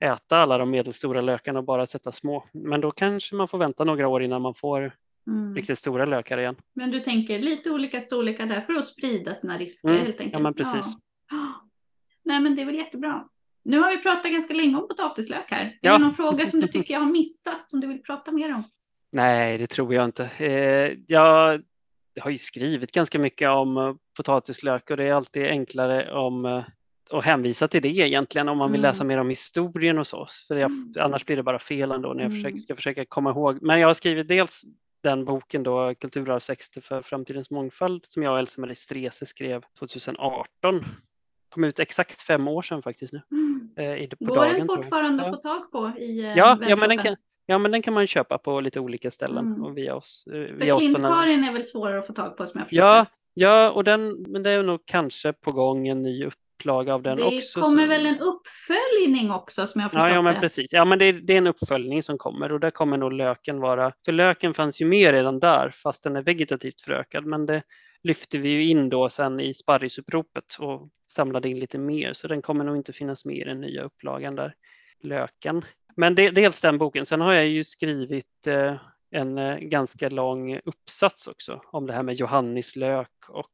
äta 0.00 0.36
alla 0.36 0.58
de 0.58 0.70
medelstora 0.70 1.20
lökarna 1.20 1.58
och 1.58 1.64
bara 1.64 1.86
sätta 1.86 2.12
små. 2.12 2.44
Men 2.52 2.80
då 2.80 2.90
kanske 2.90 3.34
man 3.34 3.48
får 3.48 3.58
vänta 3.58 3.84
några 3.84 4.08
år 4.08 4.22
innan 4.22 4.42
man 4.42 4.54
får 4.54 4.92
Mm. 5.26 5.54
riktigt 5.54 5.78
stora 5.78 6.04
lökar 6.04 6.38
igen. 6.38 6.56
Men 6.74 6.90
du 6.90 7.00
tänker 7.00 7.38
lite 7.38 7.70
olika 7.70 8.00
storlekar 8.00 8.46
där 8.46 8.60
för 8.60 8.72
att 8.72 8.84
sprida 8.86 9.34
sina 9.34 9.58
risker 9.58 9.88
Mm, 9.88 10.00
helt 10.02 10.20
enkelt. 10.20 10.32
ja, 10.32 10.38
men 10.38 10.54
precis. 10.54 10.96
Ja. 11.30 11.68
Nej 12.24 12.40
men 12.40 12.56
det 12.56 12.62
är 12.62 12.66
väl 12.66 12.74
jättebra. 12.74 13.24
Nu 13.64 13.78
har 13.78 13.90
vi 13.90 14.02
pratat 14.02 14.32
ganska 14.32 14.54
länge 14.54 14.76
om 14.76 14.88
potatislök 14.88 15.50
här. 15.50 15.64
Är 15.64 15.78
Ja. 15.80 15.92
det 15.92 15.98
någon 15.98 16.14
fråga 16.14 16.46
som 16.46 16.60
du 16.60 16.68
tycker 16.68 16.94
jag 16.94 17.00
har 17.00 17.10
missat 17.10 17.70
som 17.70 17.80
du 17.80 17.86
vill 17.86 18.02
prata 18.02 18.32
mer 18.32 18.54
om? 18.54 18.64
Nej, 19.12 19.58
det 19.58 19.66
tror 19.66 19.94
jag 19.94 20.04
inte. 20.04 20.24
Eh, 20.38 20.98
jag 21.06 21.62
har 22.20 22.30
ju 22.30 22.38
skrivit 22.38 22.92
ganska 22.92 23.18
mycket 23.18 23.48
om 23.48 23.76
eh, 23.76 23.94
potatislök 24.16 24.90
och 24.90 24.96
det 24.96 25.04
är 25.04 25.14
alltid 25.14 25.46
enklare 25.46 26.12
om 26.12 26.44
eh, 26.44 26.64
att 27.10 27.24
hänvisa 27.24 27.68
till 27.68 27.82
det 27.82 27.88
egentligen 27.88 28.48
om 28.48 28.58
man 28.58 28.72
vill 28.72 28.80
Mm. 28.80 28.88
läsa 28.90 29.04
mer 29.04 29.18
om 29.18 29.28
historien 29.28 29.98
hos 29.98 30.12
oss. 30.14 30.44
För 30.48 30.56
jag, 30.56 30.70
Mm. 30.70 30.92
annars 31.00 31.24
blir 31.26 31.36
det 31.36 31.42
bara 31.42 31.58
fel 31.58 31.90
ändå 31.92 32.08
när 32.12 32.22
jag 32.22 32.30
Mm. 32.32 32.36
försöker, 32.42 32.58
ska 32.58 32.76
försöka 32.76 33.04
komma 33.04 33.30
ihåg. 33.30 33.58
Men 33.62 33.80
jag 33.80 33.86
har 33.88 33.94
skrivit 33.94 34.28
dels 34.28 34.62
den 35.06 35.24
boken 35.24 35.62
då, 35.62 35.94
Kulturarvsväxter 35.94 36.80
för 36.80 37.02
framtidens 37.02 37.50
mångfald, 37.50 38.04
som 38.06 38.22
jag 38.22 38.32
och 38.32 38.38
Else-Marie 38.38 38.74
Strese 38.74 39.26
skrev 39.26 39.62
2018. 39.78 40.84
Kom 41.48 41.64
ut 41.64 41.78
exakt 41.80 42.20
fem 42.20 42.48
år 42.48 42.62
sedan 42.62 42.82
faktiskt 42.82 43.12
nu. 43.12 43.22
Mm. 43.30 43.70
Eh, 43.76 44.08
på 44.08 44.24
Går 44.24 44.36
dagen, 44.36 44.52
den 44.58 44.66
fortfarande 44.66 45.24
att 45.24 45.30
få 45.34 45.36
tag 45.36 45.72
på 45.72 45.92
i 45.98 46.20
eh, 46.24 46.36
Ja, 46.36 46.58
ja, 46.68 46.76
men 46.76 46.88
den 46.88 46.98
kan, 46.98 47.16
ja, 47.46 47.58
men 47.58 47.70
den 47.72 47.82
kan 47.82 47.94
man 47.94 48.06
köpa 48.06 48.38
på 48.38 48.60
lite 48.60 48.80
olika 48.80 49.10
ställen 49.10 49.46
Mm. 49.46 49.62
och 49.64 49.78
via 49.78 49.94
oss. 49.94 50.24
eh, 50.26 50.32
För 50.32 50.78
Klint-Karin 50.80 51.44
är 51.44 51.52
väl 51.52 51.64
svårare 51.64 51.98
att 51.98 52.06
få 52.06 52.12
tag 52.12 52.36
på 52.36 52.46
som 52.46 52.58
jag 52.58 52.68
förstår 52.68 52.84
Ja, 52.84 53.06
ja, 53.34 53.70
och 53.70 53.84
den, 53.84 54.22
men 54.28 54.42
det 54.42 54.50
är 54.50 54.62
nog 54.62 54.80
kanske 54.84 55.32
på 55.32 55.52
gång 55.52 55.88
en 55.88 56.02
ny 56.02 56.24
upplaga 56.56 56.94
av 56.94 57.02
den 57.02 57.16
det. 57.16 57.24
också. 57.24 57.60
kommer 57.60 57.82
så- 57.82 57.88
väl 57.88 58.06
en 58.06 58.18
uppföljning 58.20 59.30
också 59.30 59.66
som 59.66 59.80
jag 59.80 59.90
förstått 59.90 60.08
Ja, 60.08 60.14
ja 60.14 60.22
men 60.22 60.34
det. 60.34 60.40
precis. 60.40 60.72
Ja, 60.72 60.84
men 60.84 60.98
det, 60.98 61.04
är- 61.04 61.12
det 61.12 61.32
är 61.32 61.38
en 61.38 61.46
uppföljning 61.46 62.02
som 62.02 62.18
kommer 62.18 62.52
och 62.52 62.60
där 62.60 62.70
kommer 62.70 62.96
nog 62.96 63.12
löken 63.12 63.60
vara, 63.60 63.92
för 64.04 64.12
löken 64.12 64.54
fanns 64.54 64.80
ju 64.80 64.84
med 64.86 65.12
redan 65.12 65.40
där 65.40 65.70
fast 65.70 66.02
den 66.02 66.16
är 66.16 66.22
vegetativt 66.22 66.80
förökad, 66.80 67.26
men 67.26 67.46
det 67.46 67.62
lyfte 68.02 68.38
vi 68.38 68.48
ju 68.48 68.64
in 68.64 68.88
då 68.88 69.08
sen 69.08 69.40
i 69.40 69.54
sparrisuppropet 69.54 70.56
och 70.58 70.88
samlade 71.08 71.48
in 71.48 71.58
lite 71.60 71.78
mer, 71.78 72.12
så 72.14 72.28
den 72.28 72.42
kommer 72.42 72.64
nog 72.64 72.76
inte 72.76 72.92
finnas 72.92 73.24
med 73.24 73.36
i 73.36 73.44
den 73.44 73.60
nya 73.60 73.82
upplagan 73.82 74.34
där, 74.34 74.54
löken. 75.02 75.64
Men 75.96 76.14
det, 76.14 76.30
dels 76.30 76.60
den 76.60 76.78
boken. 76.78 77.06
Sen 77.06 77.20
har 77.20 77.32
jag 77.32 77.46
ju 77.46 77.64
skrivit 77.64 78.46
eh, 78.46 78.74
en 79.10 79.38
eh, 79.38 79.56
ganska 79.58 80.08
lång 80.08 80.60
uppsats 80.64 81.26
också 81.26 81.60
om 81.72 81.86
det 81.86 81.92
här 81.92 82.02
med 82.02 82.14
johannislök 82.14 83.10
och 83.28 83.50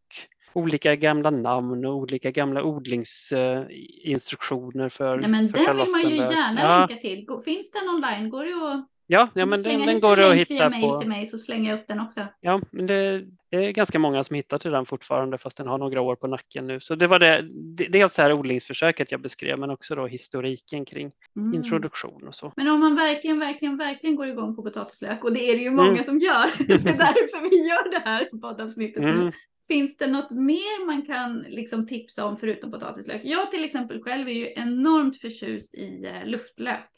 olika 0.52 0.96
gamla 0.96 1.30
namn 1.30 1.84
och 1.84 1.94
olika 1.96 2.30
gamla 2.30 2.62
odlingsinstruktioner 2.62 4.88
för, 4.88 5.16
Nej, 5.16 5.30
men 5.30 5.48
för 5.48 5.64
den 5.66 5.76
vill 5.76 5.90
man 5.90 6.00
ju 6.10 6.16
gärna 6.16 6.60
ja, 6.62 6.78
länka 6.78 6.96
till. 6.96 7.26
Finns 7.44 7.70
den 7.70 7.88
online? 7.88 8.30
Går 8.30 8.44
det 8.44 8.72
att 8.74 8.88
ja, 9.06 9.28
ja, 9.34 9.46
men 9.46 9.62
den, 9.62 9.86
den 9.86 10.00
går 10.00 10.20
att 10.20 10.34
hitta 10.34 10.70
på. 10.70 11.00
till 11.00 11.08
mig 11.08 11.26
så 11.26 11.38
slänger 11.38 11.70
jag 11.70 11.80
upp 11.80 11.86
den 11.88 12.00
också. 12.00 12.20
Ja, 12.40 12.60
men 12.70 12.86
det, 12.86 13.22
det 13.50 13.56
är 13.56 13.70
ganska 13.70 13.98
många 13.98 14.24
som 14.24 14.36
hittar 14.36 14.58
till 14.58 14.70
den 14.70 14.86
fortfarande 14.86 15.38
fast 15.38 15.56
den 15.56 15.66
har 15.66 15.78
några 15.78 16.00
år 16.00 16.16
på 16.16 16.26
nacken 16.26 16.66
nu. 16.66 16.80
Så 16.80 16.94
det 16.94 17.06
var 17.06 17.18
det, 17.18 17.48
dels 17.88 18.14
det 18.16 18.22
här 18.22 18.32
odlingsförsöket 18.32 19.12
jag 19.12 19.20
beskrev 19.20 19.58
men 19.58 19.70
också 19.70 19.94
då 19.94 20.06
historiken 20.06 20.84
kring 20.84 21.10
Mm. 21.36 21.54
introduktion 21.54 22.28
och 22.28 22.34
så. 22.34 22.52
Men 22.56 22.68
om 22.68 22.80
man 22.80 22.96
verkligen, 22.96 23.38
verkligen, 23.38 23.76
verkligen 23.76 24.16
går 24.16 24.26
igång 24.28 24.56
på 24.56 24.62
potatislök 24.62 25.24
och 25.24 25.32
det 25.32 25.50
är 25.50 25.56
det 25.56 25.62
ju 25.62 25.70
många 25.70 25.90
Mm. 25.90 26.04
som 26.04 26.18
gör. 26.18 26.46
Det 26.66 26.74
är 26.74 26.78
därför 26.78 27.50
vi 27.50 27.68
gör 27.68 27.90
det 27.90 28.02
här 28.10 28.24
poddavsnittet. 28.40 29.02
Mm. 29.02 29.32
Finns 29.72 29.96
det 29.96 30.06
något 30.06 30.30
mer 30.30 30.86
man 30.86 31.02
kan 31.06 31.38
liksom 31.48 31.86
tipsa 31.86 32.24
om 32.26 32.36
förutom 32.36 32.70
potatislök? 32.70 33.20
Jag 33.24 33.50
till 33.50 33.64
exempel 33.64 34.02
själv 34.02 34.28
är 34.28 34.32
ju 34.32 34.52
enormt 34.56 35.16
förtjust 35.16 35.74
i 35.74 36.04
eh, 36.06 36.26
luftlök. 36.28 36.88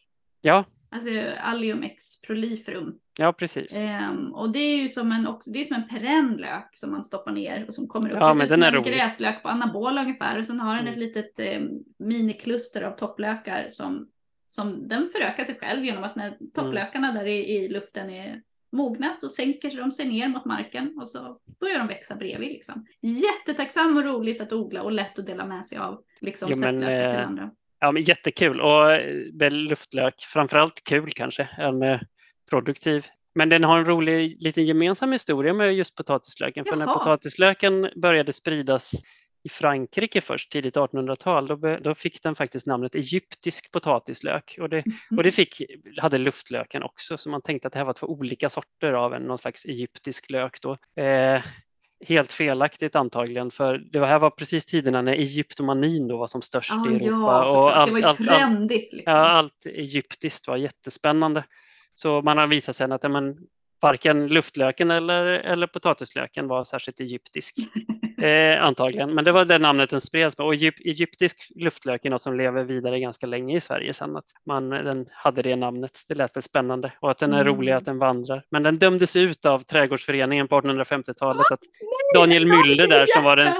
Ja, 0.40 0.64
Alltså 0.90 1.10
Allium 1.40 1.82
ex 1.82 2.20
proliferum. 2.20 2.98
ja 3.18 3.32
precis. 3.32 3.72
Ehm, 3.76 4.34
och 4.34 4.52
det 4.52 4.58
är 4.58 4.76
ju 4.76 4.88
som 4.88 5.12
en, 5.12 5.26
också, 5.26 5.50
det 5.50 5.60
är 5.60 5.64
som 5.64 5.76
en 5.76 5.88
perenn 5.88 6.36
lök 6.36 6.70
som 6.76 6.90
man 6.92 7.04
stoppar 7.04 7.32
ner 7.32 7.64
och 7.68 7.74
som 7.74 7.88
kommer 7.88 8.10
upp. 8.10 8.16
Ja, 8.20 8.26
det 8.28 8.32
ser 8.34 8.38
men 8.38 8.48
den 8.48 8.62
är 8.62 8.72
rolig. 8.72 8.92
gräslök 8.94 9.42
på 9.42 9.48
anabol 9.48 9.98
ungefär 9.98 10.38
och 10.38 10.44
sen 10.46 10.60
har 10.60 10.74
den 10.74 10.80
Mm. 10.86 10.92
ett 10.92 10.98
litet 10.98 11.38
eh, 11.40 11.60
minikluster 11.98 12.82
av 12.82 12.90
topplökar 12.96 13.66
som, 13.70 14.08
som 14.46 14.88
den 14.88 15.08
förökar 15.12 15.44
sig 15.44 15.54
själv 15.60 15.84
genom 15.84 16.04
att 16.04 16.16
när 16.16 16.36
topplökarna 16.54 17.12
där 17.12 17.26
i, 17.26 17.56
i 17.56 17.68
luften 17.68 18.10
är 18.10 18.42
mogna 18.74 19.14
så 19.20 19.28
sänker 19.28 19.76
de 19.76 19.92
sig 19.92 20.06
ner 20.06 20.28
mot 20.28 20.44
marken 20.44 20.98
och 20.98 21.08
så 21.08 21.38
börjar 21.60 21.78
de 21.78 21.88
växa 21.88 22.14
bredvid. 22.14 22.48
Liksom. 22.48 22.86
Jättetacksam 23.00 23.96
och 23.96 24.04
roligt 24.04 24.40
att 24.40 24.52
odla 24.52 24.82
och 24.82 24.92
lätt 24.92 25.18
att 25.18 25.26
dela 25.26 25.46
med 25.46 25.66
sig 25.66 25.78
av 25.78 26.02
liksom, 26.20 26.48
Jo, 26.52 26.58
men, 26.58 26.80
till 26.80 26.88
eh, 26.88 27.26
andra. 27.26 27.50
Ja, 27.80 27.92
men 27.92 28.02
jättekul 28.02 28.60
och 28.60 28.92
eh, 28.92 29.24
väl 29.32 29.54
luftlök, 29.54 30.14
framförallt 30.20 30.84
kul 30.84 31.12
kanske, 31.12 31.48
än 31.58 31.82
eh, 31.82 32.00
produktiv. 32.50 33.06
Men 33.34 33.48
den 33.48 33.64
har 33.64 33.78
en 33.78 33.84
rolig 33.84 34.36
liten 34.40 34.66
gemensam 34.66 35.12
historia 35.12 35.54
med 35.54 35.74
just 35.74 35.94
potatislöken. 35.94 36.64
För 36.64 36.76
när 36.76 36.86
Jaha. 36.86 36.98
potatislöken 36.98 37.90
började 37.96 38.32
spridas 38.32 38.90
i 39.44 39.48
Frankrike 39.48 40.20
först, 40.20 40.52
tidigt 40.52 40.76
1800-tal, 40.76 41.46
då, 41.46 41.56
då 41.76 41.94
fick 41.94 42.22
den 42.22 42.34
faktiskt 42.34 42.66
namnet 42.66 42.94
egyptisk 42.94 43.72
potatislök. 43.72 44.56
Och 44.60 44.68
det, 44.68 44.84
och 45.16 45.22
det 45.22 45.30
fick, 45.30 45.62
hade 45.98 46.18
luftlöken 46.18 46.82
också, 46.82 47.18
så 47.18 47.30
man 47.30 47.42
tänkte 47.42 47.66
att 47.66 47.72
det 47.72 47.78
här 47.78 47.86
var 47.86 47.92
två 47.92 48.06
olika 48.06 48.48
sorter 48.48 48.92
av 48.92 49.14
en, 49.14 49.22
någon 49.22 49.38
slags 49.38 49.64
egyptisk 49.64 50.30
lök. 50.30 50.60
Då. 50.62 51.02
Eh, 51.02 51.42
helt 52.06 52.32
felaktigt 52.32 52.96
antagligen, 52.96 53.50
för 53.50 53.78
det 53.78 54.06
här 54.06 54.18
var 54.18 54.30
precis 54.30 54.66
tiderna 54.66 55.02
när 55.02 55.12
egyptomanin 55.12 56.08
då 56.08 56.16
var 56.16 56.26
som 56.26 56.42
störst 56.42 56.72
Ah, 56.72 56.90
i 56.90 57.06
Europa. 57.06 57.32
ja, 57.32 57.44
såklart. 57.46 57.86
det 57.86 57.92
var 57.92 57.98
ju 57.98 58.04
allt, 58.04 58.20
allt, 58.20 58.28
trendigt. 58.28 58.92
Liksom. 58.92 59.12
Ja, 59.12 59.28
allt 59.28 59.66
egyptiskt 59.66 60.48
var 60.48 60.56
jättespännande. 60.56 61.44
Så 61.92 62.22
man 62.22 62.38
har 62.38 62.46
visat 62.46 62.76
sen 62.76 62.92
att 62.92 63.02
ja, 63.02 63.08
men, 63.08 63.36
varken 63.84 64.26
luftlöken 64.26 64.90
eller, 64.90 65.24
eller 65.24 65.66
potatislöken 65.66 66.48
var 66.48 66.64
särskilt 66.64 67.00
egyptisk. 67.00 67.54
Eh, 68.22 68.64
antagligen, 68.64 69.14
men 69.14 69.24
det 69.24 69.32
var 69.32 69.44
det 69.44 69.58
namnet 69.58 69.90
den 69.90 70.00
spreds 70.00 70.38
med. 70.38 70.46
Och 70.46 70.54
egyp, 70.54 70.74
egyptisk 70.84 71.52
luftlök 71.54 72.04
är 72.04 72.10
något 72.10 72.22
som 72.22 72.36
lever 72.36 72.64
vidare 72.64 73.00
ganska 73.00 73.26
länge 73.26 73.56
i 73.56 73.60
Sverige 73.60 73.92
sen. 73.92 74.16
Att 74.16 74.24
man, 74.46 74.70
den 74.70 75.06
hade 75.12 75.42
det 75.42 75.56
namnet. 75.56 75.90
Det 76.08 76.14
lät 76.14 76.36
väl 76.36 76.42
spännande 76.42 76.92
och 77.00 77.10
att 77.10 77.18
den 77.18 77.32
är 77.32 77.40
Mm. 77.40 77.54
rolig 77.56 77.72
att 77.72 77.84
den 77.84 77.98
vandrar. 77.98 78.42
Men 78.50 78.62
den 78.62 78.78
dömdes 78.78 79.16
ut 79.16 79.46
av 79.46 79.60
trädgårdsföreningen 79.60 80.48
på 80.48 80.56
1850-talet. 80.60 81.52
Att 81.52 81.60
Nej, 81.60 82.22
Daniel 82.22 82.44
Müller 82.46 82.86
där 82.86 83.06
som 83.14 83.24
var 83.24 83.36
den! 83.36 83.52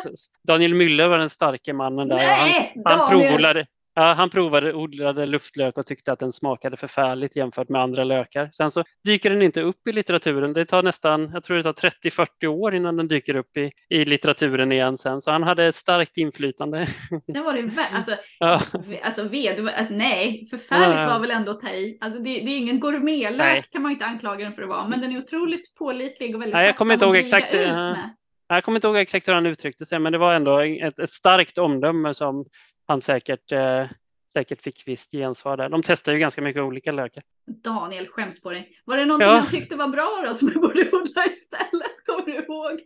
Daniel 0.48 0.74
Müller 0.74 1.08
var 1.08 1.18
den 1.18 1.30
starke 1.30 1.72
mannen 1.72 2.08
där. 2.08 2.16
Han, 2.18 2.48
Nej, 2.48 2.72
han 2.84 2.98
Daniel! 2.98 3.28
provade, 3.32 3.66
ja, 3.94 4.12
han 4.12 4.30
provade 4.30 4.74
odlade 4.74 5.26
luftlök 5.26 5.78
och 5.78 5.86
tyckte 5.86 6.12
att 6.12 6.18
den 6.18 6.32
smakade 6.32 6.76
förfärligt 6.76 7.36
jämfört 7.36 7.68
med 7.68 7.80
andra 7.82 8.04
lökar. 8.04 8.48
Sen 8.52 8.70
så 8.70 8.84
dyker 9.04 9.30
den 9.30 9.42
inte 9.42 9.62
upp 9.62 9.88
i 9.88 9.92
litteraturen. 9.92 10.52
Det 10.52 10.64
tar 10.64 10.82
nästan, 10.82 11.30
jag 11.34 11.44
tror 11.44 11.56
det 11.56 11.62
tar 11.62 11.72
30-40 11.72 12.46
år 12.46 12.74
innan 12.74 12.96
den 12.96 13.08
dyker 13.08 13.36
upp 13.36 13.56
i, 13.56 13.72
i 13.88 14.04
litteraturen 14.04 14.72
igen 14.72 14.98
sen. 14.98 15.22
Så 15.22 15.30
han 15.30 15.42
hade 15.42 15.64
ett 15.66 15.74
starkt 15.74 16.16
inflytande. 16.16 16.88
Det 17.26 17.40
var 17.40 17.52
det 17.52 17.70
alltså, 17.92 18.12
Ja, 18.38 18.62
alltså 19.02 19.28
ved, 19.28 19.68
nej, 19.90 20.46
förfärligt 20.50 20.98
Ja, 20.98 21.08
var 21.08 21.18
väl 21.18 21.30
ändå 21.30 21.50
att 21.52 21.60
ta 21.60 21.68
i. 21.68 21.98
Alltså 22.00 22.18
det, 22.18 22.24
det 22.24 22.50
är 22.50 22.58
ingen 22.58 22.80
gourmetlök 22.80 23.38
Nej. 23.38 23.64
kan 23.72 23.82
man 23.82 23.92
inte 23.92 24.04
anklaga 24.04 24.44
den 24.44 24.52
för 24.52 24.62
att 24.62 24.68
vara, 24.68 24.88
men 24.88 25.00
den 25.00 25.12
är 25.12 25.18
otroligt 25.18 25.74
pålitlig 25.74 26.34
och 26.34 26.40
väldigt 26.42 26.54
Nej, 26.54 26.66
jag 26.66 26.76
kommer 26.76 26.94
inte 26.94 27.06
ihåg 27.06 27.16
exakt, 27.16 27.54
ut 27.54 27.60
eh, 27.60 27.72
med. 27.72 28.14
jag 28.48 28.64
kommer 28.64 28.76
inte 28.76 28.86
ihåg 28.86 28.96
exakt 28.96 29.28
hur 29.28 29.32
han 29.32 29.46
uttryckte 29.46 29.86
sig, 29.86 29.98
men 29.98 30.12
det 30.12 30.18
var 30.18 30.34
ändå 30.34 30.58
ett, 30.58 30.98
ett 30.98 31.10
starkt 31.10 31.58
omdöme 31.58 32.14
som 32.14 32.44
han 32.86 33.00
säkert, 33.00 33.52
eh, 33.52 33.86
säkert 34.32 34.62
fick 34.62 34.82
visst 34.86 35.10
gensvar 35.12 35.56
där. 35.56 35.68
De 35.68 35.82
testar 35.82 36.12
ju 36.12 36.18
ganska 36.18 36.42
mycket 36.42 36.62
olika 36.62 36.92
lökar. 36.92 37.22
Daniel 37.46 38.06
skäms 38.08 38.42
på 38.42 38.50
dig. 38.50 38.76
Var 38.84 38.96
det 38.96 39.04
någonting 39.04 39.28
Ja. 39.28 39.36
han 39.36 39.46
tyckte 39.50 39.76
var 39.76 39.88
bra 39.88 40.24
då 40.28 40.34
som 40.34 40.48
du 40.48 40.54
borde 40.54 40.80
odla 40.92 41.26
istället? 41.26 42.04
Kommer 42.06 42.24
du 42.26 42.32
ihåg? 42.44 42.80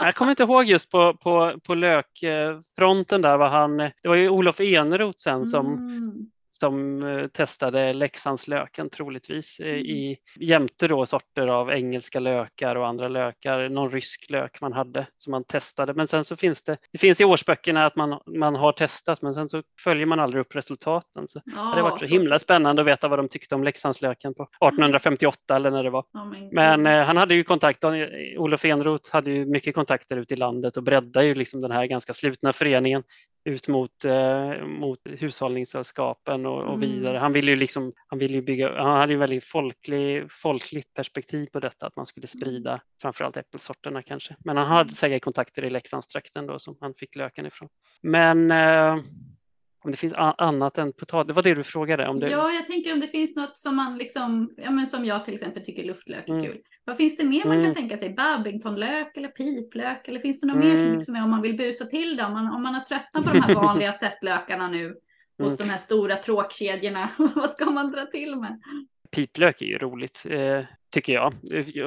Jag 0.00 0.14
kommer 0.14 0.30
inte 0.30 0.42
ihåg 0.42 0.64
just 0.64 0.90
på, 0.90 1.14
på, 1.14 1.54
på 1.66 1.74
lökfronten 1.74 3.22
där 3.22 3.36
var 3.36 3.48
han, 3.48 3.76
det 3.76 3.92
var 4.08 4.14
ju 4.14 4.28
Olof 4.28 4.60
Eneroth 4.60 5.18
sen 5.18 5.46
som, 5.46 5.66
Mm. 5.66 6.30
Som 6.54 7.02
eh, 7.02 7.26
testade 7.26 7.92
Leksandslöken 7.92 8.90
troligtvis 8.90 9.60
eh, 9.60 9.66
Mm. 9.74 9.86
i 9.86 10.16
jämte 10.40 10.88
då 10.88 11.06
sorter 11.06 11.46
av 11.46 11.70
engelska 11.70 12.20
lökar 12.20 12.76
och 12.76 12.86
andra 12.86 13.08
lökar, 13.08 13.68
någon 13.68 13.90
rysk 13.90 14.30
lök 14.30 14.60
man 14.60 14.72
hade 14.72 15.06
som 15.16 15.30
man 15.30 15.44
testade. 15.44 15.94
Men 15.94 16.06
sen 16.08 16.24
så 16.24 16.36
finns 16.36 16.62
det, 16.62 16.76
det 16.92 16.98
finns 16.98 17.20
i 17.20 17.24
årsböckerna 17.24 17.86
att 17.86 17.96
man, 17.96 18.20
man 18.26 18.56
har 18.56 18.72
testat 18.72 19.22
men 19.22 19.34
sen 19.34 19.48
så 19.48 19.62
följer 19.84 20.06
man 20.06 20.20
aldrig 20.20 20.40
upp 20.40 20.54
resultaten. 20.56 21.28
Så 21.28 21.40
det 21.44 21.50
hade 21.56 21.82
varit 21.82 22.00
så 22.00 22.06
himla 22.06 22.38
spännande 22.38 22.82
att 22.82 22.88
veta 22.88 23.08
vad 23.08 23.18
de 23.18 23.28
tyckte 23.28 23.54
om 23.54 23.64
Leksandslöken 23.64 24.34
på 24.34 24.42
1858 24.42 25.56
eller 25.56 25.70
när 25.70 25.84
det 25.84 25.90
var. 25.90 26.04
Ja, 26.12 26.24
men, 26.52 26.86
eh, 26.86 27.04
han 27.04 27.16
hade 27.16 27.34
ju 27.34 27.44
kontakt, 27.44 27.82
Daniel- 27.82 28.36
Olof 28.38 28.64
Eneroth 28.64 29.12
hade 29.12 29.30
ju 29.30 29.46
mycket 29.46 29.74
kontakter 29.74 30.16
ute 30.16 30.34
i 30.34 30.36
landet 30.36 30.76
och 30.76 30.82
breddade 30.82 31.26
ju 31.26 31.34
liksom 31.34 31.60
den 31.60 31.70
här 31.70 31.86
ganska 31.86 32.12
slutna 32.12 32.52
föreningen 32.52 33.02
ut 33.44 33.68
mot, 33.68 34.04
eh, 34.04 34.64
mot 34.66 34.98
hushållningssällskapen 35.04 36.43
och, 36.46 36.62
och 36.62 36.74
Mm. 36.74 36.80
vidare. 36.80 37.18
Han 37.18 37.32
ville 37.32 37.50
ju 37.50 37.56
liksom, 37.56 37.92
han 38.06 38.18
ville 38.18 38.34
ju 38.34 38.42
bygga, 38.42 38.82
han 38.82 38.96
hade 38.98 39.12
ju 39.12 39.18
väldigt 39.18 39.44
folklig, 39.44 40.26
folkligt 40.32 40.94
perspektiv 40.94 41.46
på 41.46 41.60
detta, 41.60 41.86
att 41.86 41.96
man 41.96 42.06
skulle 42.06 42.26
sprida 42.26 42.80
framförallt 43.02 43.36
äppelsorterna 43.36 44.02
kanske. 44.02 44.36
Men 44.44 44.56
han 44.56 44.66
hade 44.66 44.94
säkert 44.94 45.22
kontakter 45.24 45.64
i 45.64 45.70
Leksandstrakten 45.70 46.46
då 46.46 46.58
som 46.58 46.76
han 46.80 46.94
fick 46.94 47.16
löken 47.16 47.46
ifrån. 47.46 47.68
Men 48.02 48.50
eh, 48.50 48.98
om 49.84 49.90
det 49.90 49.96
finns 49.96 50.14
annat 50.16 50.78
än 50.78 50.92
potatis, 50.92 51.26
det 51.28 51.32
var 51.32 51.42
det 51.42 51.54
du 51.54 51.62
frågade 51.64 52.08
om 52.08 52.20
det. 52.20 52.30
Ja, 52.30 52.50
jag 52.52 52.66
tänker 52.66 52.92
om 52.92 53.00
det 53.00 53.08
finns 53.08 53.36
något 53.36 53.58
som 53.58 53.76
man 53.76 53.98
liksom, 53.98 54.54
ja 54.56 54.70
men 54.70 54.86
som 54.86 55.04
jag 55.04 55.24
till 55.24 55.34
exempel 55.34 55.64
tycker 55.64 55.84
luftlök 55.84 56.28
är 56.28 56.32
Mm. 56.32 56.44
kul. 56.44 56.60
Vad 56.84 56.96
finns 56.96 57.16
det 57.16 57.24
mer 57.24 57.44
man 57.44 57.52
Mm. 57.52 57.64
kan 57.64 57.74
tänka 57.74 57.98
sig? 57.98 58.10
Babingtonlök 58.14 59.16
eller 59.16 59.28
piplök? 59.28 60.08
Eller 60.08 60.20
finns 60.20 60.40
det 60.40 60.46
något 60.46 60.56
mer 60.56 60.76
som 60.76 60.86
Mm. 60.86 60.92
liksom 60.98 61.16
är 61.16 61.24
om 61.24 61.30
man 61.30 61.42
vill 61.42 61.56
busa 61.56 61.84
till 61.84 62.16
det? 62.16 62.24
Om 62.24 62.32
man, 62.32 62.46
om 62.54 62.62
man 62.62 62.74
har 62.74 62.80
tröttnat 62.80 63.24
på 63.24 63.30
de 63.32 63.42
här 63.42 63.54
vanliga 63.54 63.92
sättlökarna 63.92 64.68
nu 64.68 64.96
hos 65.38 65.46
Mm. 65.52 65.56
de 65.56 65.64
här 65.64 65.78
stora 65.78 66.16
tråkkedjorna. 66.16 67.08
Vad 67.34 67.50
ska 67.50 67.64
man 67.64 67.92
dra 67.92 68.06
till 68.06 68.36
med? 68.36 68.60
piplök 69.10 69.62
är 69.62 69.66
ju 69.66 69.78
roligt, 69.78 70.26
eh, 70.30 70.64
tycker 70.90 71.12
jag. 71.12 71.34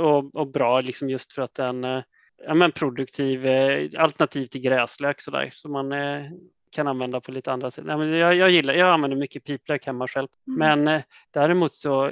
Och, 0.02 0.36
och 0.36 0.48
bra 0.48 0.82
liksom 0.82 1.10
just 1.10 1.34
för 1.34 1.42
att 1.42 1.54
den 1.54 1.84
eh, 1.84 2.04
ja, 2.46 2.54
men 2.54 2.72
produktiv 2.72 3.46
eh, 3.46 3.90
alternativ 3.98 4.48
till 4.48 4.62
gräslök 4.62 5.22
sådär, 5.22 5.50
som 5.54 5.72
man 5.72 5.92
eh, 5.92 6.26
kan 6.72 6.88
använda 6.88 7.22
på 7.22 7.32
lite 7.32 7.52
andra 7.52 7.72
sätt. 7.72 7.86
Nej, 7.86 7.98
men 7.98 8.10
jag, 8.10 8.36
jag 8.36 8.52
gillar, 8.52 8.74
jag 8.74 8.90
använder 8.90 9.18
mycket 9.18 9.44
piplök 9.44 9.86
hemma 9.86 10.08
själv. 10.08 10.28
Mm. 10.48 10.60
Men 10.60 10.96
eh, 10.96 11.04
däremot 11.32 11.74
så 11.74 12.12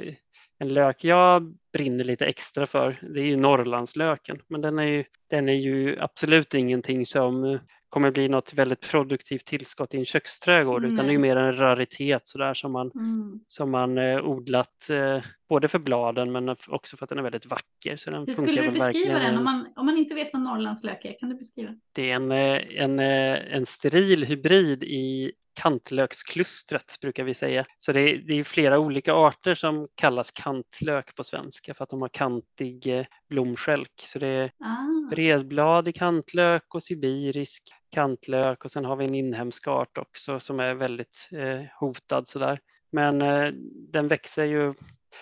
en 0.59 0.73
lök 0.73 1.03
jag 1.03 1.55
brinner 1.73 2.03
lite 2.03 2.25
extra 2.25 2.67
för, 2.67 2.99
det 3.13 3.19
är 3.19 3.25
ju 3.25 3.35
Norrlandslöken. 3.35 4.41
Men 4.47 4.61
den 4.61 4.79
är 4.79 4.83
ju, 4.87 5.03
den 5.29 5.49
är 5.49 5.53
ju 5.53 5.99
absolut 5.99 6.53
ingenting 6.53 7.05
som 7.05 7.59
kommer 7.89 8.11
bli 8.11 8.27
något 8.27 8.53
väldigt 8.53 8.91
produktivt 8.91 9.45
tillskott 9.45 9.93
i 9.93 9.97
en 9.97 10.05
köksträdgård 10.05 10.83
mm. 10.83 10.93
utan 10.93 11.07
det 11.07 11.13
är 11.13 11.17
mer 11.17 11.35
en 11.35 11.57
raritet 11.57 12.27
sådär 12.27 12.53
som 12.53 12.71
man, 12.71 12.91
mm. 12.95 13.39
som 13.47 13.71
man 13.71 13.97
eh, 13.97 14.25
odlat 14.25 14.89
eh, 14.89 15.23
både 15.49 15.67
för 15.67 15.79
bladen 15.79 16.31
men 16.31 16.55
också 16.67 16.97
för 16.97 17.05
att 17.05 17.09
den 17.09 17.17
är 17.17 17.23
väldigt 17.23 17.45
vacker. 17.45 17.97
Så 17.97 18.11
den 18.11 18.25
Hur 18.27 18.33
skulle 18.33 18.61
du 18.61 18.71
beskriva 18.71 19.19
den 19.19 19.37
om 19.37 19.43
man, 19.43 19.67
om 19.75 19.85
man 19.85 19.97
inte 19.97 20.15
vet 20.15 20.29
vad 20.33 20.41
Norrlandslök 20.41 21.05
är? 21.05 21.19
Kan 21.19 21.29
du 21.29 21.35
beskriva? 21.35 21.75
Det 21.93 22.11
är 22.11 22.15
en, 22.15 22.31
eh, 22.31 22.61
en, 22.83 22.99
eh, 22.99 23.55
en 23.55 23.65
steril 23.65 24.25
hybrid 24.25 24.83
i 24.83 25.31
kantlöksklustret 25.55 26.97
brukar 27.01 27.23
vi 27.23 27.33
säga. 27.33 27.65
Så 27.77 27.91
det 27.91 28.01
är, 28.01 28.17
det 28.17 28.33
är, 28.33 28.43
flera 28.43 28.79
olika 28.79 29.13
arter 29.13 29.55
som 29.55 29.87
kallas 29.95 30.31
kantlök 30.31 31.15
på 31.15 31.23
svenska 31.23 31.73
för 31.73 31.83
att 31.83 31.89
de 31.89 32.01
har 32.01 32.09
kantig 32.09 32.87
eh, 32.87 33.05
blomskälk. 33.29 34.03
Så 34.07 34.19
det 34.19 34.27
är 34.27 34.51
ah. 34.59 35.09
bredbladig 35.09 35.95
kantlök 35.95 36.75
och 36.75 36.83
sibirisk 36.83 37.63
kantlök 37.91 38.65
och 38.65 38.71
sen 38.71 38.85
har 38.85 38.95
vi 38.95 39.05
en 39.05 39.15
inhemsk 39.15 39.67
art 39.67 39.97
också 39.97 40.39
som 40.39 40.59
är 40.59 40.73
väldigt 40.73 41.29
eh, 41.31 41.61
hotad 41.79 42.27
sådär. 42.27 42.59
Men 42.91 43.21
eh, 43.21 43.51
den 43.91 44.07
växer 44.07 44.45
ju 44.45 44.73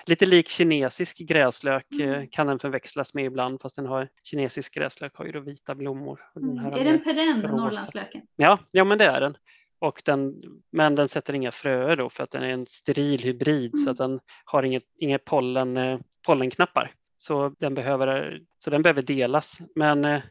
Lite 0.06 0.26
lik 0.26 0.50
kinesisk 0.50 1.18
gräslök 1.18 1.92
eh, 2.00 2.08
mm. 2.08 2.28
kan 2.28 2.48
den 2.48 2.60
förväxlas 2.60 3.14
med 3.14 3.26
ibland 3.26 3.62
fast 3.62 3.76
den 3.76 3.86
har 3.86 4.10
kinesisk 4.24 4.74
gräslök 4.74 5.16
har 5.16 5.26
ju 5.26 5.32
då 5.32 5.40
vita 5.40 5.76
blommor. 5.76 6.20
Mm. 6.36 6.66
är 6.66 6.86
den 6.86 7.04
perenn, 7.04 7.40
Norrlandslöken? 7.40 8.22
Ja, 8.36 8.60
ja, 8.72 8.84
men 8.84 8.98
det 8.98 9.06
är 9.06 9.22
den. 9.22 9.38
Och 9.80 10.02
den, 10.06 10.42
men 10.72 10.96
den 10.96 11.10
sätter 11.10 11.34
inga 11.34 11.52
fröer 11.52 11.96
då 11.96 12.10
för 12.10 12.24
att 12.24 12.32
den 12.32 12.44
är 12.44 12.50
en 12.50 12.66
steril 12.66 13.24
hybrid 13.24 13.74
mm. 13.74 13.86
så 13.86 13.92
att 13.92 13.98
den 13.98 14.20
har 14.46 14.64
inget, 14.64 14.84
inget 15.00 15.26
pollen, 15.26 15.78
eh, 15.78 16.00
pollenknappar. 16.26 16.92
Så 17.18 17.56
den 17.60 17.74
behöver, 17.74 18.42
så 18.58 18.70
den 18.70 18.82
behöver 18.82 19.02
delas. 19.02 19.58
Men 19.76 20.06
eh, 20.06 20.22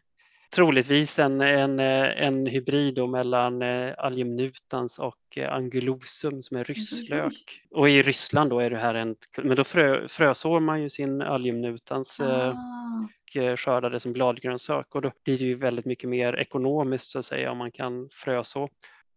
troligtvis 0.55 1.19
en, 1.19 1.41
en, 1.41 1.81
eh, 1.81 2.27
en 2.27 2.47
hybrid 2.47 3.09
mellan 3.09 3.63
eh, 3.63 3.95
algemnutans 3.99 4.99
och 4.99 5.39
eh, 5.39 5.53
angulosum 5.53 6.43
som 6.43 6.57
är 6.57 6.65
rysslök. 6.65 7.63
Och 7.71 7.89
i 7.89 8.03
Ryssland 8.03 8.51
då 8.51 8.61
är 8.61 8.71
det 8.71 8.79
här 8.79 8.95
en, 8.95 9.17
men 9.43 9.57
då 9.57 9.65
frö, 9.65 10.09
frösår 10.09 10.61
man 10.61 10.83
ju 10.83 10.91
sin 10.91 11.23
algemnutans 11.23 12.21
ah. 12.21 12.51
och 12.51 13.59
skördar 13.59 13.91
det 13.91 14.01
som 14.01 14.13
bladgrönsak 14.13 14.95
och 14.95 15.03
då 15.03 15.13
blir 15.25 15.39
det 15.39 15.45
ju 15.45 15.55
väldigt 15.55 15.85
mycket 15.85 16.11
mer 16.11 16.37
ekonomiskt 16.37 17.11
så 17.11 17.19
att 17.19 17.27
säga 17.27 17.51
om 17.51 17.59
man 17.59 17.73
kan 17.73 18.09
fröså. 18.13 18.69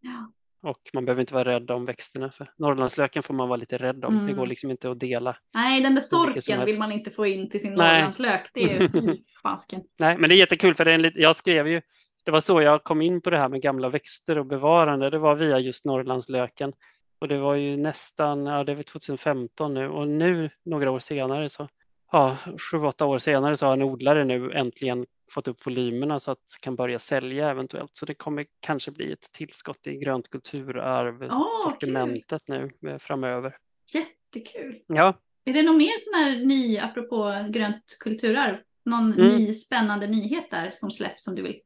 Ja. 0.02 0.32
Och 0.65 0.89
man 0.93 1.05
behöver 1.05 1.21
inte 1.21 1.33
vara 1.33 1.45
rädd 1.45 1.71
om 1.71 1.85
växterna. 1.85 2.31
För 2.31 2.51
Norrlandslöken 2.57 3.23
får 3.23 3.33
man 3.33 3.47
vara 3.47 3.57
lite 3.57 3.77
rädd 3.77 4.05
om. 4.05 4.13
Mm. 4.13 4.27
Det 4.27 4.33
går 4.33 4.47
liksom 4.47 4.71
inte 4.71 4.91
att 4.91 4.99
dela. 4.99 5.37
Nej, 5.53 5.81
den 5.81 5.95
där 5.95 6.01
sorken 6.01 6.65
vill 6.65 6.77
man 6.77 6.91
inte 6.91 7.11
få 7.11 7.25
in 7.25 7.49
till 7.49 7.61
sin 7.61 7.73
Nej. 7.73 7.93
Norrlandslök. 7.93 8.49
Det 8.53 8.63
är 8.63 8.89
fasken. 9.43 9.81
Nej, 9.99 10.17
men 10.17 10.29
det 10.29 10.35
är 10.35 10.37
jättekul 10.37 10.75
för 10.75 10.85
det 10.85 10.91
är 10.91 11.05
en, 11.05 11.11
jag 11.15 11.35
skrev 11.35 11.67
ju, 11.67 11.81
det 12.23 12.31
var 12.31 12.39
så 12.39 12.61
jag 12.61 12.83
kom 12.83 13.01
in 13.01 13.21
på 13.21 13.29
det 13.29 13.37
här 13.37 13.49
med 13.49 13.61
gamla 13.61 13.89
växter 13.89 14.37
och 14.37 14.45
bevarande. 14.45 15.09
Det 15.09 15.19
var 15.19 15.35
via 15.35 15.59
just 15.59 15.85
Norrlandslöken. 15.85 16.73
Och 17.19 17.27
det 17.27 17.37
var 17.37 17.55
ju 17.55 17.77
nästan, 17.77 18.45
ja 18.45 18.63
det 18.63 18.71
är 18.71 18.83
2015 18.83 19.73
nu 19.73 19.89
och 19.89 20.07
nu 20.07 20.49
några 20.65 20.91
år 20.91 20.99
senare 20.99 21.49
så 21.49 21.67
ja, 22.11 22.37
sju, 22.71 22.77
åtta 22.77 23.05
år 23.05 23.19
senare 23.19 23.57
så 23.57 23.65
har 23.65 23.73
en 23.73 23.81
odlare 23.81 24.23
nu 24.23 24.51
äntligen 24.51 25.05
fått 25.31 25.47
upp 25.47 25.65
volymerna 25.65 26.19
så 26.19 26.31
att 26.31 26.57
kan 26.61 26.76
börja 26.76 26.99
sälja 26.99 27.49
eventuellt. 27.49 27.91
Så 27.93 28.06
det 28.06 28.14
kommer 28.14 28.45
kanske 28.60 28.91
bli 28.91 29.11
ett 29.11 29.31
tillskott 29.31 29.88
i 29.88 29.97
grönt 29.97 30.30
kulturarv 30.30 31.23
oh, 31.23 31.64
sortimentet 31.64 32.41
nu 32.47 32.72
eh, 32.88 32.97
framöver. 32.97 33.57
Jättekul. 33.93 34.81
Ja. 34.88 35.19
Är 35.45 35.53
det 35.53 35.64
någon 35.64 35.77
mer 35.77 35.99
sån 35.99 36.23
här 36.23 36.45
ny, 36.45 36.77
apropå 36.77 37.45
grönt 37.49 37.97
kulturarv, 37.99 38.57
någon 38.85 39.14
mm. 39.14 39.27
ny 39.27 39.53
spännande 39.53 40.07
nyhet 40.07 40.52
där 40.52 40.72
som 40.76 40.91
släpps 40.91 41.23
som 41.23 41.35
du 41.35 41.41
vill 41.41 41.60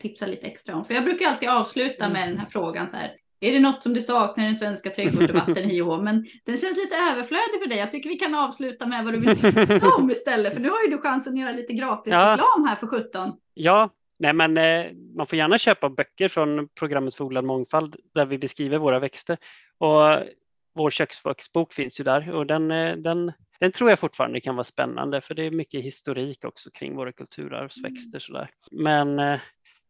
tipsa 0.00 0.26
lite 0.26 0.46
extra 0.46 0.76
om? 0.76 0.84
För 0.84 0.94
jag 0.94 1.04
brukar 1.04 1.28
alltid 1.28 1.48
avsluta 1.48 2.08
med 2.08 2.28
den 2.28 2.38
här 2.38 2.46
frågan 2.46 2.88
så 2.88 2.96
här, 2.96 3.16
är 3.42 3.52
det 3.52 3.60
något 3.60 3.82
som 3.82 3.94
du 3.94 4.00
saknar 4.00 4.44
i 4.44 4.46
den 4.46 4.56
svenska 4.56 4.90
trädgårdsdebatten 4.90 5.70
HIH? 5.70 5.98
Men 6.02 6.26
den 6.44 6.56
känns 6.56 6.76
lite 6.76 6.96
överflödig 6.96 7.60
för 7.62 7.68
dig. 7.68 7.78
Jag 7.78 7.92
tycker 7.92 8.08
vi 8.08 8.16
kan 8.16 8.34
avsluta 8.34 8.86
med 8.86 9.04
vad 9.04 9.14
du 9.14 9.18
vill 9.18 9.36
tipsa 9.36 9.94
om 9.94 10.10
istället. 10.10 10.54
För 10.54 10.60
nu 10.60 10.70
har 10.70 10.82
ju 10.82 10.90
du 10.90 10.98
chansen 10.98 11.32
att 11.32 11.40
göra 11.40 11.52
lite 11.52 11.72
gratis 11.72 12.12
ja. 12.12 12.32
reklam 12.32 12.64
här 12.68 12.76
för 12.76 12.86
17. 12.86 13.32
Ja, 13.54 13.90
nej 14.18 14.32
men 14.32 14.58
eh, 14.58 14.92
man 15.16 15.26
får 15.26 15.38
gärna 15.38 15.58
köpa 15.58 15.88
böcker 15.90 16.28
från 16.28 16.68
programmet 16.68 17.14
för 17.14 17.24
odlad 17.24 17.44
mångfald 17.44 17.96
där 18.14 18.26
vi 18.26 18.38
beskriver 18.38 18.78
våra 18.78 18.98
växter. 18.98 19.38
Och 19.78 20.26
vår 20.74 20.90
köksbok 20.90 21.72
finns 21.72 22.00
ju 22.00 22.04
där 22.04 22.30
och 22.30 22.46
den, 22.46 22.70
eh, 22.70 22.96
den, 22.96 23.32
den 23.60 23.72
tror 23.72 23.90
jag 23.90 23.98
fortfarande 23.98 24.40
kan 24.40 24.54
vara 24.54 24.64
spännande 24.64 25.20
för 25.20 25.34
det 25.34 25.46
är 25.46 25.50
mycket 25.50 25.84
historik 25.84 26.44
också 26.44 26.70
kring 26.70 26.96
våra 26.96 27.12
kulturarvsväxter. 27.12 28.16
Mm. 28.16 28.20
Sådär. 28.20 28.50
Men 28.70 29.18
eh, 29.18 29.40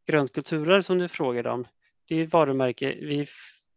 grönt 0.09 0.33
kulturarv 0.33 0.83
som 0.83 0.99
du 0.99 1.09
frågade 1.09 1.51
om, 1.51 1.67
det 2.13 2.21
är 2.21 2.27
varumärke, 2.27 2.95
vi, 3.01 3.27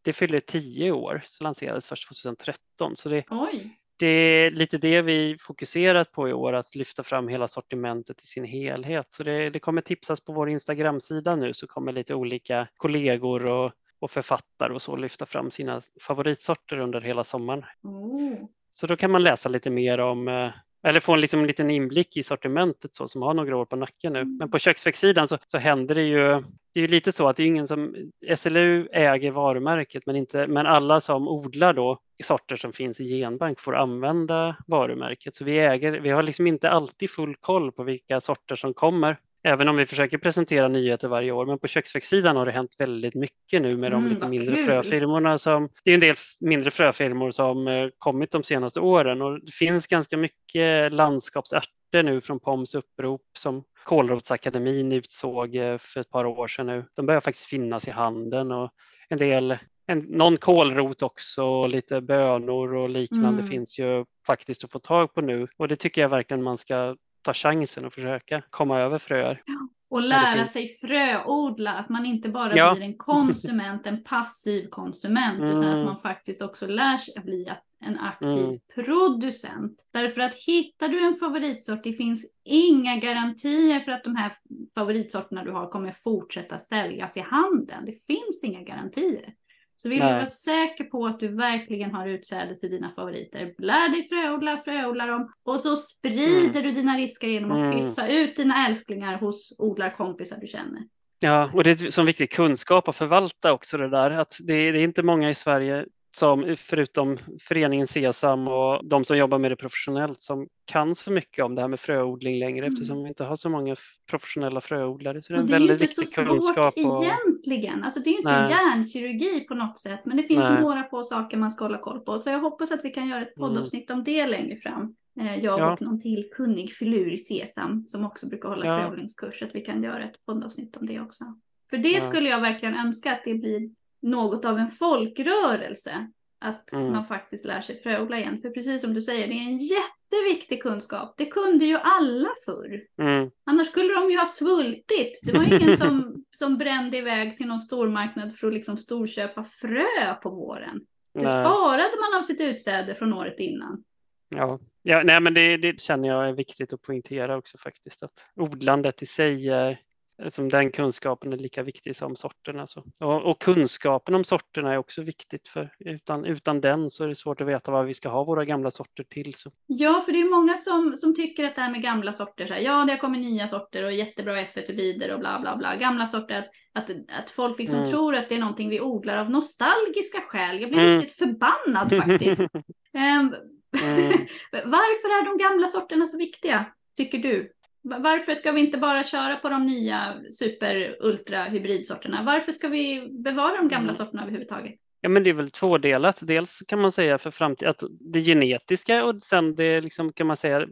det 0.01 0.13
fyller 0.13 0.39
tio 0.39 0.91
år, 0.91 1.21
så 1.25 1.43
lanserades 1.43 1.87
först 1.87 2.07
2013. 2.07 2.95
Så 2.95 3.09
det, 3.09 3.23
Oj. 3.29 3.77
det 3.97 4.07
är 4.07 4.51
lite 4.51 4.77
det 4.77 5.01
vi 5.01 5.37
fokuserat 5.39 6.11
på 6.11 6.29
i 6.29 6.33
år, 6.33 6.53
att 6.53 6.75
lyfta 6.75 7.03
fram 7.03 7.27
hela 7.27 7.47
sortimentet 7.47 8.23
i 8.23 8.27
sin 8.27 8.45
helhet. 8.45 9.05
Så 9.09 9.23
det, 9.23 9.49
det 9.49 9.59
kommer 9.59 9.81
tipsas 9.81 10.21
på 10.21 10.33
vår 10.33 10.49
Instagram-sida 10.49 11.35
nu 11.35 11.53
så 11.53 11.67
kommer 11.67 11.91
lite 11.91 12.15
olika 12.15 12.67
kollegor 12.77 13.51
och, 13.51 13.71
och 13.99 14.11
författare 14.11 14.73
och 14.73 14.81
så 14.81 14.95
lyfta 14.95 15.25
fram 15.25 15.51
sina 15.51 15.81
favoritsorter 16.01 16.79
under 16.79 17.01
hela 17.01 17.23
sommaren. 17.23 17.65
Mm. 17.83 18.47
Så 18.71 18.87
då 18.87 18.95
kan 18.95 19.11
man 19.11 19.23
läsa 19.23 19.49
lite 19.49 19.69
mer 19.69 19.99
om 19.99 20.27
eh, 20.27 20.51
eller 20.85 20.99
få 20.99 21.13
en, 21.13 21.21
liksom, 21.21 21.39
en 21.39 21.47
liten 21.47 21.71
inblick 21.71 22.17
i 22.17 22.23
sortimentet 22.23 22.95
så, 22.95 23.07
som 23.07 23.21
har 23.21 23.33
några 23.33 23.57
år 23.57 23.65
på 23.65 23.75
nacken 23.75 24.13
nu. 24.13 24.25
Men 24.25 24.51
på 24.51 24.59
köksväxtsidan 24.59 25.27
så, 25.27 25.37
så 25.45 25.57
händer 25.57 25.95
det 25.95 26.03
ju, 26.03 26.43
det 26.73 26.79
är 26.79 26.81
ju 26.81 26.87
lite 26.87 27.11
så 27.11 27.27
att 27.27 27.37
det 27.37 27.43
är 27.43 27.47
ingen 27.47 27.67
som, 27.67 27.95
SLU 28.35 28.87
äger 28.91 29.31
varumärket 29.31 30.05
men, 30.05 30.15
inte, 30.15 30.47
men 30.47 30.65
alla 30.65 31.01
som 31.01 31.27
odlar 31.27 31.73
då 31.73 31.99
sorter 32.23 32.55
som 32.55 32.73
finns 32.73 32.99
i 32.99 33.03
genbank 33.03 33.59
får 33.59 33.75
använda 33.75 34.55
varumärket. 34.67 35.35
Så 35.35 35.43
vi 35.43 35.59
äger, 35.59 35.91
vi 35.91 36.09
har 36.09 36.23
liksom 36.23 36.47
inte 36.47 36.69
alltid 36.69 37.09
full 37.09 37.35
koll 37.35 37.71
på 37.71 37.83
vilka 37.83 38.21
sorter 38.21 38.55
som 38.55 38.73
kommer 38.73 39.17
Även 39.45 39.67
om 39.67 39.76
vi 39.76 39.85
försöker 39.85 40.17
presentera 40.17 40.67
nyheter 40.67 41.07
varje 41.07 41.31
år, 41.31 41.45
men 41.45 41.59
på 41.59 41.67
köksväxtsidan 41.67 42.35
har 42.35 42.45
det 42.45 42.51
hänt 42.51 42.76
väldigt 42.77 43.15
mycket 43.15 43.61
nu 43.61 43.77
med 43.77 43.91
de 43.91 44.01
mm, 44.01 44.13
lite 44.13 44.27
mindre 44.27 44.55
kul. 44.55 44.65
fröfirmorna. 44.65 45.38
Som, 45.38 45.69
det 45.84 45.91
är 45.91 45.93
en 45.93 45.99
del 45.99 46.15
mindre 46.39 46.72
fröfirmor 46.72 47.31
som 47.31 47.67
eh, 47.67 47.89
kommit 47.97 48.31
de 48.31 48.43
senaste 48.43 48.80
åren 48.80 49.22
och 49.22 49.45
det 49.45 49.51
finns 49.51 49.88
ganska 49.88 50.17
mycket 50.17 50.93
landskapsärtor 50.93 52.03
nu 52.03 52.22
från 52.22 52.39
POMs 52.39 52.76
upprop 52.76 53.22
som 53.38 53.63
Kålrotsakademin 53.84 54.91
utsåg 54.91 55.55
eh, 55.55 55.77
för 55.77 55.99
ett 55.99 56.09
par 56.09 56.26
år 56.26 56.47
sedan 56.47 56.67
nu. 56.67 56.85
De 56.95 57.05
börjar 57.05 57.22
faktiskt 57.22 57.45
finnas 57.45 57.88
i 57.88 57.91
handeln 57.91 58.51
och 58.51 58.72
en 59.09 59.17
del 59.17 59.57
en, 59.88 59.99
någon 59.99 60.38
kålrot 60.38 61.01
också, 61.01 61.67
lite 61.67 62.01
bönor 62.01 62.76
och 62.76 62.89
liknande 62.89 63.41
mm. 63.41 63.47
finns 63.47 63.80
ju 63.80 64.05
faktiskt 64.27 64.63
att 64.63 64.72
få 64.72 64.80
tag 64.80 65.13
på 65.13 65.22
nu 65.22 65.47
och 65.57 65.67
det 65.67 65.76
tycker 65.76 66.01
jag 66.01 66.09
verkligen 66.09 66.43
man 66.43 66.57
ska 66.57 66.95
ta 67.26 67.34
chansen 67.34 67.85
och 67.85 67.93
försöka 67.93 68.41
komma 68.49 68.80
över 68.80 68.99
fröer. 68.99 69.41
Ja. 69.45 69.68
Och 69.89 70.02
lära 70.02 70.45
sig 70.45 70.68
fröodla, 70.68 71.73
att 71.73 71.89
man 71.89 72.06
inte 72.06 72.30
bara 72.30 72.56
ja. 72.56 72.73
blir 72.73 72.84
en 72.84 72.97
konsument, 72.97 73.88
en 73.88 74.03
passiv 74.03 74.69
konsument, 74.69 75.39
mm. 75.39 75.57
utan 75.57 75.80
att 75.80 75.85
man 75.85 75.97
faktiskt 75.97 76.41
också 76.41 76.68
lär 76.68 76.97
sig 76.97 77.14
att 77.18 77.23
bli 77.23 77.52
en 77.85 77.99
aktiv 77.99 78.43
mm. 78.43 78.60
producent. 78.76 79.88
Därför 79.93 80.22
att 80.22 80.35
hittar 80.35 80.89
du 80.89 81.07
en 81.07 81.15
favoritsort, 81.15 81.84
det 81.84 81.93
finns 81.93 82.26
inga 82.43 82.95
garantier 82.95 83.80
för 83.80 83.91
att 83.91 84.03
de 84.03 84.15
här 84.15 84.31
favoritsorterna 84.76 85.43
du 85.43 85.52
har 85.52 85.69
kommer 85.69 85.91
fortsätta 85.91 86.60
säljas 86.60 87.18
i 87.18 87.19
handeln. 87.19 87.85
Det 87.85 88.06
finns 88.07 88.43
inga 88.43 88.61
garantier. 88.61 89.34
Så 89.77 89.89
vill 89.89 89.99
Nej. 89.99 90.07
du 90.07 90.14
vara 90.14 90.26
säker 90.26 90.84
på 90.84 91.06
att 91.06 91.19
du 91.19 91.27
verkligen 91.27 91.91
har 91.91 92.07
utsäde 92.07 92.56
till 92.56 92.72
dina 92.72 92.91
favoriter, 92.95 93.53
lär 93.57 93.89
dig 93.89 94.07
fröodla, 94.07 94.57
fröodla 94.57 95.06
dem 95.06 95.34
och 95.43 95.60
så 95.60 95.76
sprider 95.76 96.60
mm. 96.60 96.64
du 96.64 96.72
dina 96.72 96.97
risker 96.97 97.27
genom 97.27 97.52
att 97.52 97.57
mm. 97.57 97.80
pytsa 97.80 98.07
ut 98.07 98.35
dina 98.35 98.68
älsklingar 98.68 99.18
hos 99.18 99.56
odlarkompisar 99.57 100.38
du 100.41 100.47
känner. 100.47 100.81
Ja, 101.19 101.49
och 101.53 101.64
det 101.64 101.81
är 101.81 101.91
som 101.91 102.06
viktig 102.06 102.31
kunskap 102.31 102.88
att 102.88 102.95
förvalta 102.95 103.53
också 103.53 103.77
det 103.77 103.89
där. 103.89 104.11
Att 104.11 104.38
det 104.39 104.53
är, 104.53 104.73
det 104.73 104.80
är 104.80 104.84
inte 104.84 105.03
många 105.03 105.30
i 105.30 105.35
Sverige 105.35 105.85
som 106.15 106.55
förutom 106.57 107.17
föreningen 107.39 107.87
Sesam 107.87 108.47
och 108.47 108.85
de 108.85 109.03
som 109.03 109.17
jobbar 109.17 109.39
med 109.39 109.51
det 109.51 109.55
professionellt 109.55 110.21
som 110.21 110.47
kan 110.65 110.95
så 110.95 111.11
mycket 111.11 111.45
om 111.45 111.55
det 111.55 111.61
här 111.61 111.67
med 111.67 111.79
fröodling 111.79 112.39
längre 112.39 112.65
mm. 112.65 112.73
eftersom 112.73 113.03
vi 113.03 113.07
inte 113.07 113.23
har 113.23 113.35
så 113.35 113.49
många 113.49 113.75
professionella 114.09 114.61
fröodlare. 114.61 115.21
Så 115.21 115.33
det 115.33 115.39
är. 115.39 115.43
Det 115.43 115.55
är 115.55 115.71
inte 115.71 115.87
så 115.87 116.03
svårt 116.03 116.57
och... 116.57 116.77
egentligen. 116.77 117.83
Alltså 117.83 117.99
det 117.99 118.09
är 118.09 118.17
inte 118.17 118.41
Nej. 118.41 118.49
hjärnkirurgi 118.49 119.39
på 119.39 119.55
något 119.55 119.79
sätt 119.79 120.05
men 120.05 120.17
det 120.17 120.23
finns 120.23 120.49
Nej. 120.49 120.61
några 120.61 120.83
få 120.83 121.03
saker 121.03 121.37
man 121.37 121.51
ska 121.51 121.65
hålla 121.65 121.77
koll 121.77 121.99
på. 121.99 122.19
Så 122.19 122.29
jag 122.29 122.39
hoppas 122.39 122.71
att 122.71 122.79
vi 122.83 122.89
kan 122.89 123.07
göra 123.09 123.21
ett 123.21 123.37
mm. 123.37 123.49
poddavsnitt 123.49 123.89
mm. 123.89 123.99
om 123.99 124.03
det 124.03 124.27
längre 124.27 124.55
fram. 124.55 124.95
Eh, 125.19 125.35
jag 125.35 125.59
ja. 125.59 125.73
och 125.73 125.81
någon 125.81 126.01
till 126.01 126.29
kunnig 126.31 126.71
filur 126.71 127.13
i 127.13 127.17
Sesam 127.17 127.87
som 127.87 128.05
också 128.05 128.27
brukar 128.27 128.49
hålla 128.49 128.65
ja. 128.65 128.79
fröodlingskurs. 128.79 129.41
Att 129.41 129.55
vi 129.55 129.61
kan 129.61 129.83
göra 129.83 130.03
ett 130.03 130.25
poddavsnitt 130.25 130.77
om 130.77 130.87
det 130.87 130.99
också. 130.99 131.39
För 131.69 131.77
det 131.77 131.91
ja. 131.91 132.01
skulle 132.01 132.29
jag 132.29 132.41
verkligen 132.41 132.75
önska 132.75 133.11
att 133.11 133.21
det 133.25 133.33
blir 133.33 133.69
något 134.06 134.45
av 134.45 134.57
en 134.60 134.68
folkrörelse. 134.68 136.07
att 136.40 136.73
Mm. 136.73 136.91
man 136.91 137.06
faktiskt 137.06 137.45
lär 137.45 137.61
sig 137.61 137.77
fröodla 137.77 138.19
igen. 138.19 138.41
För 138.41 138.49
precis 138.49 138.82
som 138.82 138.94
du 138.94 139.02
säger, 139.02 139.27
det 139.27 139.34
är 139.34 139.45
en 139.45 139.57
jätteviktig 139.57 140.61
kunskap. 140.64 141.14
Det 141.18 141.26
kunde 141.26 141.65
ju 141.65 141.77
alla 141.77 142.30
förr. 142.45 142.82
Mm. 143.02 143.32
Annars 143.45 143.68
skulle 143.68 143.94
de 143.94 144.11
ju 144.11 144.18
ha 144.18 144.26
svultit. 144.26 145.19
Det 145.23 145.38
var 145.38 145.44
ingen 145.61 145.77
som, 145.84 146.23
som 146.36 146.57
brände 146.57 146.98
iväg 146.98 147.38
till 147.38 147.48
någon 147.48 147.60
stormarknad 147.60 148.36
för 148.38 148.48
att 148.48 148.53
liksom 148.53 148.77
storköpa 148.77 149.44
frö 149.44 150.14
på 150.23 150.30
våren. 150.30 150.82
Det 151.14 151.22
Nej. 151.22 151.27
sparade 151.44 151.94
man 152.11 152.19
av 152.19 152.23
sitt 152.23 152.41
utsäde 152.41 152.95
från 152.95 153.14
året 153.14 153.40
innan. 153.40 153.84
Ja, 154.30 154.60
ja 154.84 155.02
nej, 155.03 155.19
men 155.19 155.34
det, 155.34 155.57
det 155.57 155.82
känner 155.82 156.10
jag 156.10 156.27
är 156.30 156.34
viktigt 156.34 156.73
att 156.73 156.82
poängtera 156.82 157.38
också 157.38 157.57
faktiskt. 157.57 158.03
Att 158.03 158.26
odlandet 158.36 159.02
i 159.02 159.06
sig 159.06 159.49
är, 159.49 159.80
som 160.29 160.49
den 160.49 160.71
kunskapen 160.71 161.33
är 161.33 161.37
lika 161.37 161.63
viktig 161.63 161.95
som 161.95 162.15
sorterna. 162.15 162.67
Så. 162.67 162.83
Och, 162.99 163.21
och 163.31 163.41
kunskapen 163.41 164.15
om 164.15 164.23
sorterna 164.23 164.73
är 164.73 164.77
också 164.77 165.01
viktigt 165.01 165.47
för 165.47 165.69
utan, 165.79 166.25
utan 166.25 166.61
den 166.61 166.89
så 166.89 167.03
är 167.03 167.07
det 167.07 167.15
svårt 167.15 167.41
att 167.41 167.47
veta 167.47 167.71
vad 167.71 167.85
vi 167.85 167.93
ska 167.93 168.09
ha 168.09 168.23
våra 168.23 168.45
gamla 168.45 168.71
sorter 168.71 169.03
till. 169.03 169.33
Så. 169.33 169.51
Ja, 169.67 170.01
för 170.05 170.11
det 170.11 170.21
är 170.21 170.29
många 170.29 170.57
som, 170.57 170.97
som 170.97 171.15
tycker 171.15 171.45
att 171.45 171.55
det 171.55 171.61
här 171.61 171.71
med 171.71 171.81
gamla 171.81 172.13
sorter, 172.13 172.45
så 172.45 172.53
här, 172.53 172.61
ja 172.61 172.85
det 172.85 172.91
har 172.91 172.97
kommit 172.97 173.21
nya 173.21 173.47
sorter 173.47 173.83
och 173.83 173.93
jättebra 173.93 174.41
F1-hybrider 174.41 175.13
och 175.13 175.19
bla 175.19 175.39
bla 175.39 175.57
bla. 175.57 175.75
Gamla 175.75 176.07
sorter, 176.07 176.39
att, 176.39 176.49
att, 176.89 176.89
att 177.19 177.29
folk 177.29 177.59
liksom 177.59 177.77
Mm. 177.79 177.91
tror 177.91 178.15
att 178.15 178.29
det 178.29 178.35
är 178.35 178.39
någonting 178.39 178.69
vi 178.69 178.81
odlar 178.81 179.17
av 179.17 179.29
nostalgiska 179.29 180.21
skäl. 180.21 180.61
Jag 180.61 180.69
blir 180.69 180.79
Mm. 180.81 180.99
riktigt 180.99 181.17
förbannad 181.17 181.89
faktiskt. 182.03 182.41
Ehm, 182.93 183.35
Mm. 183.83 184.09
Varför 184.51 185.09
är 185.09 185.25
de 185.25 185.37
gamla 185.43 185.67
sorterna 185.67 186.07
så 186.07 186.17
viktiga, 186.17 186.65
tycker 186.97 187.17
du? 187.17 187.51
Va- 187.89 187.99
Varför 187.99 188.33
ska 188.33 188.51
vi 188.51 188.61
inte 188.61 188.77
bara 188.77 189.03
köra 189.03 189.35
på 189.35 189.49
de 189.49 189.65
nya 189.65 190.13
super 190.31 190.95
ultra 190.99 191.43
hybridsorterna? 191.43 192.23
Varför 192.25 192.51
ska 192.51 192.67
vi 192.67 193.07
bevara 193.23 193.55
de 193.57 193.67
gamla 193.67 193.89
Mm. 193.89 193.95
sorterna 193.95 194.21
överhuvudtaget? 194.21 194.75
Ja, 195.01 195.09
men 195.09 195.23
det 195.23 195.29
är 195.29 195.33
väl 195.33 195.51
tvådelat. 195.51 196.19
Dels 196.21 196.63
kan 196.67 196.81
man 196.81 196.91
säga 196.91 197.17
för 197.17 197.31
framtiden 197.31 197.69
att 197.69 197.83
det 198.13 198.21
genetiska 198.21 199.03
och 199.05 199.23
sen 199.23 199.55
det 199.55 199.81
liksom 199.81 200.13
kan 200.13 200.27
man 200.27 200.37
säga 200.37 200.65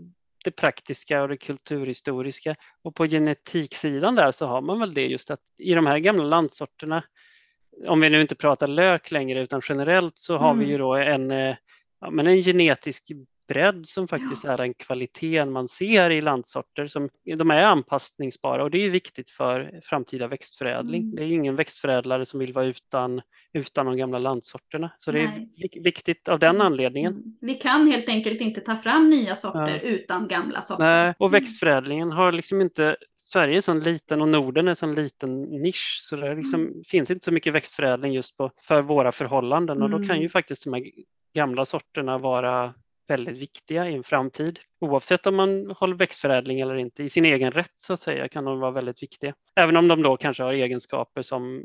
det 0.44 0.52
praktiska 0.52 1.22
och 1.22 1.27
det 1.30 1.38
kulturhistoriska. 1.38 2.56
Och 2.81 2.95
på 2.95 3.06
genetiksidan 3.07 4.15
där 4.15 4.31
så 4.31 4.45
har 4.45 4.61
man 4.61 4.80
väl 4.80 4.94
det 4.94 5.06
just 5.07 5.31
att 5.31 5.40
i 5.57 5.73
de 5.73 5.85
här 5.85 5.99
gamla 5.99 6.23
landsorterna, 6.23 7.03
om 7.88 8.02
vi 8.02 8.10
nu 8.10 8.22
inte 8.22 8.35
pratar 8.35 8.68
lök 8.68 9.11
längre 9.11 9.41
utan 9.41 9.61
generellt 9.69 10.18
så 10.18 10.38
har 10.38 10.53
vi 10.53 10.60
Mm. 10.64 10.69
ju 10.72 10.77
då 10.77 10.94
en, 10.94 11.31
eh, 11.31 11.56
ja, 12.02 12.10
men 12.10 12.27
en 12.27 12.41
genetisk 12.41 13.03
bredd 13.48 13.88
som 13.88 14.07
faktiskt 14.07 14.45
är 14.45 14.57
den 14.57 14.74
kvaliteten 14.74 15.52
man 15.52 15.68
ser 15.68 16.10
i 16.10 16.22
landsorter. 16.22 16.88
Som, 16.88 17.10
de 17.38 17.52
är 17.52 17.61
anpassningsbara 17.64 18.64
och 18.64 18.72
det 18.72 18.78
är 18.86 18.90
viktigt 18.90 19.30
för 19.30 19.80
framtida 19.84 20.28
växtförädling. 20.28 21.02
Mm. 21.03 21.15
Det 21.15 21.24
är 21.24 21.28
ingen 21.32 21.56
växtförädlare 21.56 22.26
som 22.26 22.40
vill 22.40 22.53
vara 22.53 22.65
utan, 22.65 23.22
utan 23.53 23.86
de 23.86 23.98
gamla 23.98 24.20
landsorterna. 24.20 24.91
Så 24.98 25.11
det 25.11 25.20
är 25.20 25.28
Nej. 25.28 25.49
vik- 25.57 25.86
viktigt 25.86 26.28
av 26.30 26.40
den 26.40 26.61
anledningen. 26.61 27.14
Mm. 27.14 27.24
Vi 27.41 27.53
kan 27.53 27.88
helt 27.88 28.10
enkelt 28.10 28.41
inte 28.41 28.61
ta 28.61 28.76
fram 28.76 29.10
nya 29.10 29.36
sorter 29.36 29.68
Ja. 29.84 29.90
utan 29.90 30.28
gamla 30.28 30.61
sorter. 30.61 30.84
Nej, 30.84 31.14
och 31.20 31.28
Mm. 31.28 31.41
växtförädlingen 31.41 32.11
har 32.11 32.32
liksom 32.32 32.61
inte 32.61 32.95
Sverige 33.26 33.57
är 33.57 33.61
så 33.61 33.74
liten 33.74 34.22
och 34.22 34.28
Norden 34.30 34.68
är 34.68 34.74
så 34.76 34.86
en 34.86 34.95
liten 34.95 35.41
nisch 35.44 35.99
så 36.03 36.15
det 36.15 36.36
liksom 36.36 36.61
Mm. 36.61 36.84
finns 36.88 37.11
inte 37.11 37.26
så 37.26 37.32
mycket 37.32 37.53
växtförädling 37.53 38.14
just 38.14 38.38
på, 38.38 38.52
för 38.61 38.82
våra 38.82 39.11
förhållanden 39.11 39.82
och 39.82 39.90
då 39.90 39.98
kan 39.98 40.10
Mm. 40.10 40.22
ju 40.22 40.30
faktiskt 40.30 40.64
de 40.64 40.74
här 40.74 40.84
gamla 41.36 41.65
sorterna 41.65 42.18
vara 42.18 42.74
väldigt 43.08 43.38
viktiga 43.38 43.90
i 43.90 43.96
en 43.96 44.04
framtid. 44.04 44.60
Oavsett 44.80 45.28
om 45.28 45.36
man 45.36 45.72
håller 45.78 45.96
växtförädling 45.96 46.60
eller 46.60 46.76
inte, 46.76 47.04
i 47.04 47.10
sin 47.10 47.26
egen 47.26 47.52
rätt 47.52 47.76
så 47.80 47.94
att 47.94 48.00
säga 48.00 48.28
kan 48.28 48.46
de 48.46 48.60
vara 48.60 48.72
väldigt 48.72 49.04
viktiga. 49.04 49.34
Även 49.56 49.78
om 49.78 49.88
de 49.88 50.02
då 50.02 50.18
kanske 50.18 50.44
har 50.44 50.54
egenskaper 50.54 51.22
som 51.22 51.64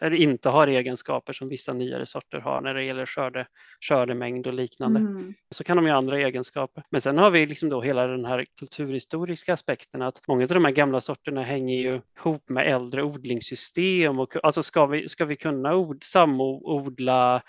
eller 0.00 0.16
inte 0.16 0.48
har 0.48 0.66
egenskaper 0.66 1.32
som 1.32 1.48
vissa 1.48 1.72
nyare 1.72 2.06
sorter 2.06 2.38
har 2.38 2.60
när 2.60 2.74
det 2.74 2.82
gäller 2.82 3.06
skörde, 3.06 3.46
skördemängd 3.80 4.46
och 4.46 4.54
liknande 4.54 5.00
Mm. 5.00 5.34
så 5.50 5.64
kan 5.64 5.76
de 5.76 5.86
ju 5.86 5.90
ha 5.90 5.98
andra 5.98 6.18
egenskaper. 6.18 6.82
Men 6.90 7.00
sen 7.00 7.18
har 7.18 7.30
vi 7.30 7.46
liksom 7.46 7.68
då 7.68 7.80
hela 7.80 8.06
den 8.06 8.24
här 8.24 8.46
kulturhistoriska 8.58 9.52
aspekten 9.52 10.02
att 10.02 10.20
många 10.28 10.42
av 10.42 10.48
de 10.48 10.64
här 10.64 10.72
gamla 10.72 11.00
sorterna 11.00 11.42
hänger 11.42 11.78
ju 11.78 12.00
ihop 12.18 12.48
med 12.48 12.66
äldre 12.66 13.02
odlingssystem. 13.02 14.18
Och, 14.18 14.44
alltså 14.44 14.62
ska 14.62 14.86
vi, 14.86 15.08
ska 15.08 15.24
vi 15.24 15.36
kunna 15.36 15.74
od, 15.74 16.04
samodla 16.04 17.42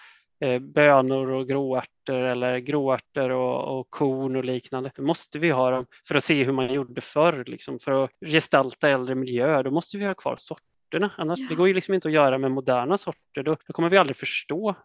bönor 0.61 1.29
och 1.31 1.47
gråärtor 1.47 2.15
eller 2.19 2.57
gråärtor 2.57 3.29
och, 3.29 3.79
och 3.79 3.89
korn 3.89 4.35
och 4.35 4.45
liknande, 4.45 4.91
då 4.95 5.03
måste 5.03 5.39
vi 5.39 5.49
ha 5.49 5.71
dem 5.71 5.85
för 6.07 6.15
att 6.15 6.23
se 6.23 6.43
hur 6.43 6.51
man 6.53 6.73
gjorde 6.73 7.01
förr, 7.01 7.43
liksom, 7.47 7.79
för 7.79 8.03
att 8.03 8.11
gestalta 8.25 8.89
äldre 8.89 9.15
miljöer. 9.15 9.63
Då 9.63 9.71
måste 9.71 9.97
vi 9.97 10.05
ha 10.05 10.13
kvar 10.13 10.35
sorterna. 10.39 11.11
Annars, 11.17 11.39
Ja. 11.39 11.45
Det 11.49 11.55
går 11.55 11.67
ju 11.67 11.73
liksom 11.73 11.93
inte 11.93 12.07
att 12.07 12.13
göra 12.13 12.37
med 12.37 12.51
moderna 12.51 12.97
sorter. 12.97 13.43
Då, 13.43 13.55
då 13.67 13.73
kommer 13.73 13.89
vi 13.89 13.97
aldrig 13.97 14.15
förstå, 14.17 14.75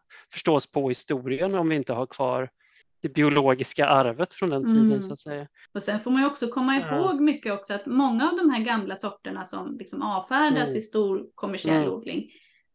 oss 0.48 0.66
på 0.72 0.88
historien 0.88 1.54
om 1.54 1.68
vi 1.68 1.76
inte 1.76 1.92
har 1.92 2.06
kvar 2.06 2.50
det 3.02 3.08
biologiska 3.08 3.86
arvet 3.86 4.34
från 4.34 4.50
den 4.50 4.64
tiden 4.64 4.86
Mm. 4.86 5.02
så 5.02 5.12
att 5.12 5.18
säga. 5.18 5.46
Och 5.74 5.82
sen 5.82 6.00
får 6.00 6.10
man 6.10 6.20
ju 6.22 6.26
också 6.26 6.46
komma 6.48 6.76
Ja. 6.76 6.96
ihåg 6.96 7.20
mycket 7.20 7.52
också 7.52 7.74
att 7.74 7.86
många 7.86 8.30
av 8.30 8.36
de 8.36 8.50
här 8.50 8.64
gamla 8.64 8.96
sorterna 8.96 9.44
som 9.44 9.78
liksom 9.78 10.02
avfärdas 10.02 10.68
Mm. 10.68 10.78
i 10.78 10.80
stor 10.80 11.26
kommersiell 11.34 11.76
Mm. 11.82 11.90
odling, 11.92 12.30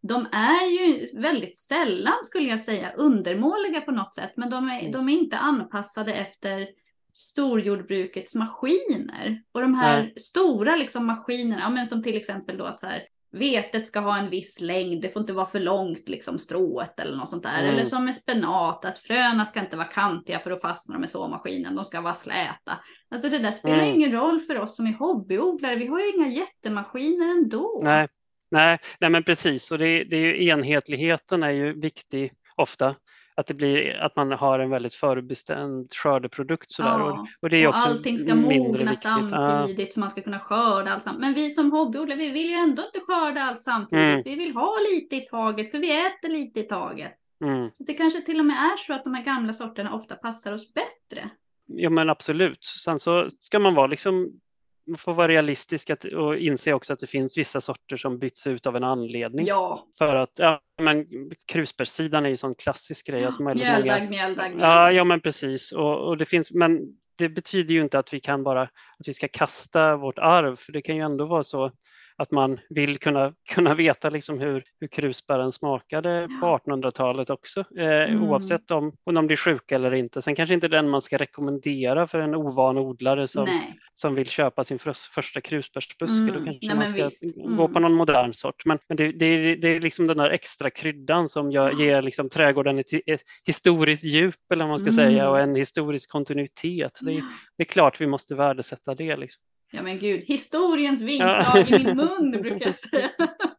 de 0.07 0.25
är 0.31 0.65
ju 0.71 1.07
väldigt 1.21 1.57
sällan 1.57 2.13
skulle 2.23 2.49
jag 2.49 2.59
säga 2.59 2.91
undermåliga 2.91 3.81
på 3.81 3.91
något 3.91 4.15
sätt, 4.15 4.33
men 4.35 4.49
de 4.49 4.69
är, 4.69 4.79
Mm. 4.79 4.91
de 4.91 5.09
är 5.09 5.13
inte 5.13 5.37
anpassade 5.37 6.13
efter 6.13 6.67
storjordbrukets 7.13 8.35
maskiner. 8.35 9.41
Och 9.51 9.61
de 9.61 9.73
här 9.73 10.01
Nej. 10.01 10.13
stora 10.19 10.75
liksom 10.75 11.05
maskinerna, 11.05 11.61
ja, 11.61 11.69
men 11.69 11.87
som 11.87 12.03
till 12.03 12.15
exempel 12.17 12.57
då 12.57 12.65
att 12.65 12.79
så 12.79 12.87
här, 12.87 13.03
vetet 13.31 13.87
ska 13.87 13.99
ha 13.99 14.17
en 14.17 14.29
viss 14.29 14.61
längd, 14.61 15.01
det 15.01 15.09
får 15.09 15.19
inte 15.19 15.33
vara 15.33 15.45
för 15.45 15.59
långt 15.59 16.09
liksom 16.09 16.39
strået 16.39 16.99
eller 16.99 17.17
något 17.17 17.29
sånt 17.29 17.43
där. 17.43 17.59
Mm. 17.59 17.69
Eller 17.73 17.85
som 17.85 18.05
med 18.05 18.15
spenat, 18.15 18.85
att 18.85 18.99
fröna 18.99 19.45
ska 19.45 19.59
inte 19.59 19.77
vara 19.77 19.87
kantiga 19.87 20.39
för 20.39 20.51
att 20.51 20.61
fastna 20.61 20.97
med 20.97 21.09
såmaskinen, 21.09 21.75
de 21.75 21.85
ska 21.85 22.01
vara 22.01 22.13
släta. 22.13 22.79
Alltså 23.09 23.29
det 23.29 23.37
där 23.39 23.51
spelar 23.51 23.79
Mm. 23.83 23.95
ingen 23.95 24.11
roll 24.11 24.39
för 24.39 24.59
oss 24.59 24.75
som 24.75 24.87
är 24.87 24.93
hobbyodlare, 24.93 25.75
vi 25.75 25.87
har 25.87 25.99
ju 25.99 26.11
inga 26.15 26.27
jättemaskiner 26.27 27.29
ändå. 27.29 27.81
Nej, 27.83 28.07
nej, 28.51 28.79
nej 28.99 29.09
men 29.09 29.23
precis 29.23 29.71
och 29.71 29.77
det, 29.77 30.03
det 30.03 30.17
är 30.17 30.19
ju 30.21 30.47
enhetligheten 30.47 31.43
är 31.43 31.51
ju 31.51 31.79
viktig 31.79 32.33
ofta. 32.55 32.95
Att, 33.37 33.47
det 33.47 33.53
blir, 33.53 33.95
att 33.95 34.15
man 34.15 34.31
har 34.31 34.59
en 34.59 34.69
väldigt 34.69 34.93
förbestämd 34.93 35.93
skördeprodukt 35.93 36.71
sådär. 36.71 36.89
Ja, 36.89 37.11
Och, 37.11 37.27
och 37.41 37.49
det 37.49 37.57
är 37.57 37.67
och 37.67 37.73
också 37.73 37.87
allting 37.87 38.19
ska 38.19 38.35
mogna 38.35 38.77
viktigt. 38.77 38.99
Ja, 39.03 39.19
samtidigt 39.31 39.93
så 39.93 39.99
man 39.99 40.09
ska 40.09 40.21
kunna 40.21 40.39
skörda 40.39 40.91
allt 40.91 41.03
samtidigt. 41.03 41.21
Men 41.21 41.33
vi 41.33 41.49
som 41.49 41.71
hobbyodlare, 41.71 42.17
vi 42.17 42.29
vill 42.29 42.49
ju 42.49 42.55
ändå 42.55 42.83
inte 42.85 42.99
skörda 43.07 43.41
allt 43.41 43.63
samtidigt. 43.63 44.03
Mm. 44.05 44.21
Vi 44.25 44.35
vill 44.35 44.53
ha 44.53 44.75
lite 44.91 45.15
i 45.15 45.21
taget, 45.21 45.71
för 45.71 45.79
vi 45.79 46.05
äter 46.05 46.29
lite 46.29 46.59
i 46.59 46.63
taget. 46.63 47.11
mm. 47.41 47.69
Så 47.73 47.83
det 47.83 47.93
kanske 47.93 48.21
till 48.21 48.39
och 48.39 48.45
med 48.45 48.55
är 48.55 48.77
så 48.77 48.93
att 48.93 49.03
de 49.03 49.13
här 49.13 49.23
gamla 49.23 49.53
sorterna 49.53 49.93
ofta 49.93 50.15
passar 50.15 50.53
oss 50.53 50.73
bättre. 50.73 51.29
ja 51.67 51.89
men 51.89 52.09
absolut. 52.09 52.63
Sen 52.63 52.99
så 52.99 53.29
ska 53.29 53.59
man 53.59 53.75
vara 53.75 53.87
liksom 53.87 54.39
man 54.87 54.97
får 54.97 55.13
vara 55.13 55.27
realistisk 55.27 55.89
och 56.15 56.37
inse 56.37 56.73
också 56.73 56.93
att 56.93 56.99
det 56.99 57.07
finns 57.07 57.37
vissa 57.37 57.61
sorter 57.61 57.97
som 57.97 58.19
byts 58.19 58.47
ut 58.47 58.67
av 58.67 58.75
en 58.75 58.83
anledning. 58.83 59.45
Ja, 59.45 59.87
För 59.97 60.15
att, 60.15 60.31
ja 60.35 60.61
men 60.81 61.05
krusbärssidan 61.51 62.23
är 62.25 62.29
ju 62.29 62.33
en 62.33 62.37
sån 62.37 62.55
klassisk 62.55 63.07
grej. 63.07 63.23
Att 63.25 63.39
väldigt 63.39 63.45
många, 63.45 63.55
mjöldagg, 63.55 64.09
mjöldagg, 64.09 64.45
Ja, 64.51 64.55
mjöldagg. 64.55 64.95
ja 64.95 65.03
men 65.03 65.21
precis. 65.21 65.71
Och, 65.71 66.07
och 66.07 66.17
det 66.17 66.25
finns, 66.25 66.51
men 66.51 66.79
det 67.17 67.29
betyder 67.29 67.73
ju 67.75 67.81
inte 67.81 67.99
att 67.99 68.13
vi 68.13 68.19
kan 68.19 68.43
bara 68.43 68.61
att 68.61 69.07
vi 69.07 69.13
ska 69.13 69.27
kasta 69.27 69.95
vårt 69.97 70.19
arv, 70.19 70.55
för 70.55 70.71
det 70.71 70.81
kan 70.81 70.95
ju 70.95 71.01
ändå 71.01 71.25
vara 71.25 71.43
så 71.43 71.71
att 72.17 72.31
man 72.31 72.59
vill 72.69 72.97
kunna, 72.97 73.33
kunna 73.49 73.73
veta 73.73 74.09
liksom 74.09 74.39
hur, 74.39 74.63
hur 74.79 74.87
krusbären 74.87 75.51
smakade 75.51 76.27
på 76.41 76.47
1800-talet 76.47 77.29
också, 77.29 77.59
eh, 77.77 77.85
Mm. 77.85 78.23
oavsett 78.23 78.71
om, 78.71 78.93
om 79.03 79.15
de 79.15 79.27
blir 79.27 79.37
sjuka 79.37 79.75
eller 79.75 79.93
inte. 79.93 80.21
Sen 80.21 80.35
kanske 80.35 80.53
inte 80.53 80.67
den 80.67 80.89
man 80.89 81.01
ska 81.01 81.17
rekommendera 81.17 82.07
för 82.07 82.19
en 82.19 82.35
ovan 82.35 82.77
odlare 82.77 83.27
som, 83.27 83.43
Nej, 83.45 83.75
som 83.93 84.15
vill 84.15 84.27
köpa 84.29 84.63
sin 84.63 84.79
förs- 84.79 85.09
första 85.15 85.41
krusbärsbuske. 85.41 86.13
Mm, 86.15 86.27
Då 86.27 86.45
kanske 86.45 86.67
nej, 86.67 86.75
man 86.75 86.87
ska 86.87 87.03
visst. 87.03 87.35
gå 87.35 87.47
Mm. 87.63 87.73
på 87.73 87.79
någon 87.79 87.93
modern 87.93 88.33
sort. 88.33 88.65
Men, 88.65 88.79
men 88.87 88.97
det, 88.97 89.11
det, 89.11 89.25
är, 89.25 89.55
det 89.55 89.67
är 89.75 89.79
liksom 89.79 90.07
den 90.07 90.17
där 90.17 90.29
extra 90.29 90.69
kryddan 90.69 91.29
som 91.29 91.51
gör, 91.51 91.71
Ja. 91.71 91.79
ger 91.85 92.01
liksom 92.01 92.29
trädgården 92.29 92.79
ett, 92.79 92.93
ett 93.05 93.21
historiskt 93.45 94.03
djup 94.03 94.35
eller 94.53 94.63
vad 94.65 94.69
man 94.69 94.79
ska 94.79 94.89
Mm. 94.89 94.95
säga 95.05 95.29
och 95.29 95.39
en 95.39 95.55
historisk 95.55 96.09
kontinuitet. 96.11 96.99
Det, 97.01 97.11
är- 97.13 97.23
det 97.57 97.63
är 97.63 97.65
klart 97.65 98.01
vi 98.01 98.07
måste 98.07 98.35
värdesätta 98.35 98.95
det. 98.95 99.15
Liksom. 99.17 99.41
Ja 99.71 99.81
men 99.81 99.99
gud, 99.99 100.23
historiens 100.23 101.01
vingslag 101.01 101.69
i 101.69 101.83
min 101.83 101.95
mun 101.97 102.31
brukar 102.31 102.65
jag 102.65 102.77
säga. 102.79 103.09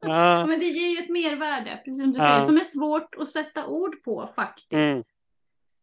Ja, 0.01 0.47
men 0.49 0.61
det 0.61 0.67
ger 0.67 0.89
ju 0.89 0.99
ett 0.99 1.09
mervärde, 1.09 1.81
precis 1.85 2.03
som 2.03 2.13
du 2.13 2.21
säger, 2.21 2.41
som 2.41 2.57
är 2.57 2.65
svårt 2.65 3.15
att 3.19 3.29
sätta 3.29 3.67
ord 3.67 4.03
på 4.05 4.31
faktiskt. 4.35 4.73
Mm, 4.73 5.03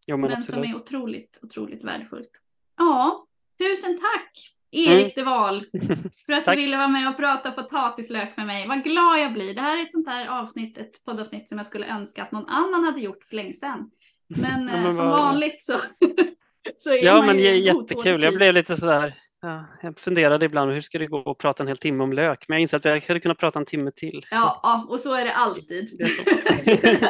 jo, 0.07 0.17
men, 0.17 0.29
men 0.29 0.43
som 0.43 0.63
är 0.63 0.75
otroligt, 0.75 1.39
otroligt 1.41 1.83
värdefullt. 1.83 2.29
Ja, 2.77 3.25
tusen 3.57 3.97
tack 3.99 4.49
Erik 4.71 5.15
de 5.15 5.23
Waal 5.23 5.65
för 6.25 6.33
att 6.33 6.45
du 6.45 6.55
ville 6.55 6.77
vara 6.77 6.87
med 6.87 7.09
och 7.09 7.17
prata 7.17 7.51
potatislök 7.51 8.37
med 8.37 8.45
mig. 8.45 8.67
Vad 8.67 8.83
glad 8.83 9.19
jag 9.19 9.33
blir. 9.33 9.53
Det 9.53 9.61
här 9.61 9.77
är 9.77 9.81
ett 9.81 9.91
sånt 9.91 10.07
här 10.07 10.27
avsnitt, 10.27 10.77
ett 10.77 11.05
poddavsnitt 11.05 11.49
som 11.49 11.57
jag 11.57 11.67
skulle 11.67 11.85
önska 11.87 12.23
att 12.23 12.31
någon 12.31 12.45
annan 12.49 12.83
hade 12.83 13.01
gjort 13.01 13.23
för 13.23 13.35
länge 13.35 13.53
sedan. 13.53 13.91
Men, 14.27 14.67
Ja, 14.67 14.75
eh, 14.75 14.83
men 14.83 14.95
som 14.95 15.07
vad- 15.07 15.19
vanligt 15.19 15.61
så, 15.63 15.73
så 16.77 16.89
är 16.89 17.03
Ja, 17.03 17.17
man 17.17 17.25
men 17.25 17.39
ju 17.39 17.43
otålig 17.43 17.65
jättekul. 17.65 18.23
Jag 18.23 18.35
blev 18.35 18.53
lite 18.53 18.77
sådär 18.77 19.13
Ja, 19.45 19.65
jag 19.81 19.99
funderade 19.99 20.45
ibland 20.45 20.71
hur 20.71 20.81
ska 20.81 20.99
det 20.99 21.07
gå 21.07 21.31
att 21.31 21.37
prata 21.37 21.63
en 21.63 21.67
hel 21.67 21.77
timme 21.77 22.03
om 22.03 22.13
lök, 22.13 22.45
men 22.47 22.55
jag 22.55 22.61
inser 22.61 22.77
att 22.77 22.85
jag 22.85 23.01
hade 23.07 23.19
kunnat 23.19 23.37
prata 23.37 23.59
en 23.59 23.65
timme 23.65 23.91
till. 23.91 24.25
Ja, 24.31 24.59
ja 24.63 24.85
och 24.89 24.99
så 24.99 25.13
är 25.13 25.25
det 25.25 25.33
alltid. 25.33 26.01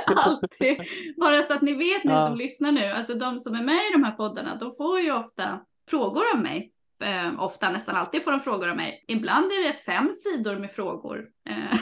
alltid. 0.15 0.77
Bara 1.17 1.41
så 1.41 1.53
att 1.53 1.61
ni 1.61 1.73
vet, 1.73 2.03
ni 2.03 2.11
ja. 2.11 2.27
som 2.27 2.37
lyssnar 2.37 2.71
nu, 2.71 2.85
alltså 2.85 3.13
de 3.13 3.39
som 3.39 3.55
är 3.55 3.63
med 3.63 3.75
i 3.75 3.93
de 3.93 4.03
här 4.03 4.11
poddarna, 4.11 4.55
de 4.55 4.75
får 4.75 4.99
ju 4.99 5.11
ofta 5.11 5.61
frågor 5.89 6.23
av 6.33 6.41
mig. 6.41 6.71
Eh, 7.03 7.43
ofta, 7.43 7.71
nästan 7.71 7.95
alltid 7.95 8.23
får 8.23 8.31
de 8.31 8.39
frågor 8.39 8.69
av 8.69 8.75
mig. 8.75 9.05
Ibland 9.07 9.45
är 9.45 9.67
det 9.67 9.73
fem 9.73 10.11
sidor 10.11 10.55
med 10.55 10.71
frågor. 10.71 11.25
Eh, 11.49 11.79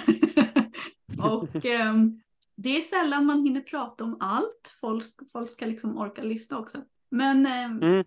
och 1.32 1.66
eh, 1.66 1.94
det 2.56 2.78
är 2.78 2.82
sällan 2.82 3.26
man 3.26 3.44
hinner 3.44 3.62
prata 3.62 4.04
om 4.04 4.18
allt. 4.20 4.76
Folk, 4.82 5.32
folk 5.32 5.50
ska 5.50 5.66
liksom 5.66 5.98
orka 5.98 6.22
lyssna 6.22 6.60
också. 6.60 6.78
Men 7.12 7.46
eh, 7.46 7.66
mm. 7.66 8.06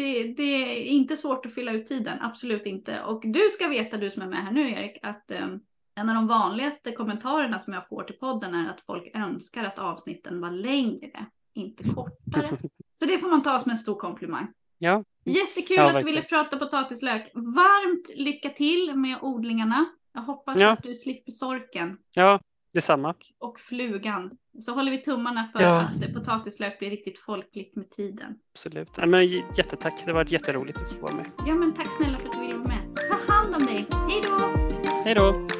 Det, 0.00 0.34
det, 0.36 0.42
är 0.42 0.84
inte 0.84 1.16
svårt 1.16 1.46
att 1.46 1.54
fylla 1.54 1.72
ut 1.72 1.86
tiden, 1.86 2.18
absolut 2.20 2.66
inte. 2.66 3.02
Och 3.02 3.22
du 3.24 3.40
ska 3.50 3.68
veta, 3.68 3.96
du 3.96 4.10
som 4.10 4.22
är 4.22 4.26
med 4.26 4.44
här 4.44 4.52
nu 4.52 4.70
Erik, 4.70 4.98
att 5.02 5.30
eh, 5.30 5.48
en 5.94 6.08
av 6.08 6.14
de 6.14 6.26
vanligaste 6.26 6.92
kommentarerna 6.92 7.58
som 7.58 7.72
jag 7.72 7.88
får 7.88 8.02
till 8.02 8.16
podden 8.16 8.54
är 8.54 8.70
att 8.70 8.80
folk 8.80 9.16
önskar 9.16 9.64
att 9.64 9.78
avsnitten 9.78 10.40
var 10.40 10.50
längre, 10.50 11.26
inte 11.54 11.84
kortare. 11.84 12.58
Så 12.94 13.06
det 13.06 13.18
får 13.18 13.28
man 13.28 13.42
ta 13.42 13.58
som 13.58 13.70
en 13.70 13.76
stor 13.76 13.94
komplimang. 13.94 14.46
Ja. 14.78 15.04
Jättekul 15.24 15.76
ja, 15.76 15.90
att 15.90 15.98
du 15.98 16.04
ville 16.04 16.22
prata 16.22 16.56
potatislök. 16.56 17.30
Varmt 17.34 18.16
lycka 18.16 18.48
till 18.48 18.92
med 18.96 19.18
odlingarna. 19.22 19.84
Jag 20.12 20.22
hoppas 20.22 20.58
ja. 20.58 20.70
att 20.70 20.82
du 20.82 20.94
slipper 20.94 21.32
sorken. 21.32 21.98
Ja, 22.14 22.40
detsamma. 22.72 23.14
Och 23.38 23.60
flugan. 23.60 24.30
Så 24.60 24.72
håller 24.72 24.90
vi 24.90 25.02
tummarna 25.02 25.46
för 25.46 25.60
ja. 25.60 25.80
att 25.80 26.14
potatislök 26.14 26.78
blir 26.78 26.90
riktigt 26.90 27.18
folkligt 27.18 27.76
med 27.76 27.90
tiden. 27.90 28.34
Absolut. 28.52 28.90
Ja, 28.96 29.06
men 29.06 29.28
jättetack. 29.28 30.02
Det 30.06 30.12
var 30.12 30.24
jätteroligt 30.24 30.78
att 30.80 30.90
få 30.90 31.00
vara 31.00 31.14
med. 31.14 31.26
Ja, 31.46 31.54
men 31.54 31.72
tack 31.72 31.88
snälla 31.96 32.18
för 32.18 32.26
att 32.26 32.32
du 32.32 32.40
ville 32.40 32.56
vara 32.56 32.68
med. 32.68 32.96
Ta 33.10 33.32
hand 33.32 33.54
om 33.54 33.66
dig. 33.66 33.86
Hej 34.08 34.22
då! 34.22 34.68
Hej 35.04 35.14
då! 35.14 35.59